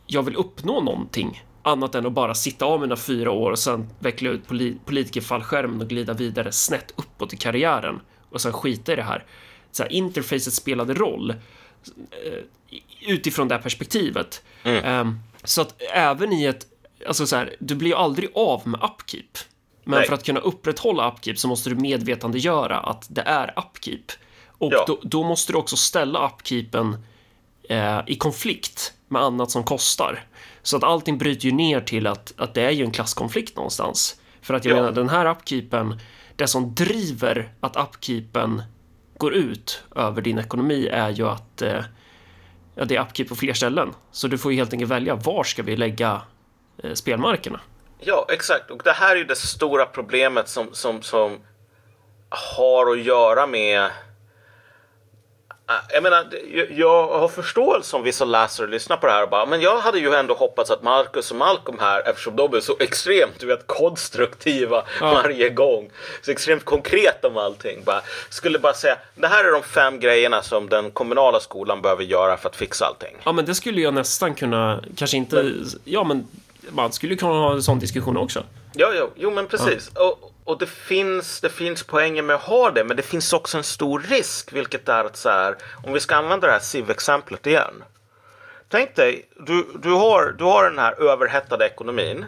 jag 0.07 0.23
vill 0.23 0.35
uppnå 0.35 0.81
någonting 0.81 1.43
annat 1.69 1.95
än 1.95 2.05
att 2.05 2.13
bara 2.13 2.33
sitta 2.35 2.65
av 2.65 2.81
mina 2.81 2.95
fyra 2.95 3.31
år 3.31 3.51
och 3.51 3.59
sen 3.59 3.89
veckla 3.99 4.29
ut 4.29 4.47
poli 4.47 4.77
politikerfallskärmen 4.85 5.81
och 5.81 5.87
glida 5.87 6.13
vidare 6.13 6.51
snett 6.51 6.93
uppåt 6.95 7.33
i 7.33 7.37
karriären 7.37 7.99
och 8.29 8.41
sen 8.41 8.53
skita 8.53 8.93
i 8.93 8.95
det 8.95 9.03
här. 9.03 9.23
Så 9.71 9.83
här, 9.83 9.91
interfacet 9.91 10.53
spelade 10.53 10.93
roll 10.93 11.29
eh, 11.29 12.43
utifrån 13.07 13.47
det 13.47 13.55
här 13.55 13.61
perspektivet. 13.61 14.43
Eh, 14.63 15.11
så 15.43 15.61
att 15.61 15.81
även 15.93 16.33
i 16.33 16.45
ett, 16.45 16.67
alltså 17.07 17.27
så 17.27 17.35
här, 17.35 17.55
du 17.59 17.75
blir 17.75 17.89
ju 17.89 17.95
aldrig 17.95 18.29
av 18.35 18.67
med 18.67 18.79
upkeep. 18.83 19.37
Men 19.83 19.99
Nej. 19.99 20.07
för 20.07 20.13
att 20.13 20.23
kunna 20.23 20.39
upprätthålla 20.39 21.11
upkeep 21.11 21.37
så 21.39 21.47
måste 21.47 21.69
du 21.69 21.75
medvetandegöra 21.75 22.77
att 22.79 23.07
det 23.09 23.21
är 23.21 23.53
upkeep. 23.57 24.11
Och 24.47 24.73
Ja. 24.73 24.83
då, 24.87 24.99
då 25.03 25.23
måste 25.23 25.51
du 25.53 25.57
också 25.57 25.77
ställa 25.77 26.27
upkeepen 26.27 26.97
eh, 27.69 27.99
i 28.07 28.15
konflikt 28.15 28.93
med 29.07 29.21
annat 29.21 29.51
som 29.51 29.63
kostar. 29.63 30.23
Så 30.69 30.77
att 30.77 30.83
allting 30.83 31.17
bryter 31.17 31.45
ju 31.45 31.51
ner 31.51 31.81
till 31.81 32.07
att, 32.07 32.33
att 32.37 32.53
det 32.53 32.61
är 32.61 32.69
ju 32.71 32.83
en 32.83 32.91
klasskonflikt 32.91 33.55
någonstans. 33.55 34.21
För 34.41 34.53
att 34.53 34.65
jag 34.65 34.71
Ja. 34.77 34.81
menar, 34.81 34.91
den 34.91 35.09
här 35.09 35.25
upkeepen, 35.25 35.99
det 36.35 36.47
som 36.47 36.75
driver 36.75 37.53
att 37.59 37.75
upkeepen 37.75 38.63
går 39.17 39.33
ut 39.33 39.83
över 39.95 40.21
din 40.21 40.37
ekonomi 40.39 40.87
är 40.87 41.09
ju 41.09 41.27
att 41.27 41.61
eh, 41.61 41.83
ja, 42.75 42.85
det 42.85 42.95
är 42.95 43.01
upkeep 43.01 43.29
på 43.29 43.35
fler 43.35 43.53
ställen. 43.53 43.93
Så 44.11 44.27
du 44.27 44.37
får 44.37 44.51
ju 44.51 44.57
helt 44.57 44.73
enkelt 44.73 44.91
välja 44.91 45.15
var 45.15 45.43
ska 45.43 45.63
vi 45.63 45.77
lägga 45.77 46.21
eh, 46.83 46.93
spelmarkerna. 46.93 47.59
Ja, 47.99 48.25
exakt. 48.29 48.71
Och 48.71 48.81
det 48.83 48.91
här 48.91 49.11
är 49.11 49.19
ju 49.19 49.25
det 49.25 49.35
stora 49.35 49.85
problemet 49.85 50.49
som, 50.49 50.67
som, 50.73 51.01
som 51.01 51.37
har 52.29 52.91
att 52.91 53.03
göra 53.03 53.47
med... 53.47 53.89
Ah, 55.71 55.81
Jag 55.93 56.03
menar, 56.03 56.25
jag 56.69 57.07
har 57.07 57.27
förståelse 57.27 57.95
om 57.95 58.03
vissa 58.03 58.25
läsare 58.25 58.67
lyssnar 58.67 58.97
på 58.97 59.07
det 59.07 59.13
här 59.13 59.23
och 59.23 59.29
bara, 59.29 59.45
men 59.45 59.61
jag 59.61 59.77
hade 59.79 59.99
ju 59.99 60.13
ändå 60.13 60.33
hoppats 60.33 60.71
att 60.71 60.83
Marcus 60.83 61.31
och 61.31 61.37
Malcolm 61.37 61.77
här, 61.79 62.09
eftersom 62.09 62.35
de 62.35 62.53
är 62.53 62.59
så 62.59 62.75
extremt, 62.79 63.39
du 63.39 63.45
vet, 63.45 63.67
konstruktiva 63.67 64.83
varje 65.01 65.49
gång, 65.49 65.89
så 66.21 66.31
extremt 66.31 66.65
konkreta 66.65 67.27
om 67.27 67.37
allting, 67.37 67.83
bara, 67.83 68.01
skulle 68.29 68.59
bara 68.59 68.73
säga, 68.73 68.97
det 69.15 69.27
här 69.27 69.43
är 69.45 69.51
de 69.51 69.63
fem 69.63 69.99
grejerna 69.99 70.41
som 70.41 70.69
den 70.69 70.91
kommunala 70.91 71.39
skolan 71.39 71.81
behöver 71.81 72.03
göra 72.03 72.37
för 72.37 72.49
att 72.49 72.55
fixa 72.55 72.85
allting. 72.85 73.15
Ja, 73.23 73.31
men 73.31 73.45
det 73.45 73.55
skulle 73.55 73.81
jag 73.81 73.93
nästan 73.93 74.35
kunna, 74.35 74.83
kanske 74.97 75.17
inte, 75.17 75.53
ja 75.83 76.03
men 76.03 76.27
man 76.69 76.91
skulle 76.91 77.15
kunna 77.15 77.31
ha 77.33 77.51
en 77.51 77.63
sån 77.63 77.79
diskussion 77.79 78.17
också. 78.17 78.43
Ja, 78.73 78.93
ja, 78.93 79.07
jo 79.15 79.31
men 79.31 79.47
precis. 79.47 79.91
Och, 79.95 80.28
och 80.49 80.57
det, 80.57 80.67
finns, 80.67 81.41
det 81.41 81.49
finns 81.49 81.83
poänger 81.83 82.21
med 82.21 82.35
att 82.35 82.41
ha 82.41 82.71
det, 82.71 82.83
men 82.83 82.97
det 82.97 83.03
finns 83.03 83.33
också 83.33 83.57
en 83.57 83.63
stor 83.63 83.99
risk, 83.99 84.53
vilket 84.53 84.89
är 84.89 85.03
att 85.05 85.17
så 85.17 85.29
här, 85.29 85.55
om 85.83 85.93
vi 85.93 85.99
ska 85.99 86.15
använda 86.15 86.47
det 86.47 86.53
här 86.53 86.59
SIV-exemplet 86.59 87.47
igen. 87.47 87.83
Tänk 88.69 88.95
dig, 88.95 89.29
du, 89.35 89.65
du, 89.83 89.91
har, 89.91 90.35
du 90.37 90.43
har 90.43 90.63
den 90.63 90.79
här 90.79 91.01
överhettade 91.01 91.65
ekonomin. 91.65 92.25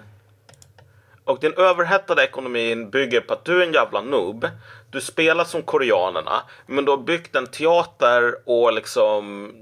Och 1.24 1.40
den 1.42 1.54
överhettade 1.54 2.24
ekonomin 2.24 2.90
bygger 2.90 3.22
på 3.22 3.34
att 3.34 3.46
du 3.46 3.62
är 3.62 3.68
en 3.68 3.74
jävla 3.74 4.02
noob. 4.02 4.48
Du 4.90 5.02
spelar 5.02 5.44
som 5.44 5.62
koreanerna, 5.62 6.44
men 6.66 6.86
du 6.86 6.92
har 6.92 6.98
byggt 6.98 7.36
en 7.36 7.48
teater 7.48 8.36
och 8.46 8.74
liksom 8.74 9.54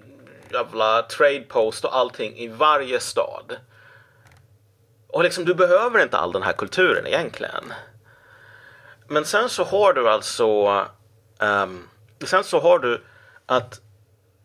jävla 0.52 1.02
trade 1.02 1.46
post 1.48 1.86
och 1.86 1.96
allting 1.96 2.38
i 2.38 2.48
varje 2.48 3.00
stad. 3.00 3.56
Och 5.08 5.24
liksom, 5.24 5.46
du 5.46 5.54
behöver 5.54 6.04
inte 6.04 6.18
all 6.18 6.32
den 6.32 6.44
här 6.44 6.54
kulturen 6.54 7.08
egentligen. 7.08 7.74
Men 9.10 9.26
sen 9.26 9.50
så 9.50 9.64
har 9.64 9.94
du 9.94 10.10
alltså... 10.10 10.68
um, 11.40 11.88
sen 12.24 12.44
så 12.44 12.60
har 12.60 12.80
du 12.80 13.02
att 13.46 13.82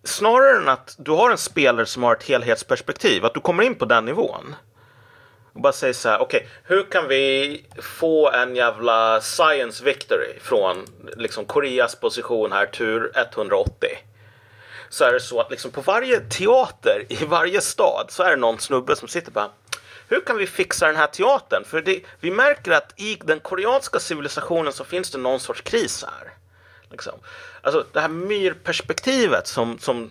snarare 0.04 0.56
än 0.56 0.68
att 0.68 0.94
du 0.98 1.10
har 1.10 1.30
en 1.30 1.38
spelare 1.38 1.86
som 1.86 2.02
har 2.02 2.14
ett 2.14 2.22
helhetsperspektiv, 2.22 3.24
att 3.24 3.34
du 3.34 3.40
kommer 3.40 3.62
in 3.62 3.74
på 3.74 3.84
den 3.84 4.04
nivån. 4.04 4.54
Och 5.52 5.60
bara 5.60 5.72
säger 5.72 5.94
så 5.94 6.08
här, 6.08 6.18
okej, 6.18 6.48
hur 6.64 6.82
kan 6.90 7.08
vi 7.08 7.64
få 7.82 8.30
en 8.30 8.56
jävla 8.56 9.20
science 9.20 9.84
victory 9.84 10.38
från 10.40 10.86
liksom 11.16 11.44
Koreas 11.44 11.94
position 11.94 12.52
här, 12.52 12.66
tur 12.66 13.12
180? 13.14 13.88
Så 14.88 15.04
är 15.04 15.12
det 15.12 15.20
så 15.20 15.40
att 15.40 15.50
liksom 15.50 15.70
på 15.70 15.80
varje 15.80 16.20
teater 16.20 17.04
i 17.08 17.24
varje 17.24 17.60
stad 17.60 18.06
så 18.08 18.22
är 18.22 18.30
det 18.30 18.36
någon 18.36 18.58
snubbe 18.58 18.96
som 18.96 19.08
sitter 19.08 19.30
bara 19.32 19.50
hur 20.08 20.20
kan 20.20 20.36
vi 20.36 20.46
fixa 20.46 20.86
den 20.86 20.96
här 20.96 21.06
teatern? 21.06 21.64
För 21.64 21.82
det, 21.82 22.00
vi 22.20 22.30
märker 22.30 22.72
att 22.72 22.92
i 22.96 23.18
den 23.24 23.40
koreanska 23.40 23.98
civilisationen 23.98 24.72
så 24.72 24.84
finns 24.84 25.10
det 25.10 25.18
någon 25.18 25.40
sorts 25.40 25.60
kris 25.60 26.04
här. 26.04 26.32
Liksom. 26.90 27.12
Alltså 27.62 27.84
det 27.92 28.00
här 28.00 28.08
myrperspektivet 28.08 29.46
som, 29.46 29.78
som 29.78 30.10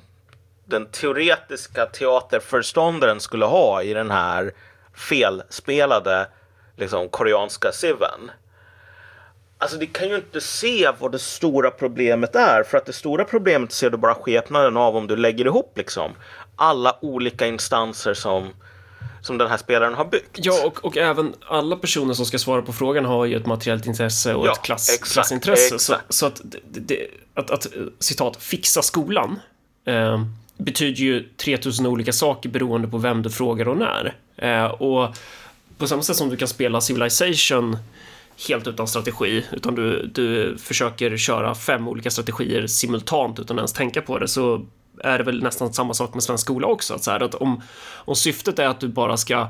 den 0.66 0.86
teoretiska 0.86 1.86
teaterförståndaren 1.86 3.20
skulle 3.20 3.46
ha 3.46 3.84
i 3.84 3.94
den 3.94 4.12
här 4.12 4.54
felspelade 4.94 6.28
liksom, 6.78 7.10
koreanska 7.10 7.72
civen. 7.72 8.32
Alltså 9.58 9.78
det 9.78 9.86
kan 9.86 10.10
ju 10.10 10.16
inte 10.16 10.42
se 10.42 10.92
vad 11.00 11.12
det 11.12 11.20
stora 11.20 11.72
problemet 11.72 12.36
är 12.36 12.64
för 12.64 12.78
att 12.78 12.86
det 12.86 12.94
stora 12.94 13.26
problemet 13.26 13.72
ser 13.72 13.90
du 13.90 13.98
bara 13.98 14.16
skepnaden 14.16 14.78
av 14.78 14.96
om 14.96 15.08
du 15.08 15.16
lägger 15.16 15.46
ihop 15.46 15.78
liksom 15.78 16.12
alla 16.56 16.98
olika 17.02 17.48
instanser 17.48 18.14
som, 18.14 18.54
som 19.24 19.38
den 19.38 19.50
här 19.50 19.58
spelaren 19.58 19.94
har 19.94 20.06
byggt. 20.06 20.30
Ja, 20.34 20.66
och, 20.66 20.86
och 20.86 20.98
även 20.98 21.34
alla 21.48 21.76
personer 21.76 22.14
som 22.14 22.26
ska 22.26 22.40
svara 22.40 22.62
på 22.62 22.74
frågan 22.74 23.06
har 23.06 23.26
ju 23.26 23.36
ett 23.36 23.46
materiellt 23.46 23.86
intresse 23.86 24.34
och 24.34 24.48
Ja, 24.48 24.52
ett 24.52 24.62
klass, 24.62 24.90
exakt, 24.90 25.14
klassintresse. 25.14 25.80
Så, 25.80 25.94
exakt. 25.94 26.14
så 26.14 26.26
att, 26.26 26.42
det, 26.72 27.08
att, 27.34 27.52
att, 27.52 27.68
citat, 28.00 28.44
fixa 28.44 28.82
skolan 28.82 29.40
eh, 29.86 30.26
betyder 30.58 31.02
ju 31.02 31.30
3000 31.38 31.86
olika 31.86 32.14
saker 32.14 32.50
beroende 32.50 32.88
på 32.88 32.98
vem 32.98 33.22
du 33.22 33.30
frågar 33.30 33.68
och 33.68 33.78
när. 33.78 34.16
Eh, 34.38 34.66
och 34.66 35.16
på 35.78 35.88
samma 35.88 36.02
sätt 36.02 36.16
som 36.16 36.30
du 36.30 36.38
kan 36.38 36.48
spela 36.48 36.82
Civilization 36.82 37.78
helt 38.48 38.68
utan 38.68 38.88
strategi, 38.88 39.46
utan 39.52 39.76
du, 39.76 40.08
du 40.14 40.58
försöker 40.58 41.18
köra 41.18 41.56
fem 41.56 41.88
olika 41.88 42.10
strategier 42.10 42.68
simultant 42.68 43.40
utan 43.40 43.58
ens 43.58 43.74
tänka 43.74 44.02
på 44.02 44.20
det, 44.20 44.28
så 44.28 44.66
är 45.04 45.18
det 45.18 45.24
väl 45.24 45.44
nästan 45.44 45.74
samma 45.74 45.94
sak 45.94 46.14
med 46.14 46.24
svensk 46.24 46.44
skola 46.44 46.68
också. 46.68 46.94
Att 46.94 47.04
så 47.04 47.12
här, 47.12 47.20
att 47.20 47.36
om, 47.36 47.62
om 47.96 48.16
syftet 48.16 48.60
är 48.60 48.68
att 48.68 48.80
du 48.80 48.88
bara 48.88 49.18
ska 49.18 49.48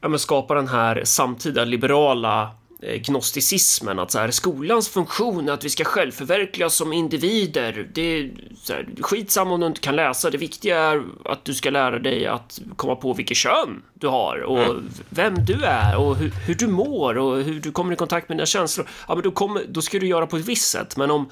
ja, 0.00 0.18
skapa 0.18 0.54
den 0.54 0.68
här 0.68 1.04
samtida 1.04 1.64
liberala 1.64 2.50
eh, 2.82 3.00
gnosticismen, 3.00 3.98
att 3.98 4.10
så 4.10 4.18
här, 4.18 4.30
skolans 4.30 4.88
funktion 4.88 5.48
är 5.48 5.52
att 5.52 5.64
vi 5.64 5.70
ska 5.70 5.84
självförverkligas 5.84 6.74
som 6.74 6.92
individer. 6.92 7.88
Det 7.94 8.02
är 8.02 8.30
så 8.62 8.72
här, 8.72 8.88
skitsamma 9.00 9.54
om 9.54 9.60
du 9.60 9.66
inte 9.66 9.80
kan 9.80 9.96
läsa, 9.96 10.30
det 10.30 10.38
viktiga 10.38 10.78
är 10.78 11.02
att 11.24 11.44
du 11.44 11.54
ska 11.54 11.70
lära 11.70 11.98
dig 11.98 12.26
att 12.26 12.60
komma 12.76 12.96
på 12.96 13.12
vilket 13.12 13.36
kön 13.36 13.82
du 13.94 14.08
har 14.08 14.42
och 14.42 14.76
vem 15.08 15.44
du 15.44 15.64
är 15.64 15.96
och 15.96 16.16
hur, 16.16 16.30
hur 16.46 16.54
du 16.54 16.66
mår 16.66 17.18
och 17.18 17.36
hur 17.36 17.60
du 17.60 17.72
kommer 17.72 17.92
i 17.92 17.96
kontakt 17.96 18.28
med 18.28 18.38
dina 18.38 18.46
känslor. 18.46 18.88
Ja, 19.08 19.14
men 19.14 19.22
då, 19.22 19.30
kommer, 19.30 19.64
då 19.68 19.82
ska 19.82 19.98
du 19.98 20.06
göra 20.06 20.26
på 20.26 20.36
ett 20.36 20.44
visst 20.44 20.70
sätt, 20.70 20.96
men 20.96 21.10
om 21.10 21.30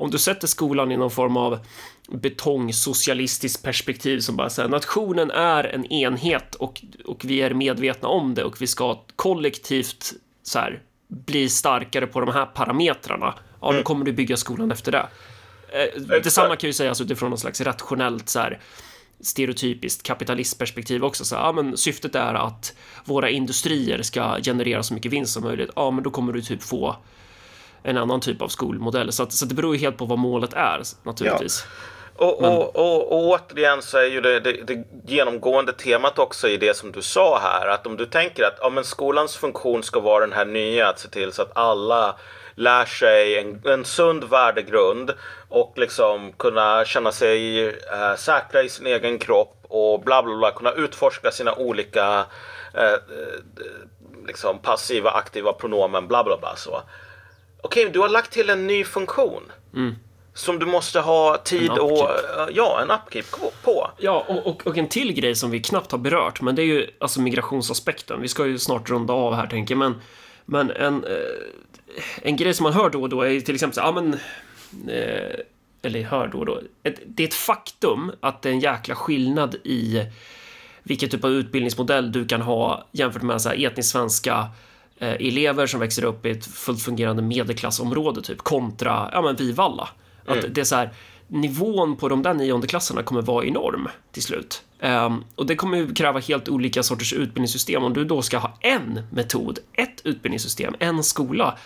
om 0.00 0.10
du 0.10 0.18
sätter 0.18 0.46
skolan 0.46 0.92
i 0.92 0.96
någon 0.96 1.10
form 1.10 1.36
av 1.36 1.58
betongsocialistiskt 2.08 3.64
perspektiv 3.64 4.20
som 4.20 4.36
bara 4.36 4.50
säger 4.50 4.68
nationen 4.68 5.30
är 5.30 5.64
en 5.64 5.86
enhet 5.86 6.54
och, 6.54 6.82
och 7.04 7.24
vi 7.24 7.42
är 7.42 7.54
medvetna 7.54 8.08
om 8.08 8.34
det 8.34 8.44
och 8.44 8.62
vi 8.62 8.66
ska 8.66 9.04
kollektivt 9.16 10.12
så 10.42 10.58
här, 10.58 10.82
bli 11.08 11.48
starkare 11.48 12.06
på 12.06 12.20
de 12.20 12.32
här 12.32 12.46
parametrarna. 12.46 13.34
Ja, 13.60 13.72
då 13.72 13.82
kommer 13.82 14.04
du 14.04 14.12
bygga 14.12 14.36
skolan 14.36 14.72
efter 14.72 14.92
det. 14.92 15.06
Eh, 15.72 16.00
detsamma 16.02 16.56
kan 16.56 16.68
ju 16.68 16.72
sägas 16.72 17.00
utifrån 17.00 17.30
någon 17.30 17.38
slags 17.38 17.60
rationellt 17.60 18.28
så 18.28 18.38
här, 18.38 18.60
stereotypiskt 19.20 20.02
kapitalistperspektiv 20.02 21.04
också. 21.04 21.24
Så, 21.24 21.34
ja, 21.34 21.52
men 21.52 21.76
syftet 21.76 22.14
är 22.14 22.34
att 22.34 22.74
våra 23.04 23.30
industrier 23.30 24.02
ska 24.02 24.36
generera 24.42 24.82
så 24.82 24.94
mycket 24.94 25.12
vinst 25.12 25.32
som 25.32 25.42
möjligt. 25.42 25.70
Ja, 25.76 25.90
men 25.90 26.04
då 26.04 26.10
kommer 26.10 26.32
du 26.32 26.42
typ 26.42 26.62
få 26.62 26.96
en 27.82 27.96
annan 27.96 28.20
typ 28.20 28.42
av 28.42 28.48
skolmodell. 28.48 29.12
Så, 29.12 29.22
att, 29.22 29.32
så 29.32 29.44
att 29.44 29.48
det 29.48 29.54
beror 29.54 29.74
ju 29.74 29.80
helt 29.80 29.96
på 29.96 30.04
vad 30.04 30.18
målet 30.18 30.52
är 30.52 30.82
naturligtvis. 31.02 31.66
Och, 32.16 32.42
och, 32.42 32.76
och, 32.76 33.12
och 33.12 33.28
återigen 33.28 33.82
så 33.82 33.98
är 33.98 34.04
ju 34.04 34.20
det, 34.20 34.40
det, 34.40 34.52
det 34.52 34.84
genomgående 35.06 35.72
temat 35.72 36.18
också 36.18 36.48
i 36.48 36.56
det 36.56 36.76
som 36.76 36.92
du 36.92 37.02
sa 37.02 37.38
här. 37.38 37.66
Att 37.66 37.86
om 37.86 37.96
du 37.96 38.06
tänker 38.06 38.44
att 38.44 38.58
ja, 38.60 38.70
men 38.70 38.84
skolans 38.84 39.36
funktion 39.36 39.82
ska 39.82 40.00
vara 40.00 40.26
den 40.26 40.32
här 40.32 40.44
nya, 40.44 40.88
att 40.88 40.98
se 40.98 41.08
till 41.08 41.32
så 41.32 41.42
att 41.42 41.56
alla 41.56 42.16
lär 42.54 42.84
sig 42.84 43.38
en, 43.38 43.62
en 43.64 43.84
sund 43.84 44.24
värdegrund 44.24 45.12
och 45.48 45.72
liksom 45.76 46.32
kunna 46.32 46.84
känna 46.84 47.12
sig 47.12 47.68
eh, 47.68 48.14
säkra 48.16 48.62
i 48.62 48.68
sin 48.68 48.86
egen 48.86 49.18
kropp 49.18 49.56
och 49.68 50.00
bla 50.00 50.22
bla 50.22 50.36
bla, 50.36 50.50
kunna 50.50 50.72
utforska 50.72 51.30
sina 51.30 51.54
olika 51.54 52.24
eh, 52.74 52.84
eh, 52.84 52.98
liksom 54.26 54.58
passiva, 54.58 55.10
aktiva 55.10 55.52
pronomen, 55.52 56.08
bla 56.08 56.24
bla 56.24 56.38
bla 56.38 56.56
så. 56.56 56.82
Okej, 57.62 57.90
du 57.92 57.98
har 58.00 58.08
lagt 58.08 58.32
till 58.32 58.50
en 58.50 58.66
ny 58.66 58.84
funktion. 58.84 59.42
Som 60.34 60.58
du 60.58 60.66
måste 60.66 61.00
ha 61.00 61.36
tid 61.38 61.70
och... 61.70 61.98
eh, 62.10 62.48
Ja, 62.52 62.80
en 62.82 62.90
upkeep 62.90 63.30
på-. 63.30 63.90
Ja, 63.98 64.24
och, 64.28 64.46
och, 64.46 64.66
och 64.66 64.78
en 64.78 64.88
till 64.88 65.12
grej 65.12 65.34
som 65.34 65.50
vi 65.50 65.60
knappt 65.60 65.92
har 65.92 65.98
berört, 65.98 66.40
men 66.40 66.54
det 66.54 66.62
är 66.62 66.66
ju 66.66 66.86
alltså 67.00 67.20
migrationsaspekten. 67.20 68.20
Vi 68.20 68.28
ska 68.28 68.46
ju 68.46 68.58
snart 68.58 68.90
runda 68.90 69.12
av 69.14 69.34
här, 69.34 69.46
tänker 69.46 69.74
jag, 69.74 69.78
men, 69.78 69.94
men 70.44 70.70
en, 70.70 71.04
eh, 71.04 71.12
en 72.22 72.36
grej 72.36 72.54
som 72.54 72.64
man 72.64 72.72
hör 72.72 72.90
då 72.90 73.02
och 73.02 73.08
då 73.08 73.22
är 73.22 73.40
till 73.40 73.54
exempel 73.54 73.74
så, 73.74 73.80
ja 73.80 73.92
men, 73.92 74.12
eh, 74.88 75.40
eller 75.82 76.02
hör 76.02 76.26
då 76.28 76.38
och 76.38 76.46
då, 76.46 76.60
det 77.06 77.22
är 77.22 77.26
ett 77.28 77.34
faktum 77.34 78.12
att 78.20 78.42
det 78.42 78.48
är 78.48 78.52
en 78.52 78.60
jäkla 78.60 78.94
skillnad 78.94 79.54
i 79.54 80.06
vilken 80.82 81.08
typ 81.08 81.24
av 81.24 81.30
utbildningsmodell 81.30 82.12
du 82.12 82.26
kan 82.26 82.40
ha 82.42 82.86
jämfört 82.92 83.22
med 83.22 83.42
så 83.42 83.48
här 83.48 83.66
etniskt 83.66 83.90
svenska 83.92 84.46
elever 85.06 85.66
som 85.66 85.80
växer 85.80 86.04
upp 86.04 86.26
i 86.26 86.30
ett 86.30 86.46
fullt 86.46 86.82
fungerande 86.82 87.22
medelklassområde 87.22 88.22
typ 88.22 88.38
kontra 88.38 89.10
ja, 89.12 89.22
men 89.22 89.36
Vivalla. 89.36 89.88
Att 90.26 90.54
det 90.54 90.60
är 90.60 90.64
så 90.64 90.76
här, 90.76 90.90
nivån 91.28 91.96
på 91.96 92.08
de 92.08 92.22
där 92.22 92.34
niondeklasserna 92.34 93.02
kommer 93.02 93.22
vara 93.22 93.44
enorm 93.44 93.88
till 94.12 94.22
slut. 94.22 94.62
Ehm, 94.80 95.24
och 95.34 95.46
det 95.46 95.56
kommer 95.56 95.78
ju 95.78 95.94
kräva 95.94 96.20
helt 96.20 96.48
olika 96.48 96.82
sorters 96.82 97.12
utbildningssystem. 97.12 97.84
Om 97.84 97.94
du 97.94 98.04
då 98.04 98.22
ska 98.22 98.38
ha 98.38 98.56
en 98.60 99.00
metod, 99.10 99.58
ett 99.72 100.00
utbildningssystem, 100.04 100.74
en 100.78 101.02
skola, 101.02 101.58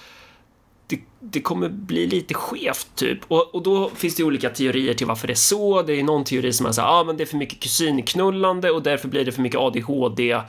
det, 0.86 1.00
det 1.20 1.40
kommer 1.40 1.68
bli 1.68 2.06
lite 2.06 2.34
skevt 2.34 2.88
typ. 2.94 3.18
Och, 3.28 3.54
och 3.54 3.62
då 3.62 3.90
finns 3.90 4.16
det 4.16 4.24
olika 4.24 4.50
teorier 4.50 4.94
till 4.94 5.06
varför 5.06 5.26
det 5.26 5.32
är 5.32 5.34
så. 5.34 5.82
Det 5.82 6.00
är 6.00 6.02
någon 6.02 6.24
teori 6.24 6.52
som 6.52 6.66
är 6.66 6.72
så 6.72 6.80
här, 6.80 6.88
ah, 6.88 7.04
men 7.04 7.16
det 7.16 7.24
är 7.24 7.26
för 7.26 7.36
mycket 7.36 7.60
kusinknullande 7.60 8.70
och 8.70 8.82
därför 8.82 9.08
blir 9.08 9.24
det 9.24 9.32
för 9.32 9.42
mycket 9.42 9.60
ADHD 9.60 10.40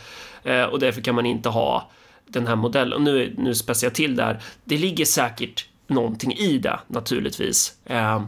eh, 0.43 0.63
och 0.63 0.79
därför 0.79 1.01
kan 1.01 1.15
man 1.15 1.25
inte 1.25 1.49
ha 1.49 1.89
den 2.27 2.47
här 2.47 2.55
modellen. 2.55 2.93
Och 2.93 3.01
nu, 3.01 3.33
nu 3.37 3.55
spetsar 3.55 3.87
jag 3.87 3.95
till 3.95 4.15
där. 4.15 4.41
Det 4.63 4.77
ligger 4.77 5.05
säkert 5.05 5.67
någonting 5.87 6.33
i 6.33 6.57
det 6.57 6.79
naturligtvis. 6.87 7.77
Eh, 7.85 8.23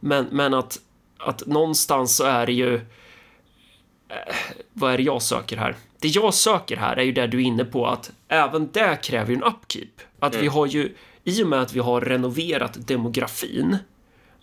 men, 0.00 0.26
men 0.30 0.54
att, 0.54 0.78
att 1.18 1.46
någonstans 1.46 2.16
så 2.16 2.24
är 2.24 2.46
det 2.46 2.52
ju 2.52 2.74
eh, 2.74 4.34
vad 4.72 4.92
är 4.92 4.96
det 4.96 5.02
jag 5.02 5.22
söker 5.22 5.56
här? 5.56 5.76
Det 5.98 6.08
jag 6.08 6.34
söker 6.34 6.76
här 6.76 6.96
är 6.96 7.02
ju 7.02 7.12
det 7.12 7.26
du 7.26 7.38
är 7.38 7.44
inne 7.44 7.64
på 7.64 7.86
att 7.86 8.10
även 8.28 8.68
det 8.72 8.98
kräver 9.02 9.30
ju 9.30 9.36
en 9.36 9.42
upkeep. 9.42 10.00
Att 10.18 10.34
vi 10.34 10.46
har 10.46 10.66
ju, 10.66 10.94
i 11.24 11.42
och 11.42 11.46
med 11.46 11.60
att 11.60 11.74
vi 11.74 11.80
har 11.80 12.00
renoverat 12.00 12.86
demografin 12.86 13.76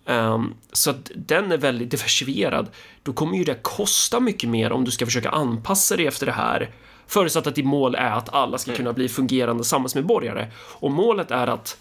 ehm, 0.06 0.53
så 0.72 0.90
att 0.90 1.11
den 1.15 1.52
är 1.52 1.57
väldigt 1.57 1.91
diversifierad, 1.91 2.68
då 3.03 3.14
kommer 3.14 3.38
ju 3.38 3.44
det 3.44 3.60
kosta 3.61 4.19
mycket 4.19 4.49
mer 4.49 4.72
om 4.72 4.86
du 4.86 4.91
ska 4.91 5.06
försöka 5.06 5.30
anpassa 5.30 5.95
dig 5.95 6.07
efter 6.07 6.26
det 6.26 6.31
här. 6.31 6.69
Förutsatt 7.10 7.48
att 7.48 7.56
ditt 7.56 7.65
mål 7.65 7.95
är 7.95 8.11
att 8.11 8.34
alla 8.34 8.57
ska 8.57 8.76
kunna 8.76 8.94
bli 8.94 9.10
fungerande 9.10 9.64
samhällsmedborgare. 9.64 10.48
Och 10.56 10.91
målet 10.91 11.31
är 11.31 11.48
att 11.48 11.77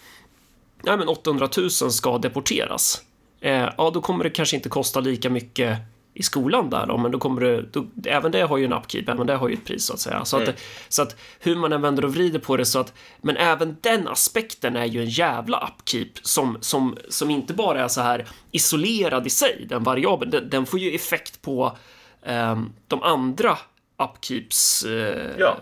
ja, 0.82 0.96
men 0.96 1.08
800 1.08 1.48
000 1.56 1.70
ska 1.70 2.18
deporteras. 2.18 3.02
Eh, 3.40 3.68
ja, 3.78 3.90
då 3.94 4.00
kommer 4.00 4.24
det 4.24 4.30
kanske 4.30 4.56
inte 4.56 4.68
kosta 4.68 5.00
lika 5.00 5.30
mycket 5.30 5.78
i 6.14 6.22
skolan 6.22 6.70
där 6.70 6.86
då, 6.86 6.96
men 6.96 7.10
då 7.12 7.18
kommer 7.18 7.40
det, 7.40 7.62
då, 7.62 7.86
även 8.04 8.32
det 8.32 8.40
har 8.40 8.56
ju 8.56 8.64
en 8.64 8.72
upkeep, 8.72 9.08
även 9.08 9.26
det 9.26 9.36
har 9.36 9.48
ju 9.48 9.54
ett 9.54 9.64
pris 9.64 9.84
så 9.84 9.92
att 9.92 10.00
säga. 10.00 10.24
Så, 10.24 10.36
att, 10.36 10.60
så 10.88 11.02
att 11.02 11.16
hur 11.38 11.56
man 11.56 11.72
än 11.72 11.82
vänder 11.82 12.04
och 12.04 12.14
vrider 12.14 12.38
på 12.38 12.56
det 12.56 12.64
så 12.64 12.78
att, 12.78 12.92
men 13.20 13.36
även 13.36 13.76
den 13.80 14.08
aspekten 14.08 14.76
är 14.76 14.84
ju 14.84 15.00
en 15.00 15.08
jävla 15.08 15.68
upkeep 15.68 16.18
som, 16.22 16.58
som, 16.60 16.96
som 17.08 17.30
inte 17.30 17.54
bara 17.54 17.84
är 17.84 17.88
så 17.88 18.00
här 18.00 18.26
isolerad 18.50 19.26
i 19.26 19.30
sig, 19.30 19.66
den 19.68 19.84
variabeln, 19.84 20.30
den, 20.30 20.50
den 20.50 20.66
får 20.66 20.80
ju 20.80 20.94
effekt 20.94 21.42
på 21.42 21.76
ehm, 22.22 22.72
de 22.88 23.02
andra 23.02 23.58
upkeeps 23.98 24.84
eh, 24.84 25.30
Ja. 25.38 25.56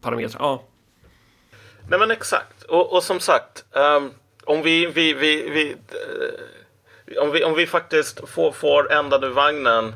parametrar. 0.00 0.40
Ja. 0.42 0.62
Nej 1.88 1.98
men 1.98 2.10
exakt. 2.10 2.62
Och, 2.62 2.92
och 2.92 3.02
som 3.02 3.20
sagt, 3.20 3.64
ehm, 3.74 4.10
om 4.44 4.62
vi, 4.62 4.86
vi, 4.86 5.12
vi, 5.12 5.50
vi 5.50 5.76
eh, 7.10 7.22
om 7.22 7.30
vi, 7.32 7.44
om 7.44 7.54
vi 7.54 7.66
faktiskt 7.66 8.28
får, 8.28 8.52
får 8.52 8.92
ändan 8.92 9.24
ur 9.24 9.28
vagnen 9.30 9.92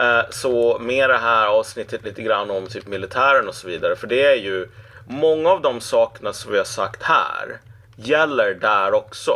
eh, 0.00 0.20
så 0.30 0.78
med 0.78 1.10
det 1.10 1.18
här 1.18 1.46
avsnittet 1.46 2.04
lite 2.04 2.22
grann 2.22 2.50
om 2.50 2.66
typ 2.66 2.86
militären 2.86 3.48
och 3.48 3.54
så 3.54 3.66
vidare. 3.68 3.96
För 3.96 4.06
det 4.06 4.22
är 4.26 4.36
ju 4.36 4.68
många 5.08 5.50
av 5.50 5.60
de 5.62 5.80
sakerna 5.80 6.32
som 6.32 6.52
vi 6.52 6.58
har 6.58 6.64
sagt 6.64 7.02
här 7.02 7.60
gäller 7.96 8.54
där 8.54 8.94
också. 8.94 9.32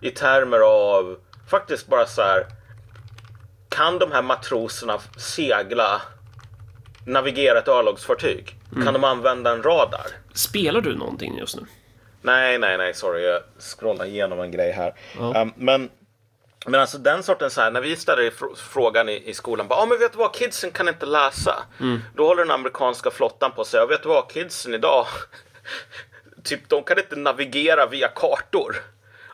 I 0.00 0.10
termer 0.10 0.58
av 0.60 1.16
faktiskt 1.50 1.86
bara 1.86 2.06
så 2.06 2.22
här. 2.22 2.46
Kan 3.68 3.98
de 3.98 4.12
här 4.12 4.22
matroserna 4.22 4.98
segla, 5.16 6.02
navigera 7.06 7.58
ett 7.58 7.68
örlogsfartyg? 7.68 8.56
Kan 8.84 8.94
de 8.94 9.04
använda 9.04 9.52
en 9.52 9.62
radar? 9.62 10.06
Spelar 10.34 10.80
du 10.80 10.96
någonting 10.96 11.38
just 11.38 11.56
nu? 11.56 11.62
Nej, 12.22 12.58
nej, 12.58 12.78
nej, 12.78 12.94
sorry. 12.94 13.22
Jag 13.24 13.42
scrollar 13.58 14.04
igenom 14.04 14.40
en 14.40 14.50
grej 14.50 14.72
här. 14.72 14.94
Ja. 15.18 15.42
Um, 15.42 15.52
men, 15.56 15.90
men 16.66 16.80
alltså 16.80 16.98
den 16.98 17.22
sorten 17.22 17.50
så 17.50 17.60
här, 17.60 17.70
när 17.70 17.80
vi 17.80 17.96
ställer 17.96 18.30
fr- 18.30 18.56
frågan 18.56 19.08
i, 19.08 19.22
i 19.26 19.34
skolan, 19.34 19.68
bara, 19.68 19.80
ah, 19.80 19.86
men 19.86 19.98
vet 19.98 20.12
du 20.12 20.18
vad, 20.18 20.34
kidsen 20.34 20.70
kan 20.70 20.88
inte 20.88 21.06
läsa. 21.06 21.62
Då 22.14 22.26
håller 22.26 22.42
den 22.42 22.50
amerikanska 22.54 23.10
flottan 23.10 23.52
på 23.52 23.60
att 23.60 23.66
säga, 23.66 23.86
vet 23.86 24.02
du 24.02 24.08
vad, 24.08 24.30
kidsen 24.30 24.74
idag, 24.74 25.06
typ 26.44 26.68
de 26.68 26.82
kan 26.82 26.98
inte 26.98 27.16
navigera 27.16 27.86
via 27.86 28.08
kartor. 28.08 28.76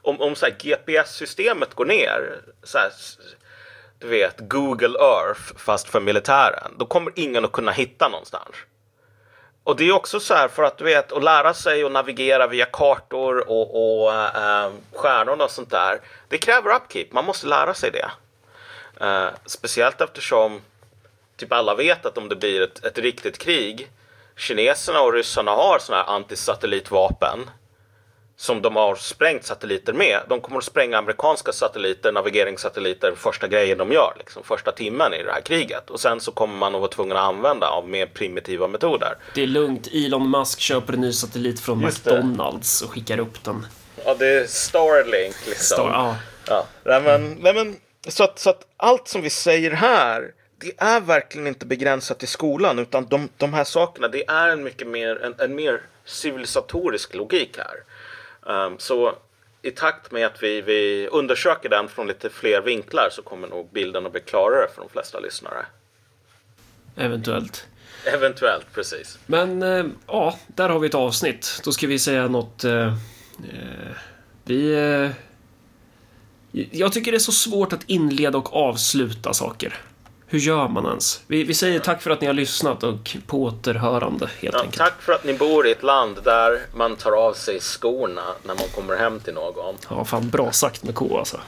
Om, 0.04 0.20
om 0.20 0.34
så 0.34 0.46
GPS-systemet 0.58 1.74
går 1.74 1.84
ner, 1.84 2.40
så 2.62 2.78
här, 2.78 2.90
du 4.02 4.08
vet, 4.08 4.34
Google 4.38 4.98
Earth 4.98 5.40
fast 5.56 5.88
för 5.88 6.00
militären, 6.00 6.74
då 6.78 6.86
kommer 6.86 7.12
ingen 7.16 7.44
att 7.44 7.52
kunna 7.52 7.72
hitta 7.72 8.08
någonstans. 8.08 8.56
Och 9.64 9.76
det 9.76 9.88
är 9.88 9.92
också 9.92 10.20
så 10.20 10.34
här 10.34 10.48
för 10.48 10.62
att 10.62 10.78
du 10.78 10.84
vet 10.84 11.12
att 11.12 11.24
lära 11.24 11.54
sig 11.54 11.84
att 11.84 11.92
navigera 11.92 12.46
via 12.46 12.64
kartor 12.64 13.50
och, 13.50 14.02
och 14.04 14.14
äh, 14.14 14.70
stjärnor 14.92 15.42
och 15.42 15.50
sånt 15.50 15.70
där. 15.70 16.00
Det 16.28 16.38
kräver 16.38 16.74
upkeep. 16.74 17.12
Man 17.12 17.24
måste 17.24 17.46
lära 17.46 17.74
sig 17.74 17.90
det. 17.90 18.10
Eh, 19.06 19.28
speciellt 19.46 20.00
eftersom 20.00 20.60
typ 21.36 21.52
alla 21.52 21.74
vet 21.74 22.06
att 22.06 22.18
om 22.18 22.28
det 22.28 22.36
blir 22.36 22.62
ett, 22.62 22.84
ett 22.84 22.98
riktigt 22.98 23.38
krig. 23.38 23.90
Kineserna 24.36 25.00
och 25.00 25.12
ryssarna 25.12 25.50
har 25.50 25.78
såna 25.78 25.98
här 25.98 26.14
antisatellitvapen. 26.14 27.50
Som 28.42 28.62
de 28.62 28.76
har 28.76 28.94
sprängt 28.94 29.44
satelliter 29.44 29.92
med. 29.92 30.20
De 30.28 30.40
kommer 30.40 30.58
att 30.58 30.64
spränga 30.64 30.98
amerikanska 30.98 31.52
satelliter, 31.52 32.12
navigeringssatelliter 32.12 33.14
första 33.14 33.48
grejen 33.48 33.78
de 33.78 33.92
gör. 33.92 34.14
Liksom, 34.18 34.42
första 34.42 34.72
timmen 34.72 35.14
i 35.14 35.22
det 35.22 35.32
här 35.32 35.40
kriget. 35.40 35.90
Och 35.90 36.00
sen 36.00 36.20
så 36.20 36.32
kommer 36.32 36.56
man 36.56 36.74
att 36.74 36.80
vara 36.80 36.90
tvungen 36.90 37.16
att 37.16 37.22
använda 37.22 37.68
av 37.68 37.88
mer 37.88 38.06
primitiva 38.06 38.68
metoder. 38.68 39.14
Det 39.34 39.42
är 39.42 39.46
lugnt, 39.46 39.88
Elon 39.92 40.30
Musk 40.30 40.60
köper 40.60 40.92
en 40.92 41.00
ny 41.00 41.12
satellit 41.12 41.60
från 41.60 41.80
Just 41.80 42.04
det. 42.04 42.10
McDonalds 42.10 42.82
och 42.82 42.90
skickar 42.90 43.18
upp 43.18 43.44
den. 43.44 43.66
Ja, 44.04 44.14
det 44.14 44.26
är 44.26 44.46
Starlink 44.46 45.36
liksom. 45.46 45.76
Star, 45.76 45.90
ja. 45.90 46.16
Ja. 46.48 46.66
Nej, 46.84 47.02
men, 47.02 47.36
nej, 47.40 47.54
men, 47.54 47.76
så, 48.08 48.24
att, 48.24 48.38
så 48.38 48.50
att 48.50 48.66
allt 48.76 49.08
som 49.08 49.22
vi 49.22 49.30
säger 49.30 49.70
här, 49.70 50.30
det 50.58 50.72
är 50.78 51.00
verkligen 51.00 51.46
inte 51.46 51.66
begränsat 51.66 52.18
till 52.18 52.28
skolan, 52.28 52.78
utan 52.78 53.06
de, 53.06 53.28
de 53.36 53.54
här 53.54 53.64
sakerna, 53.64 54.08
det 54.08 54.28
är 54.28 54.48
en 54.48 54.62
mycket 54.62 54.86
mer, 54.86 55.22
en, 55.24 55.34
en 55.38 55.54
mer 55.54 55.80
civilisatorisk 56.04 57.14
logik 57.14 57.58
här. 57.58 57.76
Ehm, 58.46 58.78
så 58.78 59.14
i 59.62 59.70
takt 59.70 60.10
med 60.12 60.26
att 60.26 60.42
vi, 60.42 60.60
vi 60.60 61.08
undersöker 61.12 61.68
den 61.68 61.88
från 61.88 62.08
lite 62.08 62.30
fler 62.30 62.60
vinklar 62.60 63.08
så 63.12 63.22
kommer 63.22 63.48
nog 63.48 63.68
bilden 63.72 64.06
att 64.06 64.12
bli 64.12 64.20
klarare 64.20 64.68
för 64.74 64.82
de 64.82 64.88
flesta 64.90 65.20
lyssnare. 65.20 65.66
Eventuellt. 66.96 67.66
Eventuellt, 68.04 68.66
precis. 68.74 69.18
Men 69.26 69.62
eh, 69.62 69.84
ja, 70.06 70.38
där 70.46 70.68
har 70.68 70.78
vi 70.78 70.88
ett 70.88 70.94
avsnitt. 70.94 71.60
Då 71.64 71.72
ska 71.72 71.86
vi 71.86 71.98
säga 71.98 72.28
något... 72.28 72.64
Eh, 72.64 72.94
vi... 74.44 74.72
Eh, 74.74 75.10
jag 76.70 76.92
tycker 76.92 77.12
det 77.12 77.16
är 77.16 77.18
så 77.18 77.32
svårt 77.32 77.72
att 77.72 77.84
inleda 77.86 78.38
och 78.38 78.56
avsluta 78.56 79.32
saker. 79.32 79.74
Hur 80.32 80.38
gör 80.38 80.68
man 80.68 80.86
ens? 80.86 81.20
Vi, 81.26 81.44
vi 81.44 81.54
säger 81.54 81.78
tack 81.80 82.02
för 82.02 82.10
att 82.10 82.20
ni 82.20 82.26
har 82.26 82.34
lyssnat 82.34 82.82
och 82.82 83.16
på 83.26 83.42
återhörande 83.42 84.26
helt 84.40 84.54
Ja, 84.54 84.60
enkelt. 84.60 84.76
tack 84.78 85.02
för 85.02 85.12
att 85.12 85.24
ni 85.24 85.34
bor 85.34 85.66
i 85.66 85.70
ett 85.72 85.82
land 85.82 86.18
där 86.24 86.60
man 86.74 86.96
tar 86.96 87.12
av 87.12 87.32
sig 87.32 87.60
skorna 87.60 88.22
när 88.42 88.54
man 88.54 88.64
kommer 88.74 88.96
hem 88.96 89.20
till 89.20 89.34
någon. 89.34 89.74
Ja, 89.90 90.04
fan 90.04 90.28
bra 90.30 90.52
sagt 90.52 90.84
med 90.84 90.94
K 90.94 91.18
alltså. 91.18 91.40